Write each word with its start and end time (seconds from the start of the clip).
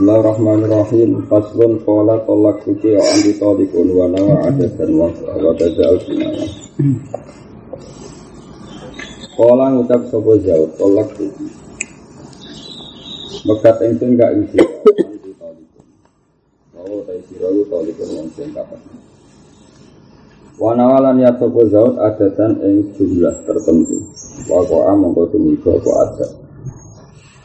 Bismillahirrahmanirrahim. 0.00 1.28
Faslun 1.28 1.84
qala 1.84 2.24
tolak 2.24 2.64
suci 2.64 2.96
wa 2.96 3.04
anti 3.04 3.36
talikun 3.36 3.92
wa 3.92 4.08
nawa 4.08 4.48
adat 4.48 4.72
dan 4.80 4.96
wa 4.96 5.12
wa 5.12 5.52
sinana. 6.00 6.44
Qala 9.36 9.64
ngucap 9.76 10.00
sapa 10.08 10.32
jauh 10.40 10.72
tolak 10.80 11.04
suci. 11.20 11.52
Mekat 13.44 13.76
ingsun 13.84 14.16
gak 14.16 14.40
isi 14.40 14.56
anti 15.04 15.36
talikun. 15.36 15.84
Wa 16.72 17.00
ta 17.04 17.12
isi 17.20 17.36
rawu 17.36 17.60
talikun 17.68 18.08
wong 18.16 18.28
sing 18.32 18.56
kapan. 18.56 18.80
Wa 20.56 20.80
nawalan 20.80 21.20
ya 21.20 21.36
sapa 21.36 21.60
zaut 21.68 22.00
adatan 22.00 22.56
ing 22.64 22.88
jumlah 22.96 23.36
tertentu. 23.44 24.00
Wa 24.48 24.64
qa'a 24.64 24.96
mongko 24.96 25.28
tumiko 25.28 25.76
apa 25.76 25.92
adat. 26.08 26.49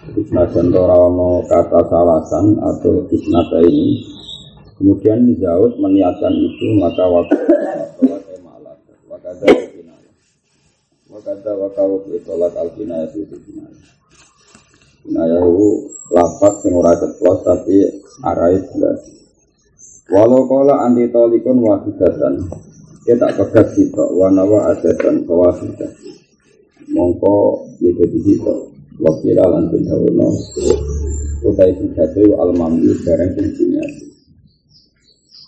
Senajan 0.06 0.70
ora 0.70 0.94
ono 0.94 1.42
kata 1.50 1.82
salasan 1.90 2.62
atau 2.62 3.10
isnata 3.10 3.58
ini 3.66 4.06
Kemudian 4.76 5.24
Zaud 5.40 5.80
meniatkan 5.80 6.36
itu 6.36 6.68
maka 6.78 7.08
waktu 7.10 7.36
sholat 12.28 12.54
al-kinaya 12.60 13.08
itu 13.16 13.40
kinaya 13.50 13.72
Kinaya 15.08 15.40
itu 15.42 15.70
yang 16.68 16.76
ora 16.76 16.92
ceplos 17.00 17.40
tapi 17.48 17.88
jelas. 18.68 19.00
Walau 20.12 20.46
pegat 23.32 23.74
kita 23.74 24.06
Wanawa 24.12 24.76
adatan 24.76 25.24
Mongko 26.92 27.64
jadi 27.80 28.06
kita 28.12 28.75
wakila 29.00 29.44
lan 29.48 29.64
bin 29.72 29.84
utai 31.46 31.72
sujatu 31.78 32.36
al 32.40 32.52
mamdi 32.58 32.92
barang 33.06 33.32
sing 33.38 33.48
diniati 33.54 34.06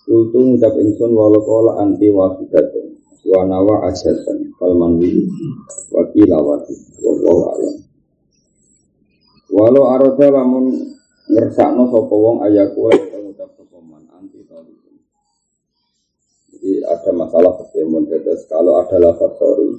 Kultu 0.07 0.39
ngucap 0.39 0.71
ingsun 0.79 1.11
walau 1.11 1.43
kola 1.43 1.83
anti 1.83 2.07
wafidatun 2.07 2.95
wa 3.27 3.43
nawa 3.43 3.91
ajatan 3.91 4.55
kal 4.55 4.71
manwi 4.71 5.27
wakila 5.91 6.39
wati 6.39 6.71
wallahu 7.03 7.41
alam. 7.51 7.75
Walau 9.51 9.83
aroda 9.91 10.31
lamun 10.31 10.95
ngersakno 11.27 11.91
sapa 11.91 12.15
wong 12.15 12.39
ayaku 12.39 12.87
ngucap 12.87 13.51
sapa 13.51 13.77
anti 14.15 14.47
talikun 14.47 14.95
Jadi 16.55 16.87
ada 16.87 17.11
masalah 17.11 17.59
seperti 17.59 18.47
kalau 18.47 18.79
ada 18.79 18.95
lafaz 19.03 19.35
sorry 19.35 19.75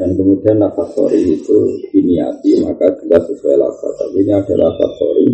dan 0.00 0.08
kemudian 0.16 0.56
nafas 0.56 0.88
sorry 0.96 1.20
itu 1.36 1.56
diniati 1.92 2.64
maka 2.64 2.88
jelas 3.04 3.28
sesuai 3.28 3.60
lafaz 3.60 3.92
tapi 4.00 4.24
ini 4.24 4.32
adalah 4.32 4.72
nafas 4.72 4.92
sorry 4.96 5.28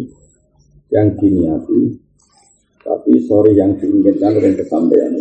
yang 0.91 1.09
diniati 1.15 1.81
tapi 2.83 3.13
sorry 3.31 3.55
yang 3.55 3.79
diinginkan 3.79 4.35
dengan 4.35 4.55
kesampaian 4.59 5.13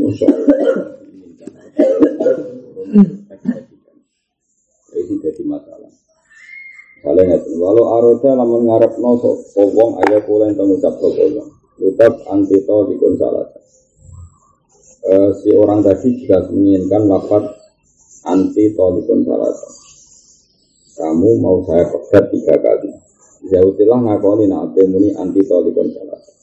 ini 4.98 5.16
jadi 5.22 5.44
masalah. 5.45 5.92
Kalian 7.06 7.25
nggak 7.30 7.42
walau 7.62 7.86
aroda 8.00 8.31
lamun 8.34 8.68
ngarep 8.68 8.98
no 8.98 9.22
sopong 9.53 10.02
ayah 10.03 10.20
kulen 10.25 10.58
pengucap 10.58 10.98
sopong 10.98 11.45
ucap 11.78 12.14
antito 12.34 12.90
di 12.90 12.95
salah. 13.22 13.45
Uh, 15.08 15.31
si 15.40 15.56
orang 15.56 15.86
tadi 15.86 16.20
juga 16.20 16.44
menginginkan 16.52 17.08
lafaz 17.08 17.56
anti 18.28 18.75
salasa. 18.75 19.70
Kamu 20.97 21.30
mau 21.39 21.61
saya 21.64 21.88
pegat 21.94 22.25
tiga 22.34 22.56
kali. 22.58 22.89
Zautilah 23.47 24.00
ngakoni 24.02 24.50
nate 24.50 24.81
muni 24.89 25.14
anti 25.14 25.45
tolikun 25.45 25.94
salasa. 25.94 26.34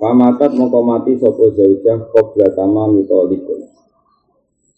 Pamatat 0.00 0.56
mau 0.56 0.80
mati 0.80 1.20
sopo 1.20 1.52
zaujah 1.52 2.08
kobra 2.08 2.48
tama 2.56 2.88
mitolikun. 2.88 3.68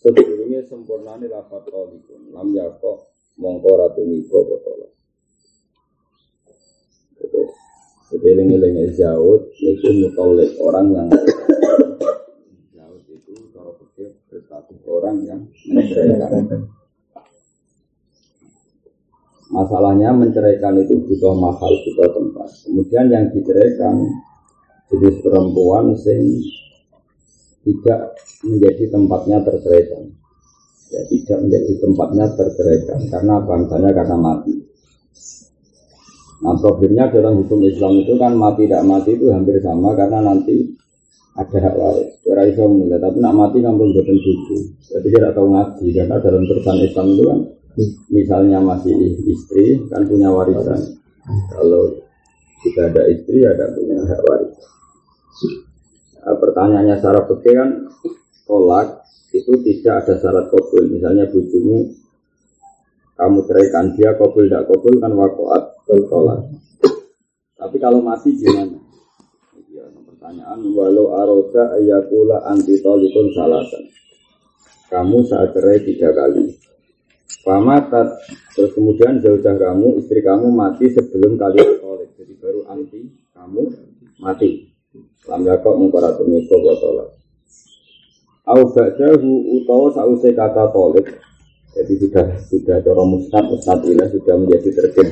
Sebelumnya 0.03 0.67
sempurna 0.67 1.15
nih 1.21 1.31
lafat 1.31 1.63
tolikun. 1.69 2.35
Lam 2.35 2.51
yako 2.57 3.07
mongko 3.39 3.71
ratu 3.79 4.03
miko 4.03 4.43
botol. 4.43 4.91
Jadi 8.13 8.29
eling-eling 8.29 8.93
zaut 8.93 9.49
itu 9.57 9.89
mutolik 10.05 10.53
orang 10.61 10.93
yang 10.93 11.09
berstatus 14.53 14.85
orang 14.85 15.17
yang 15.25 15.41
menceraikan. 15.73 16.69
Masalahnya 19.49 20.13
menceraikan 20.13 20.77
itu 20.81 20.97
butuh 21.09 21.33
mahal, 21.37 21.73
butuh 21.73 22.09
tempat. 22.13 22.49
Kemudian 22.69 23.09
yang 23.09 23.25
diceraikan 23.33 23.97
jenis 24.93 25.17
perempuan 25.25 25.97
sing 25.97 26.21
tidak 27.65 28.13
menjadi 28.45 28.93
tempatnya 28.93 29.41
terceraikan. 29.41 30.13
Ya, 30.93 31.01
tidak 31.09 31.39
menjadi 31.49 31.73
tempatnya 31.81 32.27
terceraikan 32.37 33.01
karena 33.09 33.35
bangsanya 33.41 33.91
karena 33.97 34.17
mati. 34.21 34.53
Nah 36.45 36.59
problemnya 36.61 37.09
dalam 37.09 37.41
hukum 37.41 37.65
Islam 37.65 38.05
itu 38.05 38.21
kan 38.21 38.37
mati 38.37 38.69
tidak 38.69 38.85
mati 38.85 39.17
itu 39.17 39.33
hampir 39.33 39.63
sama 39.65 39.97
karena 39.97 40.21
nanti 40.21 40.82
ada 41.33 41.57
hak 41.65 41.75
waris. 41.77 42.11
Ora 42.29 42.43
iso 42.45 42.69
mulai, 42.69 43.01
tapi 43.01 43.19
nak 43.25 43.33
mati 43.33 43.59
kampung 43.65 43.97
boten 43.97 44.19
bojo. 44.21 44.57
Jadi 44.85 45.09
tidak 45.09 45.33
tahu 45.33 45.47
ngaji 45.49 45.87
karena 45.97 46.17
dalam 46.21 46.43
terusan 46.45 46.79
Islam 46.85 47.07
itu 47.17 47.23
kan 47.25 47.39
misalnya 48.13 48.59
masih 48.61 48.93
istri 49.25 49.81
kan 49.89 50.05
punya 50.05 50.29
warisan. 50.29 50.81
Kalau 51.49 51.89
tidak 52.61 52.85
ada 52.93 53.03
istri 53.09 53.39
ada 53.49 53.65
punya 53.73 53.97
hak 54.05 54.21
waris. 54.29 54.53
Nah, 56.23 56.37
pertanyaannya 56.37 56.95
secara 57.01 57.21
fikih 57.27 57.55
kan 57.57 57.71
tolak 58.45 58.89
itu 59.33 59.53
tidak 59.65 60.05
ada 60.05 60.15
syarat 60.21 60.47
kabul. 60.53 60.85
Misalnya 60.93 61.25
bujumu 61.33 61.97
kamu 63.17 63.39
ceraikan 63.49 63.97
dia 63.97 64.13
kabul 64.21 64.45
tidak 64.45 64.69
kabul 64.69 64.95
kan 65.01 65.13
wakoat 65.17 65.63
tolak. 65.89 66.45
Tapi 67.57 67.77
kalau 67.79 68.05
mati 68.05 68.37
gimana? 68.37 68.82
Pertanyaan 69.91 70.61
walau 70.71 71.17
aroda 71.19 71.75
ayakula 71.75 72.47
anti 72.47 72.79
tolikun 72.79 73.35
salasan 73.35 73.85
kamu 74.93 75.25
saat 75.25 75.57
cerai 75.57 75.81
tiga 75.83 76.13
kali. 76.13 76.53
Pamatat 77.43 78.07
terus 78.55 78.71
kemudian 78.77 79.19
jauh 79.19 79.41
kamu 79.41 79.99
istri 79.99 80.23
kamu 80.23 80.53
mati 80.53 80.93
sebelum 80.93 81.35
kali 81.41 81.59
tolik 81.81 82.13
jadi 82.15 82.35
baru 82.39 82.61
anti 82.71 83.01
kamu 83.35 83.63
mati. 84.23 84.71
Lam 85.27 85.43
yakok 85.49 85.75
mengkoratu 85.81 86.23
miko 86.29 86.61
botolat 86.61 87.23
au 88.47 88.63
ba'dahu 88.75 89.63
utawa 89.63 89.87
sause 89.95 90.35
kata 90.35 90.75
tolik 90.75 91.07
jadi 91.73 91.95
sudah 91.95 92.27
sudah 92.51 92.77
dorong 92.83 93.17
musnad 93.17 93.47
sudah 94.11 94.35
menjadi 94.35 94.71
terkin 94.75 95.09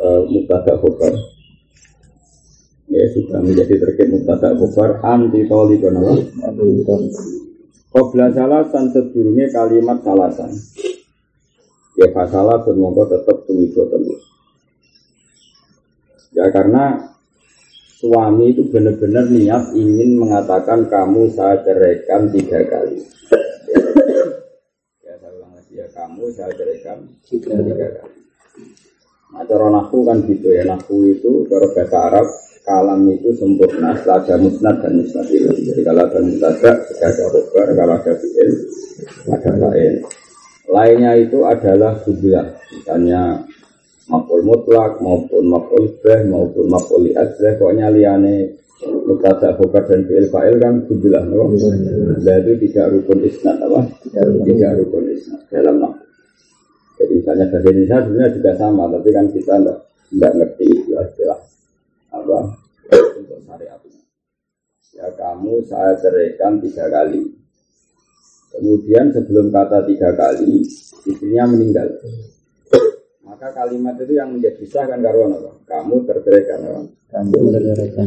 uh, 0.00 0.24
mubtada 0.24 0.80
khobar 0.80 1.12
ya 2.90 3.06
sudah 3.14 3.38
menjadi 3.38 3.74
terkait 3.78 4.10
mutada 4.10 4.52
kufar 4.58 4.98
anti 5.06 5.46
toli 5.46 5.78
kono 5.78 6.18
Qobla 7.90 8.30
salasan 8.30 8.94
sebelumnya 8.94 9.50
kalimat 9.50 9.98
salasan 10.02 10.54
Ya 11.98 12.08
fasalah 12.16 12.64
semoga 12.64 13.12
tetap 13.12 13.44
tumibo 13.44 13.84
terus. 13.92 14.24
Ya 16.32 16.48
karena 16.48 17.12
suami 18.00 18.56
itu 18.56 18.64
benar-benar 18.72 19.28
niat 19.28 19.76
ingin 19.76 20.16
mengatakan 20.16 20.88
kamu 20.88 21.28
saya 21.34 21.60
ceraikan 21.60 22.32
tiga 22.32 22.64
kali. 22.64 23.04
Ya 25.04 25.12
saya 25.20 25.28
ulang 25.34 25.52
lagi 25.60 25.74
ya 25.76 25.92
kamu 25.92 26.24
saya 26.32 26.54
ceraikan 26.56 27.04
tiga, 27.28 27.58
tiga 27.58 27.88
kali. 28.00 28.18
Nah 29.36 29.42
cara 29.44 29.66
nahu 29.68 29.98
kan 30.06 30.24
gitu 30.24 30.48
ya. 30.56 30.64
Nahu 30.64 30.96
itu 31.10 31.44
cara 31.52 31.68
bahasa 31.74 31.98
Arab 32.00 32.26
kalam 32.70 33.02
itu 33.10 33.34
sempurna 33.34 33.98
ada 33.98 34.34
musnad 34.38 34.78
dan 34.78 35.02
musnad 35.02 35.26
itu. 35.26 35.50
Jadi 35.50 35.82
kalau 35.82 36.06
ada 36.06 36.18
musnad 36.22 36.54
ada 36.62 37.24
robar, 37.34 37.68
kalau 37.74 37.94
ada 37.98 38.12
fi'il 38.14 38.50
ada 39.26 39.52
lain. 39.58 39.92
Lainnya 40.70 41.18
itu 41.18 41.42
adalah 41.42 41.98
sudah, 42.06 42.46
misalnya 42.70 43.42
maful 44.06 44.38
mutlak 44.46 45.02
maupun 45.02 45.50
maful 45.50 45.82
beh 45.98 46.22
maupun 46.30 46.70
maful 46.70 47.02
li'adzeh 47.02 47.58
pokoknya 47.58 47.90
liane 47.90 48.54
mutada 49.02 49.58
khobar 49.58 49.82
dan 49.90 50.06
fi'il 50.06 50.30
fa'il 50.30 50.62
kan 50.62 50.86
sudah 50.86 51.26
no? 51.26 51.50
Nah 51.50 52.36
itu 52.38 52.52
tidak 52.70 52.86
rukun 52.94 53.18
isnad 53.26 53.58
apa? 53.66 53.82
Tidak 54.14 54.70
rukun 54.78 55.04
isnad 55.10 55.42
dalam 55.50 55.82
nama. 55.82 55.98
Jadi 57.00 57.12
misalnya 57.18 57.48
bahasa 57.48 57.68
Indonesia 57.72 57.98
sebenarnya 58.04 58.36
juga 58.36 58.52
sama, 58.60 58.84
tapi 58.92 59.08
kan 59.08 59.26
kita 59.32 59.54
tidak 59.56 59.78
tidak 60.12 60.32
ngerti 60.36 60.68
istilah 60.86 61.40
apa. 62.12 62.59
Ya 64.90 65.06
kamu 65.14 65.62
saya 65.70 65.94
ceraikan 66.02 66.58
tiga 66.58 66.90
kali. 66.90 67.22
Kemudian 68.50 69.14
sebelum 69.14 69.54
kata 69.54 69.86
tiga 69.86 70.10
kali, 70.18 70.66
istrinya 71.06 71.46
meninggal. 71.46 71.86
Maka 73.22 73.54
kalimat 73.54 73.94
itu 74.02 74.18
yang 74.18 74.34
menjadi 74.34 74.66
sah 74.66 74.84
kan 74.90 74.98
karuan 74.98 75.32
apa? 75.32 75.54
Kamu 75.64 76.02
terceraikan 76.04 76.60
apa? 76.66 76.82
Kamu 77.14 77.54
terceraikan. 77.54 78.06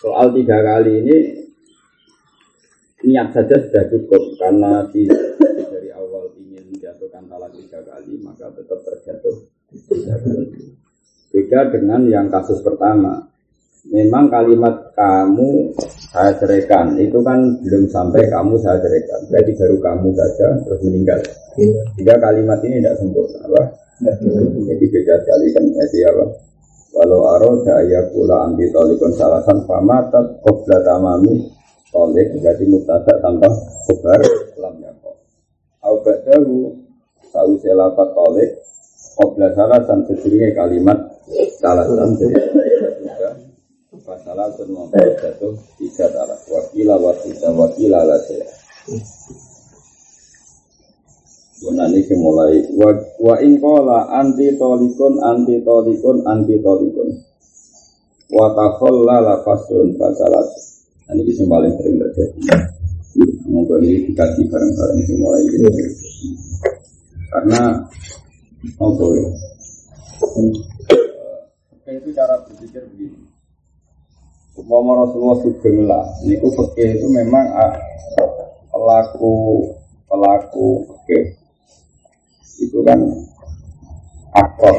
Soal 0.00 0.32
tiga 0.32 0.58
kali 0.64 0.92
ini 1.04 1.16
niat 3.04 3.36
saja 3.36 3.56
sudah 3.60 3.84
cukup 3.92 4.22
karena 4.40 4.88
si 4.92 5.04
dari 5.44 5.88
awal 5.92 6.32
ingin 6.40 6.72
menjatuhkan 6.72 7.28
talak 7.28 7.52
tiga 7.52 7.80
kali 7.84 8.16
maka 8.24 8.48
tetap 8.56 8.80
terjatuh 8.80 9.36
tiga 9.92 10.16
kali. 10.18 10.74
Beda 11.30 11.60
dengan 11.70 12.00
yang 12.10 12.26
kasus 12.26 12.64
pertama. 12.64 13.29
Memang 13.88 14.28
kalimat 14.28 14.92
kamu 14.92 15.72
saya 16.12 16.36
ceraikan 16.36 16.92
itu 17.00 17.16
kan 17.24 17.40
belum 17.64 17.88
sampai 17.88 18.28
kamu 18.28 18.60
saya 18.60 18.76
ceraikan. 18.76 19.24
Berarti 19.32 19.56
baru 19.56 19.76
kamu 19.80 20.08
saja 20.12 20.46
terus 20.68 20.80
meninggal. 20.84 21.20
Tiga 21.96 22.14
kalimat 22.20 22.60
ini 22.60 22.84
tidak 22.84 23.00
sempurna, 23.00 23.40
apa? 23.48 23.62
Jadi 24.68 24.84
beda 24.84 25.14
sekali 25.24 25.46
kan 25.56 25.64
jadi 25.64 25.98
apa? 26.12 26.24
Walau 26.90 27.22
aroda 27.38 27.80
ya 27.88 28.04
pula 28.12 28.50
anti 28.50 28.68
tolikon 28.68 29.16
salasan 29.16 29.64
famatat 29.64 30.42
kobla 30.44 30.82
tamami 30.84 31.48
tolik 31.88 32.36
berarti 32.36 32.64
mutadak 32.68 33.16
tambah 33.22 33.52
kobar 33.88 34.20
lam 34.60 34.74
yakok. 34.82 35.16
Au 35.86 36.04
ba'dahu 36.04 36.68
tahu 37.32 37.52
selapat 37.64 38.08
tolik 38.12 38.50
kobla 39.16 39.48
salasan 39.56 40.04
sejumlah 40.04 40.52
kalimat 40.52 40.98
salasan 41.56 42.18
jadi 42.20 42.36
Masalah 43.90 44.46
pun 44.54 44.70
membuat 44.70 45.18
jatuh 45.18 45.50
tiga 45.74 46.06
talak 46.14 46.38
wakila 46.46 46.94
wakila 46.94 47.48
wakila 47.58 48.00
lah 48.06 48.22
saya. 48.22 48.46
Gunani 51.58 51.98
mulai 52.14 52.70
wa, 52.78 52.94
wa 53.18 53.34
in 53.42 53.58
qala 53.58 54.06
anti 54.14 54.54
tolikun 54.54 55.18
anti 55.18 55.58
tolikun 55.66 56.22
anti 56.22 56.62
tolikun 56.62 57.18
wa 58.30 58.46
takhallala 58.54 59.42
fasun 59.42 59.98
fasalat. 59.98 60.46
Nah, 61.10 61.18
ini 61.18 61.34
yang 61.34 61.50
paling 61.50 61.74
sering 61.74 61.98
terjadi. 61.98 62.62
Monggo 63.50 63.74
ini 63.82 64.06
dikaji 64.06 64.46
bareng-bareng 64.46 65.02
mulai 65.18 65.42
ini. 65.42 65.70
Karena 67.26 67.62
apa 68.78 69.04
ya? 69.18 69.28
itu 71.90 72.10
cara 72.14 72.38
berpikir 72.46 72.86
begini. 72.94 73.19
Umpama 74.70 75.02
Rasulullah 75.02 75.42
Sugeng 75.42 75.82
lah, 75.82 76.06
niku 76.22 76.46
fakih 76.54 76.94
itu 76.94 77.10
memang 77.10 77.42
ah, 77.58 77.74
pelaku 78.70 79.66
pelaku 80.06 80.86
fakih 80.86 81.34
itu 82.62 82.78
kan 82.86 83.02
aktor 84.30 84.78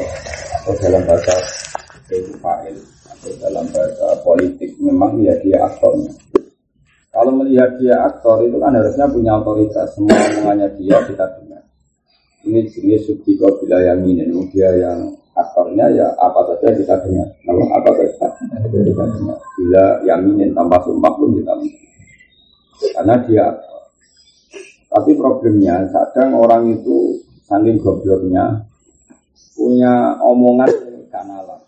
atau 0.56 0.72
dalam 0.80 1.04
bahasa 1.04 1.36
itu 2.08 2.32
fa'il 2.40 2.72
atau 3.04 3.36
dalam 3.36 3.68
bahasa 3.68 4.16
politik 4.24 4.72
memang 4.80 5.20
ya 5.20 5.36
dia 5.44 5.60
aktornya. 5.60 6.08
Kalau 7.12 7.36
melihat 7.36 7.76
dia 7.76 8.00
aktor 8.08 8.48
itu 8.48 8.56
kan 8.56 8.72
harusnya 8.72 9.04
punya 9.12 9.44
otoritas 9.44 9.92
semua 9.92 10.16
omongannya 10.16 10.72
dia 10.80 11.04
kita 11.04 11.36
dengar. 11.36 11.68
Ini 12.48 12.64
jenis 12.64 13.12
subtiko 13.12 13.60
bila 13.60 13.84
yang 13.84 14.00
ini, 14.08 14.24
dia 14.56 14.72
yang 14.72 15.20
aktornya 15.32 15.86
ya 15.92 16.06
apa 16.20 16.40
saja 16.52 16.72
kita 16.76 16.94
dengar. 17.04 17.28
Kalau 17.44 17.64
apa 17.72 17.90
saja 17.96 18.26
kita 18.68 19.04
dengar. 19.04 19.38
Bila 19.58 19.84
yang 20.04 20.20
ini 20.36 20.52
tanpa 20.52 20.80
sumpah 20.84 21.12
pun 21.16 21.36
kita 21.36 21.52
dengar. 21.56 21.80
Karena 22.98 23.14
dia. 23.24 23.46
Tapi 24.92 25.16
problemnya 25.16 25.88
kadang 25.88 26.36
orang 26.36 26.68
itu 26.68 27.16
saking 27.48 27.80
gobloknya 27.80 28.60
punya 29.56 30.20
omongan 30.20 30.68
kanalan. 31.08 31.60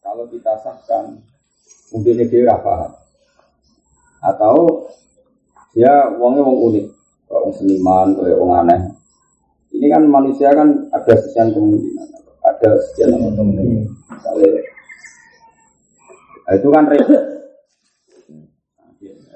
Kalau 0.00 0.24
kita 0.32 0.56
sahkan 0.60 1.20
mungkin 1.92 2.24
dia 2.24 2.56
paham. 2.60 2.92
Atau 4.24 4.88
dia 5.72 6.08
uangnya 6.14 6.44
uang 6.44 6.58
unik, 6.70 6.86
uang 7.32 7.52
seniman, 7.56 8.08
kayak 8.16 8.38
uang 8.38 8.52
aneh. 8.54 8.80
Ini 9.72 9.86
kan 9.88 10.02
manusia 10.04 10.52
kan 10.52 10.68
ada 10.92 11.14
sekian 11.16 11.50
kemungkinan, 11.56 12.08
ada 12.42 12.70
sekian 12.90 13.14
kemungkinan. 13.14 13.86
Misalnya, 13.88 14.50
nah, 16.42 16.52
itu 16.58 16.68
kan 16.68 16.84
repot. 16.90 17.22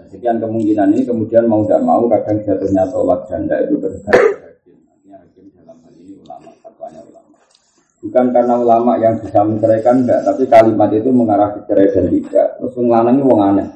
Sekian 0.06 0.38
kemungkinan 0.38 0.94
ini 0.94 1.02
kemudian 1.02 1.50
mau 1.50 1.66
tidak 1.66 1.82
mau 1.82 2.06
kadang 2.06 2.38
jatuhnya 2.46 2.86
tolak 2.88 3.26
janda 3.26 3.58
itu 3.58 3.74
tergantung 3.82 4.46
Bukan 8.06 8.30
karena 8.30 8.54
ulama 8.54 9.02
yang 9.02 9.18
bisa 9.18 9.42
menceraikan 9.42 10.06
enggak, 10.06 10.22
tapi 10.22 10.46
kalimat 10.46 10.94
itu 10.94 11.10
mengarah 11.10 11.58
ke 11.58 11.66
cerai 11.66 11.90
dan 11.90 12.06
tidak. 12.06 12.46
Terus 12.62 12.78
ngelanangi 12.78 13.22
wong 13.26 13.40
aneh. 13.42 13.68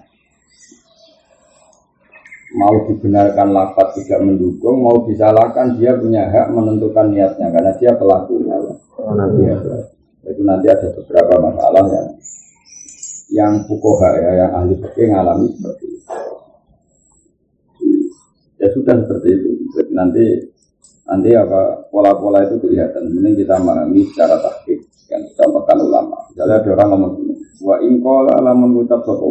Mau 2.50 2.75
dibenarkan 2.91 3.55
lapat 3.55 3.94
tidak 4.02 4.26
mendukung, 4.26 4.82
mau 4.82 5.06
disalahkan 5.06 5.79
dia 5.79 5.94
punya 5.94 6.26
hak 6.26 6.50
menentukan 6.50 7.14
niatnya 7.14 7.47
karena 7.55 7.70
dia 7.79 7.94
pelakunya. 7.94 8.58
Dia, 9.38 9.55
itu 10.26 10.43
nanti 10.43 10.67
ada 10.67 10.88
beberapa 10.91 11.35
masalah 11.38 11.85
yang 11.87 12.08
yang 13.31 13.52
fukoha 13.70 14.11
ya, 14.19 14.31
yang 14.44 14.50
ahli 14.58 14.75
fikih 14.82 15.14
mengalami 15.14 15.47
seperti 15.55 15.85
itu. 15.87 16.02
Ya 18.58 18.69
sudah 18.75 18.94
seperti 18.99 19.29
itu. 19.31 19.50
Jadi 19.70 19.93
nanti 19.94 20.25
Nanti 21.11 21.35
apa 21.35 21.91
pola-pola 21.91 22.47
itu 22.47 22.62
kelihatan. 22.62 23.11
Ini 23.11 23.35
kita 23.35 23.58
memahami 23.58 24.06
secara 24.14 24.38
taktik 24.38 24.87
yang 25.11 25.26
disampaikan 25.26 25.82
ulama. 25.82 26.23
Misalnya 26.31 26.62
ada 26.62 26.70
orang 26.79 26.88
ngomong 26.94 27.12
gini, 27.19 27.35
wa 27.67 27.76
ingkola 27.82 28.38
lamun 28.38 28.79
ngucap 28.79 29.02
sokowo. 29.02 29.29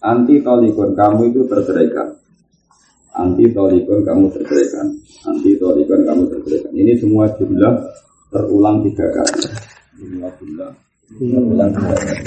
Anti 0.00 0.40
tolikon 0.40 0.96
kamu 0.96 1.28
itu 1.28 1.44
terceraikan. 1.44 2.08
Anti 3.12 3.52
tolikon 3.52 4.00
kamu 4.00 4.32
terceraikan. 4.32 4.86
Anti 5.28 5.60
tolikon 5.60 6.08
kamu 6.08 6.22
terceraikan. 6.32 6.72
Ini 6.72 6.92
semua 6.96 7.28
jumlah 7.36 7.74
terulang 8.32 8.80
tiga 8.88 9.06
kali. 9.12 9.44
Semua 10.00 10.28
jumlah 10.40 10.70
terulang 11.20 11.70
tiga 11.76 11.94
kali. 12.00 12.24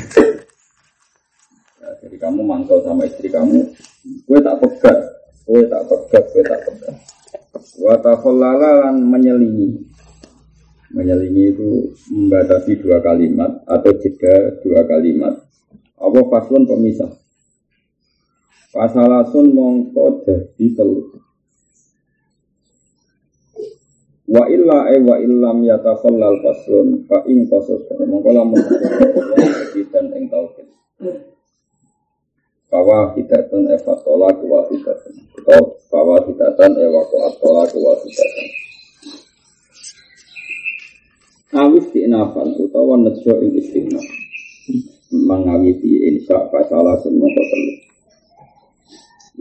Ya, 1.81 1.89
jadi 2.05 2.15
kamu 2.21 2.39
mangkal 2.45 2.77
sama 2.85 3.09
istri 3.09 3.33
kamu, 3.33 3.65
gue 4.29 4.39
tak 4.39 4.55
pegat, 4.61 4.97
gue 5.49 5.61
tak 5.65 5.81
pegat, 5.89 6.23
gue 6.29 6.43
tak 6.45 6.61
pegat. 6.69 6.95
Watakholalan 7.73 9.01
menyelingi 9.01 9.81
Menyelingi 10.93 11.57
itu 11.57 11.89
membatasi 12.13 12.77
dua 12.81 13.01
kalimat 13.01 13.49
Atau 13.65 13.97
jeda 13.97 14.61
dua 14.61 14.85
kalimat 14.85 15.33
Apa 15.97 16.19
faslun 16.29 16.69
pemisah 16.69 17.22
Fasalasun 18.73 19.53
mongko 19.53 20.25
jadi 20.25 20.65
telu. 20.73 21.13
Wa 24.25 24.49
illa 24.49 24.89
e 24.89 24.97
wa 24.97 25.21
illam 25.21 25.61
yatakhallal 25.61 26.41
faslun 26.41 27.05
Fa 27.05 27.21
in 27.29 27.45
qasus 27.45 27.85
Mongko 28.01 28.33
lamun 28.33 28.57
dan 29.93 30.09
ing 30.17 30.25
tauhid. 30.25 30.73
Bahwa 32.73 33.13
hidatun 33.13 33.69
eva 33.69 33.93
tolak 34.01 34.41
wa 34.41 34.65
hidatun 34.65 35.21
Atau 35.37 35.77
bahwa 35.93 36.17
hidatan 36.25 36.73
ewa 36.73 37.05
koat 37.05 37.37
tolak 37.37 37.69
wa 37.77 37.93
hidatan 38.01 38.47
Awis 41.53 41.85
diinafan 41.93 42.57
utawa 42.57 42.97
nejo 42.97 43.37
ing 43.37 43.53
istighna 43.53 44.01
Mengawi 45.13 45.77
di 45.77 46.09
insya 46.09 46.49
fasalah 46.49 46.97
semua 47.05 47.29
kotelu 47.29 47.92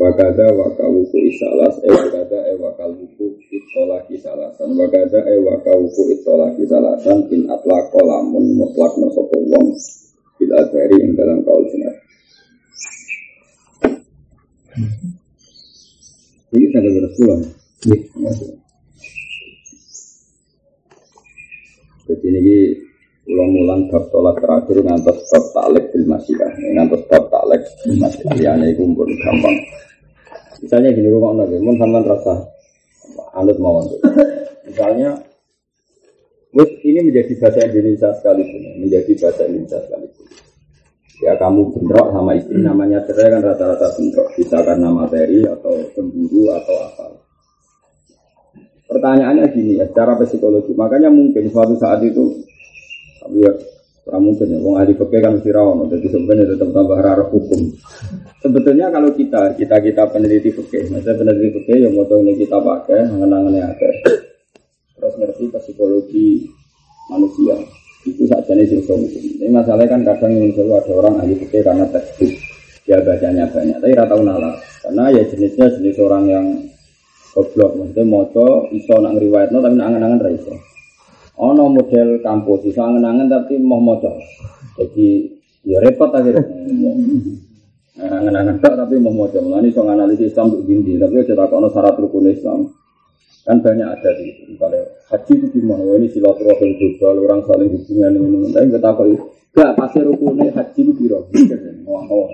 Wakada 0.03 0.51
wakawuku 0.51 1.15
isalas 1.31 1.79
e 1.87 1.89
wakada 1.95 2.39
e 2.51 2.59
wakawuku 2.59 3.39
itolaki 3.55 4.19
salasan 4.19 4.75
Wakada 4.75 5.23
e 5.31 5.39
wakawuku 5.39 6.03
itolaki 6.19 6.67
salasan 6.67 7.31
bin 7.31 7.47
atlaq 7.47 7.87
kolamun 7.95 8.59
mutlak 8.59 8.99
nosopo 8.99 9.39
wong 9.47 9.79
Bil 10.43 10.51
adhari 10.59 10.97
ing 11.07 11.15
dalam 11.15 11.47
kaul 11.47 11.63
sinar 11.71 12.03
ini 16.53 16.69
sampai 16.69 16.93
beres 16.93 17.13
pulang. 17.17 17.43
Jadi 22.03 22.29
ini 22.29 22.57
ulang-ulang 23.25 23.89
bab 23.89 24.05
tolak 24.13 24.37
terakhir 24.37 24.85
ngantos 24.85 25.19
bab 25.33 25.45
taklek 25.57 25.85
bil 25.97 26.05
masyiyah. 26.13 26.53
Ngantos 26.77 27.03
bab 27.09 27.25
taklek 27.33 27.63
bil 27.89 28.01
itu 28.69 28.83
pun 28.85 29.09
gampang. 29.25 29.57
Misalnya 30.63 30.95
gini 30.95 31.11
rumah 31.11 31.35
nabi, 31.35 31.59
mun 31.59 31.75
sampean 31.75 32.07
rasa 32.07 32.47
anut 33.35 33.59
mawon. 33.59 33.91
Misalnya 34.71 35.19
Wis 36.53 36.69
ini 36.85 37.01
menjadi 37.01 37.33
bahasa 37.41 37.65
Indonesia 37.65 38.13
sekalipun, 38.13 38.61
menjadi 38.77 39.13
bahasa 39.25 39.49
Indonesia 39.49 39.81
sekalipun. 39.89 40.27
Ya 41.25 41.33
kamu 41.41 41.73
bentrok 41.73 42.13
sama 42.13 42.37
istri 42.37 42.59
namanya 42.61 42.99
cerai 43.09 43.33
kan 43.33 43.41
rata-rata 43.41 43.89
bentrok 43.97 44.29
bisa 44.37 44.59
karena 44.61 44.89
materi 44.93 45.41
atau 45.49 45.75
cemburu 45.97 46.53
atau 46.53 46.77
apa. 46.77 47.05
pertanyaannya 48.93 49.49
gini 49.57 49.81
ya, 49.81 49.89
secara 49.89 50.21
psikologi. 50.21 50.77
Makanya 50.77 51.09
mungkin 51.09 51.49
suatu 51.49 51.73
saat 51.81 52.05
itu, 52.05 52.45
ya, 53.41 53.49
mungkin 54.11 54.51
ya, 54.51 54.59
wong 54.59 54.83
ahli 54.83 54.99
fikih 54.99 55.21
kan 55.23 55.39
mesti 55.39 55.51
rawon, 55.55 55.87
jadi 55.87 56.07
sebenarnya 56.11 56.59
tetap 56.59 56.69
tambah 56.75 56.99
rara 56.99 57.23
hukum. 57.31 57.71
Sebetulnya 58.43 58.91
kalau 58.91 59.15
kita, 59.15 59.55
kita 59.55 59.79
kita 59.79 60.03
peneliti 60.11 60.51
fikih, 60.51 60.91
maksudnya 60.91 61.23
peneliti 61.23 61.63
fikih 61.63 61.87
yang 61.87 61.95
mau 61.95 62.19
ini 62.19 62.35
kita 62.35 62.59
pakai, 62.59 63.07
mengenangannya 63.15 63.63
ada, 63.63 63.91
terus 64.99 65.15
ngerti 65.23 65.45
psikologi 65.55 66.51
manusia, 67.07 67.55
itu 68.03 68.27
saja 68.27 68.51
nih 68.59 68.67
sing 68.67 68.83
Ini 69.39 69.47
masalahnya 69.55 69.95
kan 69.95 70.01
kadang 70.03 70.35
yang 70.35 70.51
selalu 70.51 70.83
ada 70.83 70.93
orang 70.99 71.15
ahli 71.23 71.35
fikih 71.39 71.63
karena 71.63 71.87
tekstur, 71.87 72.31
dia 72.83 72.99
bacanya 73.07 73.47
banyak, 73.55 73.79
tapi 73.79 73.95
rata 73.95 74.17
nalar, 74.19 74.55
karena 74.83 75.05
ya 75.15 75.23
jenisnya 75.31 75.71
jenis 75.79 75.97
orang 76.03 76.25
yang 76.27 76.47
goblok, 77.39 77.79
maksudnya 77.79 78.03
moco, 78.03 78.67
iso 78.75 78.99
nak 78.99 79.15
ngriwayatno 79.15 79.63
tapi 79.63 79.75
nak 79.79 79.87
angan-angan 79.95 80.21
ra 80.27 80.31
iso. 80.35 80.72
Ono 81.41 81.65
model 81.73 82.21
kampus, 82.21 82.69
iso 82.69 82.81
angan-angan 82.85 83.29
tapi 83.33 83.57
mau 83.57 83.81
moco. 83.81 84.13
Jadi 84.77 85.33
ya 85.65 85.81
repot 85.81 86.13
akhirnya. 86.13 86.45
Angan-angan 87.97 88.61
tak 88.61 88.77
tapi 88.77 89.01
mau 89.01 89.13
moco. 89.13 89.41
Mulane 89.41 89.73
iso 89.73 89.81
analisis 89.85 90.33
Islam 90.33 90.53
untuk 90.53 90.69
gini, 90.69 91.01
tapi 91.01 91.25
aja 91.25 91.33
tak 91.33 91.53
ono 91.57 91.73
syarat 91.73 91.97
rukun 91.97 92.29
Islam. 92.29 92.69
Kan 93.43 93.59
banyak 93.59 93.89
ada 93.89 94.11
di. 94.15 94.55
Misalnya 94.55 94.87
haji 95.11 95.33
itu 95.35 95.47
gimana? 95.51 95.83
Wah, 95.83 95.99
ini 95.99 96.07
silaturahim 96.15 96.71
global, 96.79 97.17
orang 97.27 97.43
saling 97.49 97.71
hubungan 97.75 98.13
ini. 98.15 98.55
Tapi 98.55 98.67
kita 98.71 98.91
kok 98.95 99.07
gak 99.53 99.73
pasti 99.75 99.99
rukunnya 100.05 100.55
haji 100.55 100.81
itu 100.85 100.93
biro. 100.95 101.27
Mau 101.83 102.31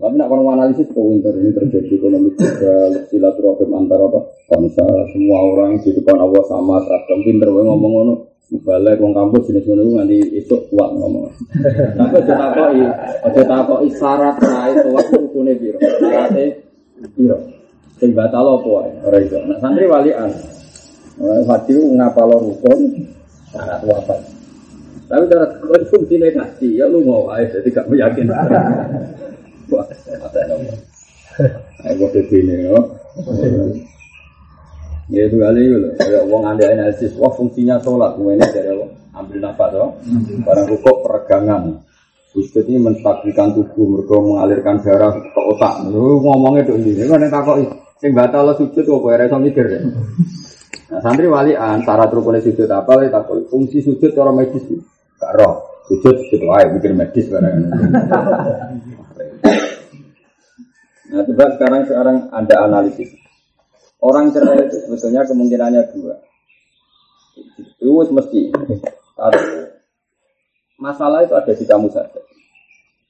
tapi 0.00 0.14
nak 0.18 0.28
kalau 0.32 0.52
analisis 0.52 0.88
kok 0.88 1.04
winter 1.04 1.34
ini 1.36 1.52
terjadi 1.52 1.92
ekonomi 1.94 2.32
juga 2.34 2.90
silaturahim 3.12 3.70
antara 3.76 4.08
apa 4.08 4.20
bangsa 4.48 4.84
semua 5.12 5.38
orang 5.52 5.78
gitu 5.84 6.00
kan 6.02 6.16
Allah 6.16 6.42
sama 6.48 6.80
seragam 6.84 7.20
pinter 7.22 7.48
gue 7.52 7.64
ngomong 7.64 7.92
ngono 7.92 8.14
balik 8.60 9.00
wong 9.00 9.16
kampus 9.16 9.48
jenis 9.48 9.64
ngono 9.64 9.96
nanti 9.96 10.20
esuk 10.36 10.68
kuat 10.68 10.92
ngomong. 10.92 11.32
Tapi 11.96 12.20
aja 12.20 12.34
takoki, 12.36 12.84
aja 13.24 13.42
takoki 13.48 13.88
syarat 13.96 14.36
rae 14.44 14.72
kuat 14.84 15.06
rukune 15.08 15.52
piro. 15.56 15.80
Syarate 15.80 16.60
piro. 17.16 17.40
Sing 17.96 18.12
batal 18.12 18.60
apa 18.60 18.68
wae 18.68 18.92
ora 19.08 19.16
iso. 19.24 19.40
Nah 19.48 19.56
santri 19.56 19.88
walian. 19.88 20.28
Hati 21.48 21.72
ngapalo 21.96 22.36
rukun 22.44 23.08
syarat 23.56 23.80
wafat. 23.88 24.20
Tapi 25.08 25.24
cara 25.32 25.46
konsumsi 25.60 26.20
negasi 26.20 26.76
ya 26.76 26.88
lu 26.88 27.04
mau 27.08 27.32
aja 27.32 27.56
gak 27.56 27.88
meyakinkan. 27.88 28.48
Aku 31.88 32.04
begini, 32.12 32.68
ya. 32.68 32.76
Ya 35.10 35.22
itu 35.28 35.36
kali 35.40 35.60
itu 35.64 35.76
loh. 35.76 35.92
Kayak 35.96 36.22
uang 36.28 36.42
anda 36.44 36.64
analisis, 36.68 37.12
wah 37.16 37.32
fungsinya 37.32 37.80
sholat, 37.80 38.16
ini 38.20 38.40
dari? 38.52 38.72
Ambil 39.12 39.38
nafas, 39.40 39.70
loh. 39.76 39.96
Barang 40.44 40.66
rukuk 40.68 40.96
peregangan. 41.04 41.84
Sujud 42.32 42.64
ini 42.64 42.80
menstabilkan 42.80 43.52
tubuh, 43.52 44.00
mereka 44.00 44.16
mengalirkan 44.16 44.80
darah 44.80 45.12
ke 45.12 45.40
otak. 45.52 45.84
Lu 45.92 46.16
ngomongnya 46.24 46.64
tuh 46.64 46.80
ini, 46.80 47.04
kan 47.04 47.20
yang 47.20 47.28
takut 47.28 47.60
sing 48.00 48.16
batal 48.16 48.48
sujud 48.56 48.82
kok 48.88 49.00
kowe 49.04 49.12
iso 49.12 49.36
mikir. 49.36 49.68
Nah, 50.88 51.00
santri 51.04 51.28
walian 51.28 51.84
syarat 51.84 52.08
rukun 52.08 52.40
sujud 52.40 52.72
apa 52.72 52.88
lagi 52.96 53.12
takut 53.12 53.44
fungsi 53.52 53.84
sujud 53.84 54.16
cara 54.16 54.32
medis. 54.32 54.64
Gak 55.20 55.32
roh. 55.36 55.60
Sujud 55.92 56.24
sujud 56.24 56.40
wae 56.48 56.72
mikir 56.72 56.96
medis 56.96 57.28
barang. 57.28 57.68
Nah, 61.12 61.20
coba 61.28 61.44
sekarang 61.60 61.82
sekarang 61.84 62.16
ada 62.32 62.54
analisis. 62.64 63.12
Orang 64.00 64.32
cerai 64.32 64.64
itu 64.64 64.80
sebetulnya 64.88 65.28
kemungkinannya 65.28 65.82
dua. 65.92 66.16
Itu 67.76 68.08
mesti. 68.08 68.48
Satu, 69.12 69.44
masalah 70.80 71.22
itu 71.22 71.36
ada 71.36 71.52
di 71.52 71.64
kamu 71.68 71.92
saja. 71.92 72.20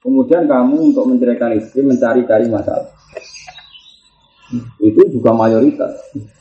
Kemudian 0.03 0.51
kamu 0.51 0.93
untuk 0.93 1.07
menceraikan 1.07 1.55
istri 1.55 1.87
mencari-cari 1.87 2.51
masalah. 2.51 2.91
Itu 4.83 5.01
juga 5.09 5.31
mayoritas. 5.33 5.95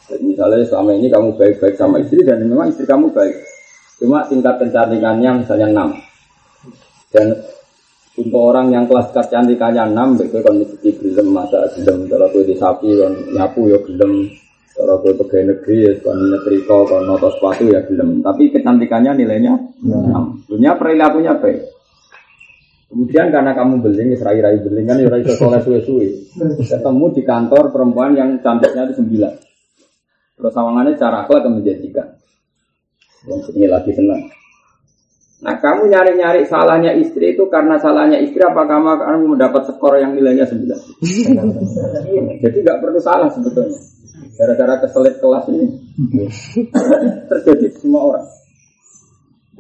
Jadi 0.09 0.33
misalnya 0.33 0.65
selama 0.65 0.97
ini 0.97 1.07
kamu 1.07 1.37
baik-baik 1.37 1.77
sama 1.77 2.01
istri 2.01 2.25
dan 2.25 2.43
memang 2.43 2.73
istri 2.73 2.89
kamu 2.89 3.13
baik. 3.13 3.37
Cuma 4.01 4.25
tingkat 4.25 4.57
kecantikannya 4.59 5.45
misalnya 5.45 5.67
6. 5.69 7.13
Dan 7.13 7.27
untuk 8.21 8.41
orang 8.53 8.69
yang 8.69 8.85
kelas 8.85 9.09
kecantikannya 9.09 9.97
6, 9.97 10.19
begitu 10.21 10.37
kan 10.45 10.53
mesti 10.61 10.89
gelem 11.01 11.27
masa 11.33 11.65
gelem 11.73 12.05
kalau 12.05 12.29
di 12.29 12.55
sapi 12.55 12.89
kan 13.01 13.13
nyapu 13.33 13.67
ya 13.67 13.79
gelem 13.81 14.29
kalau 14.71 14.95
gue 15.03 15.13
pegawai 15.17 15.45
negeri 15.51 15.77
ya 15.89 15.93
kan 16.05 16.17
nyetrika 16.17 16.77
kan 16.87 17.01
noto 17.03 17.29
sepatu 17.33 17.63
ya 17.67 17.81
gelem 17.89 18.21
tapi 18.23 18.53
kecantikannya 18.53 19.11
nilainya 19.17 19.53
ya. 19.83 19.99
6 20.15 20.49
dunia 20.49 20.71
perilakunya 20.77 21.33
baik 21.37 21.81
Kemudian 22.91 23.31
karena 23.31 23.55
kamu 23.55 23.87
beling, 23.87 24.19
serai-rai 24.19 24.59
beling 24.67 24.83
kan 24.83 24.99
ya 24.99 25.07
itu 25.15 25.31
soleh 25.39 25.63
suwe-suwe. 25.63 26.11
Ketemu 26.59 27.05
di 27.15 27.23
kantor 27.23 27.71
perempuan 27.71 28.19
yang 28.19 28.35
cantiknya 28.43 28.83
itu 28.91 28.99
sembilan. 28.99 29.31
Terus 30.35 30.51
sawangannya 30.51 30.99
cara 30.99 31.23
akhlak 31.23 31.47
menjadikan. 31.47 32.19
Yang 33.31 33.55
ini 33.55 33.67
lagi 33.71 33.95
senang. 33.95 34.27
Nah 35.41 35.57
kamu 35.57 35.89
nyari-nyari 35.89 36.45
salahnya 36.45 36.93
istri 37.01 37.33
itu 37.33 37.49
karena 37.49 37.73
salahnya 37.81 38.21
istri 38.21 38.45
apa 38.45 38.61
kamu 38.61 38.87
akan 38.93 39.25
mendapat 39.25 39.73
skor 39.73 39.97
yang 39.97 40.13
nilainya 40.13 40.45
9 40.45 40.69
Jadi 42.45 42.57
nggak 42.61 42.77
perlu 42.77 43.01
salah 43.01 43.25
sebetulnya. 43.33 43.81
Gara-gara 44.37 44.85
keselit 44.85 45.17
kelas 45.17 45.45
ini. 45.49 45.65
Terjadi 47.33 47.73
semua 47.81 48.13
orang. 48.13 48.25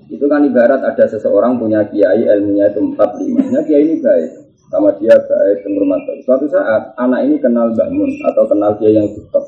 Itu 0.05 0.25
kan 0.29 0.45
ibarat 0.45 0.85
ada 0.85 1.05
seseorang 1.09 1.57
punya 1.57 1.81
kiai 1.89 2.29
ilmunya 2.29 2.69
itu 2.69 2.79
4 2.93 3.01
5 3.01 3.49
Nah 3.49 3.63
kiai 3.65 3.81
ini 3.81 3.97
baik. 3.97 4.31
Sama 4.69 4.93
dia 5.01 5.17
baik 5.17 5.67
penghormatan 5.67 6.15
Suatu 6.23 6.47
saat 6.47 6.95
anak 6.95 7.27
ini 7.27 7.35
kenal 7.43 7.75
bangun 7.75 8.07
Atau 8.31 8.47
kenal 8.47 8.71
kiai 8.79 8.95
yang 8.95 9.09
tutup 9.11 9.43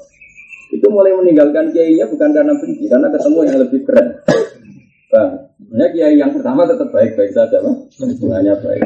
Itu 0.68 0.84
mulai 0.92 1.16
meninggalkan 1.16 1.72
kiainya 1.72 2.12
bukan 2.12 2.36
karena 2.36 2.52
benci 2.60 2.92
Karena 2.92 3.08
ketemu 3.08 3.40
yang 3.48 3.58
lebih 3.63 3.80
keren 3.88 4.08
Sebenarnya 5.13 5.88
kiai 5.93 6.15
yang 6.17 6.34
pertama 6.34 6.65
tetap 6.65 6.89
baik-baik 6.89 7.32
saja, 7.38 7.62
bang. 7.62 7.77
Hubungannya 8.01 8.53
baik. 8.58 8.84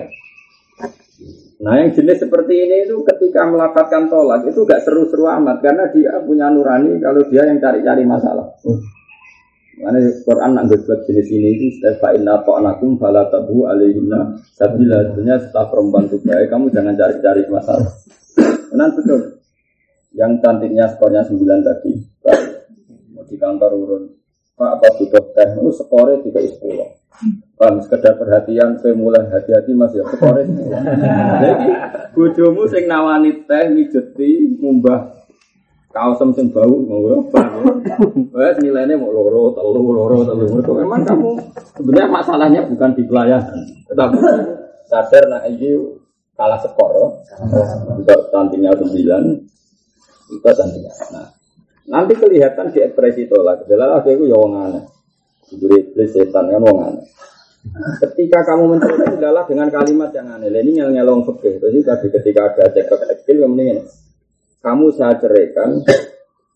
Nah 1.57 1.74
yang 1.74 1.89
jenis 1.89 2.22
seperti 2.22 2.53
ini 2.53 2.86
itu 2.86 3.01
ketika 3.01 3.50
melaporkan 3.50 4.05
tolak 4.13 4.46
itu 4.46 4.62
gak 4.62 4.86
seru-seru 4.86 5.25
amat 5.25 5.57
karena 5.65 5.89
dia 5.89 6.22
punya 6.22 6.53
nurani 6.53 7.01
kalau 7.01 7.25
dia 7.34 7.50
yang 7.50 7.57
cari-cari 7.57 8.05
masalah. 8.05 8.46
Karena 9.77 10.00
Quran 10.22 10.53
nak 10.53 10.69
jenis 11.10 11.27
ini 11.34 11.50
itu 11.57 11.65
fa 11.98 12.13
inna 12.13 12.46
ta'anakum 12.46 13.01
fala 13.01 13.25
tabu 13.34 13.65
alaihina 13.65 14.38
sabila 14.53 15.01
sebenarnya 15.10 15.50
setelah 15.50 15.65
perempuan 15.69 16.05
itu 16.05 16.17
baik 16.22 16.50
kamu 16.50 16.65
jangan 16.69 16.93
cari-cari 16.93 17.41
masalah. 17.50 17.89
Benar 18.69 18.89
betul. 18.93 19.22
Yang 20.13 20.31
cantiknya 20.46 20.86
skornya 20.93 21.22
9 21.25 21.41
tadi. 21.65 21.91
Mau 23.17 23.25
di 23.25 23.36
kantor 23.38 23.72
urun 23.74 24.03
Pak 24.58 24.70
apa 24.82 24.88
butuh 24.98 25.26
teh? 25.38 25.50
Itu 25.54 25.70
skore 25.70 26.18
tiga 26.26 26.42
sepuluh. 26.42 26.98
Bang, 27.58 27.82
sekedar 27.82 28.18
perhatian, 28.18 28.78
saya 28.78 28.94
mulai 28.94 29.26
hati-hati 29.30 29.74
mas 29.74 29.94
ya. 29.94 30.02
Skore 30.06 30.46
Jadi, 31.46 31.70
bujumu 32.18 32.66
sing 32.66 32.90
nawani 32.90 33.46
teh, 33.46 33.70
mijeti, 33.70 34.58
mumbah 34.58 35.18
kaosem 35.98 36.30
sing 36.38 36.54
bau 36.54 36.70
ngono 36.70 37.26
Wes 38.38 38.56
nilainya 38.62 39.02
mau 39.02 39.10
loro, 39.10 39.50
telu, 39.58 39.82
loro, 39.82 40.22
telu. 40.22 40.46
Memang 40.62 41.02
kamu 41.02 41.32
sebenarnya 41.74 42.10
masalahnya 42.10 42.62
bukan 42.70 42.94
di 42.94 43.04
pelayanan, 43.10 43.62
tetapi 43.90 44.18
sadar 44.86 45.24
nak 45.26 45.50
ini 45.50 45.98
kalah 46.38 46.62
skor. 46.62 46.94
Untuk 47.98 48.30
cantiknya 48.30 48.78
sembilan, 48.78 49.24
itu 50.30 50.50
cantiknya. 50.54 50.94
Nah, 51.18 51.26
Nanti 51.88 52.13
kelihatan 52.20 52.75
di 52.75 52.84
ekspresi 52.84 53.32
tolak. 53.32 53.63
Adalah 53.63 54.03
aku 54.03 54.27
ya 54.27 54.36
wong 54.36 54.53
aneh. 54.60 54.84
Iblis 55.56 56.12
setan 56.12 56.51
kan 56.51 56.60
wong. 56.60 57.00
Ketika 58.03 58.44
kamu 58.44 58.75
mencerita 58.75 59.15
adalah 59.15 59.44
dengan 59.48 59.72
kalimat 59.72 60.12
yang 60.12 60.27
aneh. 60.36 60.51
Ini 60.51 60.84
yang 60.84 60.91
nyelong 60.91 61.24
fikih. 61.24 61.63
Jadi 61.63 61.79
ketika 62.12 62.51
ada 62.51 62.72
cekcok 62.75 63.00
kecil 63.15 63.48
yang 63.48 63.56
mendingan. 63.56 63.88
Kamu 64.60 64.91
saya 64.91 65.15
ceraikan, 65.15 65.79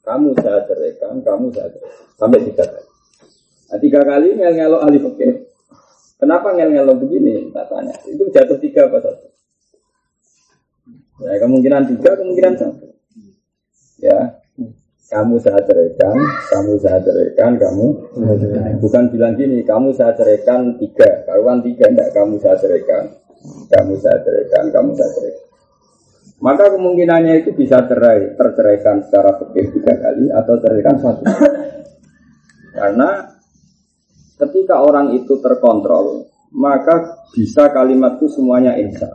kamu 0.04 0.36
saya 0.36 0.68
ceraikan, 0.68 1.24
kamu 1.24 1.48
saya 1.56 1.72
ceraikan. 1.72 1.96
Sampai 2.20 2.44
tiga 2.44 2.66
kali. 2.68 2.88
Nah, 3.72 3.80
tiga 3.80 4.02
kali 4.04 4.28
ngel 4.36 4.54
ngelok 4.60 4.82
ahli 4.84 5.00
fikih. 5.00 5.32
Kenapa 6.20 6.52
ngel 6.52 6.76
ngelok 6.76 6.98
begini? 7.08 7.56
Tak 7.56 7.72
tanya. 7.72 7.96
Itu 8.04 8.28
jatuh 8.28 8.60
tiga 8.60 8.92
apa 8.92 9.00
satu? 9.00 9.28
Ya 11.24 11.40
kemungkinan 11.40 11.88
tiga, 11.96 12.20
kemungkinan 12.20 12.54
satu. 12.60 12.88
Ya, 14.02 14.41
kamu 15.12 15.36
saya 15.44 15.60
ceraikan, 15.68 16.16
kamu 16.48 16.74
saya 16.80 17.04
ceraikan, 17.04 17.60
kamu 17.60 17.86
bukan 18.80 19.04
bilang 19.12 19.36
gini, 19.36 19.60
kamu 19.68 19.92
saya 19.92 20.16
ceraikan 20.16 20.80
tiga, 20.80 21.28
karuan 21.28 21.60
tiga 21.60 21.92
enggak 21.92 22.16
kamu 22.16 22.40
saya 22.40 22.56
ceraikan, 22.56 23.12
kamu 23.68 24.00
saya 24.00 24.18
ceraikan, 24.24 24.72
kamu 24.72 24.96
saya 24.96 25.12
ceraikan. 25.12 25.48
Maka 26.42 26.74
kemungkinannya 26.74 27.44
itu 27.44 27.52
bisa 27.54 27.86
cerai, 27.86 28.40
terceraikan 28.40 29.04
secara 29.04 29.36
fikih 29.36 29.78
tiga 29.78 29.94
kali 30.00 30.32
atau 30.32 30.54
terceraikan 30.58 30.98
satu. 31.04 31.24
Karena 32.72 33.10
ketika 34.40 34.80
orang 34.80 35.12
itu 35.12 35.38
terkontrol, 35.44 36.32
maka 36.56 37.20
bisa 37.36 37.68
kalimat 37.76 38.16
itu 38.16 38.32
semuanya 38.32 38.80
insya 38.80 39.12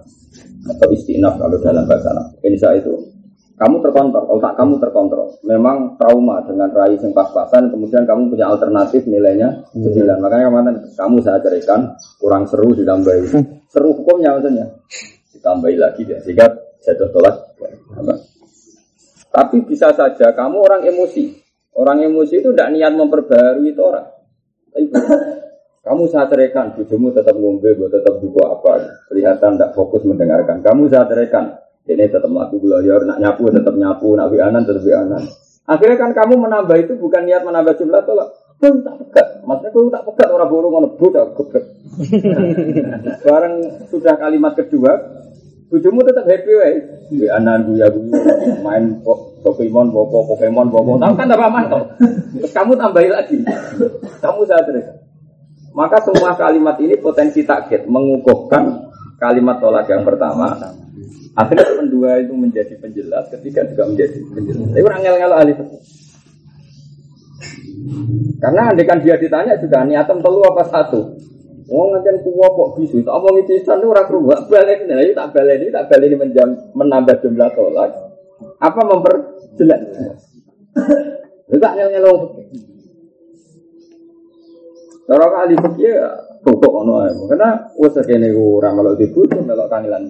atau 0.67 0.89
istinaf 0.93 1.41
kalau 1.41 1.57
dalam 1.57 1.89
bahasa 1.89 2.13
Arab. 2.13 2.37
Insya 2.45 2.77
itu 2.77 3.16
kamu 3.57 3.81
terkontrol, 3.81 4.25
otak 4.37 4.53
kamu 4.61 4.77
terkontrol. 4.77 5.41
Memang 5.49 5.97
trauma 5.97 6.45
dengan 6.45 6.69
rai 6.77 7.01
yang 7.01 7.17
pas-pasan, 7.17 7.73
kemudian 7.73 8.05
kamu 8.05 8.29
punya 8.29 8.53
alternatif 8.53 9.09
nilainya 9.09 9.73
sembilan. 9.73 10.21
Makanya 10.21 10.45
kemarin 10.53 10.77
kamu 10.93 11.17
saya 11.25 11.41
ceritakan 11.41 11.97
kurang 12.21 12.45
seru 12.45 12.77
ditambahi. 12.77 13.23
Seru 13.73 13.97
hukumnya 13.97 14.37
maksudnya 14.37 14.69
ditambahi 15.33 15.77
lagi 15.81 16.05
ya 16.05 16.21
sehingga 16.21 16.53
jatuh 16.85 17.09
tolak. 17.09 17.37
Tapi 19.33 19.57
bisa 19.65 19.93
saja 19.97 20.37
kamu 20.37 20.57
orang 20.61 20.83
emosi. 20.85 21.25
Orang 21.77 22.01
emosi 22.05 22.41
itu 22.41 22.53
tidak 22.53 22.73
niat 22.73 22.93
memperbarui 22.93 23.73
itu 23.73 23.81
orang. 23.81 24.09
Kamu 25.87 26.03
saya 26.11 26.27
ceraikan, 26.27 26.75
bujumu 26.75 27.15
tetap 27.15 27.37
ngombe, 27.39 27.73
gue 27.73 27.89
tetap 27.89 28.19
buka 28.19 28.59
apa. 28.59 28.85
Kelihatan 29.07 29.55
tidak 29.55 29.71
fokus 29.71 30.03
mendengarkan. 30.03 30.59
Kamu 30.59 30.91
saya 30.91 31.07
ceraikan, 31.07 31.53
ini 31.87 32.11
tetap 32.11 32.27
melaku 32.27 32.59
belajar, 32.59 33.07
nak 33.07 33.23
nyapu 33.23 33.47
tetap 33.47 33.75
nyapu, 33.79 34.19
nak 34.19 34.29
bianan 34.35 34.67
tetap 34.67 34.83
bianan. 34.83 35.23
Akhirnya 35.67 35.97
kan 35.99 36.11
kamu 36.15 36.35
menambah 36.47 36.77
itu 36.83 36.93
bukan 36.99 37.23
niat 37.27 37.43
menambah 37.47 37.75
jumlah 37.79 38.03
tolak. 38.03 38.29
Kau 38.57 38.73
tak 38.81 38.95
pegat, 39.05 39.27
maksudnya 39.45 39.71
kau 39.71 39.91
tak 39.93 40.03
pegat 40.09 40.29
orang 40.33 40.49
burung 40.49 40.73
ngono 40.73 40.89
budak 40.97 41.37
geblek. 41.37 41.65
Barang 43.27 43.55
sudah 43.93 44.17
kalimat 44.17 44.57
kedua, 44.57 44.97
bujumu 45.69 46.01
tetap 46.03 46.25
happy 46.27 46.53
wae. 46.57 46.77
Bianan 47.07 47.71
buya 47.71 47.87
buya 47.93 48.19
main 48.65 48.99
Pokemon, 49.47 49.95
bobo 49.95 50.27
Pokemon, 50.35 50.73
bobo. 50.73 50.99
Tahu 50.99 51.15
kan 51.15 51.31
apa 51.31 51.47
mantap. 51.47 51.83
Terus 52.35 52.51
kamu 52.51 52.75
tambahin 52.75 53.13
lagi. 53.15 53.39
Kamu 54.19 54.43
saya 54.43 54.65
cerita. 54.67 54.93
Maka 55.77 56.03
semua 56.03 56.35
kalimat 56.35 56.81
ini 56.83 56.97
potensi 56.99 57.45
takhid 57.45 57.87
mengukuhkan 57.87 58.91
kalimat 59.21 59.61
tolak 59.61 59.87
yang 59.87 60.03
pertama. 60.03 60.57
Akhirnya 61.37 61.69
kedua 61.85 62.11
itu 62.25 62.33
menjadi 62.33 62.75
penjelas, 62.81 63.29
ketiga 63.29 63.69
juga 63.69 63.85
menjadi 63.93 64.19
penjelas. 64.33 64.69
Tapi 64.73 64.85
orang 64.85 65.01
ngel-ngel 65.05 65.33
ahli 65.37 65.53
Karena 68.41 68.63
andekan 68.73 68.99
dia 69.05 69.21
ditanya 69.21 69.55
juga 69.61 69.85
niatan 69.85 70.19
telu 70.25 70.41
apa 70.45 70.65
satu. 70.69 71.01
Wong 71.67 71.99
ngajen 71.99 72.23
kuwo 72.23 72.47
kok 72.47 72.71
bisu, 72.79 73.03
tak 73.03 73.11
omong 73.11 73.43
pisan 73.43 73.83
ora 73.83 74.07
krungu, 74.07 74.31
balen 74.47 74.87
ini 74.87 75.11
tak 75.11 75.35
balen 75.35 75.67
ini 75.67 75.75
tak 75.75 75.91
balen 75.91 76.15
menjam 76.15 76.49
menambah 76.79 77.19
jumlah 77.19 77.51
tolak. 77.59 77.91
Apa 78.63 78.81
memperjelas? 78.87 79.83
Tidak 81.51 81.73
ngel-ngel 81.75 82.07
Cara 85.07 85.27
kali 85.31 85.55
fikih 85.55 85.95
pokok 86.47 86.73
ono 86.87 87.03
ae. 87.03 87.11
Karena 87.27 87.51
wis 87.75 87.99
kene 88.07 88.31
ora 88.31 88.71
melok 88.71 88.95
dibutuh 89.03 89.43
melok 89.43 89.67
kangilan. 89.67 90.07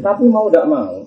Tapi 0.00 0.24
mau 0.32 0.48
tidak 0.48 0.64
mau. 0.72 1.04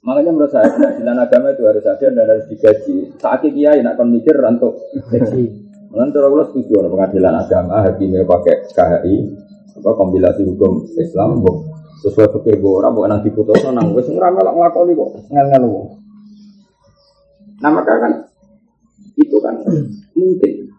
Makanya 0.00 0.32
menurut 0.32 0.48
saya 0.48 0.72
pengadilan 0.72 1.18
agama 1.20 1.52
itu 1.52 1.62
harus 1.68 1.84
ada 1.84 2.06
dan 2.08 2.24
harus 2.24 2.48
digaji. 2.48 3.20
Saat 3.20 3.44
kiai 3.44 3.84
nak 3.84 4.00
kon 4.00 4.08
mikir 4.08 4.32
untuk 4.40 4.80
gaji. 5.12 5.44
Cara 5.92 6.26
kalau 6.32 6.46
setuju 6.48 6.80
ada 6.80 6.88
pengadilan 6.88 7.34
agama 7.36 7.84
hakimnya 7.84 8.24
pakai 8.24 8.62
KHI 8.72 9.14
apa 9.80 9.90
kompilasi 9.96 10.46
hukum 10.46 10.86
Islam 10.94 11.42
sesuai 12.00 12.30
fikih 12.32 12.62
bu 12.62 12.80
orang 12.80 12.94
bukan 12.96 13.10
nanti 13.10 13.28
putus 13.34 13.60
nang 13.68 13.92
wes 13.92 14.08
ora 14.08 14.32
melok 14.32 14.54
nglakoni 14.56 14.92
kok 14.96 15.10
ngel-ngel 15.28 15.64
Nah 17.60 17.70
maka 17.74 17.92
kan 18.00 18.12
itu 19.20 19.36
kan 19.42 19.60
mungkin 20.16 20.69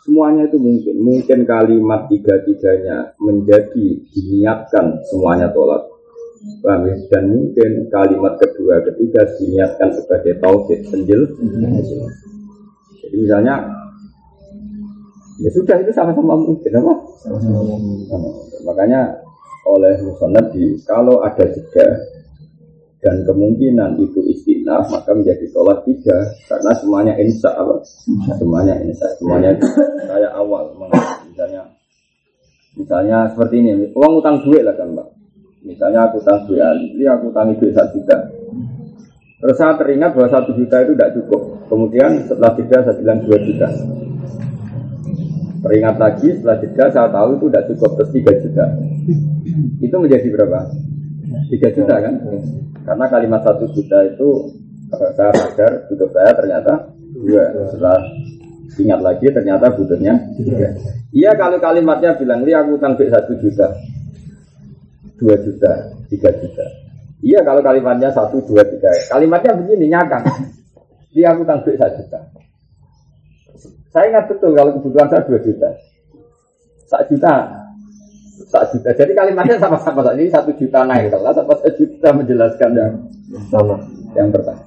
Semuanya 0.00 0.48
itu 0.48 0.56
mungkin. 0.56 0.96
Mungkin 1.04 1.38
kalimat 1.44 2.08
tiga-tiganya 2.08 3.12
menjadi 3.20 4.00
diniatkan 4.10 5.04
semuanya 5.12 5.52
tolak. 5.52 5.84
Paham 6.64 6.88
ya? 6.88 6.96
Dan 7.12 7.36
mungkin 7.36 7.92
kalimat 7.92 8.40
kedua 8.40 8.80
ketiga 8.80 9.28
diniatkan 9.36 9.92
sebagai 9.92 10.40
tauhid 10.40 10.88
penjel. 10.88 11.28
Jadi 13.00 13.16
misalnya 13.16 13.60
ya 15.40 15.50
sudah 15.52 15.76
itu 15.84 15.92
sama-sama 15.92 16.36
mungkin 16.36 16.72
apa? 16.80 16.94
Sama-sama 17.20 17.60
Makanya 18.64 19.20
oleh 19.68 20.00
musonab 20.00 20.48
di 20.56 20.80
kalau 20.88 21.20
ada 21.20 21.44
jeda 21.44 21.86
dan 23.00 23.24
kemungkinan 23.24 23.96
itu 23.96 24.20
istilah 24.28 24.84
maka 24.92 25.16
menjadi 25.16 25.48
tolak 25.56 25.80
tiga. 25.88 26.20
Karena 26.44 26.72
semuanya 26.76 27.14
insya 27.16 27.48
Allah 27.56 27.80
semuanya 28.36 28.76
insya. 28.84 29.08
Semuanya 29.16 29.56
saya 30.04 30.28
awal 30.36 30.76
misalnya 31.32 31.64
misalnya 32.76 33.18
seperti 33.32 33.64
ini. 33.64 33.88
Uang 33.96 34.20
utang 34.20 34.44
duit 34.44 34.60
lah 34.60 34.76
kan 34.76 34.92
mbak. 34.92 35.08
Misalnya 35.64 36.12
aku 36.12 36.20
utang 36.20 36.44
duit 36.44 36.60
Ali 36.60 37.04
aku 37.08 37.32
utang 37.32 37.56
duit 37.56 37.72
satu 37.72 37.96
juta. 37.96 38.18
Terus 39.40 39.56
saya 39.56 39.72
teringat 39.80 40.12
bahwa 40.12 40.28
satu 40.28 40.52
juta 40.52 40.84
itu 40.84 40.92
tidak 40.92 41.10
cukup. 41.16 41.40
Kemudian 41.72 42.28
setelah 42.28 42.52
tiga 42.52 42.84
saya 42.84 42.96
bilang 43.00 43.24
dua 43.24 43.40
juta. 43.40 43.68
Teringat 45.60 45.96
lagi 45.96 46.28
setelah 46.36 46.60
tiga 46.60 46.84
saya 46.92 47.08
tahu 47.08 47.40
itu 47.40 47.44
tidak 47.48 47.64
cukup 47.72 47.90
terus 47.96 48.10
tiga 48.12 48.32
juta. 48.44 48.64
Itu 49.80 49.96
menjadi 49.96 50.28
berapa? 50.28 50.60
Tiga 51.48 51.68
juta 51.72 51.94
kan 51.96 52.14
karena 52.84 53.04
kalimat 53.08 53.40
satu 53.44 53.64
juta 53.76 53.98
itu 54.08 54.28
saya 54.90 55.32
sadar 55.36 55.72
cukup 55.86 56.08
saya 56.16 56.32
ternyata 56.34 56.72
dua. 57.14 57.44
Setelah 57.70 57.98
ingat 58.80 59.00
lagi 59.02 59.26
ternyata 59.30 59.66
butuhnya 59.76 60.14
tiga. 60.38 60.68
Iya 61.10 61.30
kalau 61.34 61.58
kalimatnya 61.58 62.16
bilang 62.16 62.46
li 62.46 62.54
aku 62.54 62.78
utang 62.78 62.94
satu 62.96 63.34
juta, 63.38 63.66
dua 65.18 65.34
juta, 65.42 65.72
tiga 66.08 66.30
juta. 66.38 66.66
Iya 67.20 67.44
kalau 67.44 67.60
kalimatnya 67.60 68.08
satu, 68.08 68.40
dua, 68.48 68.64
tiga. 68.64 68.88
Kalimatnya 69.12 69.52
begini 69.52 69.92
nyakang. 69.92 70.24
Dia 71.12 71.36
aku 71.36 71.44
utang 71.44 71.60
satu 71.60 71.76
juta. 71.76 72.20
Saya 73.90 74.06
ingat 74.14 74.30
betul 74.30 74.54
kalau 74.54 74.70
kebutuhan 74.78 75.08
saya 75.10 75.22
dua 75.28 75.40
juta. 75.42 75.70
Satu 76.88 77.04
juta 77.12 77.59
satu 78.48 78.78
juta. 78.78 78.96
Jadi 78.96 79.12
kalimatnya 79.12 79.56
sama-sama. 79.60 80.06
Ini 80.16 80.30
satu 80.32 80.54
juta 80.56 80.86
naik 80.86 81.12
kelas 81.12 81.36
apa 81.36 81.52
satu 81.60 81.70
juta 81.76 82.08
menjelaskan 82.14 82.70
yang 82.72 82.92
sama 83.52 83.76
yang 84.16 84.28
pertama. 84.32 84.64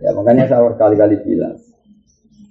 Ya 0.00 0.12
makanya 0.12 0.44
saya 0.48 0.60
berkali-kali 0.68 1.16
bilang 1.24 1.56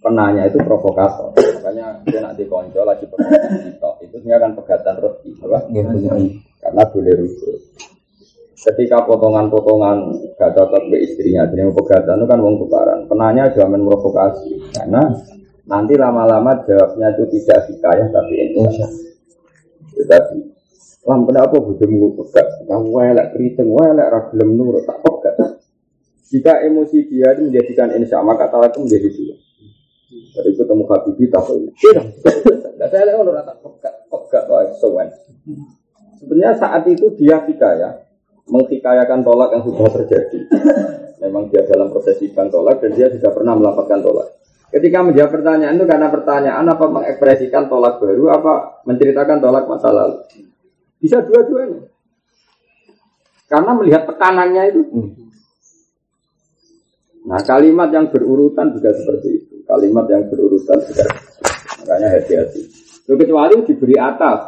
penanya 0.03 0.43
itu 0.45 0.59
provokator. 0.61 1.31
Makanya 1.33 2.03
dia 2.03 2.19
nanti 2.19 2.43
konco 2.45 2.83
lagi 2.83 3.07
pegatan 3.07 3.71
itu 4.03 4.15
sebenarnya 4.19 4.43
kan 4.43 4.51
pegatan 4.59 4.95
roti, 4.99 5.31
apa? 5.39 5.59
Ya, 5.71 5.83
Karena 6.59 6.83
boleh 6.91 7.13
rujuk. 7.23 7.57
Ketika 8.63 9.03
potongan-potongan 9.03 9.97
gak 10.39 10.55
cocok 10.55 10.87
ke 10.87 10.97
istrinya, 11.03 11.43
jadi 11.51 11.67
pegatan 11.67 12.23
itu 12.23 12.27
kan 12.31 12.39
uang 12.39 12.55
tukaran. 12.63 12.99
Penanya 13.11 13.51
jamin 13.51 13.83
provokasi, 13.83 14.55
karena 14.71 15.03
nanti 15.67 15.99
lama-lama 15.99 16.63
jawabnya 16.63 17.11
itu 17.11 17.27
tidak 17.39 17.67
hikayah 17.67 18.07
tapi 18.07 18.35
insya. 20.03 20.19
Tetapi 20.19 20.37
Lam 21.03 21.27
kenapa 21.27 21.59
bujumu 21.59 22.15
pegat? 22.15 22.63
Kamu 22.63 22.95
welek 22.95 23.35
keriting, 23.35 23.75
welek 23.75 24.07
ragilem 24.07 24.55
nurut, 24.55 24.87
tak 24.87 25.03
pegat. 25.03 25.35
Jika 26.31 26.63
emosi 26.63 27.11
dia 27.11 27.35
itu 27.35 27.51
menjadikan 27.51 27.91
insya, 27.91 28.23
maka 28.23 28.47
talak 28.47 28.71
itu 28.71 28.87
menjadi 28.87 29.09
dua. 29.11 29.35
Dari 30.33 30.51
ketemu 30.55 30.83
Habibi, 30.87 31.25
tak 31.27 31.43
tidak. 31.43 31.75
Tidak 31.75 32.87
saya 32.87 33.03
lihat 33.03 33.19
orang 33.19 33.43
tak 33.43 33.57
pegat, 33.59 33.93
pegat, 34.07 34.43
wah, 34.47 34.63
sowan. 34.79 35.07
Sebenarnya 36.23 36.55
saat 36.55 36.87
itu 36.87 37.11
dia 37.19 37.43
ya, 37.43 37.89
menghikayakan 38.47 39.27
tolak 39.27 39.51
yang 39.51 39.63
sudah 39.67 39.87
terjadi. 39.91 40.39
Memang 41.19 41.51
dia 41.51 41.67
dalam 41.67 41.91
proses 41.91 42.15
sidang 42.15 42.47
tolak 42.47 42.79
dan 42.79 42.95
dia 42.95 43.11
sudah 43.11 43.31
pernah 43.31 43.59
melaporkan 43.59 43.99
tolak. 43.99 44.39
Ketika 44.73 45.05
menjawab 45.05 45.29
pertanyaan 45.37 45.77
itu 45.77 45.85
karena 45.85 46.09
pertanyaan 46.09 46.65
apa 46.65 46.85
mengekspresikan 46.89 47.69
tolak 47.69 48.01
baru 48.01 48.33
apa 48.33 48.81
menceritakan 48.89 49.37
tolak 49.37 49.69
masa 49.69 49.93
lalu. 49.93 50.17
Bisa 50.97 51.21
dua-duanya. 51.21 51.93
Karena 53.45 53.71
melihat 53.77 54.09
tekanannya 54.09 54.63
itu. 54.73 54.81
Nah 57.29 57.37
kalimat 57.45 57.93
yang 57.93 58.09
berurutan 58.09 58.73
juga 58.73 58.89
seperti 58.97 59.45
itu. 59.45 59.53
Kalimat 59.69 60.09
yang 60.09 60.25
berurutan 60.25 60.81
juga. 60.89 61.05
Makanya 61.85 62.07
hati-hati. 62.17 62.61
Kecuali 63.05 63.55
diberi 63.69 63.93
atap. 63.93 64.39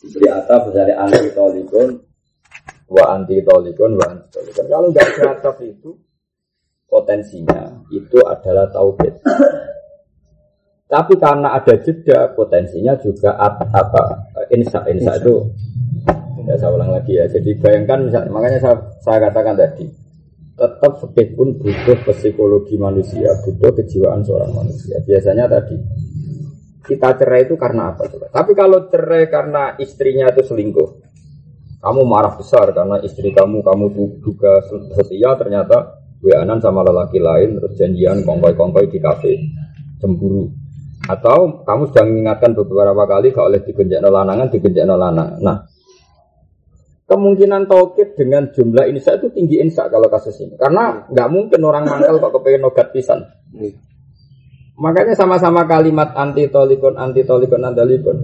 Diberi 0.00 0.32
atap 0.32 0.72
misalnya 0.72 0.96
anti 0.96 1.28
tolikon. 1.36 1.88
Wa 2.88 3.04
anti 3.20 3.36
tolikon, 3.44 4.00
wa 4.00 4.16
anti 4.16 4.32
tolikon. 4.32 4.64
Kalau 4.64 4.88
nggak 4.88 5.06
ada 5.12 5.24
atap 5.36 5.60
itu 5.60 6.07
potensinya 6.88 7.84
itu 7.92 8.18
adalah 8.24 8.66
tauhid. 8.72 9.14
Tapi 10.88 11.14
karena 11.20 11.52
ada 11.52 11.76
jeda 11.84 12.32
potensinya 12.32 12.96
juga 12.96 13.36
apa 13.36 13.68
insya 14.48 14.88
insya 14.88 15.20
itu 15.20 15.52
Ya 16.48 16.56
saya 16.56 16.72
ulang 16.72 16.96
lagi 16.96 17.12
ya. 17.12 17.28
Jadi 17.28 17.60
bayangkan 17.60 18.08
misalnya, 18.08 18.32
makanya 18.32 18.58
saya, 18.64 18.76
saya 19.04 19.18
katakan 19.28 19.52
tadi, 19.52 19.84
tetap 20.56 20.92
fikih 21.04 21.36
pun 21.36 21.52
butuh 21.60 21.98
psikologi 22.08 22.80
manusia, 22.80 23.28
butuh 23.44 23.68
kejiwaan 23.76 24.24
seorang 24.24 24.56
manusia. 24.56 24.96
Biasanya 25.04 25.44
tadi 25.44 25.76
kita 26.88 27.20
cerai 27.20 27.44
itu 27.44 27.52
karena 27.60 27.92
apa 27.92 28.08
coba? 28.08 28.32
Tapi 28.32 28.56
kalau 28.56 28.88
cerai 28.88 29.28
karena 29.28 29.76
istrinya 29.76 30.32
itu 30.32 30.40
selingkuh, 30.40 30.88
kamu 31.84 32.00
marah 32.08 32.32
besar 32.32 32.72
karena 32.72 32.96
istri 33.04 33.28
kamu 33.28 33.60
kamu 33.60 33.86
juga 34.24 34.64
setia 34.96 35.36
ternyata 35.36 35.97
weanan 36.24 36.58
sama 36.58 36.82
lelaki 36.82 37.22
lain 37.22 37.58
terus 37.58 37.74
janjian 37.78 38.22
kongkoi-kongkoi 38.26 38.90
di 38.90 38.98
kafe. 38.98 39.32
Cemburu. 39.98 40.46
Atau 41.06 41.64
kamu 41.64 41.82
sudah 41.90 42.04
mengingatkan 42.04 42.52
beberapa 42.52 43.04
kali 43.06 43.32
kalau 43.32 43.50
oleh 43.50 43.62
digenjak 43.64 44.02
lanangan 44.02 44.50
digenjak 44.50 44.84
lanangan 44.84 45.38
nah 45.40 45.58
kemungkinan 47.08 47.64
tauhid 47.64 48.14
dengan 48.20 48.52
jumlah 48.52 48.84
insa 48.92 49.16
itu 49.16 49.32
tinggi 49.32 49.64
insa 49.64 49.88
kalau 49.88 50.12
kasus 50.12 50.36
ini. 50.44 50.54
Karena 50.60 51.08
nggak 51.08 51.28
mungkin 51.32 51.60
orang 51.64 51.88
mangkal 51.88 52.20
kok 52.20 52.32
kepengen 52.38 52.68
nogat 52.68 52.92
pisan. 52.92 53.24
Makanya 54.78 55.16
sama-sama 55.16 55.64
kalimat 55.64 56.14
anti 56.14 56.46
tolikon 56.52 56.94
anti 57.00 57.24
tolikon 57.24 57.64
andalikon 57.64 58.18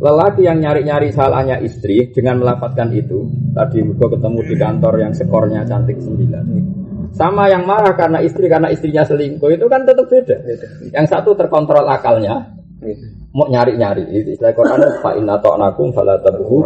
lelaki 0.00 0.48
yang 0.48 0.64
nyari-nyari 0.64 1.12
salahnya 1.12 1.60
istri 1.60 2.08
dengan 2.08 2.40
melafatkan 2.40 2.88
itu 2.96 3.28
tadi 3.52 3.84
gue 3.84 4.08
ketemu 4.08 4.40
di 4.48 4.56
kantor 4.56 4.94
yang 4.96 5.12
skornya 5.12 5.68
cantik 5.68 6.00
sembilan 6.00 6.44
sama 7.14 7.50
yang 7.50 7.66
marah 7.66 7.94
karena 7.98 8.22
istri 8.22 8.46
karena 8.46 8.70
istrinya 8.70 9.02
selingkuh 9.02 9.50
itu 9.50 9.66
kan 9.66 9.82
tetap 9.82 10.06
beda 10.06 10.36
yang 10.94 11.06
satu 11.06 11.34
terkontrol 11.34 11.84
akalnya 11.86 12.54
mau 13.30 13.46
nyari-nyari 13.46 14.10
itu 14.10 14.34
istilah 14.34 14.56
Quran 14.56 14.80
fa 15.04 15.14
inna 15.14 15.38
ta'nakum 15.38 15.94
fala 15.94 16.18
tabghu 16.18 16.64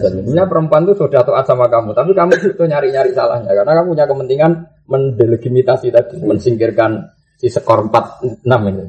Sebenarnya 0.00 0.44
perempuan 0.48 0.88
itu 0.88 0.94
sudah 0.96 1.20
taat 1.20 1.44
sama 1.44 1.68
kamu, 1.68 1.92
tapi 1.92 2.16
kamu 2.16 2.32
itu 2.40 2.64
nyari-nyari 2.64 3.10
salahnya 3.12 3.52
karena 3.52 3.72
kamu 3.82 3.86
punya 3.92 4.06
kepentingan 4.08 4.52
mendelegitimasi 4.88 5.92
tadi, 5.92 6.16
mensingkirkan 6.24 7.12
si 7.36 7.52
skor 7.52 7.92
4 7.92 8.46
6 8.46 8.70
ini. 8.70 8.84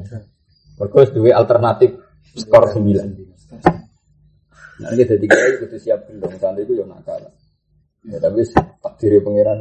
Berkuas 0.76 1.12
dua 1.12 1.36
alternatif 1.36 2.00
skor 2.36 2.72
9. 2.72 3.26
Nah, 4.76 4.92
ini 4.92 5.02
jadi 5.08 5.24
kaya 5.24 5.56
itu 5.56 5.76
siap 5.80 6.04
belum, 6.04 6.36
santri 6.36 6.68
itu 6.68 6.76
yang 6.76 6.92
nakal. 6.92 7.32
Ya, 8.04 8.20
tapi 8.20 8.44
takdir 8.84 9.24
pangeran. 9.24 9.58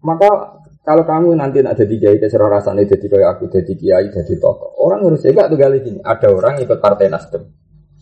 Maka 0.00 0.60
kalau 0.80 1.04
kamu 1.04 1.36
nanti 1.36 1.60
nak 1.60 1.76
jadi 1.76 1.94
kiai 2.00 2.18
keserah 2.18 2.48
rasanya 2.48 2.88
jadi 2.88 3.06
kayak 3.06 3.28
aku 3.36 3.52
jadi 3.52 3.72
kiai 3.76 4.06
jadi 4.08 4.34
tokoh, 4.40 4.74
orang 4.80 5.04
harus 5.04 5.20
jaga 5.20 5.46
tuh 5.52 5.60
kali 5.60 5.84
gini. 5.84 6.00
Ada 6.00 6.32
orang 6.32 6.56
ikut 6.64 6.80
partai 6.80 7.12
Nasdem, 7.12 7.44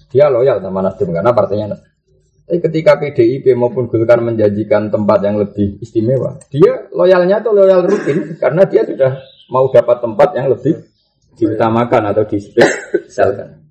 dia 0.09 0.31
loyal 0.31 0.63
sama 0.63 0.81
Nasdem 0.81 1.11
karena 1.11 1.35
partainya 1.35 1.75
Nasdem. 1.75 1.91
Tapi 2.49 2.59
ketika 2.65 2.97
PDIP 2.97 3.53
maupun 3.53 3.93
Golkar 3.93 4.25
menjanjikan 4.25 4.89
tempat 4.89 5.21
yang 5.21 5.37
lebih 5.37 5.85
istimewa, 5.85 6.41
dia 6.49 6.89
loyalnya 6.97 7.45
tuh 7.45 7.53
loyal 7.53 7.85
rutin 7.85 8.41
karena 8.41 8.65
dia 8.65 8.89
sudah 8.89 9.21
mau 9.53 9.69
dapat 9.69 10.01
tempat 10.01 10.33
yang 10.33 10.49
lebih 10.49 10.81
diutamakan 11.37 12.15
atau 12.15 12.25
dispesialkan. 12.25 13.68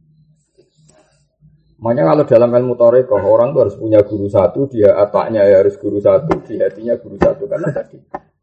Makanya 1.77 2.09
kalau 2.09 2.23
dalam 2.25 2.49
ilmu 2.57 2.73
toreko 2.73 3.21
orang 3.21 3.53
tuh 3.53 3.69
harus 3.69 3.77
punya 3.77 4.01
guru 4.01 4.25
satu, 4.25 4.65
dia 4.65 4.97
ataknya 4.97 5.45
ya 5.45 5.61
harus 5.61 5.77
guru 5.77 6.01
satu, 6.01 6.41
di 6.41 6.57
hatinya 6.57 6.97
guru 6.97 7.15
satu 7.21 7.45
karena 7.45 7.69
tadi 7.69 7.97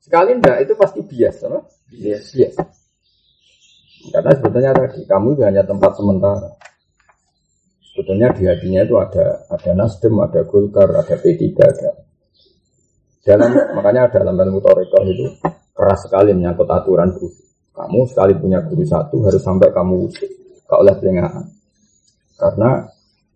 Sekali 0.05 0.37
enggak 0.37 0.69
itu 0.69 0.73
pasti 0.77 1.01
bias, 1.01 1.49
apa? 1.49 1.65
Bias. 1.89 2.25
bias. 2.37 2.55
Karena 4.13 4.31
sebetulnya 4.37 4.71
tadi 4.77 5.01
kamu 5.09 5.33
itu 5.33 5.43
hanya 5.49 5.65
tempat 5.65 5.97
sementara. 5.97 6.51
Sebetulnya 7.89 8.29
di 8.37 8.45
hatinya 8.45 8.85
itu 8.85 9.01
ada 9.01 9.49
ada 9.49 9.71
Nasdem, 9.73 10.13
ada 10.21 10.45
Golkar, 10.45 10.93
ada 10.93 11.15
P3, 11.17 11.43
ada 11.57 11.91
dalam 13.25 13.51
makanya 13.73 14.13
dalam 14.13 14.37
ilmu 14.37 14.61
toriko 14.61 15.01
itu 15.09 15.25
keras 15.73 16.05
sekali 16.05 16.37
menyangkut 16.37 16.69
aturan 16.69 17.09
guru. 17.17 17.33
Kamu 17.73 18.05
sekali 18.05 18.37
punya 18.37 18.61
guru 18.61 18.85
satu 18.85 19.25
harus 19.25 19.41
sampai 19.41 19.73
kamu 19.73 20.05
usik. 20.05 20.29
Kau 20.69 20.85
oleh 20.85 20.93
peringatan. 21.01 21.49
Karena 22.37 22.85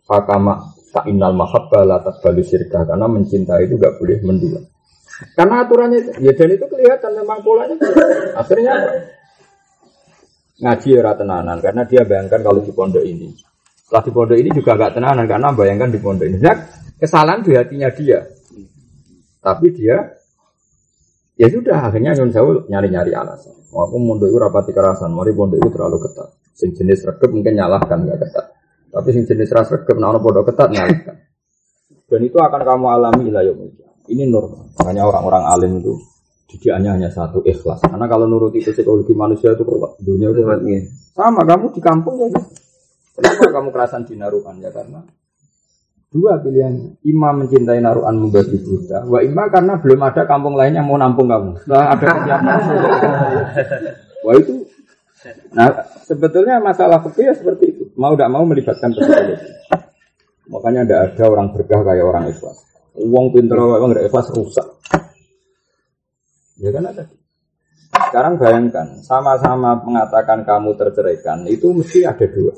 fakama 0.08 0.72
fa'inal 0.88 1.36
mahabbah 1.36 1.84
la 1.84 2.00
syirkah. 2.40 2.88
Karena 2.88 3.04
mencintai 3.04 3.68
itu 3.68 3.76
gak 3.76 4.00
boleh 4.00 4.18
mendua. 4.24 4.60
Karena 5.34 5.66
aturannya 5.66 6.22
ya 6.22 6.32
dan 6.32 6.50
itu 6.54 6.66
kelihatan 6.70 7.10
memang 7.18 7.42
polanya. 7.42 7.74
Akhirnya 8.38 8.74
ngaji 10.58 10.88
ya 10.90 11.14
tenanan 11.14 11.58
karena 11.62 11.82
dia 11.86 12.02
bayangkan 12.06 12.40
kalau 12.42 12.62
di 12.62 12.70
pondok 12.70 13.02
ini. 13.02 13.34
Setelah 13.82 14.02
di 14.06 14.12
pondok 14.14 14.38
ini 14.38 14.50
juga 14.54 14.78
agak 14.78 14.98
tenanan 14.98 15.26
karena 15.26 15.48
bayangkan 15.54 15.90
di 15.90 15.98
pondok 15.98 16.26
ini. 16.26 16.38
Nah, 16.38 16.58
kesalahan 16.98 17.42
di 17.42 17.50
hatinya 17.54 17.90
dia. 17.90 18.20
Tapi 19.42 19.66
dia 19.74 19.96
ya 21.38 21.46
sudah 21.50 21.78
akhirnya 21.90 22.14
Nyun 22.18 22.30
Sewu 22.30 22.50
nyari-nyari 22.70 23.14
alasan. 23.14 23.54
Aku 23.74 23.98
pondok 23.98 24.28
itu 24.30 24.38
rapati 24.38 24.70
kerasan, 24.70 25.10
mari 25.14 25.34
pondok 25.34 25.58
itu 25.62 25.70
terlalu 25.74 25.98
ketat. 26.06 26.28
Sing 26.54 26.74
jenis 26.74 27.06
mungkin 27.06 27.54
nyalahkan 27.58 28.06
nggak 28.06 28.18
ketat. 28.22 28.46
Tapi 28.88 29.08
sing 29.12 29.24
jenis 29.28 29.52
ras 29.52 29.68
regep 29.68 29.96
nah 30.00 30.16
pondok 30.16 30.48
ketat 30.48 30.72
nyalahkan. 30.72 31.16
Dan 32.08 32.20
itu 32.24 32.40
akan 32.40 32.60
kamu 32.64 32.86
alami 32.88 33.28
ilah 33.28 33.44
ini 34.08 34.24
normal. 34.24 34.72
Makanya 34.80 35.04
orang-orang 35.04 35.44
alim 35.44 35.72
itu 35.84 35.92
didikannya 36.48 36.96
hanya 36.96 37.10
satu 37.12 37.44
ikhlas. 37.44 37.84
Karena 37.84 38.08
kalau 38.08 38.24
nurut 38.24 38.56
itu 38.56 38.72
psikologi 38.72 39.12
manusia 39.12 39.52
itu 39.52 39.62
kuat. 39.62 40.00
Dunia 40.00 40.32
itu 40.32 40.40
kuat. 40.40 40.64
Sama 41.12 41.44
kamu 41.44 41.68
di 41.76 41.80
kampung 41.84 42.16
ya. 42.24 42.40
Kenapa 43.12 43.44
kamu 43.50 43.68
kerasan 43.74 44.06
di 44.08 44.14
naruhan 44.16 44.56
ya 44.62 44.72
karena 44.72 45.04
dua 46.08 46.40
pilihan. 46.40 46.96
Ima 47.04 47.36
mencintai 47.36 47.84
naruhan 47.84 48.16
membagi 48.16 48.56
buta. 48.64 49.04
Wa 49.04 49.20
ima 49.20 49.52
karena 49.52 49.76
belum 49.76 50.00
ada 50.00 50.24
kampung 50.24 50.56
lain 50.56 50.80
yang 50.80 50.88
mau 50.88 50.96
nampung 50.96 51.28
kamu. 51.28 51.60
Setelah 51.60 51.86
ada 51.92 52.06
kesiapan. 52.08 52.58
Wah 54.24 54.34
itu. 54.40 54.54
Nah 55.52 55.68
sebetulnya 56.06 56.62
masalah 56.64 57.04
fikih 57.04 57.28
ya 57.28 57.34
seperti 57.36 57.64
itu. 57.76 57.77
Mau 57.98 58.14
tidak 58.14 58.30
mau 58.30 58.46
melibatkan 58.46 58.94
psikologi. 58.94 59.34
Makanya 60.48 60.86
tidak 60.86 61.00
ada 61.12 61.24
orang 61.28 61.48
berkah 61.50 61.82
kayak 61.82 62.06
orang 62.06 62.24
ikhlas. 62.30 62.58
Uang 62.94 63.34
pinter 63.34 63.58
memang 63.58 63.90
nggak 63.90 64.06
ikhlas 64.06 64.30
rusak. 64.32 64.66
Ya 66.62 66.70
kan 66.70 66.86
ada. 66.86 67.04
Sekarang 68.08 68.40
bayangkan, 68.40 69.04
sama-sama 69.04 69.84
mengatakan 69.84 70.46
kamu 70.46 70.78
terceraikan, 70.80 71.44
itu 71.44 71.74
mesti 71.76 72.08
ada 72.08 72.24
dua. 72.24 72.56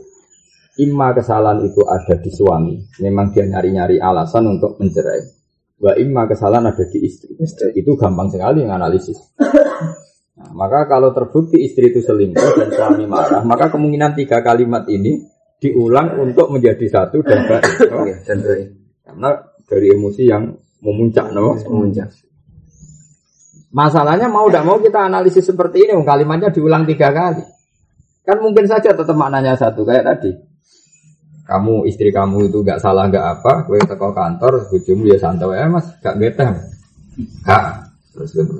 Imma 0.78 1.10
kesalahan 1.10 1.58
itu 1.66 1.82
ada 1.84 2.14
di 2.22 2.30
suami, 2.30 2.78
memang 3.02 3.34
dia 3.34 3.44
nyari-nyari 3.50 3.98
alasan 3.98 4.46
untuk 4.46 4.78
mencerai. 4.78 5.20
Wa 5.80 5.98
imma 5.98 6.30
kesalahan 6.30 6.70
ada 6.70 6.84
di 6.86 6.98
istri. 7.02 7.34
Itu 7.74 7.98
gampang 7.98 8.30
sekali 8.30 8.62
analisis. 8.62 9.18
Nah, 10.40 10.56
maka 10.56 10.88
kalau 10.88 11.12
terbukti 11.12 11.60
istri 11.60 11.92
itu 11.92 12.00
selingkuh 12.00 12.56
dan 12.56 12.72
suami 12.72 13.04
marah, 13.04 13.44
maka 13.44 13.68
kemungkinan 13.68 14.16
tiga 14.16 14.40
kalimat 14.40 14.88
ini 14.88 15.20
diulang 15.60 16.16
untuk 16.16 16.48
menjadi 16.48 16.80
satu 16.88 17.20
dan 17.20 17.44
baik. 17.44 18.24
Karena 19.04 19.30
dari 19.68 19.86
emosi 19.92 20.22
yang 20.24 20.48
memuncak, 20.80 21.28
no? 21.36 21.60
Memuncak. 21.60 22.08
Masalahnya 23.70 24.32
mau 24.32 24.48
tidak 24.48 24.64
mau 24.64 24.80
kita 24.80 25.06
analisis 25.12 25.44
seperti 25.44 25.84
ini, 25.84 25.92
kalimatnya 26.00 26.48
diulang 26.48 26.88
tiga 26.88 27.12
kali. 27.12 27.44
Kan 28.24 28.40
mungkin 28.40 28.64
saja 28.64 28.96
tetap 28.96 29.12
maknanya 29.12 29.60
satu 29.60 29.84
kayak 29.84 30.08
tadi. 30.08 30.32
Kamu 31.44 31.84
istri 31.84 32.14
kamu 32.14 32.48
itu 32.48 32.62
gak 32.62 32.78
salah 32.78 33.10
gak 33.10 33.42
apa, 33.42 33.66
gue 33.66 33.82
teko 33.82 34.14
kantor, 34.14 34.70
bujumu 34.70 35.10
ya 35.10 35.18
santai 35.18 35.58
ya 35.58 35.66
mas, 35.66 35.86
gak 35.98 36.14
getah, 36.22 36.54
gak 37.42 37.90
terus 38.14 38.30
gitu. 38.38 38.54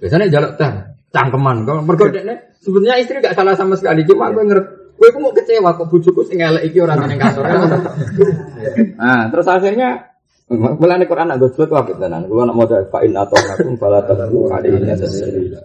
Biasanya 0.00 0.32
jaluk 0.32 0.56
teh, 0.56 0.95
cangkeman. 1.16 1.64
Kalau 1.64 1.80
bergodeknya, 1.88 2.52
sebetulnya 2.60 3.00
istri 3.00 3.24
gak 3.24 3.32
salah 3.32 3.56
sama 3.56 3.80
sekali, 3.80 4.04
cuma 4.04 4.28
gue 4.28 4.44
ngerti. 4.44 4.70
Gue 4.96 5.12
mau 5.20 5.28
kecewa 5.28 5.76
kok 5.76 5.92
bujuku 5.92 6.24
sing 6.24 6.40
elek 6.40 6.72
iki 6.72 6.80
orang 6.80 7.04
yang 7.04 7.20
kantor. 7.20 7.44
nah, 9.00 9.28
terus 9.28 9.44
akhirnya 9.44 10.16
Mulane 10.46 11.10
Quran 11.10 11.26
nak 11.26 11.42
gosbet 11.42 11.66
wae 11.74 11.90
tenan. 11.98 12.30
Kulo 12.30 12.46
nak 12.46 12.54
maca 12.54 12.78
fa 12.86 13.02
in 13.02 13.18
atau 13.18 13.34
nakum 13.34 13.74
fala 13.74 13.98
tadru 14.06 14.46
alaihi 14.46 14.78
tasbih. 14.94 15.58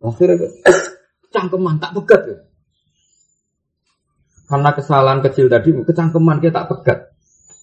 Akhirnya 0.00 0.48
cangkeman 1.36 1.76
tak 1.76 1.92
pegat. 2.00 2.20
Ya. 2.24 2.36
Karena 4.48 4.72
kesalahan 4.72 5.20
kecil 5.20 5.52
tadi 5.52 5.76
kecangkeman 5.84 6.40
kita 6.40 6.64
tak 6.64 6.68
pegat. 6.72 6.98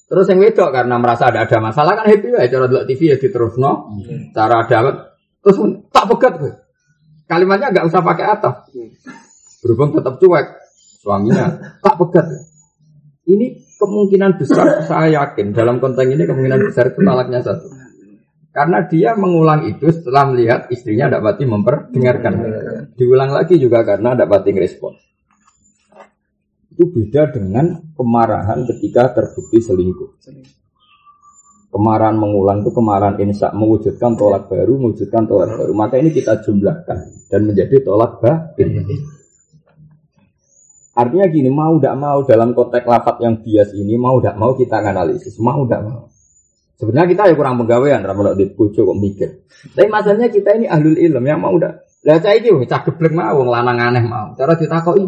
Terus 0.09 0.25
yang 0.29 0.41
wedok 0.45 0.69
karena 0.69 0.95
merasa 1.01 1.33
ada 1.33 1.45
ada 1.45 1.57
masalah 1.57 2.01
kan 2.01 2.05
happy 2.05 2.33
ya 2.33 2.45
cara 2.45 2.65
dulu 2.69 2.85
TV 2.85 3.01
ya 3.13 3.17
diterusno. 3.17 3.71
Hmm. 3.89 4.29
Cara 4.29 4.65
dapat 4.69 4.95
terus 5.41 5.57
tak 5.89 6.05
pegat 6.05 6.33
gue. 6.37 6.53
Kalimatnya 7.29 7.69
nggak 7.69 7.85
usah 7.85 8.01
pakai 8.01 8.25
atap. 8.25 8.55
Berhubung 9.61 9.93
tetap 9.93 10.17
cuek 10.17 10.47
suaminya 11.05 11.77
tak 11.77 11.95
pegat. 12.01 12.25
Ini 13.29 13.77
kemungkinan 13.77 14.41
besar 14.41 14.81
saya 14.89 15.21
yakin 15.21 15.53
dalam 15.53 15.77
konteks 15.77 16.09
ini 16.09 16.25
kemungkinan 16.25 16.73
besar 16.73 16.89
itu 16.89 17.05
talaknya 17.05 17.45
satu. 17.45 17.69
Karena 18.49 18.81
dia 18.89 19.13
mengulang 19.13 19.69
itu 19.69 19.93
setelah 19.93 20.25
melihat 20.25 20.73
istrinya 20.73 21.05
tidak 21.05 21.21
pati 21.21 21.45
memperdengarkan. 21.45 22.33
Diulang 22.97 23.29
lagi 23.29 23.61
juga 23.61 23.85
karena 23.85 24.17
tidak 24.17 24.29
pati 24.33 24.49
respon. 24.57 24.97
Itu 26.73 26.89
beda 26.89 27.29
dengan 27.29 27.93
kemarahan 27.93 28.65
ketika 28.65 29.13
terbukti 29.13 29.61
selingkuh. 29.61 30.17
Kemarahan 31.69 32.17
mengulang 32.17 32.65
itu 32.65 32.73
kemarahan 32.73 33.21
insya 33.21 33.53
mewujudkan 33.53 34.17
tolak 34.17 34.49
baru, 34.49 34.73
mewujudkan 34.81 35.29
tolak 35.29 35.53
baru. 35.53 35.69
Maka 35.77 36.01
ini 36.01 36.09
kita 36.09 36.41
jumlahkan 36.41 37.29
dan 37.29 37.41
menjadi 37.45 37.85
tolak 37.85 38.17
batin. 38.17 38.89
Artinya 40.97 41.25
gini, 41.29 41.47
mau 41.53 41.77
tidak 41.77 41.95
mau 41.95 42.19
dalam 42.25 42.57
konteks 42.57 42.83
lafat 42.83 43.21
yang 43.21 43.39
bias 43.39 43.71
ini, 43.77 43.95
mau 43.95 44.17
tidak 44.17 44.35
mau 44.41 44.51
kita 44.57 44.81
analisis, 44.81 45.37
mau 45.37 45.61
tidak 45.63 45.81
mau. 45.85 46.09
Sebenarnya 46.75 47.07
kita 47.11 47.21
ya 47.29 47.33
kurang 47.37 47.61
penggawean, 47.61 48.01
ramal 48.01 48.33
di 48.33 48.49
pucuk 48.49 48.87
kok 48.87 48.97
mikir. 48.97 49.29
Tapi 49.75 49.87
masalahnya 49.91 50.31
kita 50.31 50.55
ini 50.57 50.65
ahlul 50.65 50.97
ilm 50.97 51.23
yang 51.23 51.39
mau 51.39 51.53
udah. 51.53 51.75
Lah 52.07 52.17
cah 52.23 52.31
iki 52.31 52.49
cah 52.65 52.81
mau 53.11 53.43
wong 53.43 53.51
lanang 53.51 53.77
aneh 53.77 54.03
mau. 54.07 54.31
Cara 54.33 54.55
ditakoki. 54.55 55.05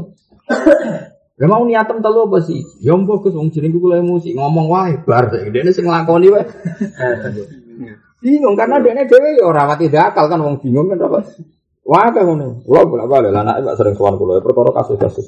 Lah 1.42 1.50
mau 1.50 1.66
niatem 1.66 2.06
telu 2.06 2.30
apa 2.30 2.38
sih? 2.46 2.62
Ya 2.86 2.94
mbok 2.94 3.26
Gus 3.26 3.34
wong 3.34 3.50
jenengku 3.50 3.82
kula 3.82 3.98
emosi 3.98 4.38
ngomong 4.38 4.70
wae 4.70 4.94
bar 5.02 5.34
dene 5.34 5.74
sing 5.74 5.90
nglakoni 5.90 6.30
wae. 6.30 6.46
Bingung 8.22 8.54
karena 8.54 8.78
dene 8.78 9.10
dhewe 9.10 9.42
ya 9.42 9.50
ora 9.50 9.66
wati 9.66 9.90
akal 9.90 10.30
kan 10.30 10.38
wong 10.38 10.62
bingung 10.62 10.94
kan 10.94 11.02
apa. 11.02 11.26
Wah 11.82 12.14
kan 12.14 12.30
ngono. 12.30 12.62
Kula 12.62 12.86
bolak-balik 12.86 13.34
anak 13.34 13.58
Pak 13.66 13.74
sering 13.74 13.98
sowan 13.98 14.22
kula 14.22 14.38
ya 14.38 14.46
perkara 14.46 14.70
kasus-kasus. 14.70 15.28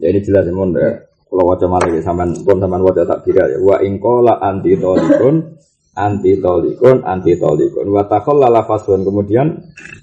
Ya 0.00 0.08
ini 0.08 0.24
jelas 0.24 0.48
ya 0.48 0.56
mon 0.56 0.72
kalau 0.72 1.44
wajah 1.52 1.68
malah 1.68 1.92
ya 1.92 2.00
sampean 2.00 2.32
pun 2.40 2.56
sampean 2.56 2.80
wajah 2.80 3.04
tak 3.04 3.28
kira 3.28 3.52
ya. 3.52 3.60
Wa 3.60 3.76
ingkola 3.84 4.40
anti 4.40 4.72
tolikun 4.80 5.60
anti 6.00 6.40
tolikun 6.40 7.04
anti 7.04 7.36
tolikun 7.36 7.92
wa 7.92 8.08
lala 8.08 8.64
fasun 8.64 9.04
kemudian 9.04 9.52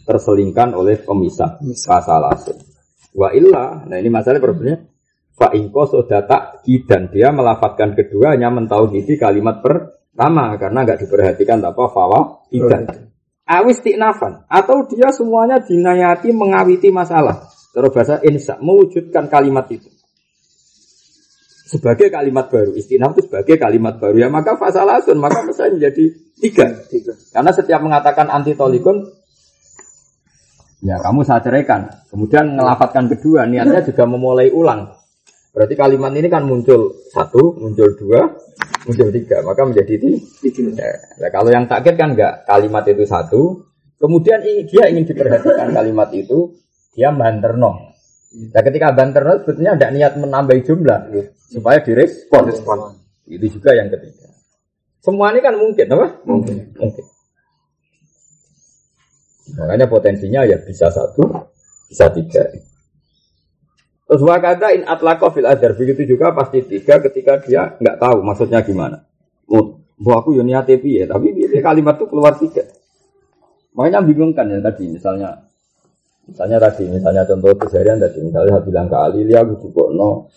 terselingkan 0.05 0.77
oleh 0.77 1.01
pemisah 1.01 1.57
pasalasun 1.57 2.68
wa 3.15 3.29
illa 3.33 3.85
nah 3.87 3.97
ini 3.97 4.09
masalah 4.11 4.41
problemnya 4.41 4.85
fa 5.33 5.55
ingko 5.55 5.83
sudah 5.87 6.27
tak 6.27 6.67
dan 6.85 7.07
dia 7.09 7.31
melafatkan 7.31 7.95
keduanya 7.95 8.51
mentauhidi 8.51 9.15
kalimat 9.15 9.63
pertama 9.63 10.57
karena 10.59 10.83
nggak 10.83 10.99
diperhatikan 11.05 11.63
apa 11.63 11.83
fawa 11.89 12.43
tidak 12.51 13.07
awis 13.47 13.79
tiknafan 13.81 14.45
atau 14.45 14.85
dia 14.85 15.09
semuanya 15.15 15.63
dinayati 15.63 16.29
mengawiti 16.35 16.91
masalah 16.91 17.49
terus 17.71 17.89
bahasa 17.95 18.19
insa 18.25 18.59
mewujudkan 18.59 19.31
kalimat 19.31 19.65
itu 19.71 19.89
sebagai 21.69 22.09
kalimat 22.09 22.49
baru. 22.49 22.73
Istinaf 22.73 23.13
itu 23.13 23.29
sebagai 23.29 23.61
kalimat 23.61 24.01
baru. 24.01 24.17
Ya 24.17 24.27
maka 24.33 24.57
fasalasun, 24.57 25.21
maka 25.21 25.45
bisa 25.45 25.69
menjadi 25.69 26.09
tiga. 26.41 26.65
tiga. 26.89 27.13
Karena 27.29 27.53
setiap 27.53 27.79
mengatakan 27.85 28.25
anti 28.33 28.57
tolikun, 28.57 29.05
ya 30.83 30.95
kamu 30.99 31.23
saya 31.27 31.43
ceraikan. 31.43 31.87
Kemudian 32.09 32.55
ngelafatkan 32.55 33.11
kedua, 33.11 33.45
niatnya 33.45 33.83
juga 33.85 34.03
memulai 34.07 34.51
ulang. 34.51 34.91
Berarti 35.49 35.73
kalimat 35.73 36.13
ini 36.13 36.29
kan 36.29 36.45
muncul 36.45 36.93
satu, 37.09 37.57
muncul 37.57 37.89
dua, 37.97 38.21
muncul 38.85 39.09
tiga. 39.09 39.41
Maka 39.41 39.61
menjadi 39.65 39.93
tiga. 39.97 40.71
Ya, 40.77 40.91
nah, 41.19 41.29
kalau 41.33 41.49
yang 41.49 41.65
takut 41.65 41.97
kan 41.97 42.13
enggak, 42.13 42.45
kalimat 42.45 42.83
itu 42.85 43.03
satu. 43.03 43.41
Kemudian 43.99 44.39
dia 44.43 44.87
ingin 44.87 45.03
diperhatikan 45.03 45.75
kalimat 45.75 46.07
itu, 46.15 46.55
dia 46.95 47.11
banterno. 47.11 47.91
Nah 48.29 48.61
ketika 48.61 48.93
banter 48.93 49.41
sebetulnya 49.41 49.73
ada 49.73 49.87
niat 49.89 50.13
menambah 50.15 50.55
jumlah 50.61 51.11
supaya 51.49 51.81
direspon. 51.81 52.43
Respon. 52.45 52.77
Itu 53.25 53.59
juga 53.59 53.73
yang 53.73 53.89
ketiga. 53.89 54.29
Semua 55.01 55.33
ini 55.33 55.41
kan 55.41 55.57
mungkin, 55.57 55.85
apa? 55.89 56.07
Mungkin. 56.27 56.55
Mungkin. 56.77 57.05
Makanya 59.57 59.89
potensinya 59.89 60.45
ya 60.45 60.59
bisa 60.61 60.91
satu, 60.93 61.25
bisa 61.89 62.11
tiga. 62.13 62.43
Terus 64.09 64.21
wakada 64.25 64.73
in 64.73 64.85
atlaqo 64.85 65.29
fil 65.33 65.45
adar 65.45 65.77
begitu 65.77 66.05
juga 66.17 66.33
pasti 66.33 66.65
tiga 66.65 66.97
ketika 67.01 67.41
dia 67.45 67.77
nggak 67.77 67.97
tahu 67.97 68.25
maksudnya 68.25 68.61
gimana. 68.65 69.05
Bu 69.45 70.09
aku 70.15 70.37
niat 70.39 70.69
ya, 70.69 71.05
tapi 71.09 71.33
kalimat 71.61 71.97
itu 71.97 72.05
keluar 72.07 72.33
tiga. 72.37 72.63
Makanya 73.77 74.01
bingung 74.05 74.33
kan 74.33 74.49
ya 74.49 74.57
tadi 74.63 74.89
misalnya 74.89 75.49
Misalnya 76.29 76.61
tadi, 76.61 76.85
misalnya 76.85 77.25
contoh 77.25 77.57
keseharian 77.57 77.97
tadi, 77.97 78.21
misalnya 78.21 78.61
saya 78.61 78.65
bilang 78.69 78.85
ke 78.85 78.97
Ali, 79.01 79.25
dia 79.25 79.41
aku 79.41 79.57
cukup 79.65 79.97
no 79.97 80.29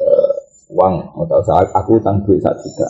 uh, 0.00 0.32
uang 0.72 0.94
atau 1.28 1.40
saat 1.44 1.68
aku 1.76 2.00
utang 2.00 2.24
duit 2.24 2.40
satu 2.40 2.64
juta. 2.64 2.88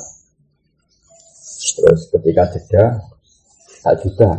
Terus 1.75 2.01
ketika 2.15 2.43
jeda 2.55 2.85
satu 3.83 4.07
juta, 4.07 4.31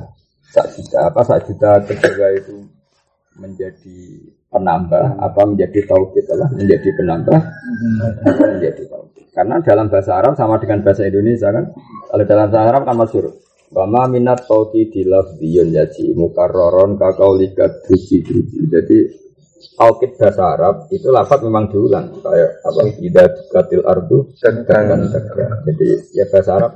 satu 0.55 0.79
juta. 0.79 0.97
Apa 1.11 1.21
satu 1.27 1.51
juta 1.51 1.83
kedua 1.83 2.27
itu 2.31 2.55
menjadi 3.35 3.99
penambah? 4.47 5.05
Apa 5.19 5.41
menjadi 5.43 5.79
tauhid? 5.83 6.25
Lah 6.31 6.49
menjadi 6.55 6.89
penambah? 6.95 7.39
Apa 8.23 8.43
menjadi 8.55 8.83
tauhid? 8.87 9.23
Karena 9.35 9.59
dalam 9.59 9.91
bahasa 9.91 10.11
Arab 10.15 10.39
sama 10.39 10.55
dengan 10.63 10.79
bahasa 10.79 11.03
Indonesia 11.03 11.51
kan? 11.51 11.67
Kalau 12.07 12.23
dalam 12.23 12.47
bahasa 12.47 12.63
Arab 12.71 12.81
kan 12.87 12.95
masyur 12.95 13.25
Wama 13.75 14.07
minat 14.07 14.47
tauki 14.47 14.87
dilaf 14.93 15.35
biyun 15.41 15.75
yaji 15.75 16.15
mukarroron 16.15 16.95
kakau 16.95 17.35
likat 17.35 17.83
driji 17.83 18.23
driji. 18.23 18.71
Jadi 18.71 18.97
taukid 19.75 20.15
bahasa 20.15 20.55
Arab 20.55 20.75
itu 20.95 21.11
lafat 21.11 21.43
memang 21.43 21.67
diulang. 21.67 22.13
Kayak 22.23 22.61
apa? 22.61 22.79
Tidak 22.93 23.29
katil 23.51 23.83
ardu 23.83 24.31
dan 24.37 24.63
tegak. 24.63 25.01
Jadi 25.67 25.87
ya 26.15 26.23
bahasa 26.31 26.51
Arab 26.55 26.71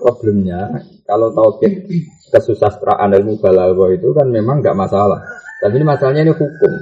problemnya 0.00 0.80
kalau 1.04 1.30
taukid 1.36 1.84
kesusastraan 2.32 3.12
ilmu 3.12 3.36
balaghah 3.36 3.92
itu 3.92 4.16
kan 4.16 4.26
memang 4.32 4.64
nggak 4.64 4.74
masalah. 4.74 5.20
Tapi 5.60 5.76
ini 5.76 5.84
masalahnya 5.84 6.22
ini 6.24 6.32
hukum. 6.32 6.72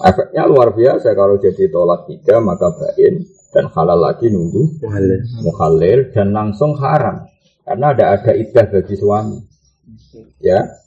Efeknya 0.00 0.48
luar 0.48 0.74
biasa 0.74 1.12
kalau 1.14 1.38
jadi 1.38 1.70
tolak 1.70 2.10
tiga 2.10 2.42
maka 2.42 2.72
bain 2.74 3.22
dan 3.52 3.68
halal 3.70 4.00
lagi 4.00 4.32
nunggu 4.32 4.80
muhalil 5.46 6.00
dan 6.10 6.34
langsung 6.34 6.74
haram. 6.80 7.30
Karena 7.62 7.94
ada 7.94 8.04
ada 8.18 8.32
idah 8.34 8.66
bagi 8.66 8.96
suami. 8.98 9.38
Ya, 10.42 10.80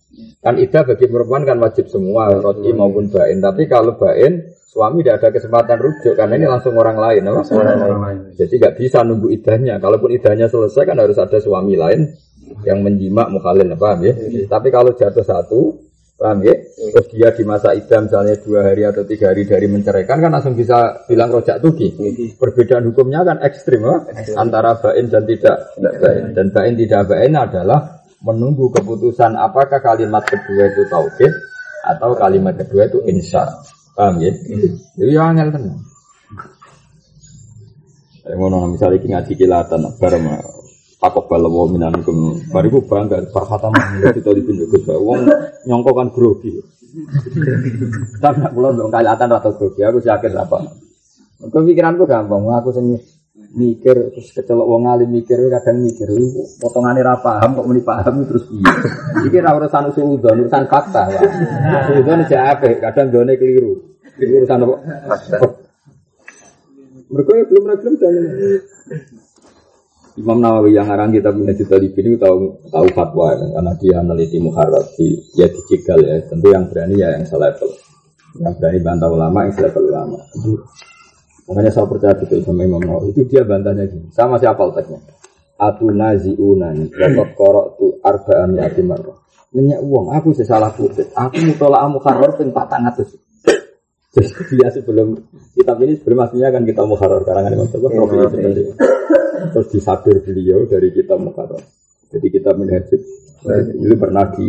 kan 0.44 0.60
idah 0.60 0.84
bagi 0.84 1.06
perempuan 1.08 1.48
kan 1.48 1.62
wajib 1.62 1.88
semua, 1.88 2.34
roti 2.42 2.74
maupun 2.76 3.08
bain. 3.08 3.40
Tapi 3.40 3.70
kalau 3.72 3.96
bain, 3.96 4.44
suami 4.74 5.06
tidak 5.06 5.22
ada 5.22 5.30
kesempatan 5.38 5.78
rujuk 5.78 6.18
karena 6.18 6.34
ini 6.42 6.50
langsung 6.50 6.74
orang 6.74 6.98
lain, 6.98 7.22
apa? 7.30 7.42
Orang, 7.54 7.78
orang 7.78 8.02
lain. 8.02 8.18
Jadi 8.34 8.54
nggak 8.58 8.76
bisa 8.82 9.06
nunggu 9.06 9.30
idahnya. 9.30 9.78
Kalaupun 9.78 10.10
idahnya 10.10 10.50
selesai 10.50 10.82
kan 10.90 10.98
harus 10.98 11.18
ada 11.22 11.38
suami 11.38 11.78
lain 11.78 12.10
yang 12.66 12.82
menjimak 12.82 13.30
mukhalil, 13.30 13.70
paham 13.78 14.02
ya? 14.02 14.14
Tapi 14.50 14.74
kalau 14.74 14.98
jatuh 14.98 15.22
satu, 15.22 15.78
Paham 16.14 16.40
ya? 16.46 16.56
Terus 16.56 17.08
dia 17.10 17.30
di 17.34 17.44
masa 17.44 17.74
idam 17.76 18.06
misalnya 18.06 18.40
dua 18.40 18.70
hari 18.70 18.88
atau 18.88 19.04
tiga 19.04 19.36
hari 19.36 19.50
dari 19.50 19.68
menceraikan 19.68 20.22
kan 20.22 20.32
langsung 20.32 20.54
bisa 20.54 21.04
bilang 21.10 21.34
rojak 21.34 21.58
tuki. 21.60 21.92
Perbedaan 22.40 22.88
hukumnya 22.88 23.28
kan 23.28 23.44
ekstrim, 23.44 23.84
ya? 23.84 24.08
antara 24.38 24.78
bain 24.78 25.12
dan 25.12 25.28
tidak 25.28 25.74
bain. 25.76 26.32
Dan 26.32 26.48
bain 26.54 26.74
tidak 26.78 27.12
bain 27.12 27.34
adalah 27.34 28.08
menunggu 28.24 28.72
keputusan 28.72 29.36
apakah 29.36 29.84
kalimat 29.84 30.24
kedua 30.24 30.72
itu 30.72 30.88
tauhid 30.88 31.34
atau 31.92 32.16
kalimat 32.16 32.56
kedua 32.56 32.88
itu 32.88 33.04
insya. 33.10 33.44
Paham 33.94 34.16
ya? 34.22 34.32
Yang 34.98 35.26
angel 35.26 35.50
tenang. 35.54 35.80
Ngono 38.24 38.72
misalnya 38.72 39.04
ngaji 39.04 39.34
kilatan 39.36 39.84
bareng 40.00 40.26
takok 41.04 41.28
bala 41.28 41.52
wa 41.52 41.68
minankum 41.68 42.40
bariku 42.48 42.80
bangga 42.88 43.20
perkata 43.28 43.68
mangga 43.68 44.16
kita 44.16 44.32
dipindah 44.32 44.72
Gus 44.72 44.88
wong 44.88 45.28
nyongko 45.68 45.92
kan 45.92 46.08
grogi. 46.16 46.56
Nak 48.24 48.56
kula 48.56 48.72
ndong 48.72 48.88
kalatan 48.88 49.28
atau 49.28 49.52
grogi. 49.60 49.84
Aku 49.84 50.00
yakin 50.00 50.40
apa 50.40 50.58
pikiranku 51.52 52.08
gampang. 52.08 52.48
Aku 52.64 52.72
sing 52.72 52.96
mikir 53.54 53.94
terus 54.10 54.34
kecelok 54.34 54.66
wong 54.66 54.90
alim 54.90 55.14
mikir 55.14 55.38
kadang 55.54 55.86
mikir 55.86 56.10
potongane 56.58 57.06
ra 57.06 57.22
paham 57.22 57.54
kok 57.54 57.66
muni 57.70 57.86
paham 57.86 58.26
terus 58.26 58.50
piye? 58.50 58.66
Iki 59.30 59.38
ra 59.46 59.54
urusan 59.54 59.94
usul 59.94 60.18
urusan 60.18 60.66
fakta 60.66 61.06
ya 61.14 61.22
usul 61.94 62.18
aja 62.18 62.58
apik 62.58 62.82
kadang 62.82 63.14
gone 63.14 63.34
keliru. 63.38 63.78
Urusan 64.18 64.66
apa? 64.66 64.76
Mereka 67.14 67.32
belum 67.50 67.64
belum 67.78 67.94
jalan. 68.02 68.26
Imam 70.14 70.38
Nawawi 70.38 70.78
yang 70.78 70.86
ngarang 70.86 71.10
kita 71.10 71.34
punya 71.34 71.58
juta 71.58 71.82
ini 71.82 72.14
tahu 72.22 72.70
tahu 72.70 72.88
fatwa 72.94 73.34
ya, 73.34 73.50
karena 73.50 73.74
dia 73.82 73.98
meneliti 73.98 74.38
muharrar 74.38 74.86
di 74.94 75.18
ya 75.34 75.50
dicigal 75.50 75.98
ya. 76.06 76.22
Tentu 76.30 76.54
yang 76.54 76.70
berani 76.70 77.02
ya 77.02 77.18
yang 77.18 77.26
selevel. 77.26 77.70
Yang 78.38 78.54
berani 78.62 78.80
bantah 78.86 79.10
ulama 79.10 79.50
yang 79.50 79.54
selevel 79.58 79.90
ulama 79.90 80.18
makanya 81.50 81.72
saya 81.72 81.86
percaya 81.88 82.14
betul 82.16 82.40
sama 82.44 82.64
Imam 82.64 82.82
Nawawi. 82.82 83.12
Itu 83.16 83.28
dia 83.28 83.44
bantahnya 83.44 83.88
gini. 83.88 84.08
Sama 84.12 84.40
siapa 84.40 84.64
teksnya. 84.74 85.00
Atu 85.60 85.88
nazi 85.94 86.34
unani 86.36 86.90
dapat 86.90 87.38
korok 87.38 87.68
tu 87.78 87.86
arbaan 88.02 88.58
yati 88.58 88.82
marroh 88.84 89.22
minyak 89.54 89.86
uang 89.86 90.10
aku 90.10 90.34
sesalah 90.34 90.74
putih 90.74 91.06
aku 91.14 91.46
mutolak 91.46 91.86
muharrar 91.94 92.34
pun 92.34 92.50
patang 92.50 92.90
atus 92.90 93.14
jadi 94.10 94.30
dia 94.50 94.68
sebelum 94.74 95.14
kitab 95.54 95.78
ini 95.78 95.94
sebelum 95.94 96.26
aslinya 96.26 96.50
kan 96.58 96.66
kita 96.66 96.82
muharrar 96.82 97.22
karangan 97.22 97.54
Imam 97.54 97.70
Nawawi 97.70 98.18
profil 98.18 98.74
terus 99.54 99.68
disabir 99.70 100.22
beliau 100.24 100.64
dari 100.70 100.90
kita 100.94 101.20
Mukarram. 101.20 101.60
Jadi 102.14 102.28
kita 102.30 102.54
menhajud 102.54 103.02
itu 103.74 103.96
pernah 103.98 104.26
di 104.34 104.48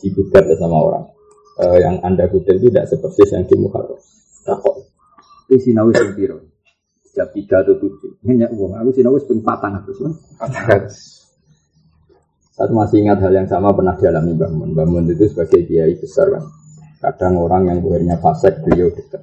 digugat 0.00 0.44
sama 0.58 0.78
orang. 0.80 1.04
Uh, 1.54 1.78
yang 1.78 2.02
anda 2.02 2.26
kutip 2.26 2.58
itu 2.58 2.66
tidak 2.66 2.90
seperti 2.90 3.22
yang 3.30 3.44
di 3.46 3.56
Mukarram. 3.60 4.00
Takut. 5.44 5.60
Itu 5.60 5.64
sinawi 5.70 5.92
sendiri. 5.92 6.36
Setiap 7.04 7.28
tiga 7.36 7.56
atau 7.62 7.76
tujuh. 7.78 8.18
Banyak 8.24 8.50
uang. 8.56 8.72
Aku 8.80 8.90
sih 8.96 9.04
wis 9.04 9.24
ping 9.28 9.40
patang 9.44 9.76
atus. 9.78 10.00
Satu 12.54 12.70
masih 12.70 13.02
ingat 13.02 13.18
hal 13.18 13.34
yang 13.34 13.50
sama 13.50 13.74
pernah 13.74 13.98
dialami 13.98 14.34
Mbah 14.38 14.50
Mun. 14.50 14.68
Mbah 14.78 14.86
Mun 14.86 15.10
itu 15.10 15.26
sebagai 15.26 15.66
kiai 15.66 15.98
besar 15.98 16.30
kan. 16.30 16.44
Kadang 17.02 17.36
orang 17.42 17.68
yang 17.68 17.78
buahnya 17.82 18.16
fasek 18.22 18.62
beliau 18.62 18.88
dekat. 18.94 19.20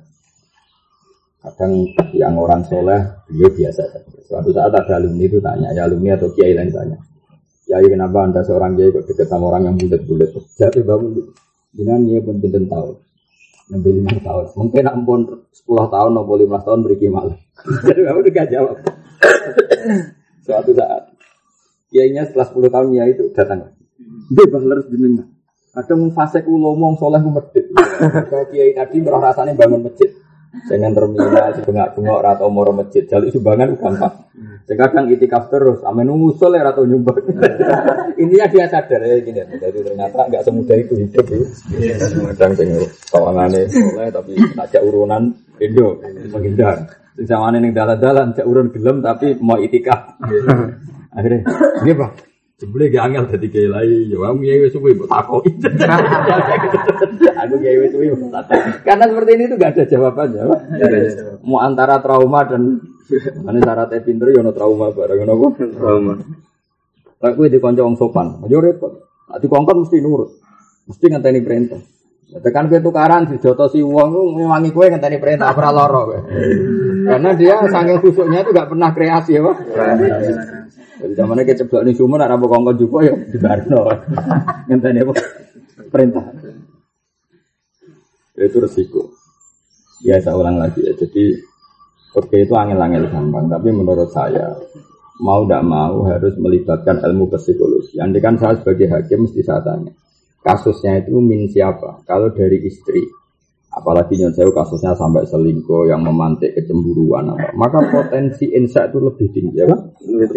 Kadang 1.42 1.88
yang 2.14 2.36
orang 2.38 2.62
soleh 2.68 3.02
beliau 3.26 3.50
biasa 3.56 3.88
saja. 3.88 4.18
Suatu 4.28 4.52
saat 4.52 4.76
ada 4.76 5.00
alumni 5.00 5.26
itu 5.26 5.40
tanya, 5.40 5.74
ya 5.74 5.88
alumni 5.88 6.20
atau 6.20 6.30
kiai 6.36 6.54
lain 6.54 6.70
tanya. 6.76 7.00
Kiai 7.66 7.88
kenapa 7.88 8.28
anda 8.28 8.44
seorang 8.44 8.76
kiai 8.76 8.92
kok 8.92 9.08
dekat 9.08 9.28
sama 9.32 9.48
orang 9.48 9.72
yang 9.72 9.76
bulat-bulat? 9.80 10.30
Jadi 10.60 10.84
bangun 10.84 11.32
Jangan 11.72 12.04
dia 12.04 12.20
pun 12.20 12.36
pinten 12.44 12.68
tahun. 12.68 12.96
Lima 13.72 14.12
tahun. 14.20 14.46
Mungkin 14.60 14.84
ampun 14.84 15.20
sepuluh 15.56 15.88
tahun, 15.88 16.12
atau 16.20 16.36
lima 16.36 16.60
tahun 16.60 16.84
beri 16.84 17.08
malah. 17.08 17.40
Jadi 17.88 18.04
kamu 18.04 18.20
juga 18.28 18.44
jawab. 18.52 18.78
Suatu 20.44 20.72
saat. 20.76 21.16
Kiainya 21.88 22.28
setelah 22.28 22.48
sepuluh 22.52 22.68
tahun 22.68 22.92
ya 22.92 23.08
itu 23.08 23.32
datang. 23.32 23.72
Dia 24.32 24.46
bahler 24.52 24.84
jenengan. 24.92 25.28
Ada 25.72 25.96
mau 25.96 26.12
fase 26.12 26.44
ulomong 26.44 27.00
soleh 27.00 27.24
medit. 27.24 27.72
Kalau 27.72 28.46
kiai 28.52 28.76
tadi 28.76 29.00
merah 29.00 29.32
rasanya 29.32 29.56
bangun 29.56 29.88
masjid. 29.88 30.12
Dengan 30.52 30.92
terminal, 30.92 31.56
sebengak 31.56 31.96
bengok 31.96 32.20
atau 32.28 32.52
moro 32.52 32.76
masjid. 32.76 33.08
Jaluk 33.08 33.32
sumbangan 33.32 33.72
gampang. 33.80 34.16
Sekarang 34.68 35.08
itikaf 35.08 35.48
terus, 35.48 35.80
amin 35.88 36.12
ngusul 36.12 36.56
ya 36.56 36.68
atau 36.68 36.84
nyumbang. 36.84 37.24
Intinya 38.22 38.48
dia 38.52 38.66
sadar 38.68 39.02
ya 39.04 39.16
gini. 39.24 39.42
Jadi 39.48 39.80
ternyata 39.80 40.28
nggak 40.28 40.44
semudah 40.44 40.76
itu 40.76 40.94
hidup 41.00 41.26
ya. 41.28 41.40
Kadang 42.36 42.52
sing 42.60 42.70
kawangannya 43.10 43.68
soleh 43.68 44.08
tapi 44.12 44.32
tak 44.72 44.84
urunan 44.84 45.32
Indo 45.62 46.00
menghindar. 46.32 46.78
Sama 47.22 47.54
nih 47.54 47.76
dalan-dalan 47.76 48.34
cak 48.34 48.48
urun 48.48 48.72
gelem 48.72 49.04
tapi 49.04 49.36
mau 49.44 49.60
itikaf. 49.60 50.18
Akhirnya, 51.18 51.44
gimana? 51.84 52.31
Jebule 52.62 52.94
gak 52.94 53.10
angel 53.10 53.26
dadi 53.26 53.50
kiai 53.50 53.66
lai, 53.66 54.06
ya 54.06 54.22
kamu 54.22 54.46
kiai 54.46 54.62
wis 54.62 54.70
suwi 54.70 54.94
mbok 54.94 55.10
takoki. 55.10 55.50
Aku 57.42 57.56
kiai 57.58 57.82
wis 57.82 57.90
suwi 57.90 58.14
mbok 58.14 58.38
Karena 58.86 59.10
seperti 59.10 59.32
ini 59.34 59.44
itu 59.50 59.56
gak 59.58 59.74
ada 59.74 59.84
jawabannya. 59.90 60.44
Mau 61.42 61.58
antara 61.58 61.98
trauma 62.06 62.46
dan 62.46 62.78
ane 63.50 63.60
syaratnya 63.66 64.06
pinter 64.06 64.30
ya 64.30 64.46
ono 64.46 64.54
trauma 64.54 64.94
bareng 64.94 65.26
ngono 65.26 65.58
Trauma. 65.58 66.14
Lah 67.18 67.32
kuwi 67.34 67.50
dikonco 67.50 67.82
wong 67.82 67.98
sopan, 67.98 68.46
yo 68.46 68.62
repot. 68.62 69.10
Ati 69.34 69.50
kongkon 69.50 69.82
mesti 69.82 69.98
nurut. 69.98 70.30
Mesti 70.86 71.06
ngenteni 71.10 71.42
perintah. 71.42 71.82
Tekan 72.32 72.72
kowe 72.72 72.80
tukaran 72.80 73.28
dijotosi 73.28 73.84
wong 73.84 74.40
ngewangi 74.40 74.72
kowe 74.72 74.88
ngenteni 74.88 75.20
perintah 75.20 75.52
ora 75.52 75.70
lara 75.76 76.02
kowe. 76.08 76.20
Karena 77.04 77.36
dia 77.36 77.60
saking 77.68 78.00
khusuknya 78.00 78.48
itu 78.48 78.56
gak 78.56 78.72
pernah 78.72 78.90
kreasi 78.96 79.36
ya, 79.36 79.44
Pak. 79.44 79.58
Jadi 81.02 81.14
zamannya 81.18 81.44
kita 81.44 81.66
ceblok 81.66 81.82
nih 81.84 81.96
sumur, 81.98 82.22
ada 82.22 82.38
kongkong 82.38 82.78
juga 82.78 83.10
ya 83.10 83.14
di 83.18 83.36
Barno. 83.42 83.90
Ngenteni 84.72 85.02
apa? 85.04 85.14
Perintah. 85.92 86.24
Itu 88.40 88.58
resiko. 88.64 89.12
Ya 90.08 90.22
saya 90.24 90.40
ulang 90.40 90.56
lagi 90.56 90.88
ya. 90.88 90.96
Jadi 90.96 91.36
oke 92.16 92.38
itu 92.38 92.54
angin-angin 92.56 93.12
gampang. 93.12 93.52
Tapi 93.52 93.70
menurut 93.76 94.08
saya 94.14 94.56
mau 95.20 95.44
tidak 95.44 95.68
mau 95.68 96.08
harus 96.08 96.38
melibatkan 96.40 97.04
ilmu 97.04 97.28
psikologi. 97.34 98.00
Andai 98.00 98.24
kan 98.24 98.40
saya 98.40 98.56
sebagai 98.56 98.88
hakim 98.88 99.28
mesti 99.28 99.42
saya 99.44 99.60
tanya. 99.68 99.92
Kasusnya 100.42 101.06
itu 101.06 101.22
min 101.22 101.46
siapa? 101.46 102.02
Kalau 102.06 102.34
dari 102.34 102.66
istri, 102.66 103.06
apalagi 103.72 104.20
nyonsewu 104.20 104.52
kasusnya 104.52 104.98
sampai 104.98 105.24
selingkuh 105.30 105.88
yang 105.88 106.02
memantik 106.04 106.58
kecemburuan 106.58 107.32
apa. 107.32 107.54
Maka 107.54 107.80
potensi 107.88 108.52
insya 108.52 108.90
itu 108.90 108.98
lebih 109.00 109.28
tinggi 109.32 109.58
ya 109.62 109.66
kan 109.70 109.80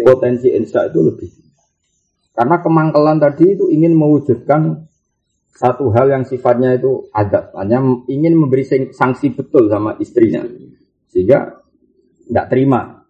potensi 0.05 0.53
insya 0.53 0.87
itu 0.87 0.99
lebih 1.03 1.27
tinggi. 1.27 1.53
Karena 2.35 2.59
kemangkelan 2.59 3.17
tadi 3.17 3.55
itu 3.55 3.71
ingin 3.71 3.95
mewujudkan 3.95 4.87
satu 5.55 5.87
hal 5.95 6.11
yang 6.11 6.27
sifatnya 6.27 6.75
itu 6.75 7.07
adab. 7.15 7.55
Hanya 7.55 7.79
ingin 8.11 8.35
memberi 8.35 8.91
sanksi 8.91 9.31
betul 9.31 9.71
sama 9.71 9.95
istrinya. 10.03 10.43
Sehingga 11.07 11.63
tidak 12.27 12.45
terima 12.51 13.04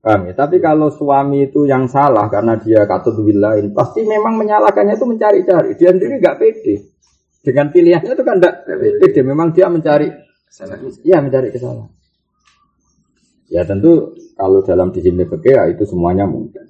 Paham 0.00 0.32
ya? 0.32 0.32
Tapi 0.32 0.56
kalau 0.64 0.88
suami 0.88 1.52
itu 1.52 1.68
yang 1.68 1.84
salah 1.84 2.24
karena 2.32 2.56
dia 2.56 2.88
katut 2.88 3.20
wilain, 3.20 3.68
pasti 3.76 4.00
memang 4.08 4.40
menyalahkannya 4.40 4.96
itu 4.96 5.04
mencari-cari. 5.04 5.76
Dia 5.76 5.92
sendiri 5.92 6.16
nggak 6.16 6.36
pede. 6.40 6.74
Dengan 7.44 7.68
pilihannya 7.68 8.12
itu 8.16 8.24
kan 8.24 8.36
tidak 8.40 8.64
beda. 8.64 9.20
Memang 9.24 9.52
dia 9.52 9.68
mencari 9.68 10.08
kesalahan. 10.48 10.88
Iya 11.04 11.18
mencari 11.20 11.48
kesalahan. 11.52 11.92
Ya 13.50 13.62
tentu 13.68 14.16
kalau 14.38 14.64
dalam 14.64 14.88
disiplin 14.94 15.28
fikih 15.28 15.52
ya 15.52 15.64
itu 15.68 15.84
semuanya 15.84 16.24
mungkin. 16.24 16.64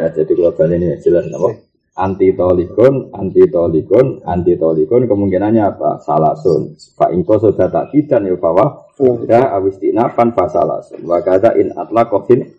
ya 0.00 0.08
jadi 0.14 0.32
global 0.32 0.72
ini 0.72 0.96
jelas 1.04 1.28
apa? 1.28 1.52
Anti 1.92 2.32
tolikon, 2.32 3.12
anti 3.12 3.44
tolikon, 3.52 4.24
anti 4.24 4.56
tolikon 4.56 5.04
kemungkinannya 5.04 5.76
apa? 5.76 6.00
Salasun. 6.00 6.72
Pak 6.96 7.12
Inko 7.12 7.36
sudah 7.36 7.68
tak 7.68 7.92
dan 8.08 8.24
ya 8.24 8.38
bahwa 8.40 8.81
ya 9.28 9.52
awistina 9.56 10.12
fan 10.12 10.34
fasalasun. 10.36 11.04
Wakada 11.08 11.56
in 11.56 11.72
atla 11.72 12.06
kofin 12.06 12.52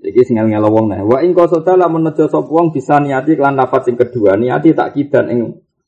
jadi 0.00 0.20
singal 0.24 0.48
ngelo 0.48 0.72
wong 0.72 0.86
nah. 0.96 1.00
Wa 1.04 1.20
ing 1.20 1.36
qasada 1.36 1.76
lamun 1.76 2.08
nejo 2.08 2.24
sapa 2.24 2.48
wong 2.48 2.72
bisa 2.72 2.96
niati 2.96 3.36
kelan 3.36 3.52
lafaz 3.52 3.84
sing 3.84 4.00
kedua, 4.00 4.32
niati 4.32 4.72
tak 4.72 4.96
kidan 4.96 5.28
ing 5.28 5.40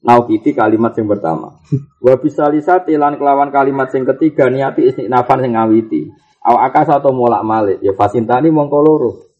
naukiti 0.05 0.53
kalimat 0.53 0.93
sing 0.93 1.09
pertama. 1.09 1.57
Wa 2.05 2.21
bisa 2.21 2.45
lisati 2.53 2.93
lan 3.01 3.17
kelawan 3.17 3.49
kalimat 3.49 3.89
sing 3.89 4.05
ketiga 4.05 4.53
niati 4.53 4.85
istinafan 4.85 5.41
sing 5.41 5.57
ngawiti. 5.57 6.13
Aw 6.43 6.57
akas 6.69 6.93
atau 6.93 7.15
molak 7.15 7.41
malik 7.47 7.79
ya 7.81 7.97
fasintani 7.97 8.53
mongko 8.53 8.79
loro. 8.85 9.32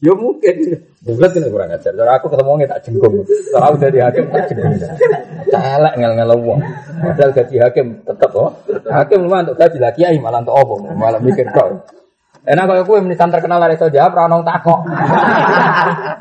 Ya 0.00 0.12
mungkin. 0.16 0.56
Bulat 1.04 1.32
ini 1.36 1.48
kurang 1.52 1.72
ajar. 1.72 1.92
Kalau 1.92 2.12
aku 2.12 2.26
ketemu 2.32 2.50
nggak 2.56 2.70
tak 2.72 2.80
jengkung. 2.88 3.14
Kalau 3.24 3.64
aku 3.68 3.76
jadi 3.80 3.98
hakim 4.08 4.24
tak 4.32 4.48
jengkung. 4.48 4.72
Celek 5.52 5.94
ngel 6.00 6.12
ngel 6.16 6.32
wong. 6.40 6.60
Padahal 7.00 7.30
gaji 7.36 7.56
hakim 7.60 7.86
tetap 8.04 8.32
oh. 8.32 8.52
Hakim 8.88 9.18
memang 9.28 9.48
untuk 9.48 9.56
gaji 9.60 9.78
lagi 9.80 10.00
ya 10.04 10.16
malah 10.16 10.40
untuk 10.40 10.56
apa? 10.56 10.74
Malah 10.96 11.20
mikir 11.20 11.48
kau. 11.52 11.84
Enak 12.40 12.64
kalau 12.64 12.88
kue 12.88 13.04
menisan 13.04 13.28
terkenal 13.28 13.60
dari 13.60 13.76
saja, 13.76 14.08
pranong 14.08 14.40
takok. 14.40 14.80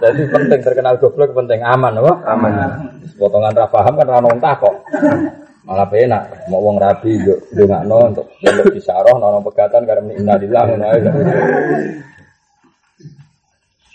Jadi 0.03 0.23
penting 0.27 0.59
terkenal 0.59 0.99
goblok 0.99 1.31
penting 1.31 1.63
aman, 1.63 1.95
apa? 1.95 2.13
Aman. 2.35 2.53
Potongan 3.15 3.55
rafaham 3.55 3.95
kan 3.95 4.07
ranong 4.19 4.35
takok. 4.43 4.83
Malah 5.63 5.87
penak, 5.87 6.49
mau 6.51 6.59
uang 6.65 6.81
rabi 6.81 7.13
yo 7.23 7.37
nggak 7.53 7.85
no 7.85 8.09
untuk 8.09 8.25
untuk 8.41 8.73
disaroh 8.73 9.21
nono 9.21 9.37
pegatan 9.45 9.85
karena 9.85 10.17
innalillah 10.17 10.65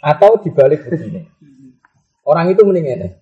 Atau 0.04 0.36
dibalik 0.44 0.84
begini. 0.84 1.24
Orang 2.28 2.52
itu 2.52 2.60
mending 2.60 3.16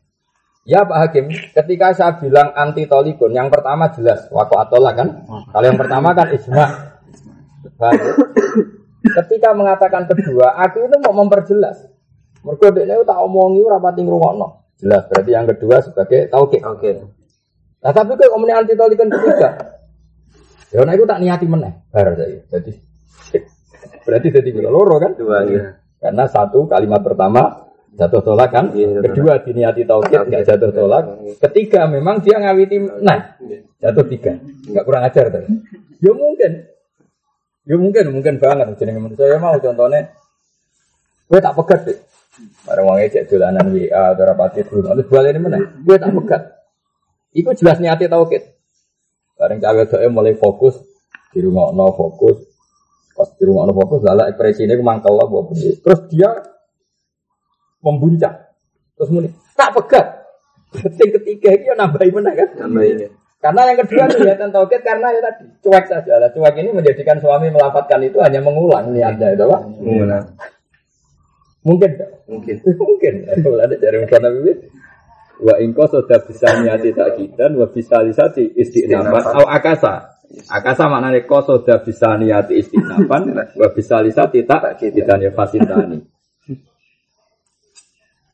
Ya 0.62 0.86
Pak 0.86 0.94
Hakim, 0.94 1.26
ketika 1.30 1.90
saya 1.90 2.14
bilang 2.22 2.54
anti 2.54 2.86
tolikun, 2.86 3.34
yang 3.34 3.50
pertama 3.50 3.90
jelas 3.90 4.30
waktu 4.30 4.54
atola 4.54 4.94
kan. 4.94 5.26
Kalau 5.26 5.66
yang 5.66 5.78
pertama 5.78 6.14
kan 6.14 6.30
isma. 6.30 6.66
Ketika 9.02 9.50
mengatakan 9.58 10.06
kedua, 10.06 10.54
aku 10.62 10.86
itu 10.86 10.96
mau 11.02 11.14
memperjelas. 11.26 11.90
Mergo 12.46 12.70
dekne 12.70 13.02
tak 13.02 13.18
omongi 13.18 13.62
ora 13.66 13.82
pati 13.82 14.06
ngrungokno. 14.06 14.78
Jelas 14.78 15.06
berarti 15.10 15.30
yang 15.30 15.46
kedua 15.50 15.82
sebagai 15.82 16.30
tauhid. 16.30 16.62
Oke. 16.62 16.78
Okay. 16.78 16.94
Nah 17.82 17.90
tapi 17.90 18.14
kok 18.14 18.34
omongin 18.34 18.62
anti 18.62 18.74
tauhid 18.78 18.98
ketiga. 18.98 19.50
Ya 20.70 20.86
nek 20.86 20.94
iku 20.94 21.06
tak 21.06 21.20
niati 21.22 21.46
meneh 21.50 21.86
bar 21.90 22.14
saya. 22.14 22.38
Jadi 22.50 22.72
berarti 24.06 24.28
jadi 24.30 24.50
loro 24.62 24.96
kan? 25.02 25.14
Dua 25.18 25.42
ya. 25.46 25.81
Karena 26.02 26.26
satu 26.26 26.66
kalimat 26.66 26.98
pertama 26.98 27.70
jatuh 27.94 28.24
tolak 28.26 28.50
kan, 28.50 28.74
ya, 28.74 28.98
kedua 28.98 29.38
diniati 29.38 29.86
tauhid 29.86 30.26
nggak 30.26 30.42
jatuh 30.48 30.74
tolak, 30.74 31.04
ketiga 31.38 31.86
memang 31.86 32.18
dia 32.24 32.42
ngawiti 32.42 32.82
nah 33.04 33.38
jatuh 33.78 34.04
tiga, 34.10 34.34
nggak 34.42 34.82
kurang 34.82 35.06
ajar 35.06 35.30
tuh. 35.30 35.46
Ya 36.02 36.10
mungkin, 36.10 36.72
Ya 37.62 37.78
mungkin, 37.78 38.10
mungkin 38.10 38.42
banget. 38.42 38.74
Jadi 38.74 38.90
menurut 38.90 39.14
saya 39.14 39.38
mau 39.38 39.54
contohnya, 39.54 40.10
gue 41.30 41.38
tak 41.38 41.54
pegat 41.54 41.80
deh. 41.86 41.98
Barang 42.66 42.88
wong 42.88 42.98
cek 43.06 43.28
dolanan 43.28 43.70
WA 43.70 44.16
atau 44.16 44.24
rapati 44.24 44.64
dulu. 44.66 44.88
Terus 44.88 45.30
ini 45.30 45.38
mana? 45.38 45.58
Gue 45.84 45.96
tak 46.00 46.10
pegat. 46.10 46.42
Iku 47.36 47.54
jelas 47.54 47.78
niatnya 47.78 48.10
tauhid. 48.10 48.42
Bareng 49.38 49.62
cawe 49.62 49.82
doa 49.86 50.06
mulai 50.10 50.34
fokus 50.34 50.80
di 51.30 51.38
rumah 51.44 51.70
no 51.70 51.94
fokus. 51.94 52.51
Pas 53.22 53.30
di 53.38 53.44
rumah 53.46 53.70
no 53.70 53.72
fokus, 53.78 54.02
lala 54.02 54.26
ekspresi 54.34 54.66
ini 54.66 54.74
mangkel 54.82 55.14
lah 55.14 55.30
Terus 55.54 56.00
dia 56.10 56.26
membuncah. 57.78 58.50
Terus 58.98 59.08
muni 59.14 59.30
tak 59.54 59.78
pegat. 59.78 60.26
Yang 60.74 61.22
ketiga 61.22 61.54
ini 61.54 61.70
nambahin 61.78 62.10
mana 62.18 62.34
kan? 62.34 62.50
Nambahin. 62.66 63.14
Karena 63.38 63.60
yang 63.70 63.78
kedua 63.86 64.10
kelihatan 64.10 64.50
tauhid 64.50 64.82
karena 64.82 65.14
ya 65.14 65.20
tadi 65.22 65.46
cuek 65.62 65.84
saja 65.86 66.18
lah. 66.18 66.34
Cuek 66.34 66.54
ini 66.58 66.74
menjadikan 66.74 67.22
suami 67.22 67.46
melafatkan 67.54 68.02
itu 68.02 68.18
hanya 68.18 68.42
mengulang 68.42 68.90
niatnya 68.90 69.38
itu 69.38 69.46
apa? 69.46 69.58
Mengulang. 69.66 70.26
Mungkin 71.62 71.90
Mungkin. 72.26 72.56
Mungkin. 72.82 73.14
Kalau 73.38 73.58
ada 73.62 73.74
dari 73.78 74.02
Musa 74.02 74.18
Nabi 74.18 74.50
Wa 75.42 75.58
ingko 75.58 75.90
sudah 75.90 76.22
bisa 76.22 76.54
niati 76.62 76.94
tak 76.94 77.18
dan 77.34 77.58
wa 77.58 77.66
bisa 77.66 77.98
lisati 78.02 78.46
istiqamah 78.54 79.42
au 79.42 79.46
akasa. 79.50 80.21
Akasa 80.48 80.88
maknane 80.88 81.28
kosoda 81.28 81.84
bisa 81.84 82.16
niati 82.16 82.56
istinapan, 82.56 83.36
wa 83.60 83.68
bisa 83.76 84.00
lisati 84.00 84.48
tak 84.48 84.80
tidak 84.80 85.36
fasintani. 85.36 86.00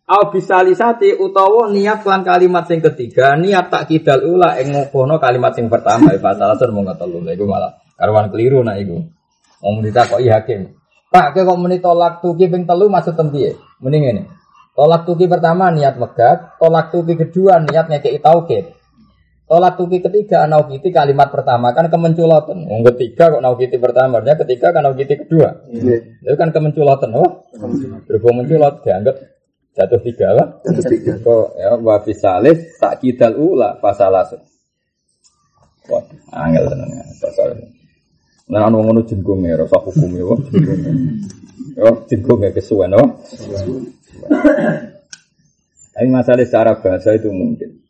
Au 0.09 0.32
bisa 0.32 0.64
lisati 0.64 1.12
utawa 1.12 1.68
niat 1.68 2.01
lan 2.07 2.24
kalimat 2.24 2.64
sing 2.64 2.80
ketiga, 2.80 3.36
niat 3.36 3.68
tak 3.68 3.92
kidal 3.92 4.24
ula 4.24 4.57
ing 4.57 4.72
ngono 4.88 5.20
kalimat 5.20 5.53
sing 5.53 5.68
pertama 5.68 6.14
ya 6.14 6.22
masalah 6.22 6.57
tur 6.57 6.72
mung 6.72 6.88
telu. 6.96 7.20
Iku 7.28 7.44
malah 7.44 7.76
karuan 7.92 8.32
keliru 8.32 8.64
nak 8.64 8.80
iku. 8.80 9.05
Wong 9.61 9.82
ditakoki 9.84 10.30
hakim. 10.30 10.78
Pak, 11.12 11.34
kok 11.34 11.59
muni 11.59 11.82
tolak 11.82 12.24
tuki 12.24 12.46
ping 12.49 12.64
telu 12.64 12.88
maksud 12.88 13.18
tempiye? 13.18 13.59
Muni 13.84 13.96
ngene. 14.01 14.22
Tolak 14.72 15.03
tuki 15.03 15.26
pertama 15.26 15.68
niat 15.74 15.99
megat, 15.99 16.57
tolak 16.62 16.94
tuki 16.94 17.18
kedua 17.18 17.59
niat 17.66 17.90
ngekeki 17.90 18.22
tauhid. 18.22 18.78
Tolak 19.49 19.80
tuki 19.80 20.05
ketiga 20.05 20.44
naukiti 20.44 20.92
kalimat 20.92 21.32
pertama 21.32 21.72
kan 21.72 21.88
kemenculotan. 21.88 22.68
Wong 22.68 22.84
ketiga 22.92 23.32
kok 23.32 23.40
naukiti 23.40 23.80
pertama, 23.80 24.20
artinya 24.20 24.36
ketiga 24.44 24.76
kan 24.76 24.84
naukiti 24.84 25.16
kedua. 25.24 25.64
Iya. 25.72 26.05
Itu 26.20 26.36
kan 26.36 26.53
kemenculotan, 26.53 27.16
oh. 27.16 27.49
Berhubung 28.05 28.44
menculot 28.44 28.84
dianggap 28.84 29.16
Jatuh 29.78 30.03
tiga 30.03 30.34
lah. 30.34 30.46
Jatuh 30.66 30.84
tiga. 30.90 31.12
Kok 31.22 31.46
ya 31.55 31.70
wa 31.78 31.96
fisalis 32.03 32.76
tak 32.82 32.99
kidal 32.99 33.38
ula 33.38 33.78
fasalas. 33.78 34.34
Wah, 35.88 36.03
angel 36.34 36.68
tenan 36.68 36.90
ya 36.92 37.05
pasal. 37.22 37.49
Nah, 38.53 38.68
anu 38.68 38.84
ngono 38.84 39.07
jenggung 39.09 39.44
ya, 39.46 39.57
rasa 39.57 39.80
hukum 39.80 40.12
ya. 40.12 40.24
Yo, 41.78 41.88
jenggung 42.05 42.44
ya 42.44 42.51
kesuwen, 42.53 42.92
oh. 42.96 43.22
Tapi 45.96 46.09
masalah 46.11 46.44
secara 46.44 46.76
bahasa 46.76 47.16
itu 47.16 47.32
mungkin. 47.32 47.88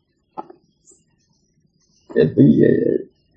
Ya, 2.17 2.25
ya, 2.25 2.69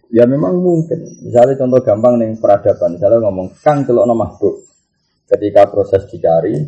ya 0.08 0.24
memang 0.24 0.56
mungkin. 0.56 1.00
Misalnya 1.20 1.60
contoh 1.60 1.80
gampang 1.84 2.16
nih 2.16 2.36
peradaban, 2.40 2.96
misalnya 2.96 3.20
ngomong 3.28 3.52
kang 3.60 3.84
celok 3.84 4.08
nama 4.08 4.28
Ketika 5.28 5.68
proses 5.72 6.04
dicari, 6.12 6.60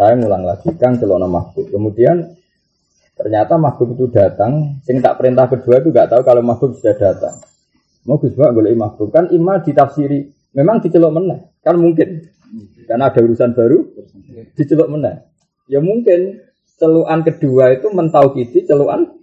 saya 0.00 0.16
ngulang 0.16 0.48
lagi, 0.48 0.72
Kang 0.80 0.96
Celono 0.96 1.28
Mahbub. 1.28 1.68
Kemudian 1.68 2.24
ternyata 3.16 3.60
Mahbub 3.60 3.96
itu 3.96 4.08
datang, 4.08 4.80
sing 4.80 5.04
tak 5.04 5.20
perintah 5.20 5.44
kedua 5.44 5.84
itu 5.84 5.92
gak 5.92 6.08
tahu 6.08 6.24
kalau 6.24 6.40
Mahbub 6.40 6.72
sudah 6.76 6.96
datang. 6.96 7.36
Mau 8.08 8.16
Gus 8.16 8.32
boleh 8.32 8.72
Mahbub 8.72 9.12
kan 9.12 9.28
ima 9.28 9.60
ditafsiri, 9.60 10.52
memang 10.56 10.80
dicelok 10.80 11.12
meneh, 11.12 11.40
kan 11.60 11.76
mungkin. 11.76 12.24
Karena 12.88 13.12
ada 13.12 13.20
urusan 13.20 13.52
baru, 13.52 13.78
dicelok 14.56 14.88
meneh. 14.88 15.16
Ya 15.68 15.84
mungkin 15.84 16.40
celuan 16.80 17.20
kedua 17.20 17.76
itu 17.76 17.92
mentau 17.92 18.32
kiti 18.32 18.64
celuan 18.64 19.19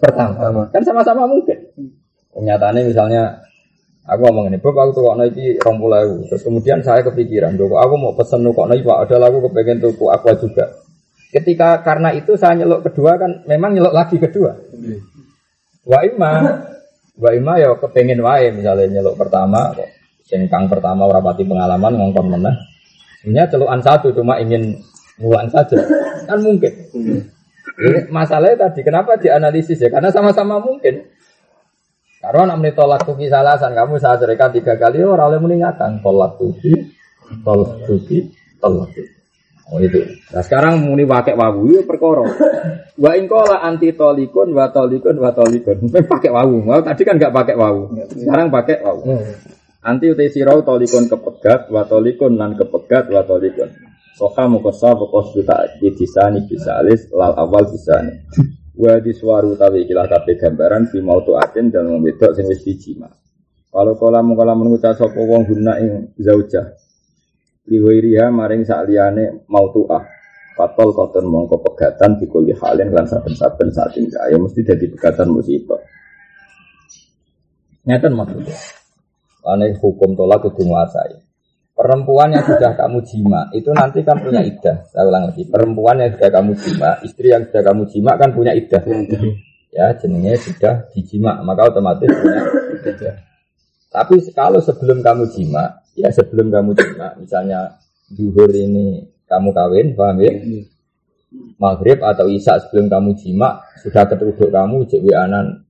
pertama. 0.00 0.66
Kan 0.72 0.82
sama-sama 0.82 1.28
mungkin. 1.28 1.56
Kenyataannya 2.32 2.88
misalnya 2.88 3.22
Aku 4.10 4.26
ngomong 4.26 4.50
ini, 4.50 4.58
Bob 4.58 4.74
aku 4.74 4.90
tukok 4.96 5.22
iki 5.28 5.60
rong 5.62 5.78
pulau. 5.78 6.24
Terus 6.26 6.42
kemudian 6.42 6.82
saya 6.82 7.04
kepikiran, 7.06 7.54
Dok, 7.54 7.78
aku 7.78 7.94
mau 7.94 8.10
pesen 8.16 8.42
nukok 8.42 8.66
naik 8.66 8.82
Pak, 8.82 9.06
ada 9.06 9.28
aku 9.30 9.38
kepengen 9.46 9.78
tuku 9.78 10.10
aqua 10.10 10.34
juga. 10.34 10.66
Ketika 11.30 11.78
karena 11.86 12.10
itu 12.10 12.34
saya 12.34 12.58
nyelok 12.58 12.90
kedua 12.90 13.14
kan, 13.20 13.46
memang 13.46 13.76
nyelok 13.76 13.94
lagi 13.94 14.18
kedua. 14.18 14.50
Wa 15.86 16.02
ima, 16.02 16.32
wa 17.22 17.30
ima 17.30 17.52
ya 17.62 17.70
kepengen 17.78 18.18
wae 18.24 18.50
misalnya 18.50 18.98
nyelok 18.98 19.14
pertama, 19.14 19.70
kok 19.78 19.86
singkang 20.26 20.66
pertama 20.66 21.06
rapati 21.06 21.46
pengalaman 21.46 21.94
ngongkon 21.94 22.34
mana. 22.34 22.50
Sebenarnya 23.22 23.46
celukan 23.46 23.80
satu 23.84 24.10
cuma 24.10 24.42
ingin 24.42 24.74
ngulang 25.22 25.46
saja, 25.54 25.76
kan 26.26 26.40
mungkin. 26.42 26.72
Masalahnya 28.12 28.68
tadi 28.68 28.80
kenapa 28.84 29.16
dianalisis 29.16 29.80
ya? 29.80 29.88
Karena 29.88 30.12
sama-sama 30.12 30.60
mungkin. 30.60 31.08
Karena 32.20 32.52
nak 32.52 32.76
tolak 32.76 33.08
tuki 33.08 33.32
salasan 33.32 33.72
kamu 33.72 33.96
saya 33.96 34.20
cerita 34.20 34.52
tiga 34.52 34.76
kali 34.76 35.00
orang 35.00 35.32
oleh 35.32 35.40
meninggalkan 35.40 36.04
tolak 36.04 36.36
tuki, 36.36 36.92
tolak 37.40 37.80
tuki, 37.88 38.28
tolak 38.60 38.92
tuki. 38.92 39.20
Oh 39.70 39.78
itu. 39.78 40.02
Nah 40.34 40.42
sekarang 40.42 40.82
muni 40.82 41.06
pakai 41.06 41.38
wawu 41.38 41.70
itu 41.70 41.82
perkoro. 41.86 42.26
Wa 42.98 43.14
ingkola 43.14 43.62
anti 43.62 43.94
tolikun, 43.94 44.50
wa 44.50 44.68
tolikun, 44.68 45.14
wa 45.16 45.30
tolikun. 45.30 45.78
pakai 46.12 46.28
wawu. 46.34 46.60
Mau 46.66 46.82
tadi 46.82 47.06
kan 47.06 47.16
nggak 47.16 47.32
pakai 47.32 47.54
wawu. 47.54 47.94
Sekarang 48.10 48.50
pakai 48.50 48.82
wawu. 48.82 49.16
Anti 49.80 50.12
utai 50.12 50.28
sirau 50.28 50.60
tolikun 50.60 51.08
kepegat, 51.08 51.72
wa 51.72 51.86
tolikun 51.86 52.36
nan 52.36 52.58
kepegat, 52.58 53.08
wa 53.08 53.22
tolikun. 53.24 53.89
Soka 54.20 54.44
mukosa 54.44 54.92
pokos 54.92 55.32
juta 55.32 55.64
bisa 55.80 56.28
nih 56.28 56.44
bisa 56.44 56.76
alis 56.76 57.08
lal 57.08 57.32
awal 57.40 57.64
bisa 57.72 58.04
nih. 58.04 58.20
Wa 58.80 59.00
diswaru 59.00 59.56
tawi 59.56 59.88
ikilah 59.88 60.12
kabeh 60.12 60.36
gambaran 60.36 60.92
fi 60.92 61.00
mautu 61.00 61.40
atin 61.40 61.72
dan 61.72 61.88
wedok 62.04 62.36
sing 62.36 62.44
wis 62.44 62.60
dijima. 62.60 63.08
Kalau 63.72 63.96
kala 63.96 64.20
mung 64.20 64.36
kala 64.36 64.52
mengucap 64.52 64.92
sapa 64.92 65.16
wong 65.16 65.48
guna 65.48 65.80
ing 65.80 66.12
zaujah. 66.20 66.68
Liwairiha 67.64 68.28
maring 68.28 68.68
sak 68.68 68.92
liyane 68.92 69.48
mautuah. 69.48 70.04
Fatol 70.52 70.92
koton 70.92 71.24
mongko 71.24 71.56
pegatan 71.64 72.20
dikuli 72.20 72.52
halin 72.52 72.92
lan 72.92 73.08
saben-saben 73.08 73.72
saat 73.72 73.96
ini 73.96 74.12
ya 74.12 74.36
mesti 74.36 74.60
jadi 74.60 74.84
pegatan 74.92 75.32
musibah. 75.32 75.80
Nyata 77.88 78.12
maksudnya. 78.12 78.52
Ane 79.48 79.72
hukum 79.80 80.12
tolak 80.12 80.44
kudu 80.44 80.68
nguasai. 80.68 81.29
Perempuan 81.80 82.28
yang 82.36 82.44
sudah 82.44 82.76
kamu 82.76 83.00
jima 83.08 83.48
itu 83.56 83.72
nanti 83.72 84.04
kan 84.04 84.20
punya 84.20 84.44
idah. 84.44 84.84
Saya 84.92 85.08
ulang 85.08 85.32
lagi. 85.32 85.48
Perempuan 85.48 85.96
yang 85.96 86.12
sudah 86.12 86.28
kamu 86.28 86.52
jima, 86.60 86.90
istri 87.00 87.32
yang 87.32 87.48
sudah 87.48 87.62
kamu 87.72 87.88
jima 87.88 88.20
kan 88.20 88.36
punya 88.36 88.52
idah. 88.52 88.84
Ya, 89.72 89.88
jenenge 89.96 90.36
sudah 90.44 90.92
dijima, 90.92 91.40
maka 91.40 91.72
otomatis 91.72 92.04
punya 92.04 92.44
idah. 92.84 93.16
Tapi 93.88 94.20
kalau 94.36 94.60
sebelum 94.60 95.00
kamu 95.00 95.24
jima, 95.32 95.80
ya 95.96 96.12
sebelum 96.12 96.52
kamu 96.52 96.76
jima, 96.76 97.16
misalnya 97.16 97.80
duhur 98.12 98.52
ini 98.52 99.00
kamu 99.24 99.48
kawin, 99.48 99.96
paham 99.96 100.20
ya? 100.20 100.36
Maghrib 101.56 102.04
atau 102.04 102.28
isya 102.28 102.60
sebelum 102.60 102.92
kamu 102.92 103.16
jima, 103.16 103.64
sudah 103.80 104.04
keteruduk 104.04 104.52
kamu, 104.52 104.84
cek 104.84 105.00
anan 105.16 105.64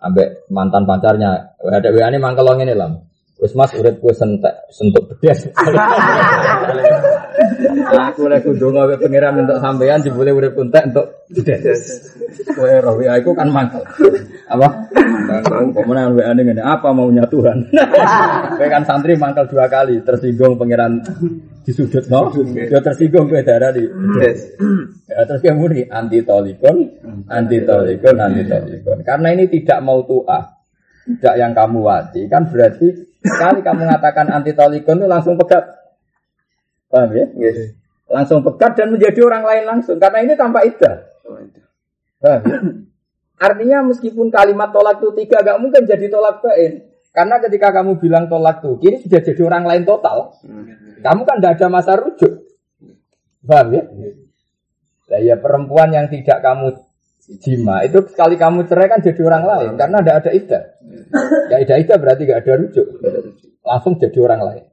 ambek 0.00 0.48
mantan 0.48 0.88
pacarnya. 0.88 1.52
Ada 1.60 1.92
wa 1.92 2.08
ini 2.08 2.16
mangkelong 2.16 2.64
ini 2.64 2.72
lah. 2.72 2.96
Wes 3.34 3.50
mas 3.58 3.74
urip 3.74 3.98
kowe 3.98 4.14
sentek 4.14 4.54
sentuk 4.70 5.10
bedes. 5.10 5.50
aku 8.06 8.30
lek 8.30 8.46
kudu 8.46 8.70
ngawe 8.70 8.94
pangeran 8.94 9.42
untuk 9.42 9.58
sampean 9.58 9.98
jebule 10.06 10.30
urip 10.30 10.54
entek 10.54 10.94
untuk 10.94 11.06
bedes. 11.34 12.14
Kowe 12.54 12.70
roh 12.78 12.94
aku 13.02 13.34
kan 13.34 13.50
mangkel. 13.50 13.82
Apa? 14.46 14.68
Kok 15.50 15.82
menawa 15.82 16.14
WA 16.14 16.30
ngene 16.30 16.62
apa 16.62 16.94
maunya 16.94 17.26
Tuhan. 17.26 17.74
Kowe 18.58 18.68
kan 18.70 18.86
santri 18.86 19.18
mangkel 19.18 19.50
dua 19.50 19.66
kali 19.66 19.98
tersinggung 20.06 20.54
pangeran 20.54 21.02
di 21.66 21.72
sudut 21.74 22.06
no. 22.06 22.30
Ya 22.54 22.78
tersinggung 22.78 23.26
kowe 23.26 23.42
darah 23.42 23.74
di 23.74 23.82
bedes. 23.82 24.54
Ya 25.10 25.26
terus 25.26 25.42
kemudian 25.42 25.90
anti 25.90 26.22
tolikon, 26.22 26.86
anti 27.26 27.58
tolikon, 27.66 28.14
anti 28.14 28.42
tolikon. 28.46 28.98
Karena 29.02 29.34
ini 29.34 29.50
tidak 29.50 29.82
mau 29.82 30.06
tuah. 30.06 30.63
Tidak 31.04 31.34
yang 31.36 31.52
kamu 31.52 31.84
wati 31.84 32.24
kan 32.32 32.48
berarti 32.48 33.14
Sekali 33.24 33.64
kamu 33.64 33.88
mengatakan 33.88 34.28
anti 34.28 34.52
tolikon 34.52 35.00
itu 35.00 35.08
langsung 35.08 35.40
pegat. 35.40 35.64
Paham 36.92 37.08
ya? 37.16 37.24
Yes. 37.40 37.72
Langsung 38.04 38.44
pegat 38.44 38.76
dan 38.76 38.92
menjadi 38.92 39.24
orang 39.24 39.48
lain 39.48 39.64
langsung. 39.64 39.96
Karena 39.96 40.20
ini 40.20 40.36
tanpa 40.36 40.60
ida. 40.60 41.08
Paham 42.20 42.40
ya? 42.44 42.58
Artinya 43.40 43.80
meskipun 43.88 44.28
kalimat 44.28 44.70
tolak 44.70 45.00
itu 45.02 45.10
tiga, 45.16 45.42
gak 45.42 45.58
mungkin 45.58 45.88
jadi 45.88 46.06
tolak 46.06 46.44
bain. 46.44 46.84
Karena 47.10 47.40
ketika 47.40 47.72
kamu 47.74 47.98
bilang 47.98 48.28
tolak 48.28 48.60
tuh, 48.62 48.78
kini 48.78 49.00
sudah 49.00 49.20
jadi 49.24 49.42
orang 49.42 49.64
lain 49.66 49.82
total. 49.88 50.36
Kamu 51.00 51.20
kan 51.24 51.40
tidak 51.40 51.52
ada 51.58 51.66
masa 51.72 51.96
rujuk. 51.96 52.44
Paham 53.42 53.72
ya? 53.72 53.82
Nah, 55.04 55.20
ya 55.20 55.34
perempuan 55.40 55.92
yang 55.92 56.06
tidak 56.08 56.44
kamu 56.44 56.76
jima 57.40 57.80
itu 57.88 58.04
sekali 58.12 58.36
kamu 58.36 58.68
cerai 58.68 58.88
kan 58.88 59.00
jadi 59.00 59.20
orang 59.24 59.44
lain 59.48 59.72
karena 59.80 59.96
tidak 60.04 60.16
ada 60.24 60.30
ida. 60.32 60.60
Ya 61.50 61.56
ida 61.62 61.74
ida 61.78 61.94
berarti 62.00 62.26
gak 62.26 62.44
ada 62.44 62.52
rujuk, 62.60 62.86
langsung 63.62 63.96
jadi 64.00 64.18
orang 64.22 64.40
lain. 64.42 64.64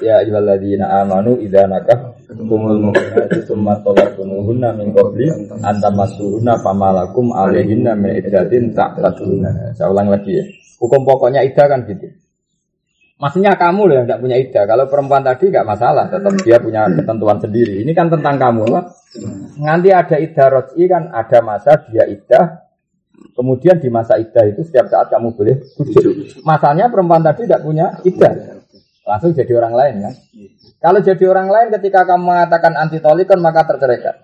Ya 0.00 0.24
ayyuhalladzina 0.24 0.88
amanu 1.04 1.36
idza 1.36 1.68
nakah 1.68 2.16
kumul 2.32 2.80
mu'minati 2.80 3.44
tsumma 3.44 3.76
talaqtumuhunna 3.84 4.72
min 4.72 4.96
qabli 4.96 5.28
an 5.60 5.76
tamassuhunna 5.84 6.56
famalakum 6.64 7.28
alaihinna 7.36 7.92
min 7.92 8.16
iddatin 8.16 8.72
ta'taduna. 8.72 9.76
Saya 9.76 9.92
ulang 9.92 10.08
lagi 10.08 10.32
ya. 10.32 10.44
Hukum 10.80 11.04
pokoknya 11.04 11.44
ida 11.44 11.68
kan 11.68 11.84
gitu. 11.84 12.08
Maksudnya 13.20 13.52
kamu 13.52 13.84
loh 13.84 13.94
yang 14.00 14.06
tidak 14.08 14.20
punya 14.24 14.36
ida. 14.40 14.64
Kalau 14.64 14.88
perempuan 14.88 15.20
tadi 15.20 15.52
nggak 15.52 15.68
masalah, 15.68 16.08
tetap 16.08 16.32
dia 16.40 16.56
punya 16.56 16.88
ketentuan 16.88 17.36
sendiri. 17.36 17.84
Ini 17.84 17.92
kan 17.92 18.08
tentang 18.08 18.40
kamu. 18.40 18.64
Nanti 19.60 19.92
ada 19.92 20.16
ida 20.16 20.48
roti 20.48 20.88
kan 20.88 21.12
ada 21.12 21.44
masa 21.44 21.84
dia 21.92 22.08
ida. 22.08 22.64
Kemudian 23.36 23.78
di 23.78 23.88
masa 23.88 24.18
ida 24.18 24.42
itu 24.46 24.66
setiap 24.66 24.90
saat 24.90 25.08
kamu 25.08 25.32
boleh 25.34 25.56
rujuk. 25.80 26.42
Masanya 26.42 26.90
perempuan 26.90 27.22
tadi 27.22 27.46
tidak 27.46 27.62
punya 27.62 27.96
ida. 28.02 28.60
Langsung 29.06 29.32
jadi 29.34 29.52
orang 29.56 29.74
lain 29.74 29.94
kan. 30.06 30.14
Kalau 30.80 31.00
jadi 31.04 31.24
orang 31.28 31.48
lain 31.48 31.68
ketika 31.80 32.08
kamu 32.08 32.22
mengatakan 32.24 32.72
anti 32.78 32.98
tolikon 33.02 33.40
maka 33.42 33.68
terceraikan. 33.68 34.16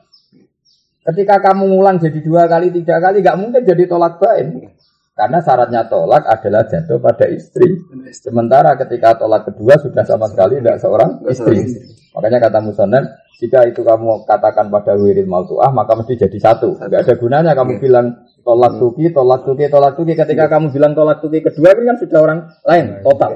Ketika 1.06 1.38
kamu 1.38 1.70
ngulang 1.70 2.02
jadi 2.02 2.18
dua 2.18 2.50
kali, 2.50 2.74
tiga 2.74 2.98
kali, 2.98 3.22
nggak 3.22 3.38
mungkin 3.38 3.62
jadi 3.62 3.86
tolak 3.86 4.18
bain. 4.18 4.74
Karena 5.16 5.40
syaratnya 5.40 5.88
tolak 5.88 6.28
adalah 6.28 6.68
jatuh 6.68 7.00
pada 7.00 7.24
istri. 7.32 7.80
Sementara 8.12 8.76
ketika 8.76 9.16
tolak 9.16 9.48
kedua 9.48 9.80
sudah 9.80 10.04
sama 10.04 10.28
sekali 10.28 10.60
tidak 10.60 10.76
seorang 10.76 11.24
istri. 11.32 11.64
Makanya 12.12 12.52
kata 12.52 12.60
Musonen, 12.60 13.00
jika 13.40 13.64
itu 13.64 13.80
kamu 13.80 14.28
katakan 14.28 14.68
pada 14.68 14.92
wirid 14.92 15.24
mautuah, 15.24 15.72
maka 15.72 15.96
mesti 15.96 16.20
jadi 16.20 16.36
satu. 16.36 16.76
Tidak 16.76 17.00
ada 17.00 17.14
gunanya 17.16 17.56
kamu 17.56 17.80
bilang 17.80 18.28
tolak 18.44 18.76
tuki, 18.76 19.08
tolak 19.08 19.48
tuki, 19.48 19.72
tolak 19.72 19.96
tuki. 19.96 20.12
Ketika 20.12 20.52
kamu 20.52 20.68
bilang 20.68 20.92
tolak 20.92 21.24
tuki 21.24 21.40
kedua, 21.40 21.72
ini 21.72 21.88
kan 21.88 21.96
sudah 21.96 22.18
orang 22.20 22.40
lain, 22.68 22.86
total. 23.00 23.32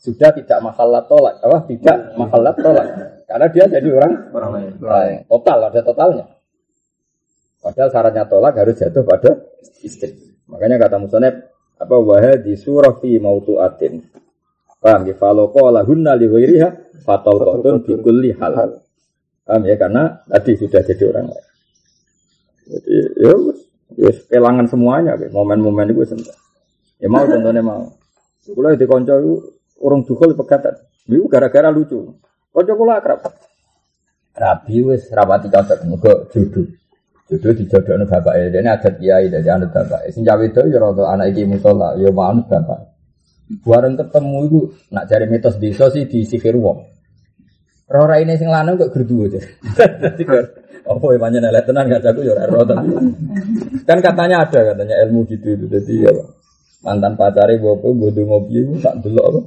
Sudah 0.00 0.32
tidak 0.32 0.58
mahalat 0.64 1.04
tolak, 1.12 1.36
apa? 1.44 1.58
Tidak 1.68 1.96
mahalat 2.16 2.56
tolak. 2.56 2.86
Karena 3.28 3.46
dia 3.52 3.64
jadi 3.68 3.88
orang, 3.92 4.12
orang 4.32 4.50
lain. 4.80 5.16
Total, 5.28 5.58
ada 5.60 5.80
totalnya. 5.84 6.24
Padahal 7.60 7.88
syaratnya 7.92 8.24
tolak 8.24 8.56
harus 8.56 8.80
jatuh 8.80 9.04
pada 9.04 9.30
istri. 9.84 10.31
Makanya 10.52 10.76
kata 10.76 11.00
Musoneb 11.00 11.34
apa 11.80 11.96
wahai 11.96 12.44
di 12.44 12.52
surah 12.54 13.00
fi 13.00 13.16
mautuatin. 13.16 14.04
Paham 14.78 15.08
ya? 15.08 15.14
Kalau 15.16 15.48
qala 15.48 15.80
hunna 15.82 16.12
li 16.14 16.28
ghairiha 16.28 17.00
fatal 17.02 17.40
qatun 17.40 17.80
bi 17.88 17.96
kulli 18.04 18.30
hal. 18.36 18.76
Paham 19.48 19.62
ya? 19.64 19.74
Karena 19.80 20.20
tadi 20.28 20.52
sudah 20.60 20.84
jadi 20.84 21.02
orang 21.08 21.26
lain. 21.32 21.46
Jadi 22.68 22.92
ya 23.18 23.32
ya 23.96 24.10
kelangan 24.28 24.66
semuanya 24.68 25.16
momen-momen 25.32 25.90
itu 25.90 26.04
sentuh. 26.04 26.36
Ya 27.00 27.08
mau 27.08 27.24
contohnya 27.24 27.64
mau. 27.64 27.88
Kula 28.42 28.74
di 28.74 28.86
konco 28.86 29.14
itu 29.16 29.32
orang 29.82 30.02
dukul 30.04 30.34
pegatan. 30.36 30.74
Itu 31.08 31.26
gara-gara 31.26 31.70
lucu. 31.72 32.14
Konco 32.52 32.72
kula 32.76 33.00
akrab. 33.00 33.22
Rabi 34.32 34.76
wis 34.86 35.08
rapati 35.12 35.48
cocok 35.50 35.78
muga 35.86 36.12
jodoh. 36.30 36.66
Jodoh 37.30 38.06
bapak 38.08 38.34
ini 38.34 38.66
adat 38.66 38.98
kiai 38.98 39.30
dari 39.30 39.48
anut 39.48 39.70
bapak. 39.70 40.10
Sing 40.10 40.26
cawe 40.26 40.42
itu 40.42 40.62
ya 40.68 40.78
rada 40.82 41.06
anak 41.14 41.32
iki 41.32 41.46
musola, 41.46 41.94
ya 41.96 42.10
mau 42.10 42.28
anut 42.28 42.50
bapak. 42.50 42.92
Bareng 43.62 43.94
ketemu 44.00 44.38
itu 44.48 44.60
nak 44.90 45.04
cari 45.06 45.26
mitos 45.28 45.56
desa 45.60 45.86
sih 45.92 46.08
di 46.08 46.24
sihir 46.24 46.56
wong. 46.58 46.82
Rora 47.92 48.16
ini 48.18 48.34
sing 48.40 48.48
lanang 48.48 48.80
kok 48.80 48.90
gerdu 48.96 49.28
aja. 49.28 49.40
Dadi 50.02 50.24
apa 50.82 51.04
ya 51.14 51.18
panjang 51.20 51.46
elek 51.46 51.62
tenan 51.62 51.86
gak 51.86 52.02
jago 52.02 52.20
ya 52.26 52.34
ora 52.34 52.74
Kan 53.86 53.98
katanya 54.02 54.42
ada 54.48 54.60
katanya 54.74 54.94
ilmu 55.06 55.28
gitu 55.30 55.54
itu. 55.54 55.64
Jadi 55.68 55.92
ya 56.08 56.12
mantan 56.82 57.14
pacare 57.14 57.60
bapak 57.60 57.92
bodoh 57.92 58.24
ngopi 58.24 58.80
tak 58.80 58.98
delok 59.04 59.24
apa. 59.30 59.40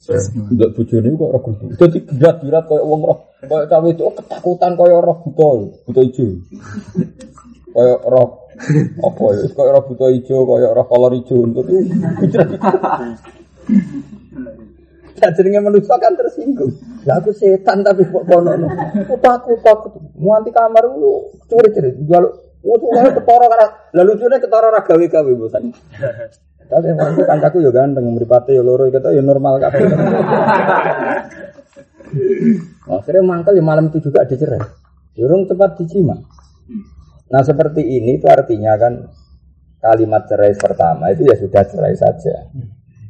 Ndak 0.00 0.70
bojone 0.72 1.08
kok 1.12 1.28
ora 1.28 1.40
kudu. 1.44 1.64
Dadi 1.76 1.98
berat-berat 2.08 2.64
koyo 2.64 2.84
wong 2.88 3.00
roh, 3.04 3.18
koyo 3.44 3.64
cawe 3.68 3.88
itu 3.92 4.02
oh, 4.08 4.14
ketakutan 4.16 4.72
koyo 4.72 4.96
roh 5.04 5.16
buta, 5.20 5.48
buta 5.84 6.00
ijo. 6.00 6.24
Koyo 7.76 7.94
roh 8.08 8.28
apa 9.04 9.24
ya? 9.36 9.44
Koyo 9.52 9.70
roh 9.76 9.84
buta 9.84 10.06
ijo, 10.08 10.36
koyo 10.48 10.68
roh 10.72 10.86
kolor 10.88 11.12
ijo 11.12 11.36
untuk 11.44 11.68
itu. 11.68 11.92
Ya 15.20 15.28
jenenge 15.36 15.60
manusia 15.60 16.00
kan 16.00 16.16
tersinggung. 16.16 16.72
Lah 17.04 17.20
aku 17.20 17.36
setan 17.36 17.84
tapi 17.84 18.08
kok 18.08 18.24
kono. 18.24 18.56
Aku 19.04 19.20
takut 19.20 19.60
takut. 19.60 19.92
Mau 20.16 20.32
anti 20.32 20.48
kamar 20.48 20.88
lu 20.96 21.28
curi-curi. 21.44 21.92
Jaluk 22.08 22.50
Oh, 22.60 22.76
tuh 22.76 22.92
ketara 22.92 23.48
lalu 23.96 24.20
lucunya 24.20 24.36
ketara 24.36 24.68
ra 24.68 24.84
gawe-gawe 24.84 25.32
bosan. 25.32 25.72
Tapi 26.70 26.86
yang 26.86 27.02
itu 27.02 27.22
kancaku 27.26 27.58
ya 27.66 27.74
ganteng, 27.74 28.06
meripati 28.14 28.54
ya 28.54 28.62
loro 28.62 28.86
kita 28.86 29.10
ya 29.10 29.18
normal 29.18 29.58
kan. 29.58 29.74
Akhirnya 32.90 33.22
mangkel 33.26 33.58
ya 33.58 33.64
malam 33.66 33.90
itu 33.90 33.98
juga 34.06 34.22
dicerai. 34.22 34.62
Durung 35.18 35.50
cepat 35.50 35.82
dicima. 35.82 36.14
Nah 37.30 37.42
seperti 37.42 37.82
ini 37.82 38.18
itu 38.18 38.26
artinya 38.30 38.78
kan 38.78 39.10
kalimat 39.82 40.26
cerai 40.30 40.54
pertama 40.54 41.10
itu 41.10 41.26
ya 41.26 41.34
sudah 41.34 41.62
cerai 41.66 41.94
saja. 41.98 42.46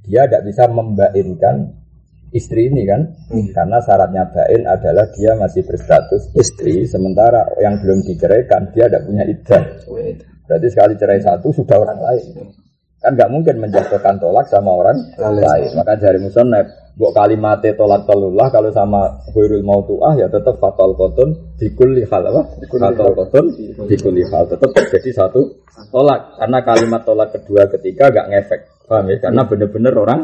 Dia 0.08 0.24
tidak 0.24 0.48
bisa 0.48 0.64
membainkan 0.68 1.76
istri 2.30 2.70
ini 2.70 2.86
kan, 2.86 3.10
hmm. 3.30 3.52
karena 3.52 3.78
syaratnya 3.82 4.24
bain 4.30 4.62
adalah 4.64 5.06
dia 5.12 5.34
masih 5.34 5.66
berstatus 5.66 6.30
istri, 6.38 6.86
sementara 6.86 7.46
yang 7.58 7.78
belum 7.82 8.06
diceraikan 8.06 8.70
dia 8.70 8.86
tidak 8.86 9.02
punya 9.06 9.24
iddah. 9.26 9.62
Berarti 10.46 10.66
sekali 10.70 10.94
cerai 10.98 11.20
satu 11.22 11.50
sudah 11.54 11.76
orang 11.78 12.00
lain. 12.00 12.24
Kan 13.00 13.16
nggak 13.16 13.32
mungkin 13.32 13.64
menjatuhkan 13.64 14.20
tolak 14.20 14.44
sama 14.52 14.76
orang 14.76 15.00
lain. 15.16 15.72
Maka 15.72 15.96
dari 15.96 16.20
musonab, 16.20 16.68
buat 17.00 17.16
kalimat 17.16 17.64
tolak 17.72 18.04
tolullah 18.04 18.52
kalau 18.52 18.68
sama 18.76 19.24
huirul 19.32 19.64
mautuah 19.64 20.20
ya 20.20 20.28
tetap 20.28 20.60
fatal 20.60 20.92
koton 20.92 21.56
dikulli 21.56 22.04
hal 22.04 22.28
apa? 22.28 22.60
Fatal 22.60 23.16
koton 23.16 23.44
dikulli 23.88 24.20
hal 24.28 24.44
tetap 24.52 24.68
jadi 24.76 25.10
satu 25.16 25.64
tolak. 25.88 26.36
Karena 26.36 26.60
kalimat 26.60 27.00
tolak 27.00 27.32
kedua 27.32 27.72
ketiga 27.72 28.12
gak 28.12 28.28
ngefek. 28.28 28.60
Paham 28.84 29.08
ya? 29.08 29.16
Karena 29.16 29.42
bener-bener 29.48 29.94
orang 29.96 30.20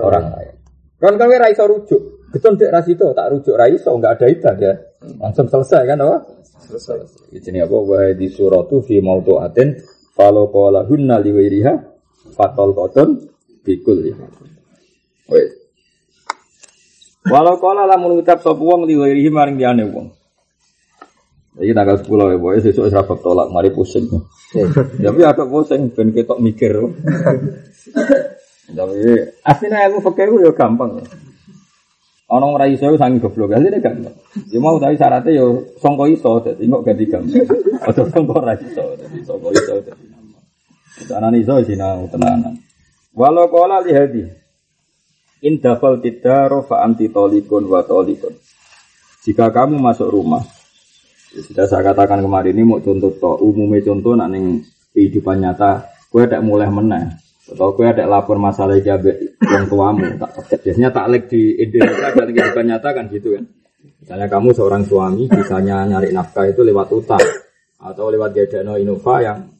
orang, 0.00 0.24
lain. 0.32 0.54
Kan 0.96 1.14
kami 1.20 1.34
raiso 1.36 1.68
rujuk. 1.68 2.24
Betul 2.32 2.56
dek 2.56 2.72
rasito 2.72 3.12
tak 3.12 3.36
rujuk 3.36 3.52
raiso 3.52 3.92
nggak 3.92 4.16
ada 4.16 4.26
itu 4.32 4.48
ya. 4.64 4.72
Langsung 5.20 5.44
selesai 5.44 5.84
kan 5.84 6.00
apa? 6.00 6.24
Selesai. 6.72 7.36
Ini 7.36 7.68
apa? 7.68 7.76
Wahai 7.84 8.16
di 8.16 8.32
suratu 8.32 8.80
fi 8.80 8.96
mautuatin 9.04 9.76
Kalau 10.16 10.50
pola 10.50 10.82
hunna 10.82 11.22
liwiriha 11.22 11.97
fatol 12.38 12.70
koton 12.70 13.26
bikul 13.66 13.98
ya. 14.06 14.14
Wes. 15.26 15.50
Walau 17.26 17.58
kala 17.58 17.84
lamun 17.84 18.16
ngucap 18.16 18.40
sapa 18.40 18.62
wong 18.62 18.86
liwirihi 18.86 19.28
maring 19.28 19.58
liyane 19.58 19.84
wong. 19.90 20.14
Iki 21.58 21.74
tanggal 21.74 21.98
10 21.98 22.06
ya, 22.06 22.36
boy. 22.38 22.56
Sesuk 22.62 22.86
wis 22.86 22.94
rapat 22.94 23.18
tolak, 23.18 23.50
mari 23.50 23.74
pusing. 23.74 24.06
Tapi 25.04 25.20
ada 25.26 25.42
pusing 25.42 25.90
ben 25.90 26.14
ketok 26.14 26.38
mikir. 26.38 26.78
Tapi 28.70 28.98
aslinya 29.42 29.90
ilmu 29.90 29.98
fikih 30.06 30.38
yo 30.38 30.54
gampang. 30.54 31.02
Ana 32.28 32.44
ora 32.44 32.68
iso 32.68 32.92
sangi 32.94 33.18
goblok, 33.18 33.56
asline 33.56 33.80
gampang. 33.80 34.12
Ya 34.52 34.60
mau 34.60 34.76
tapi 34.76 35.00
syaratnya 35.00 35.32
yo 35.32 35.64
sangka 35.80 36.04
iso, 36.12 36.44
dadi 36.44 36.68
kok 36.68 36.84
ganti 36.84 37.04
gampang. 37.08 37.48
Aja 37.88 38.04
sangka 38.12 38.34
ora 38.36 38.52
iso, 38.52 38.84
dadi 39.00 39.18
sangka 39.24 39.48
iso 39.56 39.74
dadi. 39.80 40.07
Sana 41.06 41.30
iso 41.38 41.54
sinau 41.62 42.10
tenanan. 42.10 42.58
Walau 43.14 43.46
kola 43.50 43.78
lihadi. 43.82 44.26
In 45.46 45.62
dafal 45.62 46.02
tidaro 46.02 46.66
fa 46.66 46.82
anti 46.82 47.06
tolikun 47.14 47.70
wa 47.70 47.86
tolikun. 47.86 48.34
Jika 49.22 49.54
kamu 49.54 49.78
masuk 49.78 50.10
rumah, 50.10 50.42
ya 51.30 51.40
sudah 51.44 51.66
saya 51.70 51.92
katakan 51.92 52.24
kemarin 52.24 52.56
ini 52.58 52.64
mau 52.66 52.82
contoh 52.82 53.12
to, 53.14 53.32
umumnya 53.44 53.84
contoh 53.86 54.18
ning 54.18 54.64
kehidupan 54.94 55.38
nyata, 55.42 55.86
kue 56.10 56.26
ada 56.26 56.42
mulai 56.42 56.66
menang. 56.66 57.14
Atau 57.46 57.76
kue 57.76 57.86
ada 57.86 58.02
lapor 58.08 58.40
masalah 58.40 58.80
jabe 58.82 59.38
yang 59.42 59.70
tuamu, 59.70 60.16
tak 60.18 60.30
paket. 60.32 60.58
Biasanya 60.64 60.90
taklek 60.90 61.22
di 61.30 61.60
Indonesia 61.60 62.08
dan 62.10 62.28
kehidupan 62.34 62.64
nyata 62.66 62.88
kan 62.94 63.04
gitu 63.12 63.28
kan. 63.38 63.44
Misalnya 64.02 64.26
kamu 64.26 64.48
seorang 64.56 64.82
suami, 64.88 65.22
bisanya 65.28 65.86
nyari 65.86 66.10
nafkah 66.10 66.48
itu 66.48 66.64
lewat 66.64 66.88
utang 66.94 67.22
atau 67.78 68.10
lewat 68.10 68.34
gadano 68.34 68.74
Innova 68.74 69.22
yang 69.22 69.57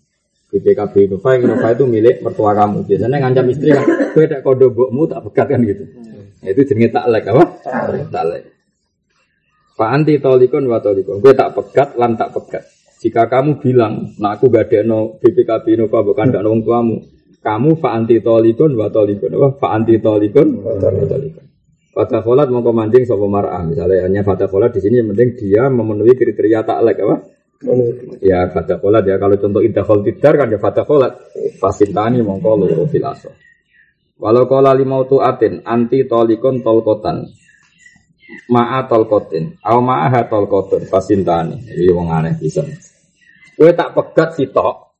BPKB 0.48 0.94
Innova, 1.12 1.36
yang 1.36 1.42
Innova 1.44 1.68
itu 1.76 1.84
milik 1.84 2.16
mertua 2.24 2.56
kamu. 2.56 2.88
Biasanya 2.88 3.16
ngancam 3.20 3.46
istri 3.52 3.68
kan, 3.76 3.84
gue 3.84 4.24
ada 4.24 4.40
kode 4.40 4.72
bokmu 4.72 5.04
tak 5.04 5.20
pegat 5.28 5.46
kan 5.52 5.60
gitu. 5.60 5.84
Nah, 6.40 6.48
itu 6.48 6.62
jenis 6.64 6.90
taklek 6.94 7.24
apa? 7.28 7.44
Taklek. 8.08 8.42
Pak 9.78 9.90
anti 9.94 10.14
tolikon 10.18 10.64
wa 10.66 10.80
tolikon. 10.80 11.20
Gue 11.20 11.36
tak 11.36 11.52
pegat, 11.54 11.94
lan 12.00 12.16
tak 12.16 12.32
pegat. 12.34 12.64
Jika 12.98 13.30
kamu 13.30 13.62
bilang, 13.62 14.10
nah 14.18 14.34
aku 14.34 14.50
gak 14.50 14.66
ada 14.74 14.82
no 14.82 15.20
BPKB 15.22 15.78
Innova 15.78 16.02
bukan 16.02 16.34
ada 16.34 16.42
orang 16.42 16.66
tuamu. 16.66 16.96
Kamu 17.38 17.78
pak 17.78 17.92
anti 17.94 18.18
tolikon 18.18 18.74
wa 18.74 18.90
tolikon. 18.90 19.30
Apa? 19.38 19.48
Pak 19.54 19.70
anti 19.70 19.94
tolikon 20.02 20.48
wa 20.64 20.74
tolikon. 20.74 21.44
Fatah 21.94 22.22
kholat 22.22 22.50
mau 22.50 22.62
kemancing 22.62 23.06
sopo 23.06 23.30
marah. 23.30 23.62
Misalnya 23.62 24.06
hanya 24.06 24.26
fatah 24.26 24.50
kholat 24.50 24.74
di 24.74 24.82
sini 24.82 25.02
yang 25.02 25.14
penting 25.14 25.34
dia 25.38 25.70
memenuhi 25.70 26.14
kriteria 26.18 26.66
taklek 26.66 26.98
apa? 27.06 27.16
Ya 28.22 28.46
fata 28.54 28.78
kolat 28.78 29.02
ya. 29.02 29.18
Kalau 29.18 29.34
contoh 29.34 29.62
indah 29.62 29.82
tidar 29.82 30.34
kan 30.38 30.48
ya 30.54 30.58
fata 30.62 30.86
kolat 30.86 31.18
fasintani 31.58 32.22
mongko 32.22 32.54
loro 32.54 32.86
filaso. 32.86 33.34
Walau 34.18 34.50
kola 34.50 34.74
limau 34.74 35.06
atin 35.22 35.62
anti 35.62 36.06
tolikon 36.06 36.62
tolkotan 36.62 37.22
ma'a 38.50 38.84
tolkotin 38.90 39.58
au 39.62 39.78
ma'aha 39.82 40.26
tolkotun 40.26 40.86
fasintani. 40.86 41.66
Ini 41.66 41.90
wong 41.94 42.08
aneh 42.10 42.34
bisa. 42.38 42.62
Kue 43.58 43.74
tak 43.74 43.90
pegat 43.90 44.38
sitok, 44.38 44.94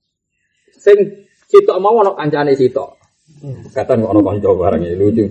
sing 0.75 0.99
sitok 1.47 1.79
mau 1.79 1.95
ono 1.95 2.19
kancane 2.19 2.59
sitok. 2.59 2.91
Kata 3.71 3.95
kok 3.95 4.11
ono 4.11 4.21
kanca 4.23 4.51
barang 4.51 4.83
ini 4.83 4.99
lucu. 4.99 5.25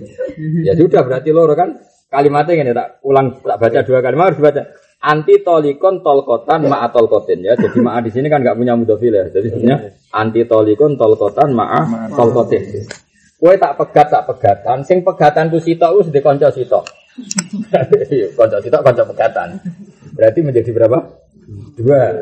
Ya 0.64 0.72
sudah 0.72 1.04
berarti 1.04 1.28
loro 1.28 1.52
kan. 1.52 1.76
Kalimatnya 2.08 2.64
ini 2.64 2.72
tak 2.72 3.04
ulang 3.04 3.36
tak 3.44 3.60
baca 3.60 3.84
dua 3.84 4.00
kalimat 4.00 4.32
harus 4.32 4.40
baca 4.40 4.62
anti 4.98 5.40
tolikon 5.46 6.02
tolkotan 6.02 6.66
ma 6.66 6.90
tolkotin 6.90 7.42
ya. 7.42 7.54
Jadi 7.54 7.78
ma 7.78 8.02
di 8.02 8.10
sini 8.10 8.26
kan 8.26 8.42
nggak 8.42 8.58
punya 8.58 8.74
mudofil 8.74 9.14
ya. 9.14 9.24
Jadi 9.30 9.46
sebenarnya 9.54 9.78
anti 10.14 10.42
tolikon 10.44 10.98
tolkotan 10.98 11.54
ma 11.54 11.66
tolkotin. 12.10 12.62
Kue 13.38 13.54
tak 13.54 13.78
pegat 13.78 14.10
tak 14.10 14.26
pegatan, 14.26 14.82
sing 14.82 15.06
pegatan 15.06 15.46
tuh 15.46 15.62
sitok 15.62 16.02
us 16.02 16.06
di 16.10 16.18
konco 16.18 16.50
sitok. 16.50 16.84
konco 18.38 18.58
sitok 18.58 18.82
konco 18.82 19.02
pegatan. 19.14 19.62
Berarti 20.18 20.40
menjadi 20.42 20.70
berapa? 20.74 20.98
Dua, 21.78 22.12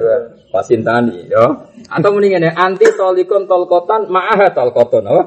Fasintani, 0.53 1.27
yo. 1.27 1.67
Atau 1.89 2.13
mendingan 2.13 2.47
ya 2.47 2.53
anti 2.55 2.85
tolikon 2.95 3.49
tolkotan 3.49 4.07
ma'ah 4.13 4.53
tolkoton, 4.53 5.09
apa? 5.09 5.23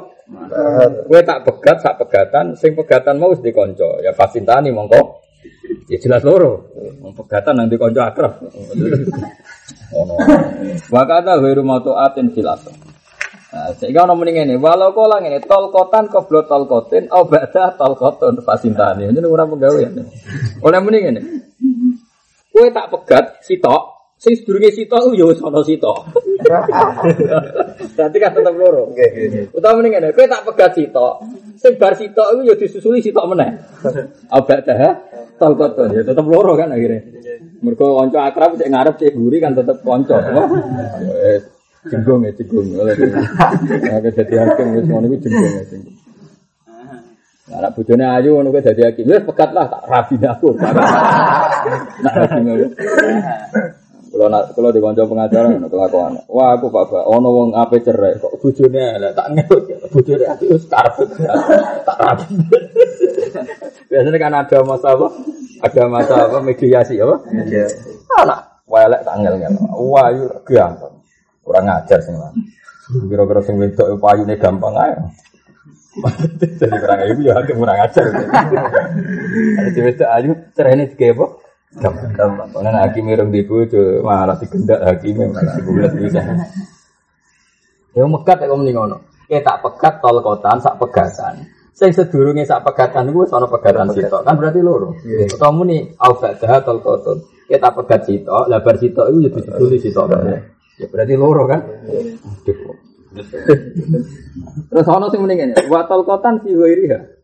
Gue 1.09 1.25
tak 1.25 1.41
pegat, 1.43 1.81
tak 1.81 1.97
pegatan, 1.97 2.53
sing 2.53 2.77
pegatan 2.77 3.17
mau 3.17 3.33
di 3.33 3.49
konco, 3.49 3.97
ya 3.99 4.13
Fasintani 4.13 4.69
mongko. 4.69 5.18
Ya 5.89 5.97
jelas 6.01 6.21
loro, 6.25 6.69
pegatan 7.17 7.61
nanti 7.61 7.77
konco 7.77 8.01
akrab. 8.01 8.41
Ono. 9.93 10.15
Wakata 10.93 11.41
wiru 11.41 11.65
matu 11.65 11.97
atin 11.97 12.29
silato. 12.33 12.69
Nah, 13.49 13.73
sehingga 13.73 14.05
ono 14.05 14.13
mendingan 14.13 14.53
ini, 14.53 14.61
walau 14.61 14.93
kau 14.93 15.09
lang 15.09 15.25
ini 15.25 15.41
tolkotan 15.41 16.05
koblo 16.05 16.45
tolkotin, 16.45 17.09
oh 17.09 17.25
baca 17.25 17.73
tolkoton 17.73 18.45
Fasintani. 18.45 19.09
Ini 19.09 19.25
orang 19.25 19.49
pegawai. 19.57 19.89
Oleh 20.61 20.79
mendingan 20.81 21.17
ini. 21.17 21.21
Gue 22.53 22.69
tak 22.69 22.93
pegat, 22.93 23.41
sitok, 23.41 23.99
Sing 24.19 24.35
sedurunge 24.35 24.67
sito 24.75 24.99
ku 24.99 25.15
ya 25.15 25.31
wis 25.31 25.39
ana 25.39 25.63
sito. 25.63 25.95
Berarti 26.39 28.17
kan 28.17 28.31
tetep 28.31 28.55
loro. 28.55 28.95
Utawa 29.51 29.79
mending 29.79 29.93
ngene, 29.99 30.09
kowe 30.15 30.25
tak 30.27 30.43
pegat 30.47 30.71
sito. 30.75 31.19
Sing 31.59 31.75
bar 31.75 31.93
sito 31.99 32.23
iku 32.35 32.41
ya 32.47 32.55
disusuli 32.55 33.03
sito 33.03 33.19
meneh. 33.27 33.59
Abak 34.31 34.63
dah 34.63 35.03
talqaton 35.35 35.95
ya 35.95 36.03
tetep 36.03 36.25
loro 36.27 36.55
kan 36.55 36.71
akhirnya. 36.71 37.03
Mergo 37.59 37.99
kanca 37.99 38.31
akrab 38.31 38.55
cek 38.55 38.71
ngarep 38.71 38.95
cek 38.95 39.15
buri 39.19 39.43
kan 39.43 39.51
tetep 39.51 39.83
kanca. 39.83 40.15
Eh, 41.27 41.39
jenggung 41.91 42.23
ya 42.23 42.31
jenggung. 42.35 42.75
Nah, 42.75 43.99
jadi 43.99 44.35
hakim 44.47 44.67
wis 44.79 44.87
ngono 44.87 45.05
iku 45.11 45.17
jenggung 45.27 45.53
ya 45.59 45.63
jenggung. 45.67 45.95
Anak 47.49 47.73
bojone 47.75 48.05
ayu 48.05 48.39
ngono 48.39 48.55
kuwi 48.55 48.63
dadi 48.63 48.81
hakim. 48.87 49.11
Wis 49.11 49.27
pegat 49.27 49.51
lah 49.51 49.67
tak 49.67 49.83
rabi 49.91 50.15
aku. 50.23 50.55
Nah, 50.55 52.13
hakim 52.15 52.71
kalau 54.19 54.35
nak 54.35 54.51
kalau 54.51 54.67
di 54.75 54.83
kanca 54.83 55.07
pengacara 55.07 55.47
ngono 55.47 55.71
kelakuan. 55.71 56.11
Wah 56.27 56.51
aku 56.51 56.67
Pak 56.67 56.91
ono 57.07 57.29
wong 57.31 57.49
ape 57.55 57.79
cerai 57.79 58.19
kok 58.19 58.35
bojone 58.43 58.99
elek 58.99 59.15
tak 59.15 59.31
ngebut 59.31 59.63
bojone 59.95 60.27
ati 60.27 60.51
wis 60.51 60.67
karep 60.67 61.07
tak 61.87 61.95
rapi. 61.95 62.27
Biasanya 63.87 64.19
kan 64.19 64.35
ada 64.43 64.57
masa 64.67 64.91
apa? 64.91 65.07
Ada 65.63 65.81
masa 65.87 66.15
apa 66.27 66.37
mediasi 66.43 66.99
apa? 66.99 67.15
Iya. 67.31 67.71
Anak 68.19 68.67
elek 68.67 69.01
tak 69.07 69.15
ngel-ngel. 69.23 69.55
Wah 69.87 70.11
yo 70.11 70.27
gampang. 70.43 70.99
Kurang 71.39 71.63
ngajar 71.71 71.99
sing 72.03 72.19
lah. 72.19 72.35
Kira-kira 72.91 73.39
sing 73.39 73.55
wedok 73.55 74.03
payune 74.03 74.35
gampang 74.35 74.75
ae. 74.75 74.99
Jadi 76.59 76.75
kurang 76.75 76.99
ayu 77.07 77.23
ya 77.23 77.39
kurang 77.55 77.79
ajar. 77.87 78.03
Ada 79.63 79.79
wedok 79.79 80.09
ayu 80.11 80.31
cerene 80.51 80.91
digawe 80.91 81.15
apa? 81.15 81.25
Gampang. 81.77 82.09
Gampang. 82.17 82.49
Karena 82.49 82.81
hakim 82.89 83.05
irung 83.13 83.29
di 83.29 83.45
bojo 83.45 84.01
malah 84.01 84.33
digendak 84.41 84.81
hakim 84.81 85.29
malah 85.29 85.53
dibulat 85.53 85.93
bisa. 85.93 86.17
Ya 87.93 88.05
megat 88.09 88.41
kok 88.41 88.57
mending 88.57 88.73
ngono. 88.73 88.97
Ya 89.29 89.45
tak 89.45 89.61
pegat 89.61 90.01
tol 90.01 90.17
kotaan 90.25 90.57
sak 90.57 90.81
pegatan. 90.81 91.45
Sing 91.77 91.93
sedurunge 91.93 92.41
sak 92.41 92.65
pegatan 92.65 93.13
wis 93.13 93.29
ana 93.29 93.45
pegatan 93.45 93.93
sitok. 93.93 94.25
Kan 94.25 94.41
berarti 94.41 94.65
loro. 94.65 94.97
Utawa 95.05 95.53
muni 95.53 95.85
au 96.01 96.17
ba'da 96.17 96.65
tol 96.65 96.81
koton. 96.81 97.21
Ya 97.45 97.61
tak 97.61 97.77
pegat 97.77 98.05
sitok, 98.05 98.49
lah 98.49 98.61
bar 98.61 98.77
sitok 98.77 99.09
iku 99.09 99.17
ya 99.25 99.29
diduli 99.29 99.77
sitok. 99.77 100.05
Ya 100.81 100.85
berarti 100.89 101.13
loro 101.13 101.45
kan. 101.45 101.61
Terus 104.73 104.87
ana 104.89 105.05
sing 105.13 105.21
mending 105.21 105.53
ngene. 105.53 105.69
Wa 105.69 105.85
tol 105.85 106.01
kotan 106.01 106.41
fi 106.41 106.49
ghairiha. 106.49 107.18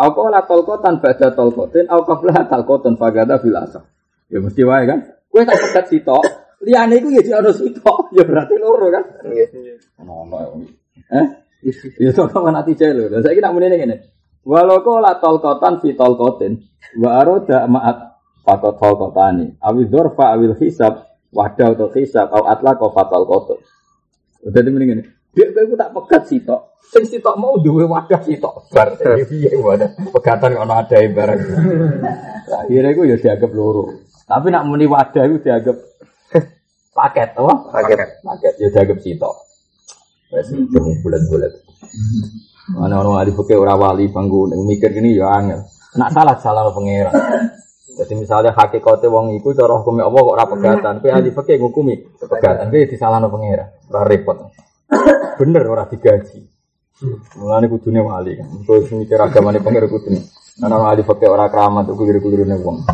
Aku 0.00 0.32
lah 0.32 0.48
tolkotan 0.48 0.96
baca 0.96 1.28
tolkotin, 1.36 1.84
aku 1.84 2.02
kablah 2.08 2.48
tolkotan 2.48 2.96
fagada 2.96 3.36
fil 3.36 3.52
asap. 3.52 3.84
Ya 4.32 4.40
mesti 4.40 4.64
wae 4.64 4.88
kan. 4.88 5.04
Kue 5.28 5.44
tak 5.44 5.60
pegat 5.60 5.92
sitok, 5.92 6.24
liane 6.64 6.96
itu 6.98 7.20
ya 7.20 7.36
harus 7.36 7.60
sitok, 7.60 8.08
ya 8.16 8.24
berarti 8.24 8.56
loro 8.56 8.88
kan. 8.88 9.04
Iya. 9.28 9.46
Ono 10.00 10.24
Eh? 11.12 11.26
Ya 12.00 12.10
sok 12.16 12.32
kan 12.32 12.56
ati 12.56 12.72
celo. 12.72 13.12
Lah 13.12 13.20
saiki 13.20 13.44
nak 13.44 13.52
muni 13.52 13.68
ngene. 13.68 13.96
Walau 14.40 14.80
kau 14.80 15.04
lah 15.04 15.20
tolkotan 15.20 15.84
fi 15.84 15.92
tolkotin, 15.92 16.56
wa 16.96 17.20
aroda 17.20 17.68
ma'at 17.68 18.10
fakot 18.40 18.80
tolkotani. 18.80 19.60
Awi 19.60 19.84
dorfa 19.84 20.32
awil 20.32 20.56
hisab, 20.56 21.04
wadah 21.28 21.76
atau 21.76 21.92
hisab, 21.92 22.32
au 22.32 22.48
atla 22.48 22.72
kau 22.80 22.88
fatal 22.88 23.28
kotor. 23.28 23.60
Udah 24.40 24.64
dimini 24.64 25.04
Dia 25.30 25.46
kau 25.54 25.78
tak 25.78 25.94
pegat 25.94 26.22
sitok, 26.26 26.70
Sing 26.90 27.06
sitok 27.06 27.38
mau 27.38 27.54
duwe 27.54 27.86
wadah 27.86 28.18
sitok 28.18 28.66
bar. 28.74 28.98
Piye 28.98 29.54
wadah 29.62 29.94
pegatan 30.10 30.58
ono 30.58 30.74
ada 30.74 30.98
barang. 30.98 31.40
Akhirnya 32.50 32.90
iku 32.90 33.06
ya 33.06 33.14
dianggap 33.14 33.50
loro. 33.54 33.94
Tapi 34.26 34.50
nak 34.50 34.66
muni 34.66 34.90
wadah 34.90 35.22
iku 35.22 35.38
dianggap 35.38 35.76
paket 36.98 37.38
apa? 37.38 37.54
Paket. 37.70 37.98
Paket 38.26 38.54
ya 38.58 38.68
dianggap 38.74 38.98
sitok. 38.98 39.34
Wes 40.34 40.50
bulat-bulat. 41.06 41.52
Mana 42.74 43.02
orang 43.02 43.22
ahli 43.22 43.30
fikih 43.34 43.58
ora 43.58 43.78
wali 43.78 44.10
bangku 44.10 44.50
mikir 44.66 44.90
gini 44.90 45.14
ya 45.14 45.30
angel. 45.30 45.62
Nak 45.94 46.10
salah 46.10 46.34
salah 46.42 46.74
pangeran. 46.74 47.14
Jadi 48.02 48.14
misalnya 48.18 48.50
hakikatnya 48.54 49.10
wong 49.10 49.38
iku 49.38 49.54
cara 49.54 49.78
hukum 49.78 49.98
Allah 49.98 50.22
kok 50.22 50.34
ora 50.34 50.46
pegatan, 50.46 50.94
kowe 51.02 51.10
ahli 51.10 51.30
fikih 51.34 51.56
ngukumi 51.58 51.94
pegatan, 52.18 52.70
kowe 52.70 52.82
disalahno 52.82 53.30
pangeran. 53.30 53.68
Ora 53.90 54.02
repot. 54.06 54.38
Bener 55.38 55.64
ora 55.66 55.86
digaji. 55.86 56.40
Mulane 57.40 57.66
kudune 57.70 58.00
wali 58.04 58.36
kan. 58.36 58.48
Terus 58.66 58.92
mikir 58.92 59.20
agamane 59.20 59.62
pengen 59.62 59.88
kudune. 59.88 60.20
Ana 60.60 60.76
wali 60.76 61.00
pakai 61.06 61.28
ora 61.30 61.48
keramat 61.48 61.88
tuh 61.88 61.96
kulir-kulirne 61.96 62.60
wong. 62.60 62.84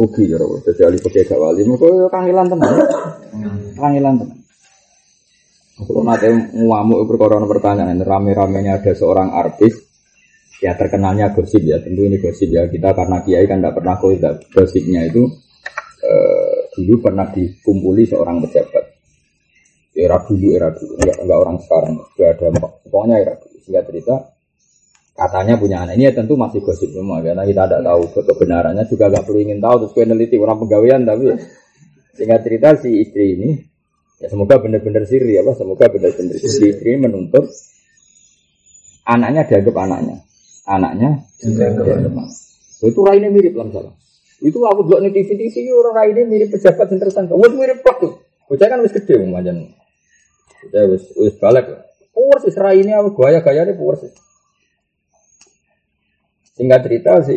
Rugi 0.00 0.32
ya 0.32 0.40
ora. 0.40 0.62
Dadi 0.64 0.80
ahli 0.86 0.98
pakai 1.02 1.28
gak 1.28 1.40
wali. 1.40 1.60
Mergo 1.68 1.86
yo 1.92 2.06
kangelan 2.08 2.46
tenan. 2.48 2.74
Kangelan 3.76 4.14
tenan. 4.22 4.38
Kalau 5.76 6.00
nanti 6.08 6.32
ngamuk 6.56 7.04
perkara 7.04 7.36
pertanyaan, 7.44 8.00
rame-ramenya 8.00 8.80
ada 8.80 8.96
seorang 8.96 9.36
artis, 9.36 9.76
ya 10.56 10.72
terkenalnya 10.72 11.36
gosip 11.36 11.60
ya, 11.60 11.76
tentu 11.84 12.08
ini 12.08 12.16
gosip 12.16 12.48
ya 12.48 12.64
kita 12.64 12.96
karena 12.96 13.20
kiai 13.20 13.44
kan 13.44 13.60
tidak 13.60 13.76
pernah 13.76 14.00
gosipnya 14.56 15.04
itu 15.04 15.28
eh, 16.00 16.72
dulu 16.72 16.94
pernah 17.04 17.28
dikumpuli 17.28 18.08
seorang 18.08 18.40
pejabat 18.40 18.84
era 19.96 20.20
dulu 20.20 20.46
era 20.52 20.68
dulu. 20.68 20.92
Enggak, 21.00 21.16
enggak 21.24 21.38
orang 21.40 21.56
sekarang. 21.64 21.92
Sudah 22.12 22.28
ada 22.36 22.46
pokoknya 22.84 23.16
era 23.16 23.34
dulu. 23.40 23.56
Sehingga 23.64 23.82
cerita 23.88 24.14
katanya 25.16 25.54
punya 25.56 25.76
anak. 25.88 25.96
Ini 25.96 26.04
ya 26.08 26.12
tentu 26.12 26.36
masih 26.36 26.60
gosip 26.60 26.92
semua. 26.92 27.24
Karena 27.24 27.48
kita 27.48 27.64
tidak 27.64 27.82
tahu 27.82 28.02
kebenarannya. 28.28 28.84
Juga 28.84 29.04
nggak 29.08 29.24
perlu 29.24 29.38
ingin 29.40 29.58
tahu. 29.64 29.74
Terus 29.82 29.92
peneliti 29.96 30.36
orang 30.36 30.58
pegawaian 30.60 31.00
tapi 31.08 31.24
sehingga 32.16 32.36
cerita 32.40 32.68
si 32.80 32.90
istri 33.04 33.36
ini 33.36 33.50
ya 34.16 34.32
semoga 34.32 34.60
benar-benar 34.60 35.08
siri 35.08 35.40
apa? 35.40 35.56
Semoga 35.56 35.88
benar-benar 35.88 36.36
si 36.36 36.64
istri 36.68 36.88
ini 36.92 37.08
menuntut 37.08 37.48
anaknya 39.08 39.48
dianggap 39.48 39.76
anaknya. 39.80 40.16
Anaknya 40.68 41.10
dianggap 41.40 41.84
anaknya. 41.88 42.24
itu 42.76 43.00
raine 43.02 43.32
mirip 43.32 43.56
lah 43.56 43.72
salah 43.72 43.94
itu 44.44 44.58
aku 44.60 44.84
buat 44.84 45.00
di 45.00 45.10
TV 45.16 45.48
TV 45.48 45.72
orang 45.72 45.94
raine 45.96 46.28
mirip 46.28 46.52
pejabat 46.52 46.92
yang 46.92 47.00
tersangka. 47.00 47.32
Mirip 47.32 47.80
kok 47.80 47.96
tuh. 48.04 48.12
Bocah 48.46 48.68
kan 48.68 48.78
gede 48.84 49.14
macam 49.26 49.56
Ya 50.72 50.82
wis 50.88 51.04
wis 51.14 51.34
balik. 51.38 51.66
Persis 52.16 52.56
rai 52.56 52.80
ini 52.80 52.96
apa 52.96 53.12
gaya 53.12 53.40
gaya 53.44 53.68
ini 53.68 53.76
persis. 53.76 54.14
Singkat 56.56 56.80
cerita 56.88 57.12
si 57.20 57.36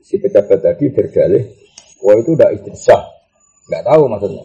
si 0.00 0.16
pejabat 0.18 0.58
tadi 0.64 0.88
berdalih, 0.88 1.44
wah 2.02 2.16
itu 2.16 2.34
udah 2.34 2.50
istri 2.50 2.74
sah, 2.74 3.04
nggak 3.70 3.84
tahu 3.86 4.02
maksudnya. 4.08 4.44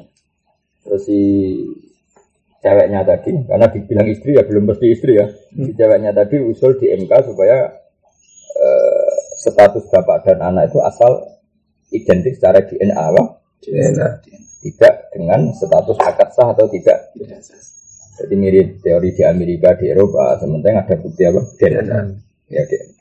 Terus 0.84 1.02
si 1.08 1.20
ceweknya 2.62 3.08
tadi, 3.08 3.32
karena 3.48 3.68
dibilang 3.72 4.08
istri 4.12 4.36
ya 4.36 4.44
belum 4.44 4.70
pasti 4.70 4.88
istri 4.92 5.16
ya, 5.16 5.26
si 5.32 5.72
ceweknya 5.74 6.12
tadi 6.12 6.38
usul 6.44 6.76
di 6.78 6.92
MK 6.94 7.12
supaya 7.32 7.72
uh, 8.60 9.12
status 9.40 9.88
bapak 9.88 10.28
dan 10.28 10.44
anak 10.44 10.70
itu 10.70 10.84
asal 10.84 11.24
identik 11.96 12.36
secara 12.36 12.62
DNA 12.68 12.94
apa? 12.94 13.24
DNA. 13.64 14.08
Tidak 14.58 14.94
dengan 15.16 15.54
status 15.56 15.98
akad 16.04 16.30
sah 16.36 16.52
atau 16.52 16.68
tidak. 16.68 17.16
Jadi 18.18 18.34
mirip 18.34 18.68
teori 18.82 19.14
di 19.14 19.22
Amerika, 19.22 19.78
di 19.78 19.94
Eropa, 19.94 20.42
sementara 20.42 20.82
ada 20.82 20.96
bukti 20.98 21.22
apa? 21.22 21.42
DNA. 21.54 22.00
Ya, 22.50 22.66
DNA. 22.66 22.98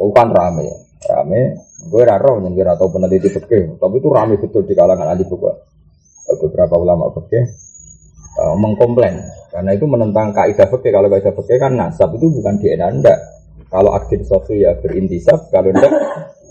Oh, 0.00 0.10
rame, 0.10 0.66
rame. 1.06 1.40
Gue 1.80 2.02
raro 2.04 2.40
yang 2.40 2.56
kira 2.56 2.76
tahu 2.76 2.96
peneliti 2.96 3.28
fikih, 3.28 3.76
tapi 3.76 4.00
itu 4.00 4.08
rame 4.08 4.40
betul 4.40 4.64
di 4.64 4.72
kalangan 4.72 5.12
ahli 5.12 5.24
fikih. 5.28 5.56
Beberapa 6.30 6.76
ulama 6.76 7.12
fikih 7.12 7.42
uh, 8.38 8.54
mengkomplain 8.54 9.18
karena 9.50 9.70
itu 9.76 9.84
menentang 9.84 10.32
kaidah 10.32 10.68
fikih. 10.72 10.90
Kalau 10.92 11.08
kaidah 11.12 11.34
fikih 11.36 11.56
kan 11.60 11.72
nasab 11.76 12.16
itu 12.16 12.32
bukan 12.32 12.56
DNA 12.60 12.88
enggak. 13.00 13.18
Kalau 13.68 13.92
aktif 13.92 14.24
sofi 14.24 14.64
ya 14.64 14.72
berintisab, 14.76 15.52
kalau 15.52 15.68
enggak 15.72 15.92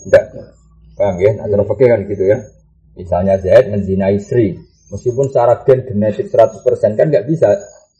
enggak. 0.06 0.26
Paham 0.94 1.16
ya? 1.18 1.32
Nah, 1.42 1.66
fikih 1.74 1.88
kan 1.90 2.00
gitu 2.06 2.24
ya. 2.30 2.38
Misalnya 2.98 3.40
Zaid 3.40 3.72
menzinai 3.72 4.20
Sri, 4.20 4.60
Meskipun 4.90 5.30
secara 5.30 5.62
gen 5.66 5.86
genetik 5.86 6.34
100% 6.34 6.98
kan 6.98 7.08
nggak 7.10 7.26
bisa 7.30 7.54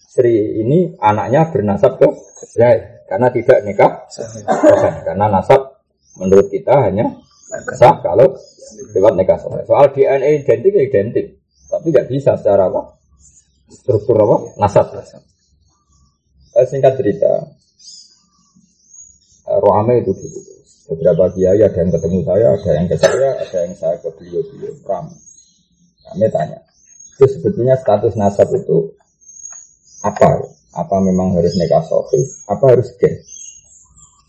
Sri 0.10 0.58
ini 0.66 0.98
anaknya 0.98 1.54
bernasab 1.54 2.02
ke 2.02 2.08
Zaid 2.58 3.06
karena 3.06 3.30
tidak 3.30 3.62
nikah 3.62 4.10
karena 5.06 5.26
nasab 5.30 5.78
menurut 6.18 6.50
kita 6.50 6.90
hanya 6.90 7.14
Sah 7.50 7.98
kalau 8.06 8.38
lewat 8.94 9.14
nikah 9.18 9.38
sahih. 9.42 9.66
Soal 9.66 9.90
DNA 9.90 10.46
identik 10.46 10.70
ya 10.70 10.84
identik, 10.86 11.26
tapi 11.66 11.90
nggak 11.90 12.06
bisa 12.06 12.38
secara 12.38 12.70
apa? 12.70 12.94
Struktur 13.74 14.22
apa? 14.22 14.38
Nasab. 14.62 14.94
Singkat 16.60 16.94
cerita, 17.00 17.32
eh, 19.50 19.60
Roame 19.64 20.06
itu 20.06 20.14
gitu. 20.14 20.40
Beberapa 20.90 21.30
kiai 21.38 21.62
ada 21.62 21.70
yang 21.78 21.94
ketemu 21.94 22.20
saya, 22.26 22.48
ada 22.58 22.70
yang 22.74 22.86
ke 22.90 22.98
saya, 22.98 23.30
ada 23.38 23.58
yang 23.62 23.76
saya 23.78 23.96
ke 24.02 24.10
beliau-beliau. 24.10 24.74
Ram. 24.90 25.06
Kami 26.10 26.26
tanya, 26.34 26.58
itu 27.20 27.28
sebetulnya 27.36 27.76
status 27.76 28.16
nasab 28.16 28.48
itu 28.56 28.96
apa? 30.08 30.40
Apa 30.72 30.96
memang 31.04 31.36
harus 31.36 31.52
nikah 31.60 31.84
sofi? 31.84 32.24
Apa 32.48 32.72
harus 32.72 32.96
gen? 32.96 33.20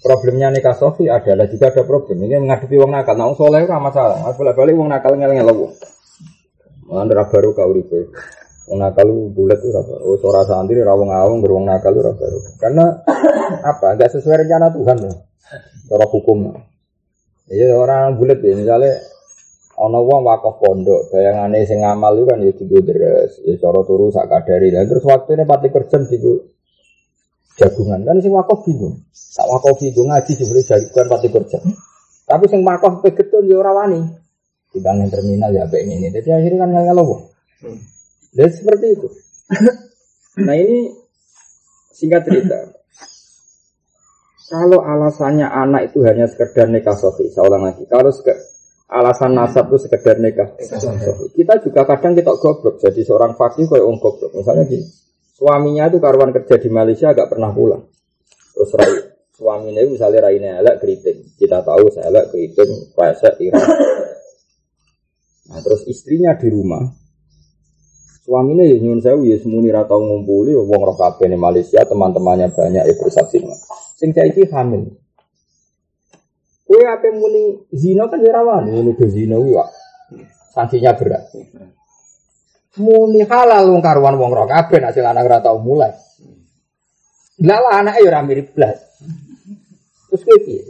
Problemnya 0.03 0.51
nikah 0.51 0.75
sofi 0.75 1.07
adalah 1.07 1.47
juga 1.47 1.71
ada 1.71 1.87
problem. 1.87 2.19
Ini 2.27 2.43
menghadapi 2.43 2.75
wong 2.75 2.91
nakal. 2.91 3.15
Nah, 3.15 3.31
soleh 3.39 3.63
itu 3.63 3.71
masalah. 3.71 4.27
Mas 4.27 4.35
balik 4.35 4.75
wong 4.75 4.91
nakal 4.91 5.15
ngel 5.15 5.39
ngel 5.39 5.55
wong. 5.55 5.73
Mana 6.91 7.23
baru 7.23 7.55
kau 7.55 7.71
ribu. 7.71 8.11
Wong 8.67 8.79
nakal 8.83 9.07
bulat 9.31 9.63
itu 9.63 9.71
apa? 9.71 9.95
Oh, 10.03 10.19
suara 10.19 10.43
santri 10.43 10.83
rawong 10.83 11.15
awong 11.15 11.39
beruang 11.47 11.71
nakal 11.71 11.95
itu 11.95 12.03
baru. 12.03 12.39
Karena 12.59 12.91
apa? 13.71 13.95
Gak 13.95 14.19
sesuai 14.19 14.43
rencana 14.43 14.75
Tuhan 14.75 14.97
loh. 14.99 15.15
Cara 15.87 16.07
hukum. 16.11 16.59
Iya 17.47 17.79
orang 17.79 18.19
bulat 18.19 18.43
ya 18.43 18.59
misalnya 18.59 18.99
ana 19.81 19.97
wong 19.97 20.29
wakaf 20.29 20.61
pondok, 20.61 21.09
bayangane 21.09 21.65
sing 21.65 21.81
ngamal 21.81 22.13
itu 22.21 22.25
kan 22.29 22.39
ya 22.45 22.53
digo 22.53 22.79
deres, 22.85 23.41
ya 23.41 23.57
cara 23.57 23.81
turu 23.81 24.13
sak 24.13 24.29
kadari. 24.29 24.69
Lah 24.69 24.85
terus 24.85 25.01
waktune 25.09 25.49
pati 25.49 25.73
kerja 25.73 25.97
digo 26.05 26.53
jagungan. 27.57 28.05
Kan 28.05 28.21
sing 28.21 28.33
wakaf 28.37 28.61
bingung. 28.69 29.01
Sak 29.09 29.49
wakaf 29.49 29.81
bingung 29.81 30.13
ngaji 30.13 30.33
dibeli 30.37 30.61
jagungan 30.61 31.07
pati 31.09 31.29
kerja. 31.33 31.59
Tapi 32.29 32.45
sing 32.53 32.61
wakaf 32.61 33.01
pegetun 33.01 33.49
ya 33.49 33.57
ora 33.57 33.73
wani. 33.73 34.01
Timbang 34.71 35.03
yang 35.03 35.11
terminal 35.11 35.51
ya 35.51 35.65
baik 35.67 35.83
ini. 35.89 36.13
Jadi 36.13 36.29
akhirnya 36.29 36.59
kan 36.63 36.69
nggak 36.71 36.85
ngelowo. 36.93 37.17
Dan 38.37 38.49
seperti 38.53 38.87
itu. 38.95 39.09
nah 40.47 40.55
ini 40.55 40.93
singkat 41.97 42.23
cerita. 42.29 42.59
Kalau 44.51 44.83
alasannya 44.83 45.47
anak 45.47 45.95
itu 45.95 46.03
hanya 46.03 46.27
sekedar 46.27 46.67
nikah 46.67 46.99
sofi, 46.99 47.31
seorang 47.31 47.71
lagi. 47.71 47.87
Kalau 47.87 48.11
alasan 48.91 49.39
nasab 49.39 49.71
itu 49.71 49.87
sekedar 49.87 50.19
nikah. 50.19 50.59
Kita 51.31 51.55
juga 51.63 51.87
kadang 51.87 52.19
kita 52.19 52.35
goblok. 52.35 52.83
Jadi 52.83 53.07
seorang 53.07 53.39
fakir 53.39 53.71
kayak 53.71 53.87
orang 53.87 54.03
goblok. 54.03 54.35
Misalnya 54.35 54.67
gini, 54.67 54.85
suaminya 55.39 55.87
itu 55.87 56.03
karuan 56.03 56.35
kerja 56.35 56.59
di 56.59 56.69
Malaysia 56.69 57.15
agak 57.15 57.31
pernah 57.31 57.55
pulang. 57.55 57.87
Terus 58.51 58.71
rai, 58.75 58.93
suaminya 59.31 59.81
itu 59.81 59.95
misalnya 59.95 60.27
raine 60.27 60.51
elek 60.59 60.77
keriting. 60.83 61.19
Kita 61.39 61.63
tahu 61.63 61.87
saya 61.95 62.11
elek 62.11 62.35
keriting, 62.35 62.71
pesek, 62.93 63.35
irang. 63.41 63.71
Nah 65.51 65.59
terus 65.63 65.83
istrinya 65.91 66.35
di 66.39 66.47
rumah, 66.47 66.85
suaminya 68.23 68.63
ya 68.63 68.79
nyun 68.79 69.03
sewu 69.03 69.27
ya 69.27 69.35
semuni 69.43 69.67
ratau 69.75 69.99
ngumpuli 69.99 70.55
wong 70.55 70.79
roh 70.79 70.95
kabeh 70.95 71.27
Malaysia 71.35 71.83
teman-temannya 71.83 72.55
banyak 72.55 72.87
ya 72.87 72.95
bersaksi 72.95 73.43
sing 73.99 74.15
saiki 74.15 74.47
hamil. 74.47 75.00
Kue 76.71 76.87
apa 76.87 77.11
muni 77.11 77.67
zino 77.75 78.07
kan 78.07 78.23
ya 78.23 78.31
rawan, 78.31 78.71
ini 78.71 78.95
ke 78.95 79.11
zino 79.11 79.43
ya. 79.51 79.67
Sanksinya 80.55 80.95
berat. 80.95 81.35
Muni 82.79 83.27
halal 83.27 83.75
wong 83.75 83.83
karuan 83.83 84.15
wong 84.15 84.31
roh 84.31 84.47
kabeh 84.47 84.79
nek 84.79 84.95
anak 84.95 85.27
ora 85.27 85.43
tau 85.43 85.59
mulai. 85.59 85.91
Lah 87.43 87.75
anake 87.75 88.07
ya 88.07 88.15
ora 88.15 88.23
mirip 88.23 88.55
blas. 88.55 88.79
Terus 90.15 90.23
kowe 90.23 90.39
piye? 90.47 90.63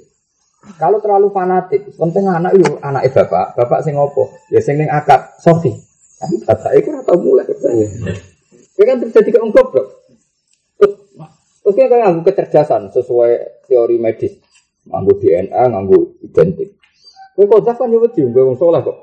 Kalau 0.81 1.05
terlalu 1.05 1.29
fanatik, 1.37 1.93
penting 1.93 2.25
anak 2.33 2.57
yo 2.57 2.81
anak 2.81 3.05
bapak, 3.13 3.61
bapak 3.61 3.85
sing 3.85 3.93
opo? 4.01 4.33
Ya 4.49 4.65
sing 4.65 4.81
ning 4.81 4.89
akad 4.89 5.37
sofi. 5.37 5.77
Tapi 6.17 6.41
bapak 6.49 6.81
itu 6.81 6.97
ora 6.97 7.05
tau 7.05 7.21
mulai 7.21 7.45
katanya. 7.45 8.17
Kowe 8.73 8.85
kan 8.89 9.05
terjadi 9.05 9.37
ke 9.37 9.39
goblok. 9.53 10.01
Terus 11.61 11.77
kita 11.77 11.93
nganggu 11.93 12.25
kecerdasan 12.25 12.89
sesuai 12.89 13.69
teori 13.69 14.01
medis. 14.01 14.41
Nganggu 14.89 15.13
DNA, 15.21 15.63
nganggu 15.69 15.99
identik. 16.25 16.81
Kowe 17.37 17.47
kok 17.47 17.73
kan 17.73 17.89
yo 17.89 18.05
wedi 18.05 18.21
gue 18.21 18.43
wong 18.43 18.57
saleh 18.61 18.85
kok. 18.85 18.97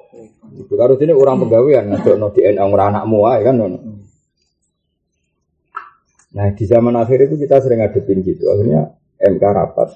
Itu 0.53 0.73
karo 0.77 0.93
sini 0.97 1.13
orang 1.13 1.41
pegawaian 1.41 1.89
ngadokno 1.89 2.29
DNA 2.33 2.63
ora 2.63 2.93
anakmu 2.93 3.17
ae 3.25 3.41
kan 3.41 3.55
ngono. 3.57 3.77
Nah 6.37 6.47
di 6.53 6.63
zaman 6.69 6.93
akhir 7.01 7.29
itu 7.31 7.35
kita 7.39 7.57
sering 7.63 7.81
ngadepin 7.81 8.21
gitu. 8.21 8.51
Akhirnya 8.53 8.93
MK 9.17 9.43
rapat. 9.43 9.89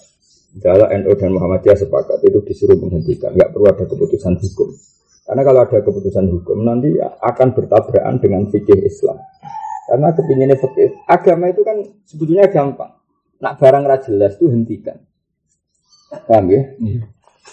Jala 0.52 0.92
NU 1.00 1.16
dan 1.16 1.32
Muhammadiyah 1.32 1.80
sepakat 1.80 2.28
itu 2.28 2.44
disuruh 2.44 2.76
menghentikan. 2.76 3.32
Nggak 3.32 3.56
perlu 3.56 3.72
ada 3.72 3.86
keputusan 3.88 4.36
hukum. 4.36 4.70
Karena 5.24 5.42
kalau 5.48 5.60
ada 5.64 5.78
keputusan 5.80 6.26
hukum 6.28 6.58
nanti 6.68 7.00
akan 7.00 7.48
bertabrakan 7.56 8.20
dengan 8.20 8.44
fikih 8.52 8.84
Islam. 8.84 9.16
Karena 9.88 10.12
kepinginnya 10.12 10.60
fikih 10.60 11.08
agama 11.08 11.48
itu 11.48 11.64
kan 11.64 11.78
sebetulnya 12.04 12.52
gampang. 12.52 12.92
Nak 13.40 13.54
barang 13.64 13.84
jelas 14.12 14.36
itu 14.36 14.52
hentikan. 14.52 15.00
Paham 16.12 16.45
ya? 16.51 16.62
Hmm. 16.78 17.07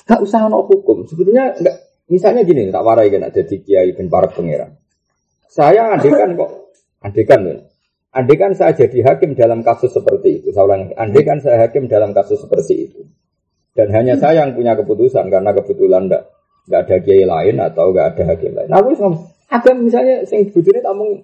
Gak 0.05 0.21
usah 0.21 0.51
no 0.51 0.67
hukum. 0.67 1.07
Sebetulnya 1.07 1.55
enggak. 1.55 1.77
Misalnya 2.09 2.41
gini, 2.41 2.73
tak 2.73 2.85
warai 2.89 3.13
kan 3.13 3.29
ada 3.29 3.43
di 3.45 3.57
kiai 3.61 3.93
dan 3.93 4.09
para 4.09 4.33
pangeran. 4.33 4.73
Saya 5.45 5.93
adekan 5.93 6.41
kok, 6.41 6.73
adekan 7.05 7.41
ya. 7.45 7.57
Andai 8.09 8.41
saya 8.57 8.73
jadi 8.73 9.05
hakim 9.05 9.37
dalam 9.37 9.61
kasus 9.61 9.93
seperti 9.93 10.41
itu, 10.41 10.49
saya 10.49 10.65
ulangi, 10.65 10.97
andai 10.97 11.29
saya 11.45 11.69
hakim 11.69 11.93
dalam 11.93 12.17
kasus 12.17 12.41
seperti 12.41 12.89
itu, 12.89 13.05
dan 13.77 13.93
hanya 13.93 14.17
saya 14.17 14.43
yang 14.43 14.57
punya 14.57 14.73
keputusan 14.81 15.29
karena 15.29 15.53
kebetulan 15.53 16.09
enggak, 16.09 16.25
enggak 16.67 16.81
ada 16.89 16.97
kiai 17.05 17.25
lain 17.29 17.57
atau 17.61 17.93
enggak 17.93 18.17
ada 18.17 18.23
hakim 18.33 18.57
lain. 18.57 18.69
Nah, 18.73 18.81
aku 18.81 18.97
ada 19.53 19.71
misalnya 19.77 20.25
sing 20.25 20.49
bujurnya 20.49 20.81
tak 20.81 20.97
mau, 20.97 21.21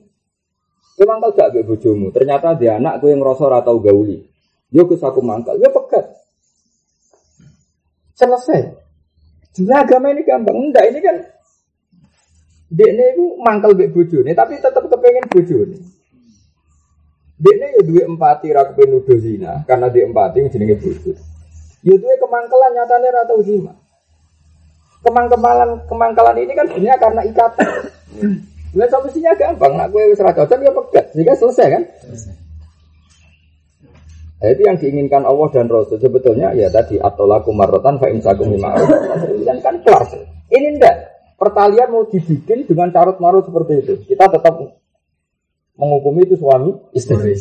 memang 1.01 1.19
kau 1.25 1.33
gak 1.33 1.57
bojomu, 1.65 2.13
ternyata 2.13 2.53
dia 2.53 2.77
anak 2.77 3.01
gue 3.01 3.17
yang 3.17 3.25
rosor 3.25 3.51
atau 3.57 3.81
gauli, 3.81 4.21
yo 4.69 4.85
ke 4.85 5.01
aku 5.01 5.25
mangkal, 5.25 5.57
yo 5.57 5.73
pekat, 5.73 6.05
selesai. 8.15 8.75
Sebenarnya 9.55 9.83
agama 9.87 10.07
ini 10.11 10.23
gampang, 10.27 10.57
enggak 10.59 10.85
ini 10.91 10.99
kan 10.99 11.17
dia 12.75 12.91
ini 12.91 13.39
mangkal 13.39 13.77
bek 13.79 13.95
bojone, 13.95 14.35
tapi 14.35 14.59
tetap 14.59 14.83
kepengen 14.91 15.31
bojone. 15.31 15.79
Dia 17.35 17.67
ya 17.77 17.83
dua 17.83 18.03
empati 18.07 18.55
ra 18.55 18.63
nuduh 18.73 19.19
zina 19.19 19.67
karena 19.67 19.91
dia 19.91 20.07
empati 20.07 20.47
jenenge 20.49 20.79
bodoh. 20.79 21.19
Ya 21.83 21.95
dua 21.99 22.15
kemangkalan 22.17 22.71
nyatanya 22.79 23.09
ra 23.11 23.23
tau 23.27 23.43
zina. 23.43 23.75
Kemangkalan 25.05 25.85
kemangkalan 25.85 26.37
ini 26.41 26.53
kan 26.57 26.67
sebenarnya 26.71 26.97
karena 26.97 27.23
ikatan. 27.29 27.69
Nah, 28.75 28.89
solusinya 28.91 29.37
gampang. 29.39 29.77
Nak 29.77 29.93
gue 29.93 30.03
wis 30.15 30.23
ra 30.23 30.33
cocok 30.33 30.59
ya 30.59 30.73
pegat. 30.73 31.13
Sehingga 31.13 31.35
selesai 31.37 31.67
kan? 31.79 31.83
Nah, 34.43 34.49
itu 34.51 34.63
yang 34.67 34.77
diinginkan 34.77 35.23
Allah 35.25 35.49
dan 35.55 35.71
Rasul 35.71 35.97
sebetulnya 35.97 36.53
ya 36.53 36.69
tadi 36.69 37.01
atau 37.01 37.25
laku 37.25 37.55
marotan 37.55 37.97
fa 37.97 38.11
imsakum 38.11 38.51
kan 38.61 39.59
kan 39.63 39.75
kelas. 39.81 40.21
Ini 40.53 40.77
enggak. 40.77 40.97
Pertalian 41.35 41.89
mau 41.91 42.05
dibikin 42.07 42.69
dengan 42.69 42.93
carut 42.95 43.19
marut 43.19 43.47
seperti 43.47 43.73
itu. 43.83 43.95
Kita 44.05 44.31
tetap 44.31 44.55
menghukumi 45.75 46.29
itu 46.29 46.37
suami 46.39 46.71
istri. 46.95 47.35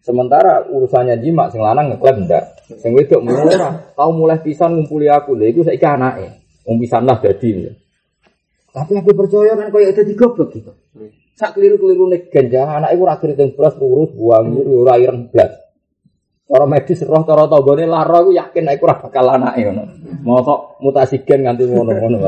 Sementara 0.00 0.64
urusannya 0.64 1.20
jima 1.20 1.52
sing 1.52 1.60
lanang 1.60 1.92
ngeklaim 1.92 2.24
ndak. 2.24 2.44
Sing 2.80 2.96
wedok 2.96 3.20
murah, 3.20 3.92
tahu 3.92 4.10
mulai 4.16 4.40
pisan 4.40 4.78
ngumpuli 4.78 5.10
aku. 5.12 5.36
Lha 5.36 5.50
iku 5.50 5.60
saiki 5.66 5.84
anake. 5.84 6.40
Wong 6.64 6.76
pisan 6.80 7.04
lah 7.04 7.20
dadi. 7.20 7.68
Tapi 8.70 8.92
aku 8.96 9.10
percaya 9.12 9.52
kan 9.58 9.68
koyo 9.68 9.90
dadi 9.92 10.12
goblok 10.14 10.48
gitu. 10.56 10.72
Sak 11.36 11.56
keliru-keliru 11.56 12.04
nek 12.08 12.28
ganja 12.28 12.68
anake 12.68 12.96
ora 12.96 13.16
kriting 13.16 13.56
belas 13.56 13.76
urus 13.80 14.12
buang 14.12 14.56
ora 14.60 14.96
ireng 14.96 15.28
blas. 15.28 15.69
Cara 16.50 16.66
medis 16.66 16.98
roh 17.06 17.22
cara 17.22 17.46
tanggane 17.46 17.86
lara 17.86 18.26
aku 18.26 18.34
yakin 18.34 18.74
aku 18.74 18.82
ora 18.82 18.98
bakal 18.98 19.38
anake 19.38 19.70
ngono. 19.70 19.84
Mosok 20.26 20.82
mutasi 20.82 21.22
gen 21.22 21.46
nganti 21.46 21.62
ngono-ngono 21.62 22.18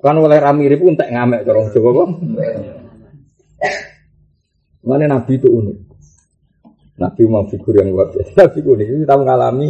Kan 0.00 0.16
oleh 0.16 0.40
ramirip 0.40 0.80
pun 0.80 0.96
tak 0.96 1.12
ngamek 1.12 1.44
corong 1.44 1.68
Jawa 1.76 1.90
kok. 1.92 2.08
Mana 4.86 5.04
Nabi 5.12 5.32
itu 5.36 5.48
unik. 5.50 5.76
Nabi 6.96 7.20
memang 7.28 7.46
figur 7.52 7.74
yang 7.76 7.92
luar 7.92 8.08
biasa. 8.08 8.32
Nabi 8.40 8.58
unik. 8.64 8.86
Kita 9.04 9.14
mengalami 9.20 9.68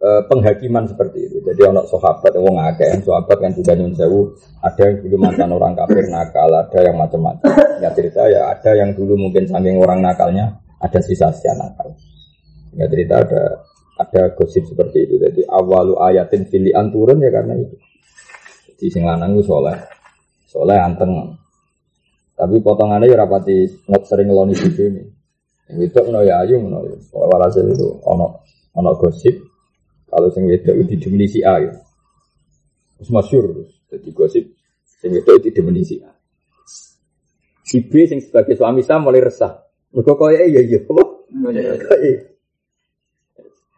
uh, 0.00 0.22
penghakiman 0.28 0.84
seperti 0.86 1.18
itu. 1.26 1.42
Jadi 1.42 1.66
anak 1.66 1.88
sahabat 1.90 2.30
yang 2.36 2.44
wong 2.46 2.56
akeh, 2.62 3.00
sahabat 3.02 3.36
kan 3.40 3.52
juga 3.56 3.72
nyun 3.74 3.92
sewu, 3.96 4.36
ada 4.60 4.82
yang 4.86 4.96
dulu 5.02 5.16
mantan 5.18 5.50
orang 5.50 5.72
kafir 5.74 6.04
nakal, 6.08 6.50
ada 6.52 6.78
yang 6.78 6.96
macam-macam. 7.00 7.48
Ya 7.80 7.90
cerita 7.92 8.22
ya, 8.28 8.52
ada 8.52 8.70
yang 8.76 8.92
dulu 8.92 9.16
mungkin 9.16 9.48
saking 9.48 9.80
orang 9.80 10.04
nakalnya, 10.04 10.60
ada 10.80 10.98
sisa-sisa 11.00 11.56
nakal. 11.56 11.96
Ya 12.76 12.84
cerita 12.92 13.24
ada 13.24 13.42
ada 13.96 14.22
gosip 14.36 14.68
seperti 14.68 15.08
itu. 15.08 15.16
Jadi 15.16 15.40
awalu 15.48 15.96
ayatin 15.96 16.44
filian 16.48 16.92
turun 16.92 17.20
ya 17.24 17.32
karena 17.32 17.56
itu. 17.56 17.76
Di 18.76 18.92
sing 18.92 19.08
lanang 19.08 19.40
soleh. 19.40 19.76
Soleh 20.44 20.76
anteng. 20.76 21.36
Tapi 22.36 22.60
potongannya 22.60 23.08
ya 23.08 23.16
rapati 23.16 23.64
nggak 23.88 24.02
sering 24.04 24.28
ngeloni 24.28 24.52
video 24.52 24.84
ini. 24.92 25.04
Yang 25.72 25.78
itu 25.88 26.00
no 26.12 26.20
ya 26.20 26.44
ayu 26.44 26.60
no. 26.60 26.84
Walhasil 27.16 27.64
itu 27.72 27.88
ono 28.04 28.44
ono 28.76 28.92
gosip 29.00 29.34
Kalau 30.06 30.30
sing 30.30 30.46
wedok 30.46 30.76
di 30.86 30.96
demeni 31.02 31.26
si 31.26 31.42
A 31.42 31.58
ya. 31.58 31.72
Terus 33.00 33.10
masyur. 33.10 33.44
Jadi 33.90 34.08
gosip 34.12 34.44
sing 34.84 35.10
wedok 35.16 35.40
di 35.40 35.50
demeni 35.50 35.82
si 35.82 35.98
A. 36.04 36.12
Si 37.66 37.82
B 37.82 38.06
sing 38.06 38.22
sebagai 38.22 38.54
suami 38.54 38.86
saya 38.86 39.02
mulai 39.02 39.26
resah. 39.26 39.65
Mereka 39.96 40.12
kaya 40.12 40.44
iya 40.44 40.60
iya 40.60 40.78
apa? 40.84 41.02
Kaya. 41.88 42.12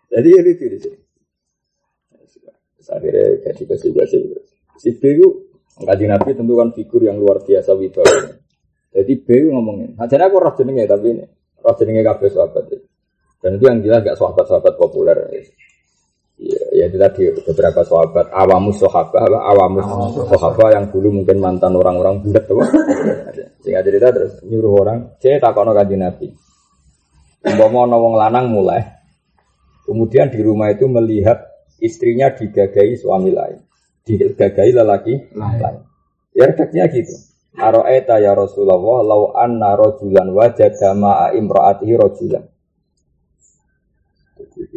Jadi 0.09 0.29
ya 0.35 0.41
lucu 0.43 0.67
di 0.67 0.79
sini. 0.83 0.99
Akhirnya 2.89 3.25
jadi 3.45 3.63
gosip-gosip. 3.69 4.23
Si 4.81 4.91
B 4.97 5.03
itu 5.15 5.29
Kaji 5.79 6.11
Nabi 6.11 6.35
tentu 6.35 6.59
kan 6.59 6.75
figur 6.75 7.07
yang 7.07 7.23
luar 7.23 7.39
biasa 7.47 7.71
wibawa. 7.79 8.35
Jadi 8.91 9.13
B 9.23 9.29
ngomongin. 9.47 9.95
Nah, 9.95 10.11
jadi 10.11 10.27
aku 10.27 10.43
roh 10.43 10.55
jenenge 10.59 10.91
tapi 10.91 11.15
ini 11.15 11.25
roh 11.63 11.75
jenenge 11.79 12.03
kabeh 12.03 12.29
sahabat. 12.35 12.65
Dan 13.39 13.51
itu 13.55 13.65
yang 13.71 13.79
jelas 13.87 14.03
gak 14.03 14.19
sahabat-sahabat 14.19 14.75
populer. 14.75 15.31
Ya, 16.39 16.63
ya 16.71 16.85
itu 16.87 16.95
tadi 17.03 17.23
beberapa 17.51 17.83
sahabat 17.83 18.31
awamus 18.31 18.79
sahabat, 18.79 19.27
awamus 19.27 19.87
sahabat 20.23 20.71
yang 20.71 20.87
dulu 20.87 21.11
mungkin 21.11 21.43
mantan 21.43 21.75
orang-orang 21.75 22.23
bulat 22.23 22.47
tuh. 22.47 22.63
Sehingga 23.67 23.83
cerita 23.83 24.15
terus 24.15 24.39
nyuruh 24.47 24.87
orang, 24.87 25.19
"C 25.19 25.43
takono 25.43 25.75
kanjeng 25.75 25.99
Nabi." 25.99 26.31
Umpama 27.43 27.91
wong 27.99 28.15
lanang 28.15 28.55
mulai. 28.55 28.83
Kemudian 29.83 30.31
di 30.31 30.39
rumah 30.39 30.71
itu 30.71 30.87
melihat 30.87 31.43
istrinya 31.83 32.31
digagai 32.31 32.99
suami 32.99 33.35
lain. 33.35 33.59
Digagai 34.07 34.71
lelaki 34.75 35.35
lain. 35.35 35.83
Ya 36.39 36.45
redaksinya 36.55 36.87
gitu. 36.93 37.15
Aro'eta 37.59 38.23
ya 38.23 38.39
Rasulullah 38.39 39.03
lau 39.03 39.35
anna 39.35 39.75
rojulan 39.75 40.31
wajada 40.31 40.95
ma'a 40.95 41.35
imra'atihi 41.35 41.95
rojulan. 41.99 42.47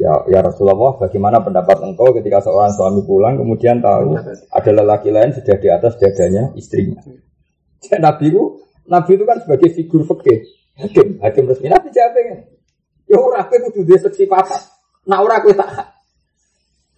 Ya, 0.02 0.18
ya 0.26 0.42
Rasulullah, 0.42 0.98
bagaimana 0.98 1.46
pendapat 1.46 1.78
engkau 1.86 2.10
ketika 2.18 2.42
seorang 2.42 2.74
suami 2.74 3.06
pulang 3.06 3.38
kemudian 3.38 3.86
tahu 3.86 4.18
ada 4.50 4.72
lelaki 4.74 5.14
lain 5.14 5.30
sudah 5.30 5.62
di 5.62 5.70
atas 5.70 5.94
dadanya 6.02 6.50
istrinya. 6.58 7.06
Ya, 7.86 8.02
Nabi 8.02 8.34
itu, 8.34 8.66
Nabi 8.90 9.14
itu 9.14 9.30
kan 9.30 9.38
sebagai 9.46 9.70
figur 9.78 10.02
fikih, 10.10 10.42
hakim, 10.82 11.22
hakim 11.22 11.46
resmi. 11.46 11.70
Nabi 11.70 11.94
jawab 11.94 12.18
kan, 12.18 12.40
ya 13.06 13.18
ora 13.22 13.46
kowe 13.46 13.58
kudu 13.70 13.86
duwe 13.86 13.98
seksi 14.02 14.26
pasat. 14.26 14.74
Nak 15.06 15.22
ora 15.22 15.38
kowe 15.38 15.54
tak 15.54 15.70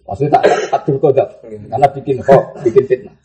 Maksudnya 0.04 0.36
tak 0.36 0.42
hadir 0.72 0.96
kodok, 1.00 1.28
karena 1.44 1.88
bikin 1.92 2.16
kok, 2.24 2.42
bikin 2.64 2.84
fitnah. 2.88 3.16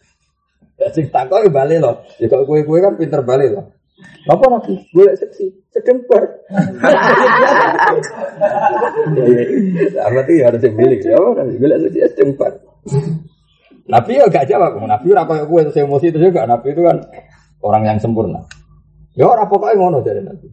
Ya 0.75 0.87
sing 0.91 1.07
tak 1.07 1.31
kok 1.31 1.43
balik 1.51 1.79
loh. 1.79 2.03
Ya 2.19 2.27
kalau 2.27 2.43
kue-kue 2.43 2.83
kan 2.83 2.99
pinter 2.99 3.23
balik 3.23 3.55
loh. 3.55 3.71
Apa 4.29 4.45
nabi? 4.51 4.77
Boleh 4.93 5.15
seksi, 5.17 5.49
sedemper. 5.73 6.23
Apa 9.99 10.19
tuh 10.23 10.35
harus 10.43 10.61
milik 10.71 11.01
ya? 11.03 11.17
Boleh 11.17 11.77
seksi 11.87 11.99
sedemper. 12.13 12.61
Nabi 13.89 14.21
ya 14.21 14.25
gak 14.29 14.45
jawab. 14.45 14.77
Nabi 14.85 15.07
ora 15.11 15.25
koyo 15.25 15.49
kowe 15.49 15.61
terus 15.65 15.81
emosi 15.81 16.13
terus 16.13 16.29
juga 16.29 16.45
Nabi 16.45 16.77
itu 16.77 16.85
kan 16.85 16.97
orang 17.65 17.83
yang 17.89 17.97
sempurna. 17.97 18.45
Ya 19.17 19.25
ora 19.25 19.49
pokoknya 19.49 19.81
ngono 19.81 19.99
dari 20.05 20.21
Nabi. 20.21 20.47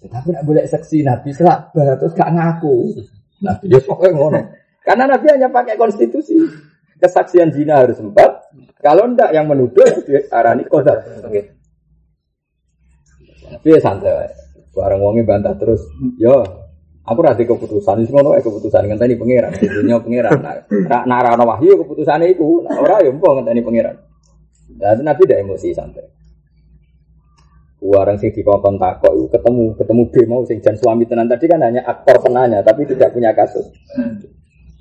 Ya, 0.00 0.08
tapi 0.08 0.32
nak 0.32 0.48
boleh 0.48 0.64
seksi 0.64 1.04
Nabi 1.04 1.28
selabah 1.36 2.00
terus 2.00 2.16
gak 2.16 2.32
ngaku. 2.32 2.96
Nabi 3.44 3.64
ya 3.68 3.78
pokoknya 3.84 4.12
ngono. 4.16 4.40
Karena 4.80 5.04
Nabi 5.12 5.26
hanya 5.28 5.52
pakai 5.52 5.76
konstitusi. 5.76 6.40
Kesaksian 7.00 7.52
zina 7.52 7.80
harus 7.84 8.00
empat. 8.00 8.48
Kalau 8.80 9.08
ndak 9.12 9.32
yang 9.36 9.44
menuduh 9.44 9.84
arani 10.32 10.64
kodar. 10.64 11.04
Okay. 11.28 11.59
Tapi 13.50 13.66
ya 13.74 13.80
santai. 13.82 14.30
Barang 14.70 15.02
wongi 15.02 15.26
bantah 15.26 15.58
terus. 15.58 15.82
Yo, 16.14 16.46
aku 17.02 17.18
rasa 17.20 17.42
keputusan. 17.42 18.06
Ini 18.06 18.10
ngono 18.14 18.38
keputusan 18.38 18.86
ngenteni 18.86 19.18
pangeran. 19.18 19.50
Dunia 19.58 19.98
pangeran. 19.98 20.38
Nak 20.86 21.02
narano 21.10 21.42
wahyu 21.42 21.82
itu. 21.82 22.48
Nah, 22.64 22.78
ora 22.78 23.02
yo 23.02 23.10
mbok 23.12 23.42
ngenteni 23.42 23.60
pangeran. 23.66 23.96
Dan 24.70 25.02
Nabi 25.02 25.26
tidak 25.26 25.42
emosi 25.42 25.74
santai. 25.74 26.06
Warang 27.80 28.20
sing 28.20 28.30
dikongkon 28.36 28.76
takok 28.76 29.12
itu 29.16 29.26
ketemu 29.32 29.72
ketemu 29.72 30.02
B 30.12 30.14
mau 30.28 30.44
sing 30.44 30.60
jan 30.60 30.76
suami 30.76 31.08
tenan 31.08 31.24
tadi 31.32 31.48
kan 31.48 31.64
hanya 31.64 31.80
aktor 31.88 32.20
penanya 32.20 32.60
tapi 32.60 32.84
tidak 32.84 33.08
punya 33.16 33.32
kasus. 33.32 33.64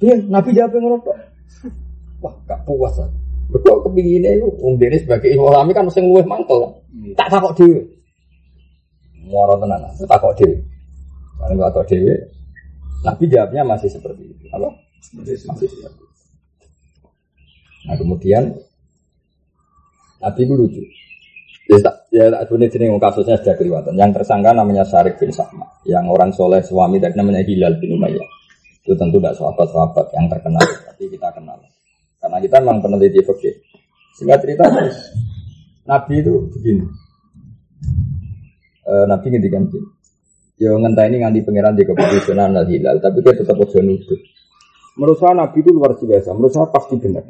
Iya, 0.03 0.20
Nabi 0.28 0.51
jawab 0.51 0.76
ngono 0.76 0.99
tok. 0.99 1.15
Wah, 2.20 2.36
gak 2.43 2.67
puas. 2.67 2.99
Betul 3.49 3.82
kepinginnya 3.88 4.36
itu, 4.36 4.51
Wong 4.59 4.76
Dene 4.76 4.99
sebagai 4.99 5.32
imam 5.32 5.72
kan 5.72 5.88
mesti 5.88 6.03
luwih 6.03 6.28
mantel. 6.28 6.84
Tak 7.15 7.32
takok 7.32 7.55
dhewe. 7.55 7.82
Muara 9.30 9.62
tenan, 9.62 9.86
tak 9.94 10.10
takok 10.10 10.34
dhewe. 10.42 10.58
Kalau 11.38 11.54
nggak 11.54 11.72
tahu 11.72 11.86
dhewe, 11.86 12.14
Nabi 13.06 13.24
jawabnya 13.30 13.62
masih 13.62 13.90
seperti 13.94 14.26
itu. 14.26 14.46
Apa? 14.50 14.74
Masih 15.22 15.38
seperti 15.38 15.70
itu. 15.70 15.88
Nah 17.86 17.96
kemudian 17.96 18.44
Nabi 20.20 20.42
itu 20.44 20.54
lucu. 20.58 20.84
Ya 21.70 21.78
ya 22.10 22.34
tak 22.34 22.50
jenis 22.50 22.74
kasusnya 22.98 23.38
sudah 23.38 23.56
kelihatan. 23.56 23.94
Yang 23.94 24.20
tersangka 24.20 24.52
namanya 24.58 24.82
Syarif 24.82 25.22
bin 25.22 25.30
Sahma, 25.30 25.70
yang 25.86 26.10
orang 26.10 26.34
soleh 26.34 26.66
suami 26.66 26.98
dari 26.98 27.14
namanya 27.14 27.46
Hilal 27.46 27.78
bin 27.78 27.94
Umayyah. 27.94 28.30
Itu 28.82 28.98
tentu 28.98 29.22
tidak 29.22 29.38
sahabat-sahabat 29.38 30.06
yang 30.18 30.26
terkenal, 30.26 30.66
tapi 30.66 31.14
kita 31.14 31.30
kenal. 31.30 31.62
Karena 32.18 32.38
kita 32.42 32.58
memang 32.58 32.82
peneliti 32.82 33.22
fikih. 33.22 33.56
Sehingga 34.18 34.42
cerita 34.42 34.66
Nabi 35.86 36.14
itu 36.20 36.34
begini. 36.58 37.09
E, 38.90 38.94
Nabi 39.06 39.26
ngendikan 39.30 39.70
ngentah 40.60 41.06
ini 41.08 41.22
nganti 41.22 41.40
pangeran 41.46 41.78
di 41.78 41.86
keputusan 41.86 42.42
al 42.42 42.66
hilal, 42.68 42.98
tapi 42.98 43.22
dia 43.22 43.38
tetap 43.38 43.56
ojo 43.56 43.80
nuduh. 43.80 44.20
Menurut 45.00 45.18
saya 45.22 45.38
Nabi 45.38 45.64
itu 45.64 45.72
luar 45.72 45.96
biasa. 45.96 46.36
Menurut 46.36 46.52
saya 46.52 46.68
pasti 46.68 47.00
benar. 47.00 47.24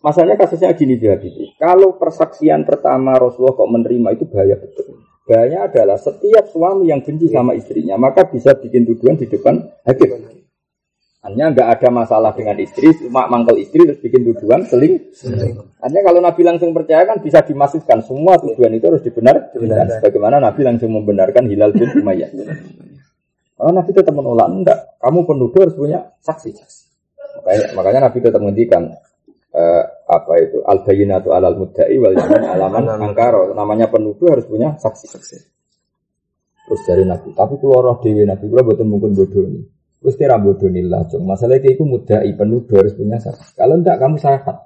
Masalahnya 0.00 0.36
kasusnya 0.40 0.72
gini 0.72 0.96
dia 0.96 1.18
gitu. 1.18 1.50
Kalau 1.60 1.98
persaksian 1.98 2.64
pertama 2.64 3.18
Rasulullah 3.18 3.52
kok 3.52 3.68
menerima 3.68 4.08
itu 4.16 4.24
bahaya 4.30 4.56
betul. 4.56 5.02
Bahaya 5.28 5.68
adalah 5.68 6.00
setiap 6.00 6.48
suami 6.48 6.88
yang 6.88 7.04
benci 7.04 7.28
sama 7.28 7.52
istrinya, 7.52 8.00
maka 8.00 8.24
bisa 8.24 8.56
bikin 8.56 8.88
tuduhan 8.88 9.20
di 9.20 9.28
depan 9.28 9.60
hakim. 9.84 10.40
Hanya 11.20 11.52
nggak 11.52 11.68
ada 11.76 11.88
masalah 11.92 12.32
dengan 12.32 12.56
istri, 12.56 12.96
cuma 12.96 13.28
mangkel 13.28 13.60
istri 13.60 13.84
terus 13.84 14.00
bikin 14.00 14.24
tuduhan 14.24 14.64
seling. 14.64 15.12
Hanya 15.84 16.00
kalau 16.00 16.24
Nabi 16.24 16.40
langsung 16.48 16.72
percaya 16.72 17.04
kan 17.04 17.20
bisa 17.20 17.44
dimasukkan 17.44 18.00
semua 18.08 18.40
tuduhan 18.40 18.72
itu 18.72 18.88
harus 18.88 19.04
dibenar. 19.04 19.52
Dan 19.52 20.00
sebagaimana 20.00 20.40
Nabi 20.40 20.64
langsung 20.64 20.96
membenarkan 20.96 21.44
Hilal 21.44 21.76
bin 21.76 21.92
Umayyah. 21.92 22.32
Kalau 23.60 23.72
Nabi 23.76 23.90
tetap 23.92 24.16
menolak, 24.16 24.48
enggak. 24.48 24.78
Kamu 24.96 25.28
penuduh 25.28 25.60
harus 25.60 25.76
punya 25.76 26.00
saksi. 26.24 26.56
Makanya, 27.44 27.66
makanya 27.76 28.00
Nabi 28.08 28.18
tetap 28.24 28.40
menghentikan 28.40 28.82
uh, 29.52 29.84
apa 30.08 30.32
itu 30.40 30.64
al 30.64 30.80
atau 30.80 31.30
alal 31.36 31.54
mudda'i 31.60 32.00
wal 32.00 32.16
alaman 32.16 32.96
angkaro. 32.96 33.52
Namanya 33.52 33.92
penuduh 33.92 34.32
harus 34.32 34.48
punya 34.48 34.72
saksi. 34.80 35.36
Terus 36.64 36.80
dari 36.88 37.04
Nabi, 37.04 37.36
tapi 37.36 37.60
keluar 37.60 37.92
roh 37.92 37.98
dewi 38.00 38.24
Nabi, 38.24 38.48
kalau 38.48 38.64
betul 38.72 38.88
mungkin 38.88 39.12
bodoh 39.12 39.44
ini. 39.44 39.79
Terus 40.00 40.16
kira 40.16 40.40
bodoh 40.40 40.72
nilai 40.72 41.04
cung. 41.12 41.28
Masalahnya 41.28 41.76
itu 41.76 41.84
mudai 41.84 42.32
penuduh 42.32 42.80
harus 42.80 42.96
punya 42.96 43.20
saksi. 43.20 43.52
Kalau 43.52 43.76
tidak 43.84 43.96
kamu 44.00 44.16
syarat. 44.16 44.58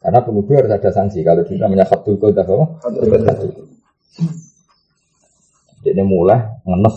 Karena 0.00 0.20
penuduh 0.24 0.54
harus 0.56 0.72
ada 0.72 0.90
sanksi. 0.92 1.20
Kalau 1.20 1.44
kita 1.44 1.68
namanya 1.68 1.84
khatul 1.84 2.16
kota 2.16 2.40
apa? 2.40 2.66
Jadi 5.84 6.02
mulai 6.02 6.40
ngenes. 6.64 6.96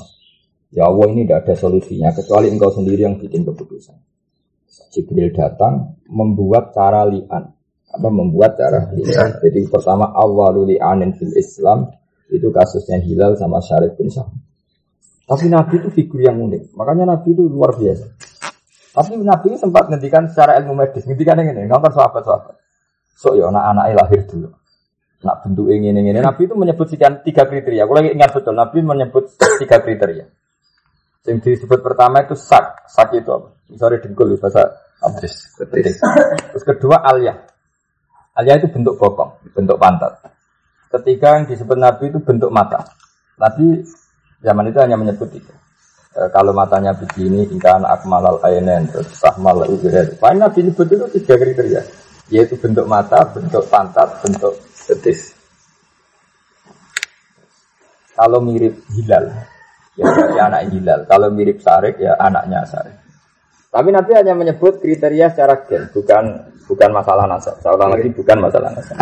Ya 0.71 0.87
Allah 0.87 1.05
ini 1.11 1.27
tidak 1.27 1.49
ada 1.49 1.53
solusinya 1.57 2.09
kecuali 2.15 2.47
engkau 2.47 2.71
sendiri 2.71 3.03
yang 3.03 3.19
bikin 3.19 3.43
keputusan. 3.43 3.97
Jibril 4.89 5.33
datang 5.33 5.97
membuat 6.09 6.73
cara 6.73 7.05
lian 7.05 7.53
apa 7.89 8.07
membuat 8.09 8.55
cara 8.57 8.89
lian. 8.93 9.29
Jadi 9.41 9.65
pertama 9.69 10.13
awalul 10.13 10.69
li'anin 10.69 11.13
fil 11.17 11.33
Islam 11.33 11.89
itu 12.29 12.53
kasusnya 12.53 13.01
Hilal 13.01 13.33
sama 13.35 13.57
Syarif 13.61 13.97
bin 13.97 14.13
Sa'ad. 14.13 14.48
Tapi 15.29 15.45
Nabi 15.45 15.77
itu 15.77 15.89
figur 15.93 16.25
yang 16.25 16.41
unik. 16.41 16.73
Makanya 16.73 17.13
Nabi 17.13 17.37
itu 17.37 17.45
luar 17.45 17.77
biasa. 17.77 18.05
Tapi 18.97 19.21
Nabi 19.21 19.53
sempat 19.61 19.85
ngendikan 19.85 20.25
secara 20.25 20.57
ilmu 20.57 20.73
medis. 20.73 21.05
Ngendikan 21.05 21.37
yang 21.37 21.53
ini. 21.53 21.69
Nonton 21.69 21.93
sahabat-sahabat. 21.93 22.57
So 23.13 23.37
ya 23.37 23.53
anak-anaknya 23.53 23.93
lahir 23.93 24.25
dulu. 24.25 24.49
Nak 25.19 25.35
bentuk 25.45 25.69
ini, 25.69 25.93
ini, 25.93 26.01
ini. 26.09 26.17
Nabi 26.17 26.49
itu 26.49 26.55
menyebut 26.57 26.89
sekian 26.89 27.21
tiga 27.21 27.45
kriteria. 27.45 27.85
Aku 27.85 27.93
lagi 27.93 28.09
ingat 28.09 28.33
betul. 28.33 28.57
Nabi 28.57 28.81
menyebut 28.81 29.29
tiga 29.61 29.77
kriteria. 29.77 30.25
Yang 31.29 31.61
disebut 31.61 31.77
pertama 31.85 32.25
itu 32.25 32.33
sak. 32.33 32.89
Sak 32.89 33.13
itu 33.13 33.29
apa? 33.29 33.53
Misalnya 33.69 34.01
dengkul 34.01 34.33
bahasa 34.41 34.65
Abdis. 35.05 35.53
Terus 35.61 36.63
kedua 36.65 37.05
alia. 37.05 37.37
Alia 38.33 38.57
itu 38.57 38.71
bentuk 38.71 38.97
bokong, 38.97 39.51
bentuk 39.53 39.77
pantat. 39.77 40.15
Ketiga 40.89 41.37
yang 41.37 41.45
disebut 41.45 41.77
Nabi 41.77 42.09
itu 42.09 42.17
bentuk 42.23 42.49
mata. 42.49 42.81
Nabi 43.37 43.83
Zaman 44.39 44.71
itu 44.71 44.79
hanya 44.79 44.95
menyebut 44.95 45.29
itu. 45.35 45.53
E, 46.15 46.21
kalau 46.31 46.55
matanya 46.55 46.95
begini, 46.95 47.43
ikan 47.59 47.83
akmalal 47.83 48.39
ainen, 48.43 48.87
terus 48.87 49.11
sahmal 49.19 49.67
ubirat. 49.67 50.15
Paling 50.15 50.39
Nabi 50.39 50.71
nyebut 50.71 50.87
itu 50.87 51.05
tiga 51.19 51.35
kriteria. 51.35 51.81
Yaitu 52.31 52.55
bentuk 52.55 52.87
mata, 52.87 53.25
bentuk 53.35 53.67
pantat, 53.67 54.07
bentuk 54.23 54.55
betis. 54.87 55.35
Kalau 58.15 58.43
mirip 58.43 58.75
hilal, 58.95 59.31
ya 59.95 60.03
berarti 60.03 60.39
anak 60.39 60.61
hilal. 60.75 60.99
Kalau 61.07 61.27
mirip 61.31 61.63
sarik, 61.63 61.95
ya 62.03 62.19
anaknya 62.19 62.67
sarik. 62.67 62.95
Tapi 63.69 63.89
Nabi 63.93 64.11
hanya 64.17 64.33
menyebut 64.33 64.81
kriteria 64.81 65.29
secara 65.31 65.61
gen, 65.63 65.87
bukan 65.93 66.23
bukan 66.65 66.89
masalah 66.89 67.29
nasab. 67.29 67.55
Saya 67.61 67.77
lagi 67.77 68.09
bukan 68.11 68.37
masalah 68.41 68.73
nasab. 68.73 68.97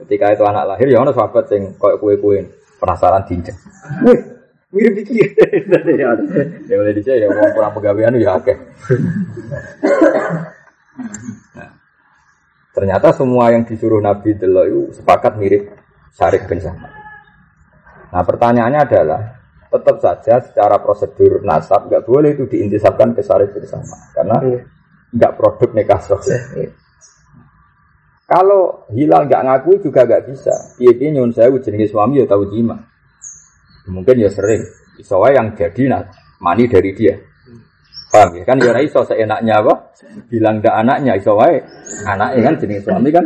Ketika 0.00 0.34
itu 0.34 0.42
anak 0.48 0.74
lahir, 0.74 0.88
ya 0.90 0.98
ono 0.98 1.12
sahabat 1.14 1.46
yang 1.54 1.76
kue-kue 1.78 2.42
penasaran 2.82 3.22
diinjek. 3.28 3.54
Wih, 4.02 4.18
mirip 4.72 4.92
dikit. 5.04 5.30
ya 6.68 6.74
boleh 6.80 6.94
dicek 6.96 7.16
ya 7.20 7.28
mau 7.28 7.48
kurang 7.52 7.72
pegawaian 7.76 8.16
ya 8.16 8.40
oke. 8.40 8.54
Nah, 11.56 11.70
ternyata 12.72 13.12
semua 13.12 13.52
yang 13.52 13.68
disuruh 13.68 14.00
Nabi 14.00 14.36
delok 14.36 14.66
itu 14.68 14.80
sepakat 15.00 15.36
mirip 15.36 15.72
Syarif 16.12 16.44
bin 16.48 16.60
Sama. 16.60 16.88
Nah 18.12 18.22
pertanyaannya 18.24 18.80
adalah 18.84 19.20
tetap 19.72 19.96
saja 20.04 20.34
secara 20.44 20.76
prosedur 20.84 21.40
nasab 21.44 21.88
nggak 21.88 22.04
boleh 22.04 22.36
itu 22.36 22.44
diintisabkan 22.44 23.16
ke 23.16 23.24
Syarif 23.24 23.56
bin 23.56 23.64
Sama 23.64 23.96
karena 24.12 24.36
Iya. 24.44 24.60
nggak 25.16 25.32
produk 25.36 25.70
nikah 25.72 26.00
sahih. 26.00 26.72
Kalau 28.28 28.88
hilal 28.92 29.28
nggak 29.28 29.44
ngaku 29.44 29.84
juga 29.84 30.08
nggak 30.08 30.24
bisa. 30.32 30.52
Iya 30.80 30.92
dia 30.96 31.08
nyun 31.12 31.32
saya 31.36 31.52
jenenge 31.60 31.88
suami 31.88 32.20
ya 32.20 32.28
tahu 32.28 32.48
jima. 32.48 32.91
Mungkin 33.90 34.16
ya 34.22 34.30
sering. 34.30 34.62
Isowa 35.00 35.32
yang 35.34 35.56
jadi 35.56 35.82
nah, 35.90 36.02
mani 36.38 36.68
dari 36.70 36.94
dia. 36.94 37.16
Paham 38.12 38.36
ya? 38.36 38.44
Kan 38.44 38.60
ya 38.60 38.76
iso 38.84 39.00
seenaknya 39.08 39.64
apa? 39.64 39.96
Bilang 40.28 40.60
ndak 40.60 40.74
anaknya 40.84 41.16
iso 41.16 41.32
wae. 41.32 41.58
Anaknya 42.04 42.52
kan 42.52 42.54
jenenge 42.60 42.82
suami 42.84 43.08
kan 43.08 43.24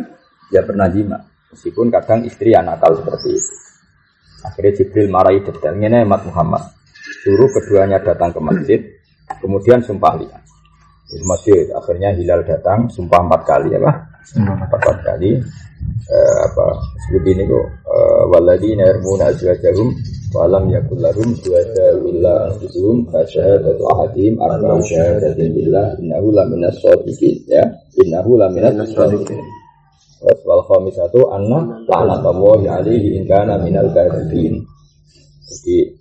ya 0.54 0.62
pernah 0.62 0.86
jima. 0.86 1.18
Meskipun 1.50 1.90
kadang 1.90 2.22
istri 2.22 2.54
yang 2.54 2.70
nakal 2.70 2.94
seperti 2.94 3.34
itu. 3.34 3.54
Akhirnya 4.46 4.72
Jibril 4.78 5.10
marahi 5.10 5.42
detail. 5.42 5.74
Ini 5.74 6.06
Ahmad 6.06 6.22
Muhammad. 6.22 6.62
Suruh 7.26 7.50
keduanya 7.50 7.98
datang 7.98 8.30
ke 8.30 8.38
masjid. 8.38 8.80
Kemudian 9.42 9.82
sumpah 9.82 10.14
lihat. 10.22 10.42
Di 11.10 11.18
masjid. 11.26 11.66
Akhirnya 11.74 12.14
Hilal 12.14 12.46
datang. 12.46 12.86
Sumpah 12.86 13.26
empat 13.26 13.42
kali 13.42 13.74
ya 13.74 13.82
Pak? 13.82 13.96
Empat 14.34 14.98
kali. 15.06 15.38
Eh, 16.06 16.36
apa 16.42 16.66
sebut 17.06 17.22
ini 17.30 17.46
kok. 17.46 17.66
Eh, 17.86 18.22
waladina 18.34 18.90
yarmuna 18.90 19.30
azwajahum 19.30 19.94
walam 20.34 20.66
yakul 20.70 20.98
lahum 20.98 21.30
suwada 21.38 21.94
illa 22.02 22.50
anfusuhum 22.50 23.06
fasyahadatu 23.10 23.82
ahadihim 23.94 24.34
arba'u 24.42 24.82
syahadatin 24.82 25.54
billah. 25.54 25.94
Innahu 26.02 26.34
laminas 26.34 26.74
shodiqin 26.82 27.38
ya. 27.46 27.62
Innahu 28.02 28.34
laminas 28.34 28.74
shodiqin 28.90 29.38
Terus 30.16 30.40
wal 30.48 30.64
khamisatu 30.64 31.28
anna 31.28 31.84
la'natullahi 31.86 32.66
alaihi 32.66 33.20
in 33.20 33.28
kana 33.28 33.60
minal 33.60 33.92
kadhibin. 33.92 34.64
Jadi 35.46 35.92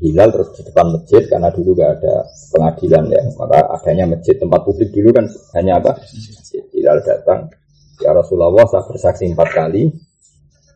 hilal 0.00 0.32
terus 0.32 0.48
di 0.56 0.64
depan 0.64 0.96
masjid 0.96 1.22
karena 1.28 1.52
dulu 1.52 1.76
gak 1.76 2.00
ada 2.00 2.24
pengadilan 2.50 3.04
ya. 3.12 3.22
Maka 3.36 3.58
adanya 3.78 4.16
masjid 4.16 4.34
tempat 4.40 4.64
publik 4.64 4.90
dulu 4.90 5.12
kan 5.12 5.28
hanya 5.60 5.76
apa? 5.78 5.92
Masjid. 6.00 6.64
Hilal 6.72 6.98
datang 7.04 7.52
ya 8.00 8.10
Rasulullah 8.16 8.66
saya 8.66 8.84
bersaksi 8.88 9.28
empat 9.28 9.48
kali. 9.52 9.92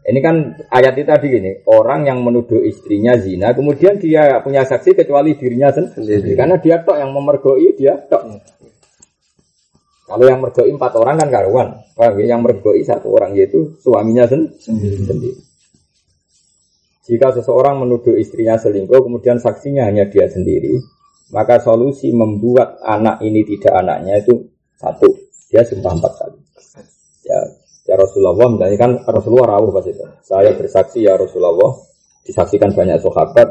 Ini 0.05 0.21
kan 0.21 0.37
ayat 0.69 1.01
itu 1.01 1.09
tadi 1.09 1.27
gini 1.33 1.65
orang 1.65 2.05
yang 2.05 2.21
menuduh 2.21 2.61
istrinya 2.61 3.17
zina 3.17 3.57
kemudian 3.57 3.97
dia 3.97 4.37
punya 4.45 4.61
saksi 4.61 4.93
kecuali 4.93 5.33
dirinya 5.33 5.73
sendiri. 5.73 5.97
Sendiri. 6.21 6.37
karena 6.37 6.61
dia 6.61 6.85
tok 6.85 7.01
yang 7.01 7.09
memergoi 7.09 7.73
dia 7.73 7.97
tok. 8.05 8.45
Kalau 10.05 10.25
yang 10.29 10.45
mergoi 10.45 10.69
empat 10.69 10.93
orang 11.01 11.17
kan 11.17 11.29
karuan. 11.33 11.69
Paham 11.97 12.21
ya? 12.21 12.37
yang 12.37 12.45
mergoi 12.45 12.85
satu 12.85 13.17
orang 13.17 13.33
yaitu 13.33 13.81
suaminya 13.81 14.29
sen- 14.29 14.53
sendiri. 14.61 15.41
Jika 17.05 17.37
seseorang 17.37 17.85
menuduh 17.85 18.17
istrinya 18.17 18.57
selingkuh, 18.57 18.97
kemudian 18.97 19.37
saksinya 19.37 19.85
hanya 19.85 20.09
dia 20.09 20.25
sendiri, 20.25 20.81
maka 21.37 21.61
solusi 21.61 22.09
membuat 22.17 22.81
anak 22.81 23.21
ini 23.21 23.45
tidak 23.45 23.77
anaknya 23.77 24.25
itu 24.25 24.49
satu, 24.81 25.13
dia 25.53 25.61
sumpah 25.69 25.93
empat 26.01 26.13
kali. 26.17 26.39
Ya, 27.25 27.41
ya 27.89 27.95
Rasulullah, 27.97 28.37
misalnya 28.53 28.79
kan 28.79 28.93
Rasulullah 29.09 29.57
rawuh 29.57 29.73
pas 29.73 29.85
itu. 29.89 30.05
Saya 30.21 30.53
bersaksi 30.53 31.05
ya 31.05 31.17
Rasulullah, 31.17 31.73
disaksikan 32.25 32.77
banyak 32.77 33.01
sahabat 33.01 33.49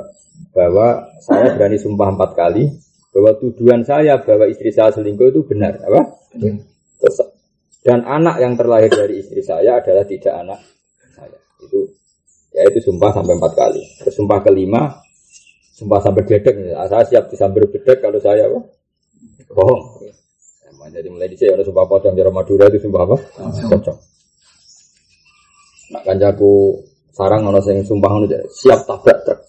bahwa 0.53 1.09
saya 1.21 1.53
berani 1.57 1.77
sumpah 1.81 2.13
empat 2.13 2.37
kali 2.37 2.69
bahwa 3.13 3.37
tuduhan 3.37 3.85
saya 3.85 4.17
bahwa 4.21 4.49
istri 4.49 4.73
saya 4.73 4.89
selingkuh 4.89 5.29
itu 5.29 5.41
benar, 5.45 5.77
apa? 5.85 6.17
Terus, 6.33 7.17
dan 7.85 8.01
anak 8.07 8.39
yang 8.41 8.57
terlahir 8.57 8.89
dari 8.89 9.21
istri 9.21 9.43
saya 9.45 9.77
adalah 9.77 10.07
tidak 10.07 10.33
anak 10.33 10.59
saya. 11.13 11.37
Itu 11.61 11.93
ya 12.55 12.65
itu 12.69 12.79
sumpah 12.79 13.11
sampai 13.11 13.33
empat 13.37 13.53
kali. 13.53 13.83
Terus 14.01 14.13
sumpah 14.17 14.39
kelima, 14.41 14.97
sumpah 15.75 15.99
sampai 16.01 16.23
bedek. 16.25 16.55
Nah, 16.73 16.87
saya 16.89 17.03
siap 17.05 17.29
disambar 17.29 17.69
bedek 17.69 18.01
kalau 18.01 18.17
saya 18.17 18.49
apa? 18.49 18.59
Bohong. 19.53 19.81
Emang 20.83 20.99
jadi 20.99 21.07
mulai 21.07 21.31
di 21.31 21.39
sini 21.39 21.55
ada 21.55 21.63
sumpah 21.63 21.87
pocong 21.87 22.11
di 22.11 22.27
Madura 22.27 22.67
itu 22.67 22.83
sumpah 22.83 23.07
apa? 23.07 23.15
Pocong. 23.71 23.97
Nak 25.95 26.03
kanjaku 26.03 26.75
sarang 27.15 27.47
ono 27.47 27.63
sing 27.63 27.87
sumpah 27.87 28.09
ngono 28.11 28.27
jadi, 28.27 28.43
siap 28.51 28.83
tabrak 28.83 29.23
truk. 29.23 29.39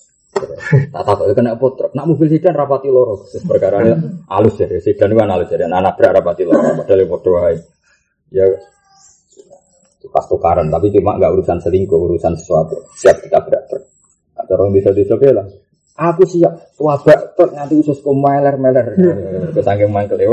Tak 0.94 1.02
takut 1.02 1.34
kena 1.34 1.58
apa 1.58 1.66
truk. 1.74 1.90
Nak 1.90 2.06
mobil 2.06 2.30
sedan 2.30 2.54
rapati 2.54 2.86
loro. 2.86 3.26
Perkara 3.26 3.82
ini 3.82 4.22
halus 4.30 4.54
jadi 4.54 4.78
sedan 4.78 5.10
itu 5.10 5.18
kan 5.18 5.34
halus 5.34 5.50
jadi 5.50 5.66
anak 5.66 5.98
nabrak 5.98 6.22
rapati 6.22 6.42
loro. 6.46 6.70
Padahal 6.78 7.02
ya 7.02 7.06
bodoh 7.10 7.34
ae. 7.42 7.58
Ya 8.30 8.46
pas 10.14 10.30
tukaran 10.30 10.70
tapi 10.70 10.94
cuma 10.94 11.18
nggak 11.18 11.32
urusan 11.34 11.58
selingkuh 11.58 11.96
urusan 11.96 12.38
sesuatu 12.38 12.76
siap 12.94 13.18
kita 13.24 13.40
berat 13.42 13.66
ada 14.38 14.52
orang 14.54 14.70
bisa 14.70 14.94
bisa 14.94 15.18
lah 15.18 15.42
aku 15.94 16.22
siap. 16.26 16.74
Wabak 16.78 17.38
truk 17.38 17.50
nanti 17.54 17.78
usus 17.78 17.98
meler 18.02 18.54
meler 18.58 18.86
kesangking 19.54 19.90
mangkel 19.94 20.18
ya 20.18 20.30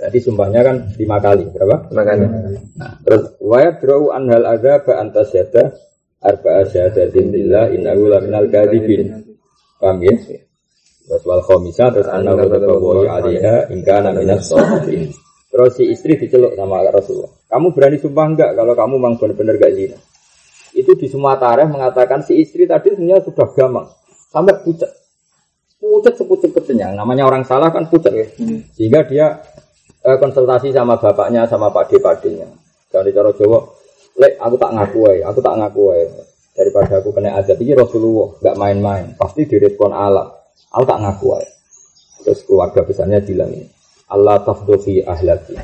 jadi 0.00 0.18
sumpahnya 0.24 0.64
kan 0.64 0.76
lima 0.96 1.20
kali 1.20 1.44
berapa? 1.52 1.92
Makanya. 1.92 2.28
nah 2.80 2.96
terus 3.04 3.36
wayat 3.36 3.84
draw 3.84 4.16
anhal 4.16 4.48
ada 4.48 4.80
ba 4.80 4.96
antas 4.96 5.28
yada 5.36 5.76
arba 6.24 6.64
asyhadatin 6.64 7.28
billah 7.28 7.68
innahu 7.68 8.08
laminal 8.08 8.48
kadhibin 8.48 9.28
paham 9.76 10.00
ya? 10.00 10.16
Terus 11.04 11.22
wal 11.28 11.44
khamisah 11.44 11.92
terus 11.92 12.08
anna 12.08 12.32
wa 12.32 12.48
taqawwa 12.48 13.12
alaiha 13.12 13.68
in 13.68 13.84
kana 13.84 14.16
minas 14.16 14.48
Terus 15.50 15.74
si 15.74 15.90
istri 15.90 16.14
diceluk 16.14 16.54
sama 16.54 16.86
Rasulullah. 16.94 17.34
Kamu 17.50 17.74
berani 17.74 17.98
sumpah 17.98 18.22
enggak 18.22 18.50
kalau 18.54 18.70
kamu 18.78 18.94
memang 19.02 19.18
benar-benar 19.18 19.58
gak 19.58 19.74
zina? 19.74 19.98
Itu 20.80 20.96
di 20.96 21.06
semua 21.12 21.36
tarikh 21.36 21.68
mengatakan 21.68 22.24
si 22.24 22.40
istri 22.40 22.64
tadi 22.64 22.96
sebenarnya 22.96 23.20
sudah 23.22 23.48
gamang. 23.52 23.86
Sampai 24.32 24.56
pucat. 24.64 24.88
Pucat 25.76 26.16
sepucet-pucetnya. 26.16 26.96
Namanya 26.96 27.28
orang 27.28 27.44
salah 27.44 27.68
kan 27.68 27.88
pucat 27.88 28.12
ya. 28.12 28.26
Sehingga 28.72 29.04
dia 29.04 29.44
eh, 30.00 30.16
konsultasi 30.16 30.72
sama 30.72 30.96
bapaknya, 30.96 31.44
sama 31.44 31.68
pade-padenya. 31.68 32.48
Dari 32.90 33.12
cara 33.12 33.30
Jawa, 33.36 33.60
Lek, 34.18 34.36
aku 34.42 34.56
tak 34.58 34.74
ngaku 34.74 35.00
aja, 35.06 35.22
aku 35.30 35.40
tak 35.40 35.54
ngaku 35.56 35.82
aja. 35.94 36.22
Daripada 36.50 36.92
aku 36.98 37.08
kena 37.14 37.38
azab, 37.38 37.56
ini 37.62 37.72
Rasulullah, 37.72 38.36
nggak 38.42 38.56
main-main. 38.58 39.06
Pasti 39.14 39.46
direspon 39.46 39.94
Allah. 39.94 40.28
Aku 40.74 40.84
tak 40.84 40.98
ngaku 40.98 41.26
aja. 41.38 41.52
Terus 42.26 42.44
keluarga 42.44 42.84
besarnya 42.84 43.24
bilang 43.24 43.48
ini, 43.48 43.64
Allah 44.12 44.44
tafdofi 44.44 45.00
ahlaki. 45.00 45.56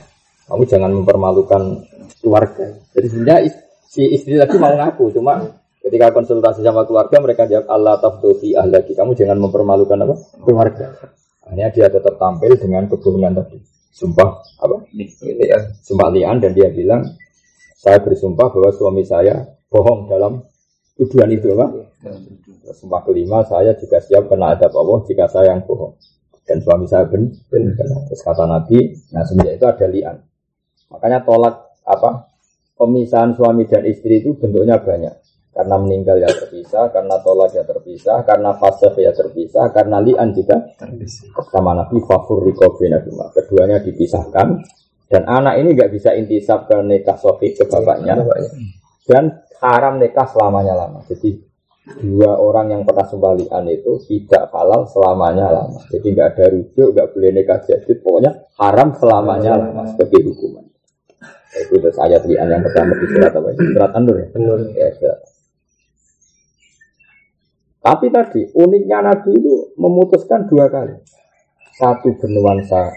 Kamu 0.46 0.62
jangan 0.64 0.94
mempermalukan 0.94 1.84
keluarga. 2.22 2.70
Jadi 2.96 3.06
sebenarnya 3.12 3.40
si 3.86 4.02
istri 4.12 4.36
tadi 4.36 4.58
mau 4.58 4.74
ngaku, 4.74 5.14
cuma 5.16 5.42
ketika 5.86 6.10
konsultasi 6.10 6.66
sama 6.66 6.82
keluarga 6.82 7.22
mereka 7.22 7.46
jawab 7.46 7.66
Allah 7.70 7.94
tafdofi 8.02 8.58
ahlaki. 8.58 8.98
Kamu 8.98 9.14
jangan 9.14 9.38
mempermalukan 9.38 9.98
apa 10.02 10.14
keluarga. 10.42 10.86
Akhirnya 11.46 11.70
dia 11.70 11.86
tetap 11.86 12.18
tampil 12.18 12.58
dengan 12.58 12.90
kebohongan 12.90 13.38
tadi. 13.38 13.62
Sumpah 13.94 14.28
apa? 14.60 14.76
Ini 14.92 15.46
ya. 15.46 15.58
Sumpah 15.80 16.10
lian 16.10 16.42
dan 16.42 16.52
dia 16.52 16.68
bilang 16.74 17.06
saya 17.78 18.02
bersumpah 18.02 18.50
bahwa 18.50 18.70
suami 18.74 19.06
saya 19.06 19.46
bohong 19.70 20.10
dalam 20.10 20.42
tuduhan 20.98 21.30
itu 21.30 21.54
apa? 21.54 21.86
Sumpah 22.74 23.00
kelima 23.06 23.46
saya 23.46 23.78
juga 23.78 24.02
siap 24.02 24.26
kena 24.26 24.58
adab 24.58 24.74
Allah 24.74 24.98
jika 25.06 25.30
saya 25.30 25.54
yang 25.54 25.62
bohong 25.62 25.94
dan 26.46 26.58
suami 26.62 26.86
saya 26.90 27.06
ben, 27.06 27.30
ben 27.46 27.74
benar. 27.78 28.06
Terus 28.10 28.22
kata 28.26 28.42
Nabi, 28.46 28.94
nah 29.14 29.22
semenjak 29.22 29.54
itu 29.58 29.66
ada 29.70 29.86
lian. 29.86 30.16
Makanya 30.90 31.22
tolak 31.22 31.78
apa 31.86 32.35
pemisahan 32.76 33.32
suami 33.32 33.64
dan 33.66 33.82
istri 33.88 34.20
itu 34.22 34.36
bentuknya 34.36 34.78
banyak. 34.78 35.14
Karena 35.56 35.80
meninggal 35.80 36.20
ya 36.20 36.28
terpisah, 36.28 36.92
karena 36.92 37.16
tolak 37.24 37.56
ya 37.56 37.64
terpisah, 37.64 38.28
karena 38.28 38.52
fasih 38.60 38.92
ya 38.92 39.16
terpisah, 39.16 39.72
karena 39.72 40.04
lian 40.04 40.36
juga 40.36 40.76
sama 41.48 41.72
Nabi 41.72 41.96
fafur 42.04 42.44
rikobinahuma. 42.44 43.32
Keduanya 43.32 43.80
dipisahkan 43.80 44.60
dan 45.08 45.22
anak 45.24 45.56
ini 45.62 45.72
nggak 45.72 45.96
bisa 45.96 46.12
intisab 46.12 46.68
ke 46.68 46.76
nikah 46.82 47.16
sofi 47.16 47.54
ke 47.54 47.64
bapaknya 47.64 48.20
dan 49.06 49.40
haram 49.62 50.02
nikah 50.02 50.28
selamanya 50.28 50.74
lama. 50.74 51.00
Jadi 51.08 51.40
dua 52.02 52.36
orang 52.36 52.74
yang 52.74 52.82
pernah 52.82 53.06
sembalian 53.06 53.64
itu 53.70 54.02
tidak 54.10 54.50
halal 54.50 54.84
selamanya 54.90 55.56
lama. 55.56 55.80
Jadi 55.88 56.06
nggak 56.10 56.28
ada 56.34 56.46
rujuk, 56.52 56.88
nggak 56.90 57.08
boleh 57.14 57.30
nikah 57.32 57.58
jadid. 57.62 58.02
Pokoknya 58.02 58.44
haram 58.58 58.92
selamanya 58.98 59.56
lama 59.56 59.88
sebagai 59.94 60.20
hukuman. 60.26 60.65
Itu 61.56 61.80
terus 61.80 61.96
ayat 61.96 62.22
lian 62.28 62.48
yang 62.52 62.60
pertama 62.60 62.92
di 63.00 63.06
surat 63.08 63.32
apa? 63.32 63.48
Surat 63.56 63.90
An-Nur 63.96 64.16
ya. 64.20 64.26
Benar. 64.34 64.58
Ya, 64.76 64.88
surat. 64.96 65.18
Tapi 67.86 68.06
tadi 68.10 68.42
uniknya 68.58 68.98
Nabi 68.98 69.30
itu 69.38 69.72
memutuskan 69.78 70.50
dua 70.50 70.66
kali. 70.66 70.96
satu 71.76 72.08
bernuansa 72.16 72.88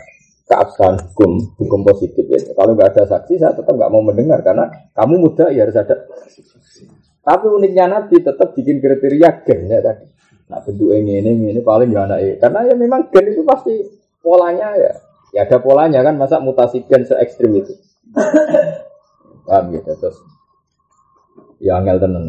keabsahan 0.47 1.11
hukum, 1.11 1.51
hukum 1.59 1.83
positif 1.83 2.23
ya. 2.31 2.39
Kalau 2.55 2.73
nggak 2.73 2.95
ada 2.95 3.03
saksi, 3.11 3.35
saya 3.35 3.51
tetap 3.51 3.75
nggak 3.75 3.91
mau 3.91 3.99
mendengar 3.99 4.39
karena 4.39 4.71
kamu 4.95 5.19
muda 5.19 5.51
ya 5.51 5.67
harus 5.67 5.75
ada. 5.75 6.07
Tapi 7.19 7.45
uniknya 7.45 7.85
Nabi 7.85 8.23
tetap 8.23 8.55
bikin 8.55 8.79
kriteria 8.79 9.43
gen 9.43 9.67
ya 9.67 9.83
tadi. 9.83 10.07
Nah 10.49 10.59
bentuk 10.65 10.89
ini 10.95 11.21
ini 11.21 11.53
ini 11.53 11.61
paling 11.61 11.93
gak 11.93 12.09
anak 12.09 12.41
Karena 12.41 12.59
ya 12.65 12.73
memang 12.73 13.13
gen 13.13 13.25
itu 13.29 13.45
pasti 13.45 13.77
polanya 14.23 14.73
ya. 14.73 14.91
Ya 15.29 15.45
ada 15.45 15.61
polanya 15.61 16.01
kan 16.01 16.17
masa 16.17 16.41
mutasi 16.41 16.81
gen 16.89 17.05
se 17.05 17.13
ekstrim 17.13 17.53
itu. 17.53 17.77
Paham 19.45 19.63
gitu 19.73 19.91
terus. 19.97 20.17
Ya 21.59 21.77
angel 21.81 21.97
tenan. 21.99 22.25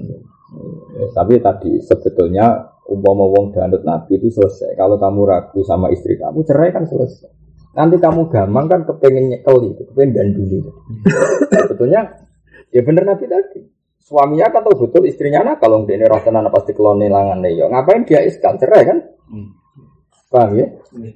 Ya, 0.99 1.07
tapi 1.15 1.39
tadi 1.39 1.79
sebetulnya 1.85 2.75
umpama 2.91 3.23
wong 3.31 3.55
danut 3.55 3.87
Nabi 3.87 4.19
itu 4.19 4.35
selesai. 4.35 4.75
Kalau 4.75 4.99
kamu 4.99 5.21
ragu 5.23 5.61
sama 5.63 5.93
istri 5.95 6.19
kamu 6.19 6.43
cerai 6.43 6.75
kan 6.75 6.85
selesai. 6.89 7.31
Nanti 7.71 8.03
kamu 8.03 8.27
gampang 8.27 8.67
kan 8.67 8.81
kepengen 8.83 9.31
nyekel 9.31 9.71
itu, 9.71 9.87
kepengen 9.87 10.11
danduli. 10.11 10.59
Sebetulnya 11.55 12.19
ya 12.75 12.81
bener 12.83 13.07
Nabi 13.07 13.25
tadi. 13.31 13.61
Suaminya 14.03 14.51
kan 14.51 14.67
tahu 14.67 14.91
betul 14.91 15.07
istrinya 15.07 15.47
nak 15.47 15.63
kalau 15.63 15.87
dia 15.87 15.95
ini 15.95 16.11
rasa 16.11 16.35
nana 16.35 16.51
pasti 16.51 16.75
kelon 16.75 16.99
nilangan 16.99 17.39
nih. 17.47 17.63
Ngapain 17.63 18.03
dia 18.03 18.27
iskal 18.27 18.59
cerai 18.59 18.83
kan? 18.91 18.99
Hmm. 19.31 19.55
Paham 20.35 20.59
ya? 20.59 20.67
Hmm. 20.91 21.15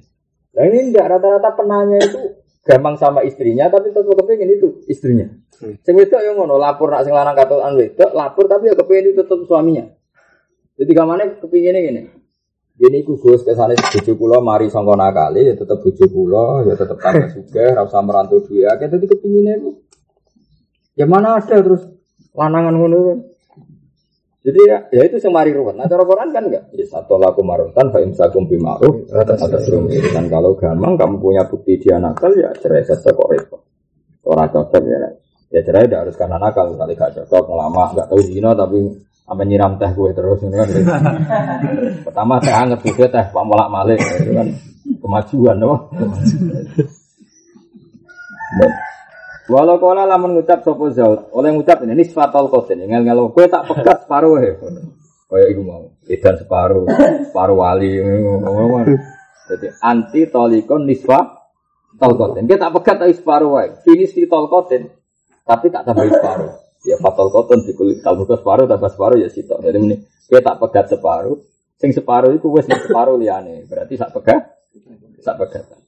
Nah 0.55 0.63
ini 0.71 0.77
enggak 0.95 1.11
rata-rata 1.11 1.51
penanya 1.59 1.99
itu 1.99 2.19
gampang 2.65 2.97
sama 2.97 3.21
istrinya 3.21 3.69
tapi 3.69 3.93
tetap 3.93 4.09
kepengen 4.09 4.49
itu 4.57 4.81
istrinya. 4.89 5.29
Hmm. 5.61 5.77
Sing 5.85 5.93
wedok 5.93 6.17
yang 6.17 6.33
ngono 6.33 6.57
lapor 6.57 6.89
nak 6.89 7.05
sing 7.05 7.13
lanang 7.13 7.37
katokan 7.37 7.77
wedok 7.77 8.11
lapor 8.17 8.49
tapi 8.49 8.73
ya 8.73 8.75
kepengen 8.75 9.13
itu 9.13 9.21
tetap 9.21 9.45
suaminya. 9.45 9.85
Jadi 10.75 10.91
kamane 10.97 11.37
kepinginnya 11.37 11.81
gini. 11.85 12.01
Ini 12.75 13.07
ku 13.07 13.15
Gus 13.15 13.47
kesane 13.47 13.77
bojo 13.79 14.13
kula 14.19 14.43
mari 14.43 14.67
sangka 14.67 14.99
nakali 14.99 15.47
ya 15.47 15.55
tetep 15.55 15.79
bojo 15.79 16.05
kula 16.11 16.67
ya 16.67 16.75
tetep 16.75 16.97
tambah 16.99 17.31
sugih 17.31 17.71
ora 17.71 17.87
usah 17.87 18.03
merantau 18.03 18.43
duwe 18.43 18.67
akeh 18.67 18.91
dadi 18.91 19.05
kepingine 19.07 19.63
ku. 19.63 19.71
Ya 20.97 21.07
mana 21.07 21.39
ada 21.39 21.55
terus 21.55 21.87
lanangan 22.35 22.75
ngono 22.75 22.97
kan. 23.07 23.19
Jadi 24.45 24.59
ya, 24.61 24.77
ya 24.93 25.01
itu 25.09 25.17
semari 25.17 25.49
ruwet. 25.49 25.73
Nah 25.73 25.89
cara 25.89 26.05
Quran 26.05 26.29
kan 26.29 26.45
enggak. 26.45 26.69
Ya 26.77 26.85
satu 26.85 27.17
laku 27.17 27.41
marutan 27.41 27.89
fa 27.89 27.97
imsakum 27.97 28.45
bi 28.45 28.61
ma'ruf 28.61 29.09
atas 29.09 29.41
Dan 30.13 30.29
kalau 30.29 30.53
gampang 30.53 30.93
kamu 30.93 31.17
punya 31.17 31.41
bukti 31.49 31.81
dia 31.81 31.97
nakal 31.97 32.29
ya 32.37 32.53
cerai 32.61 32.85
saja 32.85 33.09
kok 33.09 33.25
repot. 33.25 33.65
Orang 34.21 34.45
cocok 34.53 34.85
ya. 34.85 35.09
Ya 35.49 35.61
cerai 35.65 35.89
tidak 35.89 36.05
harus 36.05 36.15
karena 36.17 36.37
nakal, 36.37 36.77
kali 36.77 36.93
gak 36.93 37.15
cocok, 37.15 37.53
lama, 37.53 37.93
nggak 37.95 38.09
tahu 38.09 38.21
zina 38.21 38.51
tapi 38.57 38.81
apa 39.25 39.41
nyiram 39.41 39.81
teh 39.81 39.89
gue 39.89 40.13
terus 40.13 40.41
ini 40.45 40.55
kan. 40.57 40.69
Pertama 42.05 42.37
teh 42.37 42.53
anget 42.53 42.79
juga 42.85 43.05
teh 43.09 43.25
pak 43.33 43.45
molak 43.45 43.69
malik 43.73 43.97
itu 43.97 44.29
kan 44.29 44.47
kemajuan 45.01 45.57
loh. 45.57 45.89
Walau 49.45 49.77
kala 49.77 50.09
lamun 50.09 50.33
ngucap 50.33 50.65
sopo 50.65 50.89
zaud, 50.89 51.29
oleh 51.29 51.53
ngucap 51.53 51.85
ini 51.85 51.93
nisfatul 51.93 52.49
qasin, 52.49 52.81
ngel 52.81 53.05
ngel 53.05 53.29
gue 53.29 53.45
tak 53.45 53.69
pegat 53.69 54.09
separuh 54.09 54.41
ya. 54.41 54.57
Kayak 55.29 55.47
iku 55.53 55.61
mau, 55.61 55.93
edan 56.09 56.35
separuh, 56.41 56.85
separuh 57.29 57.57
wali. 57.61 58.01
Jadi 59.45 59.67
anti 59.85 60.25
tolikon 60.33 60.89
nisfa 60.89 61.45
tolkotin. 62.01 62.49
Kita 62.49 62.69
tak 62.69 62.73
pegat 62.81 62.95
tapi 63.05 63.13
separuh 63.13 63.49
wae. 63.53 63.69
Finish 63.85 64.17
di 64.17 64.25
tolkotin, 64.25 64.89
tapi 65.45 65.69
tak 65.69 65.85
tambah 65.85 66.09
separuh. 66.09 66.51
Ya 66.85 66.97
fatal 67.01 67.33
koton 67.33 67.65
di 67.65 67.73
kulit 67.73 68.01
kalau 68.05 68.25
separuh 68.25 68.65
tambah 68.69 68.89
separuh 68.93 69.17
ya 69.17 69.29
sitok. 69.29 69.61
Jadi 69.61 69.77
ini 69.77 69.95
kita 70.29 70.41
tak 70.41 70.57
pegat 70.61 70.85
separuh. 70.89 71.37
Sing 71.77 71.93
separuh 71.93 72.33
itu 72.33 72.49
wes 72.49 72.65
separuh 72.65 73.17
liane. 73.17 73.65
Berarti 73.69 73.93
tak 73.93 74.09
pegat, 74.13 74.57
tak 75.21 75.37
pegat. 75.37 75.84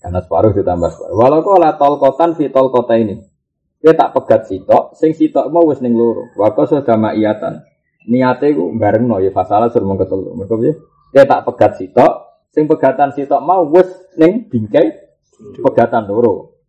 Karena 0.00 0.20
separuh 0.24 0.56
ditambah 0.56 0.90
separuh. 0.90 1.14
Walau 1.14 1.40
kau 1.44 1.60
tol 1.60 1.94
kotan 2.00 2.34
fi 2.34 2.48
tol 2.48 2.72
kota 2.72 2.96
ini. 2.96 3.20
Kita 3.80 4.08
tak 4.08 4.10
pegat 4.16 4.48
sitok. 4.48 4.96
Sing 4.96 5.12
sitok 5.12 5.48
mau 5.52 5.64
wes 5.68 5.80
ning 5.84 5.96
loro. 5.96 6.28
Wako 6.36 6.68
sudah 6.68 6.96
ma'iyatan. 6.96 7.64
Niate 8.08 8.52
ku 8.56 8.72
bareng 8.76 9.04
no 9.08 9.20
ya 9.20 9.32
fasalah 9.32 9.68
suruh 9.68 9.88
mengketelu. 9.88 10.36
Mereka 10.36 10.54
ya. 10.64 10.72
Kita 11.12 11.24
tak 11.28 11.40
pegat 11.48 11.72
sitok. 11.80 12.12
Sing 12.52 12.64
pegatan 12.68 13.12
sitok 13.12 13.40
mau 13.40 13.64
wes 13.68 13.88
ning 14.16 14.48
bingkai 14.48 15.10
pegatan 15.60 16.04
loro 16.04 16.60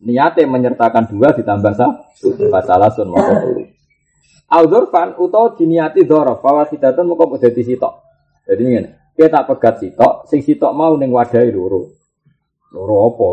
niatnya 0.00 0.48
menyertakan 0.48 1.04
dua 1.12 1.36
ditambah 1.36 1.72
satu 1.76 2.48
masalah 2.48 2.88
sun 2.88 3.12
moko 3.12 3.32
telu 3.36 3.62
Al-Dzurfan 4.50 5.14
utawa 5.22 5.54
diniati 5.54 6.02
dzaraf 6.02 6.42
bahwa 6.42 6.66
sidatun 6.66 7.06
moko 7.06 7.38
dadi 7.38 7.62
sitok. 7.62 8.02
Jadi 8.50 8.62
ngene, 8.66 9.14
kita 9.14 9.46
pegat 9.46 9.78
sitok, 9.78 10.26
sing 10.26 10.42
sitok 10.42 10.74
mau 10.74 10.98
ning 10.98 11.14
wadahi 11.14 11.54
loro. 11.54 11.99
Loro 12.70 12.94
apa? 13.10 13.30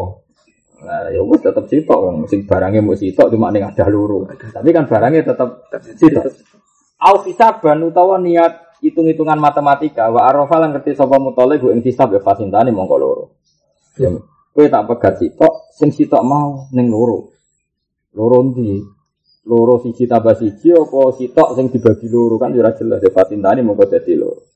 Nah, 0.78 1.10
ya 1.10 1.26
wis 1.26 1.42
tetep 1.42 1.66
sitok 1.66 1.98
wong 1.98 2.16
sing 2.30 2.46
barangnya 2.46 2.86
mau 2.86 2.94
sitok 2.94 3.34
cuma 3.34 3.50
ning 3.50 3.66
ada 3.66 3.86
loro. 3.90 4.30
Tapi 4.30 4.70
kan 4.70 4.86
barangnya 4.86 5.26
tetep 5.26 5.50
sitok. 5.98 6.26
Al 7.02 7.26
hisaban 7.26 7.82
utawa 7.86 8.22
niat 8.22 8.82
hitung-hitungan 8.82 9.42
matematika 9.42 10.10
wa 10.14 10.26
arafa 10.30 10.62
lan 10.62 10.78
ngerti 10.78 10.94
sapa 10.94 11.18
mutole 11.18 11.58
ing 11.58 11.82
hisab 11.82 12.14
ya 12.14 12.22
fasintane 12.22 12.70
mongko 12.70 12.96
loro. 12.98 13.26
Ya, 13.98 14.14
Kowe 14.54 14.66
tak 14.70 14.90
pegat 14.90 15.22
sitok, 15.22 15.70
sing 15.74 15.90
sitok 15.94 16.22
mau 16.26 16.70
ning 16.74 16.90
loro. 16.90 17.34
Loro 18.14 18.42
ndi? 18.46 18.82
Loro 19.50 19.82
siji 19.82 20.06
tambah 20.06 20.34
siji 20.38 20.74
apa 20.74 21.14
sitok 21.14 21.50
sing 21.58 21.66
dibagi 21.74 22.10
loro 22.10 22.38
kan 22.38 22.54
ora 22.54 22.74
jelas 22.78 23.02
ya 23.02 23.10
patintane 23.10 23.66
mongko 23.66 23.86
dadi 23.86 24.14
loro. 24.14 24.47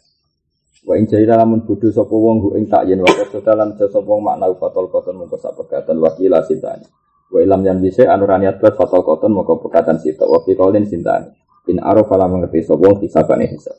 Wa 0.81 0.97
in 0.97 1.05
jaila 1.05 1.37
lamun 1.37 1.61
bodho 1.61 1.93
sapa 1.93 2.09
wong 2.09 2.57
ing 2.57 2.65
tak 2.65 2.89
yen 2.89 3.05
wa 3.05 3.11
dalam 3.45 3.77
sapa 3.77 4.01
wong 4.01 4.25
makna 4.25 4.49
fatol 4.57 4.89
koton 4.89 5.13
mongko 5.13 5.37
sak 5.37 5.53
pegatan 5.53 6.01
wakila 6.01 6.41
sintani. 6.41 6.89
Wa 7.29 7.37
ilam 7.37 7.61
yan 7.61 7.77
bisa 7.77 8.09
anurani 8.09 8.49
atlas 8.49 8.73
fatol 8.73 9.05
koton 9.05 9.29
mongko 9.29 9.61
pegatan 9.61 10.01
sitok 10.01 10.25
wa 10.25 10.41
fi 10.41 10.57
qaulin 10.57 10.89
sintani. 10.89 11.29
In 11.69 11.77
arafa 11.77 12.17
lamun 12.17 12.41
ngerti 12.41 12.65
sapa 12.65 12.81
wong 12.81 12.97
hisabane 13.05 13.45
hisab. 13.45 13.77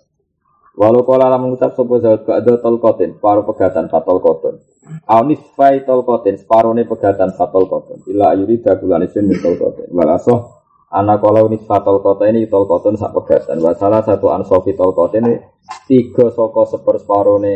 Walau 0.79 1.03
kala 1.03 1.27
lamun 1.27 1.53
ngucap 1.53 1.75
sapa 1.75 1.95
zawat 2.01 2.23
ba'da 2.25 2.55
tol 2.63 2.79
kotin, 2.79 3.19
paro 3.19 3.43
pegatan 3.45 3.91
fatol 3.91 4.23
koton. 4.23 4.57
Aunis 5.05 5.43
fai 5.59 5.85
tol 5.85 6.07
kotin, 6.07 6.39
separone 6.39 6.87
pegatan 6.89 7.35
fatol 7.35 7.67
koton. 7.69 8.01
Ila 8.09 8.33
ayuri 8.33 8.63
dagulan 8.63 9.05
isin 9.05 9.27
min 9.29 9.37
tol 9.43 9.59
kotin. 9.59 9.91
Walasoh, 9.93 10.62
anak 10.93 11.25
kalau 11.25 11.49
unis 11.49 11.65
fatol 11.65 12.05
kotin 12.05 12.37
ini 12.37 12.47
tol 12.47 12.69
koton 12.69 13.01
sak 13.01 13.17
pegatan. 13.17 13.59
Salah 13.81 14.05
satu 14.05 14.29
ansofi 14.29 14.77
tol 14.77 14.93
kotin 14.93 15.25
ini 15.25 15.41
tiga 15.89 16.29
soko 16.29 16.69
seper 16.69 17.01
separone 17.01 17.55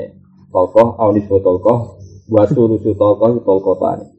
tolkoh, 0.48 0.96
aunis 0.96 1.28
tolkoh, 1.28 2.00
wasu 2.32 2.64
lusu 2.64 2.96
tolkoh 2.96 3.44
tol 3.44 3.60
kotani. 3.60 4.16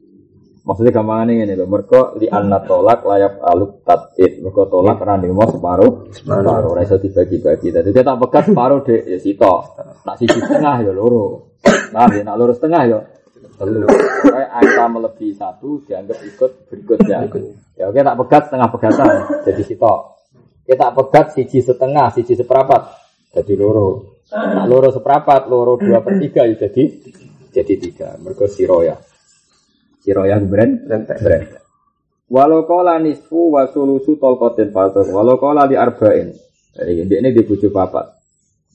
Maksudnya 0.68 1.00
gampang 1.00 1.32
ini 1.32 1.56
loh, 1.56 1.64
mereka 1.64 2.12
di 2.20 2.28
anak 2.28 2.68
tolak 2.68 3.00
layak 3.00 3.40
aluk 3.40 3.80
tatit, 3.88 4.36
mereka 4.44 4.68
tolak 4.68 5.00
rani 5.00 5.32
mau 5.32 5.48
separuh, 5.48 6.12
separuh, 6.12 6.76
rasa 6.76 7.00
dibagi-bagi. 7.00 7.72
Jadi 7.72 7.88
kita 7.88 8.20
pegat 8.20 8.52
separuh 8.52 8.84
deh, 8.84 9.00
ya 9.08 9.16
sito, 9.16 9.64
tak 10.04 10.20
sisi 10.20 10.36
tengah 10.44 10.84
ya 10.84 10.92
loro. 10.92 11.56
Nah, 11.88 12.04
ya, 12.12 12.20
nak 12.20 12.36
lurus 12.36 12.60
tengah 12.60 12.84
ya. 12.84 13.00
Kayak 13.58 14.50
angka 14.54 14.84
melebihi 14.86 15.34
satu 15.34 15.82
dianggap 15.82 16.18
ikut 16.22 16.50
berikutnya. 16.70 17.26
Ya 17.74 17.90
oke 17.90 17.98
tak 17.98 18.16
pegat 18.22 18.42
setengah 18.46 18.68
pegatan 18.70 19.08
jadi 19.42 19.62
sitok. 19.66 20.00
Kita 20.62 20.94
pegat 20.94 21.26
siji 21.34 21.58
setengah, 21.64 22.12
siji 22.14 22.38
seperempat 22.38 22.82
jadi 23.34 23.54
loro. 23.58 24.20
Nak 24.28 24.66
loro 24.68 24.92
seperempat, 24.92 25.48
loro 25.48 25.80
dua 25.80 26.04
per 26.04 26.20
tiga 26.20 26.46
ya 26.46 26.54
jadi 26.54 26.84
jadi 27.50 27.74
tiga. 27.80 28.08
Mereka 28.20 28.46
siroya. 28.46 28.94
Siroya 30.04 30.38
brand 30.38 30.86
brand. 30.86 31.44
Walau 32.28 32.68
kola 32.68 33.00
nisfu 33.00 33.56
wasulusu 33.56 34.20
tolkotin 34.20 34.70
fatur. 34.70 35.08
Walau 35.08 35.40
kola 35.40 35.64
di 35.64 35.74
arba'in. 35.74 36.28
Jadi 36.76 37.14
ini 37.18 37.32
di 37.32 37.42
bujuk 37.42 37.72
papat. 37.72 38.17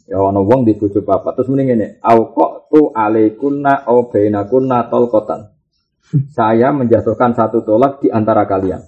Ya 0.03 0.19
ana 0.19 0.43
wong 0.43 0.67
di 0.67 0.75
bojo 0.75 0.99
papat 0.99 1.39
terus 1.39 1.47
mending 1.47 1.67
ngene, 1.73 1.87
au 2.03 2.35
tu 2.67 2.91
alaikunna 2.91 3.87
au 3.87 4.11
bainakunna 4.11 4.91
tolkotan. 4.91 5.47
Saya 6.35 6.75
menjatuhkan 6.75 7.33
satu 7.33 7.63
tolak 7.63 8.03
di 8.03 8.11
antara 8.11 8.43
kalian. 8.43 8.83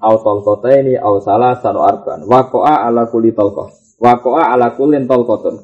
Au 0.00 0.16
tolkota 0.20 0.72
ini 0.72 0.96
au 0.96 1.20
salah 1.20 1.60
satu 1.60 1.84
arban. 1.84 2.24
Wakoa 2.24 2.88
ala 2.88 3.06
kuli 3.06 3.36
tolkoh. 3.36 3.70
Wakoa 4.00 4.52
ala 4.52 4.76
kulin 4.76 5.08
tolkotun. 5.08 5.56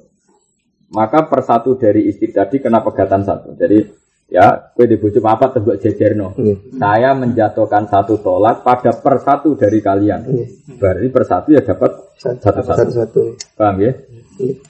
Maka 0.92 1.24
persatu 1.24 1.80
dari 1.80 2.08
istri 2.08 2.32
tadi 2.32 2.60
kena 2.60 2.84
pegatan 2.84 3.24
satu. 3.24 3.56
Jadi 3.56 3.80
ya 4.28 4.72
kue 4.72 4.88
di 4.88 4.96
bojo 5.00 5.20
papat 5.20 5.60
tebak 5.60 5.76
jejerno. 5.80 6.36
Mm. 6.36 6.76
Saya 6.76 7.16
menjatuhkan 7.16 7.88
satu 7.88 8.20
tolak 8.20 8.60
pada 8.60 8.92
persatu 8.96 9.56
dari 9.56 9.80
kalian. 9.80 10.20
Mm. 10.28 10.76
Berarti 10.76 11.08
persatu 11.08 11.48
ya 11.56 11.64
dapat 11.64 12.12
satu-satu. 12.16 13.22
Paham 13.56 13.76
ya? 13.80 13.92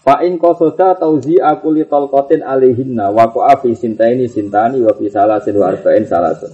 Fa 0.03 0.19
in 0.27 0.43
qasoda 0.43 0.99
tauzi 0.99 1.39
aku 1.39 1.71
li 1.71 1.87
talqatin 1.87 2.43
alaihinna 2.43 3.15
wa 3.15 3.31
qa'a 3.31 3.63
fi 3.63 3.73
sintaini 3.79 4.27
sintani 4.27 4.83
wa 4.83 4.91
fi 4.99 5.07
salasin 5.07 5.55
wa 5.55 5.71
arba'in 5.71 6.05
salasun. 6.05 6.53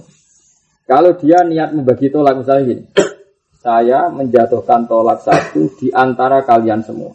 Kalau 0.85 1.17
dia 1.17 1.41
niat 1.45 1.73
membagi 1.73 2.09
tolak 2.09 2.41
misalnya 2.41 2.73
gini. 2.73 2.83
Saya 3.65 4.07
menjatuhkan 4.07 4.87
tolak 4.87 5.19
satu 5.21 5.67
di 5.77 5.91
antara 5.91 6.41
kalian 6.47 6.79
semua. 6.85 7.11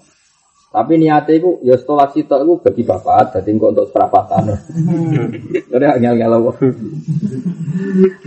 Tapi 0.74 0.98
niatnya 0.98 1.38
itu 1.38 1.62
ya 1.62 1.78
setelah 1.78 2.10
sitok 2.10 2.42
itu 2.42 2.54
bagi 2.58 2.82
bapak, 2.82 3.38
jadi 3.38 3.46
kok 3.54 3.70
untuk 3.78 3.86
seperapatan. 3.94 4.42
Jadi 5.70 5.84
ngel 6.02 6.14
ngel 6.18 6.34
apa? 6.34 6.50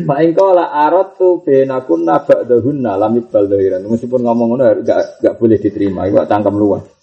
Pak 0.08 0.20
engkau 0.24 0.56
lah 0.56 0.72
arot 0.88 1.20
tuh 1.20 1.44
benakun 1.44 2.08
nabak 2.08 2.48
dahun 2.48 2.80
nalam 2.80 3.20
ibal 3.20 3.52
dahiran. 3.52 3.84
Meskipun 3.92 4.24
ngomong 4.24 4.56
ngono 4.56 4.64
gak 4.80 5.20
gak 5.20 5.36
boleh 5.36 5.60
diterima, 5.60 6.08
itu 6.08 6.16
tangkap 6.24 6.56
luas. 6.56 6.97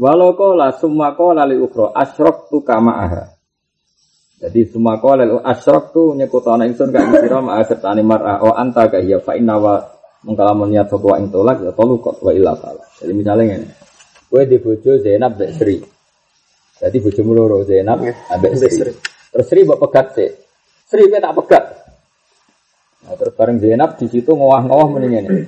Walau 0.00 0.32
kola 0.34 0.72
semua 0.80 1.12
kola 1.12 1.44
li 1.44 1.60
ukro 1.60 1.92
asrok 1.92 2.48
tu 2.48 2.64
kama 2.64 2.92
aha. 2.96 3.24
Jadi 4.42 4.72
semua 4.72 4.96
kola 4.98 5.28
li 5.28 5.36
asrok 5.36 5.92
tu 5.92 6.02
nyekutana 6.16 6.64
ingsun 6.66 6.88
kak 6.90 7.04
isiro 7.12 7.44
ma 7.44 7.60
sertani 7.62 8.00
mar'ah 8.00 8.40
o 8.42 8.56
anta 8.56 8.88
kak 8.88 9.04
hiya 9.04 9.20
fa 9.20 9.36
inna 9.36 9.60
wa 9.60 9.78
mengkalamun 10.22 10.70
niat 10.70 10.86
sopo 10.86 11.12
ing 11.18 11.28
tolak 11.34 11.60
ya 11.60 11.70
tolu 11.74 11.98
kok 12.00 12.22
wa 12.22 12.32
illa. 12.32 12.54
Jadi 13.02 13.12
misalnya 13.12 13.58
ini, 13.58 13.68
gue 14.30 14.42
di 14.46 14.56
bojo 14.62 14.96
Zainab 15.02 15.34
bek 15.34 15.50
Sri. 15.58 15.76
Jadi 16.78 16.96
bojo 16.98 17.20
loro 17.30 17.58
Zainab 17.66 18.02
ambek 18.06 18.52
Sri. 18.58 18.90
Terus 19.32 19.46
Sri 19.46 19.60
mbok 19.66 19.78
pegat 19.86 20.06
sih. 20.14 20.30
Sri 20.86 21.06
gue 21.10 21.20
tak 21.20 21.34
pegat. 21.36 21.64
Nah, 23.02 23.14
terus 23.18 23.34
bareng 23.34 23.58
Zainab 23.58 23.98
di 23.98 24.06
situ 24.06 24.30
ngowah-ngowah 24.30 24.88
mendingan 24.94 25.26
ini. 25.26 25.42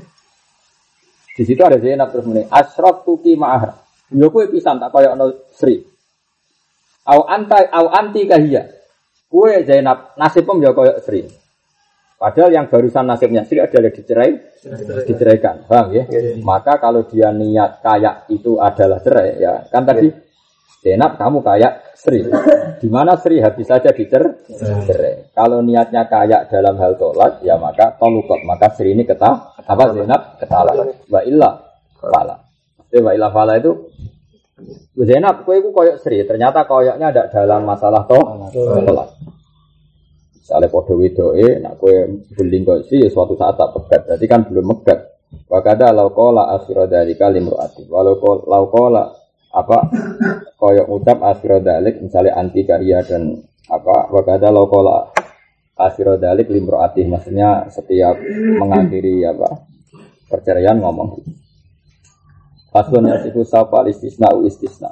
Di 1.34 1.42
situ 1.42 1.60
ada 1.66 1.82
Zainab 1.82 2.14
terus 2.14 2.30
mending 2.30 2.46
asrok 2.46 3.02
tuki 3.02 3.34
ma'ah. 3.34 3.74
Yo 4.14 4.30
kue 4.30 4.46
pisan 4.46 4.78
tak 4.78 4.94
kaya 4.94 5.18
ono 5.18 5.50
Sri. 5.50 5.82
Au 7.10 7.26
anta 7.26 7.66
au 7.74 7.90
anti 7.90 8.22
kahia. 8.24 8.70
Kue 9.26 9.66
Zainab 9.66 10.14
nasibem 10.14 10.62
ya 10.62 10.70
kaya 10.70 11.02
Sri. 11.02 11.26
Padahal 12.14 12.54
yang 12.54 12.70
barusan 12.70 13.04
nasibnya 13.04 13.42
Sri 13.42 13.58
adalah 13.58 13.90
dicerai, 13.90 14.32
diceraikan, 15.04 15.66
paham 15.66 15.92
ya? 15.92 16.06
Maka 16.40 16.78
kalau 16.78 17.04
dia 17.10 17.34
niat 17.34 17.82
kayak 17.82 18.30
itu 18.30 18.56
adalah 18.62 19.02
cerai, 19.02 19.42
ya 19.42 19.66
kan 19.68 19.82
tadi 19.82 20.08
Zainab 20.84 21.16
kamu 21.16 21.40
kayak 21.40 21.96
Sri, 21.96 22.20
di 22.76 22.88
mana 22.92 23.16
Sri 23.16 23.40
habis 23.40 23.64
saja 23.64 23.88
dicerai. 23.88 25.32
Kalau 25.32 25.64
niatnya 25.64 26.04
kayak 26.04 26.52
dalam 26.52 26.76
hal 26.76 27.00
tolak, 27.00 27.40
ya 27.40 27.56
maka 27.56 27.96
tolukot, 27.96 28.44
maka 28.44 28.68
Sri 28.76 28.92
ini 28.92 29.08
ketah, 29.08 29.56
apa 29.64 29.84
Zainab 29.96 30.36
ketala, 30.36 30.76
wa 31.08 31.20
illa 31.24 31.50
fala. 31.96 32.36
Wa 32.92 33.10
illa 33.16 33.28
fala 33.32 33.56
itu 33.56 33.72
Zainab, 35.00 35.48
kue 35.48 35.64
itu 35.64 35.72
koyok 35.72 35.96
Sri, 36.04 36.20
ternyata 36.28 36.68
koyoknya 36.68 37.08
ada 37.08 37.32
dalam 37.32 37.64
masalah 37.64 38.04
toh, 38.04 38.52
tolak. 38.52 39.08
Misalnya 40.44 40.68
podo 40.68 41.00
wedoe, 41.00 41.64
nak 41.64 41.80
kue 41.80 42.20
beling 42.36 42.68
kok 42.68 42.84
sih, 42.92 43.00
ya 43.00 43.08
suatu 43.08 43.32
saat 43.32 43.56
tak 43.56 43.72
pegat. 43.72 44.04
Berarti 44.04 44.26
kan 44.28 44.44
belum 44.44 44.76
megat. 44.76 45.16
Wakada 45.48 45.88
laukola 45.96 46.52
asyura 46.52 46.84
dari 46.84 47.16
kalim 47.16 47.48
ru'ati. 47.48 47.88
Walau 47.88 48.44
laukola 48.44 49.23
apa 49.54 49.86
koyok 50.58 50.86
ucap 50.90 51.18
asyura 51.22 51.62
dalik, 51.62 52.02
misalnya 52.02 52.34
anti 52.34 52.66
karya 52.66 53.06
dan 53.06 53.38
apa 53.70 54.10
wakada 54.10 54.50
laukola 54.50 55.14
asyura 55.78 56.18
dalik 56.18 56.50
limroati. 56.50 57.06
Maksudnya 57.06 57.70
setiap 57.70 58.18
mengakhiri 58.58 59.22
apa 59.22 59.62
perceraian 60.26 60.82
ngomong. 60.82 61.22
Paslon 62.74 63.06
itu 63.22 63.46
sapa 63.46 63.86
istisna 63.86 64.34
u 64.34 64.42
istisna. 64.42 64.90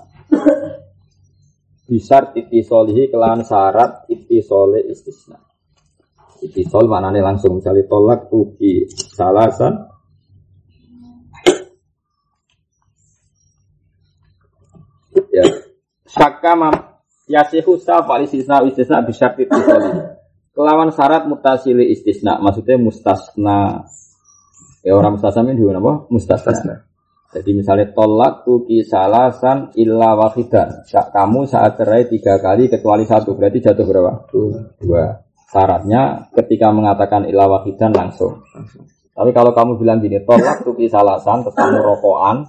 Bisar 1.83 2.31
titi 2.31 2.63
solihi 2.63 3.11
kelan 3.11 3.43
syarat 3.43 4.07
titi 4.07 4.39
soleh 4.39 4.87
istisna. 4.87 5.35
Titi 6.39 6.63
sol 6.63 6.87
maknanya 6.87 7.35
langsung 7.35 7.59
misalnya 7.59 7.83
tolak 7.91 8.31
tuki 8.31 8.87
salasan. 8.87 9.91
Ya, 15.33 15.45
Mam 16.23 16.75
yasihu 17.27 17.75
sapa 17.83 18.23
istisna 18.23 18.63
istisna 18.63 19.03
bisar 19.03 19.35
titi 19.35 19.51
solihi. 19.51 20.01
Kelawan 20.53 20.93
syarat 20.93 21.27
mutasili 21.27 21.91
istisna, 21.91 22.39
maksudnya 22.39 22.77
mustasna. 22.77 23.89
Ya 24.85 24.93
orang 24.95 25.17
mustasna 25.17 25.49
ini 25.51 25.59
juga 25.59 25.81
apa? 25.81 26.07
Mustasna. 26.13 26.87
Jadi 27.33 27.51
misalnya 27.57 27.89
tolak 27.97 28.45
tuki 28.45 28.85
salasan 28.85 29.73
illa 29.81 30.13
wahidan. 30.13 30.85
Kamu 30.87 31.49
saat 31.49 31.81
cerai 31.81 32.05
tiga 32.05 32.37
kali 32.37 32.69
kecuali 32.69 33.09
satu 33.09 33.33
berarti 33.33 33.59
jatuh 33.65 33.87
berapa? 33.89 34.13
Dua. 34.77 35.05
Syaratnya 35.49 36.29
ketika 36.37 36.69
mengatakan 36.69 37.25
illa 37.25 37.49
wahidan 37.49 37.97
langsung. 37.97 38.45
Tapi 39.13 39.31
kalau 39.33 39.57
kamu 39.57 39.81
bilang 39.81 40.01
gini, 40.05 40.21
tolak 40.25 40.65
tuki 40.65 40.89
salasan, 40.89 41.45
terus 41.45 41.57
kamu 41.57 41.81
rokokan, 41.81 42.49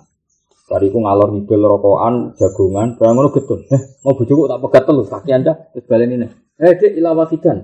ku 0.64 1.00
ngalor 1.04 1.30
ngidul 1.36 1.62
rokokan, 1.68 2.40
jagungan, 2.40 2.96
barang 2.96 3.14
ngono 3.14 3.30
getun. 3.36 3.62
Eh, 3.68 3.82
mau 4.02 4.16
bujuku 4.16 4.48
tak 4.48 4.60
pegat 4.64 4.84
telur, 4.88 5.06
kaki 5.06 5.32
anda, 5.36 5.54
terus 5.76 5.86
balen 5.86 6.16
ini. 6.16 6.28
Eh, 6.56 6.74
dek 6.80 6.96
illa 6.96 7.12
wahidan. 7.12 7.58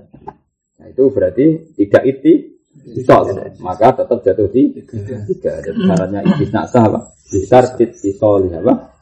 Nah 0.80 0.86
itu 0.88 1.08
berarti 1.08 1.76
tidak 1.76 2.02
iti, 2.04 2.32
Isol, 2.70 3.34
maka 3.60 3.92
tetap 3.92 4.22
jatuh 4.22 4.46
di 4.46 4.70
tiga. 5.26 5.58
Jadi 5.58 5.80
syaratnya 5.84 6.20
istisna 6.22 6.62
sah 6.70 6.86
apa? 6.86 7.12
Besar 7.26 7.64
tit 7.74 7.98
isol 8.06 8.46
apa? 8.46 8.94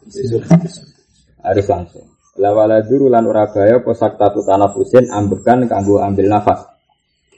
Harus 1.44 1.66
langsung. 1.68 2.06
Lawala 2.40 2.80
duru 2.80 3.12
lan 3.12 3.28
ora 3.28 3.44
posak 3.84 4.16
tatu 4.16 4.40
tanafusin 4.40 5.12
ambekan 5.12 5.68
kanggo 5.68 6.00
ambil 6.00 6.26
nafas. 6.32 6.64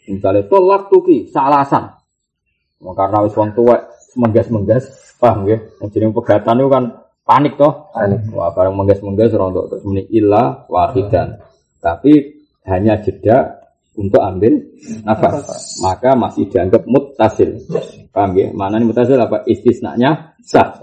Misalnya 0.07 0.47
tolak 0.47 0.87
tuki 0.87 1.27
salasan. 1.28 1.99
Karena 2.78 3.27
wis 3.27 3.35
wong 3.37 3.53
tua 3.53 3.77
menggas-menggas, 4.16 5.16
paham 5.19 5.47
ya? 5.47 5.59
Jeneng 5.91 6.15
pegatan 6.15 6.62
itu 6.62 6.69
kan 6.70 6.85
panik 7.23 7.55
toh. 7.55 7.93
Panik. 7.95 8.27
Wah, 8.35 8.51
barang 8.51 8.74
menggas-menggas 8.74 9.31
rontok 9.35 9.65
terus 9.70 9.82
muni 9.87 10.03
illa 10.11 10.66
wahidan. 10.66 11.39
Tapi 11.81 12.43
hanya 12.69 13.01
jeda 13.01 13.61
untuk 13.97 14.20
ambil 14.23 14.59
nafas. 15.05 15.78
Maka 15.82 16.15
masih 16.15 16.47
dianggap 16.49 16.87
mutasil. 16.87 17.61
Paham 18.11 18.35
ya? 18.39 18.49
Mana 18.55 18.78
ini 18.78 18.91
mutasil 18.91 19.19
apa? 19.19 19.47
Istisnanya 19.47 20.35
sah. 20.43 20.78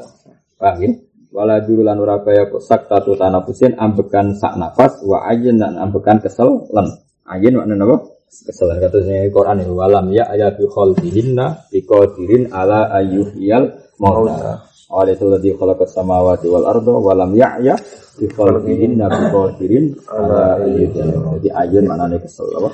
Paham 0.58 0.78
ya? 0.84 0.92
Wala 1.28 1.62
durulan 1.62 2.00
urabaya 2.00 2.50
sak 2.64 2.88
tatu 2.90 3.14
tanafusin 3.14 3.78
ambekan 3.78 4.34
sak 4.34 4.58
nafas 4.58 5.04
wa 5.06 5.28
ajin 5.28 5.60
dan 5.60 5.76
ambekan 5.78 6.18
kesel 6.24 6.66
len. 6.72 6.88
Ajin 7.28 7.60
makna 7.60 7.76
apa? 7.84 8.17
Kesel 8.28 8.76
katanya 8.84 9.24
Quran 9.32 9.64
ini 9.64 9.72
walam 9.72 10.12
ya 10.12 10.28
ayat 10.28 10.60
khalqihinna 10.60 11.72
bi 11.72 11.80
qadirin 11.88 12.52
ala 12.52 12.92
ayyuhiyal 13.00 13.96
mauta. 14.04 14.68
Oleh 14.92 15.16
itu 15.16 15.32
ladzi 15.32 15.56
khalaqas 15.56 15.96
samawati 15.96 16.48
wal 16.52 16.68
arda 16.68 16.92
walam 16.92 17.32
ya'ya 17.32 17.80
bi 18.20 18.28
khalqihinna 18.28 19.08
bi 19.08 19.24
qadirin 19.32 19.96
ala 20.12 20.60
ayyuhiyal. 20.60 21.40
Jadi 21.40 21.50
ayun 21.56 21.88
maknanya 21.88 22.20
kesel 22.20 22.52
apa? 22.52 22.70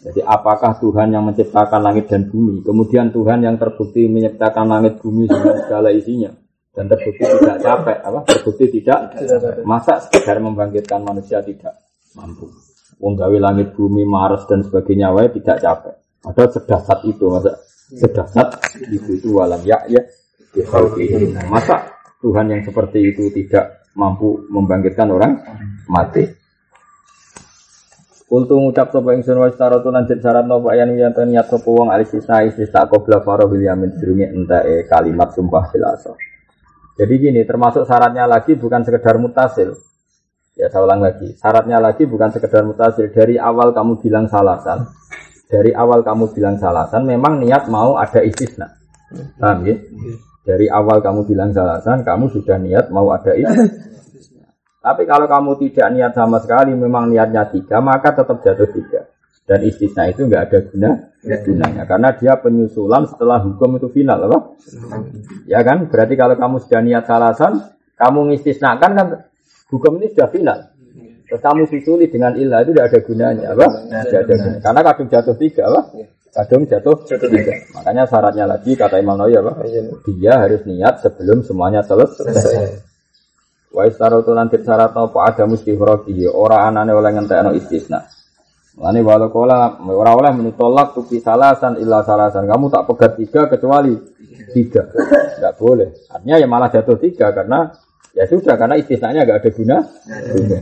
Jadi 0.00 0.20
apakah 0.24 0.72
Tuhan 0.80 1.12
yang 1.12 1.28
menciptakan 1.28 1.80
langit 1.84 2.08
dan 2.08 2.24
bumi, 2.32 2.64
kemudian 2.64 3.12
Tuhan 3.12 3.44
yang 3.44 3.60
terbukti 3.60 4.08
menciptakan 4.08 4.64
langit 4.64 4.96
bumi 4.96 5.28
dengan 5.28 5.60
segala 5.60 5.92
isinya, 5.92 6.32
dan 6.72 6.88
terbukti 6.88 7.20
tidak 7.20 7.60
capek, 7.60 7.98
apa? 8.00 8.20
Terbukti 8.24 8.80
tidak, 8.80 9.12
masa 9.68 10.00
sekedar 10.00 10.40
membangkitkan 10.40 11.04
manusia 11.04 11.44
tidak 11.44 11.76
mampu. 12.16 12.48
Wong 13.00 13.16
gawe 13.16 13.36
langit 13.40 13.72
bumi 13.72 14.04
Mars 14.04 14.44
dan 14.44 14.60
sebagainya 14.60 15.10
wae 15.16 15.32
tidak 15.32 15.64
capek. 15.64 15.96
Ada 16.20 16.60
sedasat 16.60 16.98
itu, 17.08 17.32
masa 17.32 17.56
sedasat 17.90 18.48
itu 18.92 19.18
itu 19.18 19.34
walam 19.34 19.58
ya 19.66 19.82
ya 19.90 19.98
Masa 21.48 21.90
Tuhan 22.20 22.52
yang 22.52 22.62
seperti 22.62 23.14
itu 23.14 23.32
tidak 23.32 23.88
mampu 23.96 24.44
membangkitkan 24.52 25.08
orang 25.08 25.40
mati. 25.88 26.28
Kultu 28.30 28.54
ngucap 28.62 28.94
sapa 28.94 29.10
ingsun 29.18 29.42
wa 29.42 29.50
staratu 29.50 29.90
lan 29.90 30.06
syarat 30.06 30.46
napa 30.46 30.70
yen 30.78 30.94
yen 30.94 31.10
niat 31.10 31.50
sapa 31.50 31.66
wong 31.66 31.90
alis 31.90 32.14
sisa 32.14 32.46
sisa 32.54 32.86
qabla 32.86 33.26
faro 33.26 33.50
bil 33.50 33.58
yamin 33.58 33.90
entae 33.98 34.86
kalimat 34.86 35.34
sumpah 35.34 35.66
filasa. 35.74 36.14
Jadi 36.94 37.14
gini, 37.16 37.42
termasuk 37.48 37.88
syaratnya 37.88 38.28
lagi 38.28 38.54
bukan 38.54 38.84
sekedar 38.84 39.16
mutasil. 39.16 39.72
Ya 40.60 40.68
saya 40.68 40.84
ulang 40.84 41.00
lagi, 41.00 41.32
syaratnya 41.40 41.80
lagi 41.80 42.04
bukan 42.04 42.28
sekedar 42.36 42.68
mutasil. 42.68 43.08
Dari 43.08 43.40
awal 43.40 43.72
kamu 43.72 43.96
bilang 44.04 44.28
salasan, 44.28 44.84
dari 45.48 45.72
awal 45.72 46.04
kamu 46.04 46.36
bilang 46.36 46.60
salasan, 46.60 47.08
memang 47.08 47.40
niat 47.40 47.72
mau 47.72 47.96
ada 47.96 48.20
istisna. 48.20 48.68
Paham 49.40 49.64
ya? 49.64 49.80
Dari 50.44 50.68
awal 50.68 51.00
kamu 51.00 51.24
bilang 51.24 51.56
salasan, 51.56 52.04
kamu 52.04 52.28
sudah 52.28 52.60
niat 52.60 52.92
mau 52.92 53.08
ada 53.08 53.32
istisna. 53.32 54.52
Tapi 54.84 55.08
kalau 55.08 55.24
kamu 55.24 55.50
tidak 55.64 55.88
niat 55.96 56.12
sama 56.12 56.36
sekali, 56.44 56.76
memang 56.76 57.08
niatnya 57.08 57.48
tiga, 57.48 57.80
maka 57.80 58.12
tetap 58.12 58.44
jatuh 58.44 58.68
tiga. 58.68 59.08
Dan 59.48 59.64
istisna 59.64 60.12
itu 60.12 60.28
nggak 60.28 60.42
ada 60.44 60.58
guna 60.68 60.90
gunanya, 61.20 61.84
karena 61.88 62.16
dia 62.16 62.36
penyusulan 62.36 63.08
setelah 63.08 63.40
hukum 63.44 63.80
itu 63.80 63.88
final, 63.92 64.28
apa? 64.28 64.60
Ya 65.48 65.64
kan? 65.64 65.88
Berarti 65.88 66.20
kalau 66.20 66.36
kamu 66.36 66.56
sudah 66.68 66.80
niat 66.84 67.04
salasan, 67.08 67.64
kamu 67.96 68.32
ngistisnakan 68.32 68.90
kan 68.92 69.06
hukum 69.70 70.02
ini 70.02 70.10
sudah 70.12 70.28
final. 70.28 70.58
Terus 71.30 71.40
kamu 71.46 71.62
susuli 71.70 72.10
dengan 72.10 72.34
ilah 72.34 72.66
itu 72.66 72.74
tidak 72.74 72.86
ada 72.90 72.98
gunanya, 73.06 73.46
apa? 73.54 73.66
Tidak 73.86 74.20
ada 74.26 74.34
gunanya. 74.34 74.60
Karena 74.66 74.80
kadung 74.82 75.08
jatuh 75.08 75.36
tiga, 75.38 75.62
apa? 75.70 75.80
kadung 76.30 76.62
jatuh 76.66 76.96
tiga. 77.06 77.54
Makanya 77.74 78.04
syaratnya 78.06 78.44
lagi 78.46 78.78
kata 78.78 79.02
Imam 79.02 79.18
Nawawi 79.18 79.34
apa? 79.38 79.52
Dia 80.06 80.38
harus 80.38 80.62
niat 80.66 81.02
sebelum 81.02 81.42
semuanya 81.42 81.82
selesai. 81.82 82.86
Wa 83.70 83.86
istaratu 83.86 84.34
nanti 84.34 84.58
syarat 84.62 84.94
apa 84.94 85.18
ada 85.22 85.46
mesti 85.46 85.70
huraki 85.74 86.26
ora 86.26 86.66
anane 86.66 86.90
oleh 86.90 87.10
ngentekno 87.14 87.54
istisna. 87.54 88.02
Lani 88.78 89.02
walau 89.02 89.30
kola 89.30 89.78
ora 89.90 90.14
oleh 90.14 90.30
menitolak 90.34 90.94
tuki 90.94 91.22
salasan 91.22 91.78
illa 91.78 92.02
salasan. 92.06 92.46
Kamu 92.46 92.70
tak 92.70 92.86
pegat 92.90 93.12
tiga 93.18 93.46
kecuali 93.50 93.94
tiga. 94.54 94.90
Enggak 95.38 95.54
boleh. 95.58 95.88
Artinya 96.10 96.36
ya 96.38 96.46
malah 96.46 96.70
jatuh 96.70 96.98
tiga 96.98 97.30
karena 97.34 97.70
ya 98.14 98.24
sudah 98.26 98.54
karena 98.58 98.76
istisnanya 98.76 99.22
enggak 99.26 99.40
ada 99.44 99.50
guna. 99.50 99.76
guna. 100.34 100.58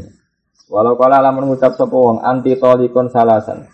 Walau 0.69 1.01
kola 1.01 1.25
lamun 1.25 1.49
mengucap 1.49 1.81
sapa 1.81 1.97
wong 1.97 2.21
anti 2.21 2.53
tolikon 2.61 3.09
salasan. 3.09 3.65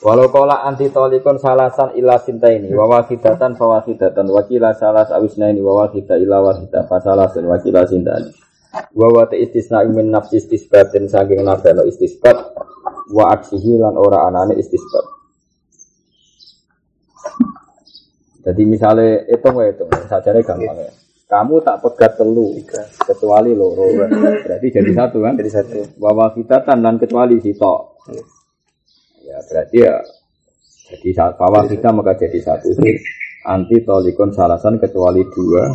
Walau 0.00 0.32
kola 0.32 0.64
anti 0.64 0.88
tolikon 0.88 1.36
salasan 1.36 1.92
ila 2.00 2.16
sinta 2.16 2.48
ini 2.48 2.72
wawa 2.72 3.04
hidatan 3.04 3.52
wakila 4.32 4.72
salas 4.72 5.12
awisna 5.12 5.52
ini 5.52 5.60
wawa 5.60 5.92
hida 5.92 6.16
ila 6.16 6.40
wahida 6.40 6.88
fasalasun 6.88 7.44
wakila 7.44 7.84
sinta 7.84 8.16
ini 8.16 8.32
wawa 8.96 9.26
te 9.28 9.36
istisna 9.36 9.82
min 9.84 10.08
nafsi 10.08 10.38
istisbatin 10.38 11.10
saking 11.10 11.42
nabeno 11.42 11.82
istisbat 11.84 12.38
wa 13.10 13.34
aksihi 13.34 13.76
lan 13.76 13.98
ora 13.98 14.30
anane 14.30 14.54
istisbat 14.56 15.04
jadi 18.40 18.62
misalnya 18.64 19.26
hitung 19.28 19.58
ya 19.58 19.74
hitung 19.74 19.90
sajarnya 20.08 20.42
gampang 20.46 20.78
ya 20.80 20.90
kamu 21.30 21.62
tak 21.62 21.78
pegat 21.78 22.18
telu 22.18 22.58
kecuali 23.06 23.54
loro. 23.54 23.86
Berarti 24.44 24.66
jadi 24.74 24.90
satu 24.90 25.22
kan? 25.22 25.38
Jadi 25.38 25.50
satu. 25.54 25.78
Wawa 26.02 26.34
hidatan 26.34 26.82
dan 26.82 26.98
kecuali 26.98 27.38
sitok. 27.38 28.02
Ya 29.22 29.38
berarti 29.46 29.78
ya 29.78 29.94
jadi 30.90 31.14
saat 31.14 31.38
bawah 31.38 31.70
kita 31.70 31.94
maka 31.94 32.18
jadi 32.18 32.34
satu. 32.42 32.74
Anti 33.46 33.78
tolikon 33.86 34.34
salasan 34.34 34.82
kecuali 34.82 35.22
dua 35.30 35.70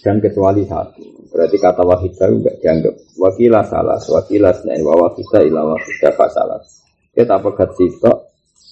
dan 0.00 0.24
kecuali 0.24 0.64
satu. 0.64 1.28
Berarti 1.28 1.56
kata 1.60 1.82
wahidah 1.84 2.28
enggak 2.30 2.56
dianggap 2.62 2.94
wakilah 3.18 3.66
salah, 3.66 3.98
wakilah 3.98 4.54
senain 4.54 4.80
wawa 4.86 5.12
kita 5.12 5.44
ilah 5.44 5.76
wahidah 5.76 6.12
fasalah. 6.16 6.62
Kita 7.12 7.42
pegat 7.42 7.70
sitok, 7.76 8.18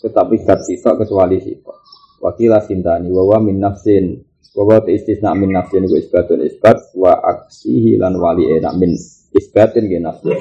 tetapi 0.07 0.35
pegat 0.41 0.61
sitok 0.65 1.05
kecuali 1.05 1.43
sitok. 1.43 1.79
Wakilah 2.23 2.63
sintani 2.65 3.11
wawa 3.11 3.43
min 3.43 3.59
nafsin 3.59 4.17
wawa 4.53 4.85
istisna 4.91 5.33
min 5.33 5.55
nafsin 5.57 5.89
ku 5.89 5.97
isbatun 5.97 6.45
isbat 6.45 6.93
wa 6.99 7.17
aksihi 7.17 7.97
lan 7.97 8.19
wali 8.21 8.53
enak 8.53 8.75
min 8.77 8.93
isbatin 9.33 9.89
ge 9.89 9.99
nafsin. 10.03 10.37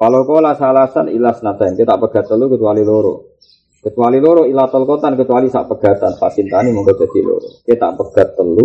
Kalau 0.00 0.24
kola 0.24 0.56
salasan 0.56 1.12
ilas 1.12 1.44
natain 1.44 1.76
kita 1.76 2.00
pegat 2.00 2.26
telu 2.26 2.48
kecuali 2.48 2.80
loro. 2.80 3.36
Kecuali 3.80 4.16
loro 4.20 4.48
ila 4.48 4.68
tolkotan 4.68 5.16
kecuali 5.16 5.52
sak 5.52 5.68
pegatan 5.68 6.16
pasintani 6.16 6.72
monggo 6.72 6.96
jadi 6.96 7.20
loro. 7.20 7.60
Kita 7.60 7.92
pegat 7.94 8.32
telu 8.34 8.64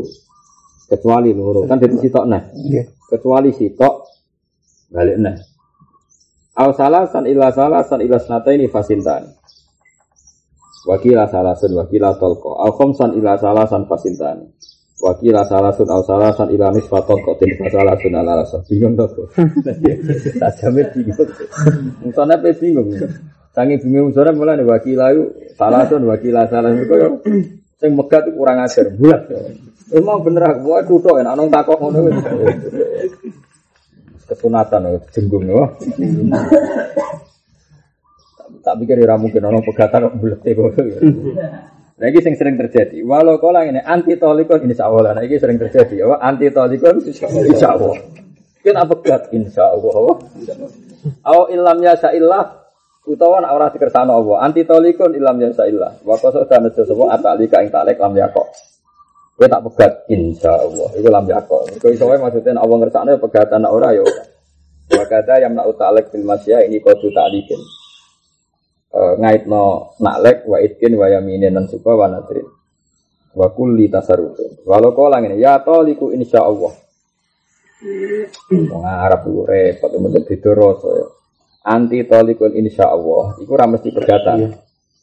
kecuali 0.88 1.36
loro 1.36 1.68
kan 1.68 1.78
jadi 1.78 1.96
sitok 2.00 2.26
nah. 2.26 2.44
Kecuali 3.12 3.52
sitok 3.52 3.96
balik 4.96 5.18
nah. 5.20 5.36
Al 6.56 6.72
salasan 6.72 7.28
ila 7.28 7.52
salasan 7.52 8.00
ilas 8.00 8.32
natain 8.32 8.64
fasintani. 8.72 9.30
Wakila 10.86 11.26
salasun 11.26 11.74
wakila 11.74 12.14
tolko. 12.22 12.62
Al 12.62 12.70
khomsan 12.78 13.18
ila 13.18 13.34
salasan 13.42 13.90
fasintani. 13.90 14.46
Wakila 15.02 15.42
salasun 15.44 15.90
au 15.90 16.06
salasan 16.06 16.54
ila 16.54 16.70
nisfaton 16.72 17.20
kotin 17.26 17.52
fasalasun 17.58 18.14
ala 18.14 18.46
rasa 18.46 18.62
bingung 18.70 18.94
tuh. 18.94 19.10
Tak 20.42 20.52
jamin 20.62 20.86
bingung. 20.94 21.30
Misalnya 22.06 22.38
pe 22.38 22.54
bingung. 22.54 22.94
Sangi 23.52 23.82
bingung 23.82 24.14
sore 24.14 24.30
mulai 24.32 24.62
nih 24.62 24.68
wakila 24.70 25.10
itu 25.10 25.24
salasun 25.58 26.06
wakila 26.06 26.46
salasun 26.48 26.86
itu 26.86 26.96
yo. 27.02 27.10
Sing 27.82 27.92
megat 27.98 28.30
kurang 28.32 28.62
ajar 28.62 28.88
bulat. 28.94 29.26
Emang 29.90 30.22
bener 30.22 30.54
aku 30.54 30.60
buat 30.70 30.84
tuto 30.86 31.18
enak 31.18 31.34
nong 31.34 31.50
takok 31.50 31.78
ngono. 31.82 32.10
Kesunatan 34.30 35.02
jenggung 35.14 35.50
yo. 35.50 35.66
Tak 38.66 38.82
pikir 38.82 38.98
ora 39.06 39.22
mungkin 39.22 39.46
ono 39.46 39.62
pegatan 39.62 40.10
kok 40.10 40.16
bulet 40.18 40.42
kok. 40.42 40.74
Nah 41.96 42.06
ini 42.12 42.18
sering 42.18 42.36
sering 42.36 42.56
terjadi. 42.58 42.98
Walau 43.06 43.38
kau 43.38 43.54
ini 43.54 43.78
anti 43.78 44.18
tolikon 44.18 44.66
insya 44.66 44.90
Allah. 44.90 45.14
Nah 45.14 45.22
ini 45.22 45.38
sering 45.38 45.62
terjadi. 45.62 46.02
Ya, 46.02 46.18
anti 46.18 46.50
tolikon 46.50 46.98
insya 47.06 47.72
Allah. 47.72 47.96
Kita 48.66 48.82
pegat 48.90 49.30
insya 49.32 49.70
Allah. 49.70 50.18
Aw 51.30 51.40
ilam 51.54 51.78
ya 51.86 51.94
sa'illah. 51.94 52.66
Utawa 53.06 53.46
ora 53.48 53.70
dikersano 53.70 54.18
Allah. 54.18 54.50
Anti 54.50 54.66
tolikon 54.66 55.14
ilam 55.14 55.38
ya 55.38 55.54
sa'illah. 55.54 56.02
Wa 56.02 56.18
koso 56.18 56.42
dan 56.50 56.66
semua 56.74 57.14
atalika 57.16 57.62
ing 57.62 57.70
talek 57.70 58.02
lam 58.02 58.18
yakok. 58.18 58.50
Kita 59.38 59.56
tak 59.56 59.62
pegat 59.70 59.94
insya 60.10 60.58
Allah. 60.58 60.90
Itu 60.98 61.08
lam 61.14 61.30
yakok. 61.30 61.80
Itu 61.80 61.94
iso 61.94 62.10
maksudnya 62.10 62.58
Allah 62.58 62.76
ngersano 62.82 63.14
pegatan 63.22 63.62
nak 63.62 63.72
ora 63.72 63.94
ya. 63.94 64.04
Wa 64.90 65.06
kata 65.06 65.38
yang 65.38 65.54
nak 65.54 65.70
utalek 65.70 66.10
bil 66.10 66.26
masya 66.26 66.66
ini 66.66 66.82
kodu 66.82 67.14
ta'likin 67.14 67.85
ngait 68.96 69.44
no 69.46 69.92
naklek 70.00 70.48
wa 70.48 70.58
itkin 70.64 70.96
wa 70.96 71.12
yaminin 71.12 71.52
dan 71.52 71.68
suka 71.68 71.92
wa 71.92 72.08
nadrin. 72.08 72.48
Wa 73.36 73.52
kulli 73.52 73.92
tasarrufin. 73.92 74.64
Walau 74.64 74.96
kau 74.96 75.12
ini 75.12 75.36
ya 75.44 75.60
toliku 75.60 76.16
insya 76.16 76.40
Allah 76.40 76.72
Wong 78.50 78.84
Arab 78.88 79.28
itu 79.28 79.44
repot 79.44 79.92
mungkin 80.00 80.24
so 80.80 81.12
anti 81.68 82.08
tolikun 82.08 82.56
insya 82.56 82.88
Allah 82.88 83.36
itu 83.44 83.52
ora 83.52 83.68
mesti 83.68 83.92
pegatan 83.92 84.56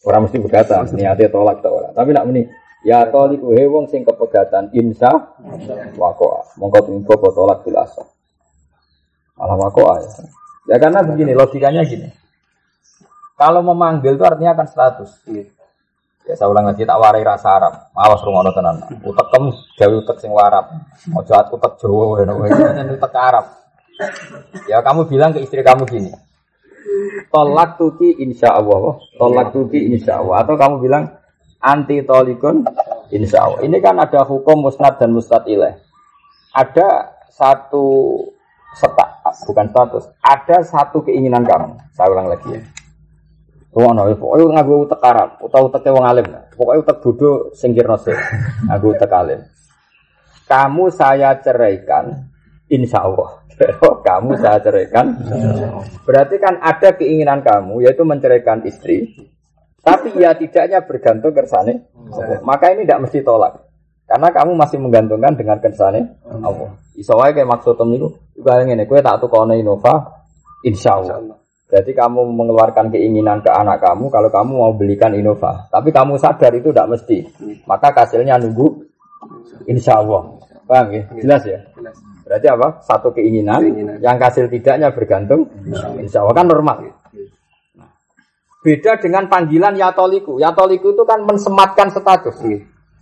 ora 0.03 0.19
mesti 0.25 0.41
pegatan 0.41 0.89
niatnya 0.97 1.29
tolak 1.29 1.61
ta 1.61 1.69
ora. 1.69 1.93
Tapi 1.93 2.17
nak 2.17 2.25
meni 2.25 2.49
ya 2.83 3.05
toliku 3.13 3.53
he 3.53 3.69
wong 3.69 3.93
sing 3.93 4.03
kepegatan 4.09 4.73
insya 4.73 5.13
wakoa. 6.01 6.57
Mongko 6.57 6.89
info 6.97 7.13
kok 7.21 7.33
tolak 7.37 7.61
bil 7.63 7.77
asa 7.77 8.03
malah 9.37 9.57
wakoa 9.69 9.95
ya. 10.01 10.11
Ya 10.73 10.77
karena 10.81 11.05
begini 11.05 11.37
logikanya 11.37 11.85
gini 11.85 12.22
kalau 13.43 13.59
memanggil 13.67 14.15
itu 14.15 14.23
artinya 14.23 14.55
akan 14.55 14.67
status. 14.71 15.11
Ya 16.23 16.39
saya 16.39 16.47
ulang 16.47 16.71
lagi 16.71 16.87
tak 16.87 16.95
warai 16.95 17.27
rasa 17.27 17.59
Arab. 17.59 17.75
Awas 17.91 18.23
rumah 18.23 18.47
tenan. 18.55 18.79
Utek 19.03 19.27
kem 19.35 19.51
jauh 19.75 19.99
utek 19.99 20.23
sing 20.23 20.31
warap. 20.31 20.71
Mau 21.11 21.27
jahat 21.27 21.51
utek 21.51 21.83
Jawa 21.83 22.23
ya 22.23 22.31
ini 22.87 22.95
utek 22.95 23.19
Arab. 23.19 23.51
Ya 24.71 24.79
kamu 24.79 25.11
bilang 25.11 25.35
ke 25.35 25.43
istri 25.43 25.67
kamu 25.67 25.83
gini. 25.91 26.15
Tolak 27.35 27.83
tuki 27.83 28.23
insya 28.23 28.55
Allah. 28.55 29.03
Tolak 29.19 29.51
tuki 29.51 29.91
insya 29.91 30.23
Allah. 30.23 30.47
Atau 30.47 30.55
kamu 30.55 30.79
bilang 30.79 31.11
anti 31.59 31.99
tolikun 32.07 32.63
insya 33.11 33.51
Allah. 33.51 33.67
Ini 33.67 33.83
kan 33.83 33.99
ada 33.99 34.23
hukum 34.23 34.71
musnad 34.71 35.03
dan 35.03 35.11
musnad 35.11 35.43
ilaih. 35.51 35.75
Ada 36.55 37.11
satu 37.35 38.15
setak, 38.79 39.11
bukan 39.51 39.67
status. 39.75 40.05
Ada 40.23 40.63
satu 40.63 41.03
keinginan 41.03 41.43
kamu. 41.43 41.75
Saya 41.99 42.07
ulang 42.15 42.31
lagi 42.31 42.47
ya. 42.55 42.63
Wong 43.73 43.97
ana 43.97 44.13
pokoke 44.13 44.53
nganggo 44.53 44.85
utek 44.85 45.01
Arab 45.01 45.41
utawa 45.41 45.73
utek 45.73 45.89
wong 45.97 46.05
alim. 46.05 46.27
Pokoke 46.53 46.85
utek 46.85 46.97
bodoh 47.01 47.37
sing 47.57 47.73
kirna 47.73 47.97
sih. 47.97 48.13
Nganggo 48.69 48.93
alim. 48.93 49.41
Kamu 50.45 50.93
saya 50.93 51.41
ceraikan 51.41 52.29
insya 52.69 53.09
Allah. 53.09 53.41
kamu 54.09 54.37
saya 54.37 54.61
ceraikan. 54.61 55.17
Berarti 56.05 56.37
kan 56.37 56.61
ada 56.61 56.93
keinginan 56.93 57.41
kamu 57.41 57.89
yaitu 57.89 58.05
menceraikan 58.05 58.61
istri. 58.69 59.09
Tapi 59.81 60.21
ya 60.21 60.37
tidaknya 60.37 60.85
bergantung 60.85 61.33
kersane. 61.33 61.89
Maka 62.45 62.77
ini 62.77 62.85
tidak 62.85 63.09
mesti 63.09 63.25
tolak. 63.25 63.57
Karena 64.05 64.29
kamu 64.29 64.53
masih 64.53 64.79
menggantungkan 64.85 65.33
dengan 65.33 65.57
kersane 65.57 66.21
Allah. 66.29 66.77
Iso 66.93 67.17
wae 67.17 67.33
kayak 67.33 67.49
maksud 67.49 67.81
niku 67.89 68.13
juga 68.37 68.61
ngene 68.61 68.85
kowe 68.85 69.01
tak 69.01 69.25
tukono 69.25 69.57
Innova 69.57 70.21
insya 70.61 71.01
Allah. 71.01 71.42
Berarti 71.73 71.97
kamu 71.97 72.37
mengeluarkan 72.37 72.93
keinginan 72.93 73.41
ke 73.41 73.49
anak 73.49 73.81
kamu 73.81 74.13
kalau 74.13 74.29
kamu 74.29 74.53
mau 74.61 74.77
belikan 74.77 75.17
Innova. 75.17 75.73
Tapi 75.73 75.89
kamu 75.89 76.21
sadar 76.21 76.53
itu 76.53 76.69
tidak 76.69 76.93
mesti. 76.93 77.25
Maka 77.65 77.97
hasilnya 77.97 78.37
nunggu 78.37 78.85
insya 79.65 80.05
Allah. 80.05 80.37
Paham 80.69 80.93
ya? 80.93 81.09
Jelas 81.17 81.41
ya? 81.49 81.65
Berarti 82.29 82.47
apa? 82.53 82.85
Satu 82.85 83.17
keinginan, 83.17 83.65
yang 84.05 84.21
hasil 84.21 84.53
tidaknya 84.53 84.93
bergantung 84.93 85.49
insya 85.97 86.21
Allah 86.21 86.37
kan 86.37 86.45
normal. 86.45 86.93
Beda 88.61 89.01
dengan 89.01 89.33
panggilan 89.33 89.73
yatoliku. 89.73 90.37
Yatoliku 90.37 90.93
itu 90.93 91.09
kan 91.09 91.25
mensematkan 91.25 91.89
status. 91.89 92.37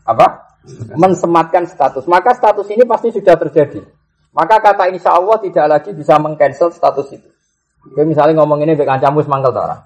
Apa? 0.07 0.47
Mensematkan 0.95 1.67
status. 1.67 2.07
Maka 2.07 2.39
status 2.39 2.71
ini 2.71 2.87
pasti 2.87 3.11
sudah 3.11 3.35
terjadi. 3.35 3.83
Maka 4.31 4.63
kata 4.63 4.95
insya 4.95 5.19
Allah 5.19 5.43
tidak 5.43 5.67
lagi 5.67 5.91
bisa 5.91 6.23
mengcancel 6.23 6.71
status 6.71 7.19
itu. 7.19 7.40
Gue 7.89 8.05
misalnya 8.05 8.37
ngomong 8.45 8.61
ini 8.61 8.77
bekan 8.77 9.01
camus 9.01 9.25
mangkel 9.25 9.57
tuh 9.57 9.65
orang. 9.65 9.81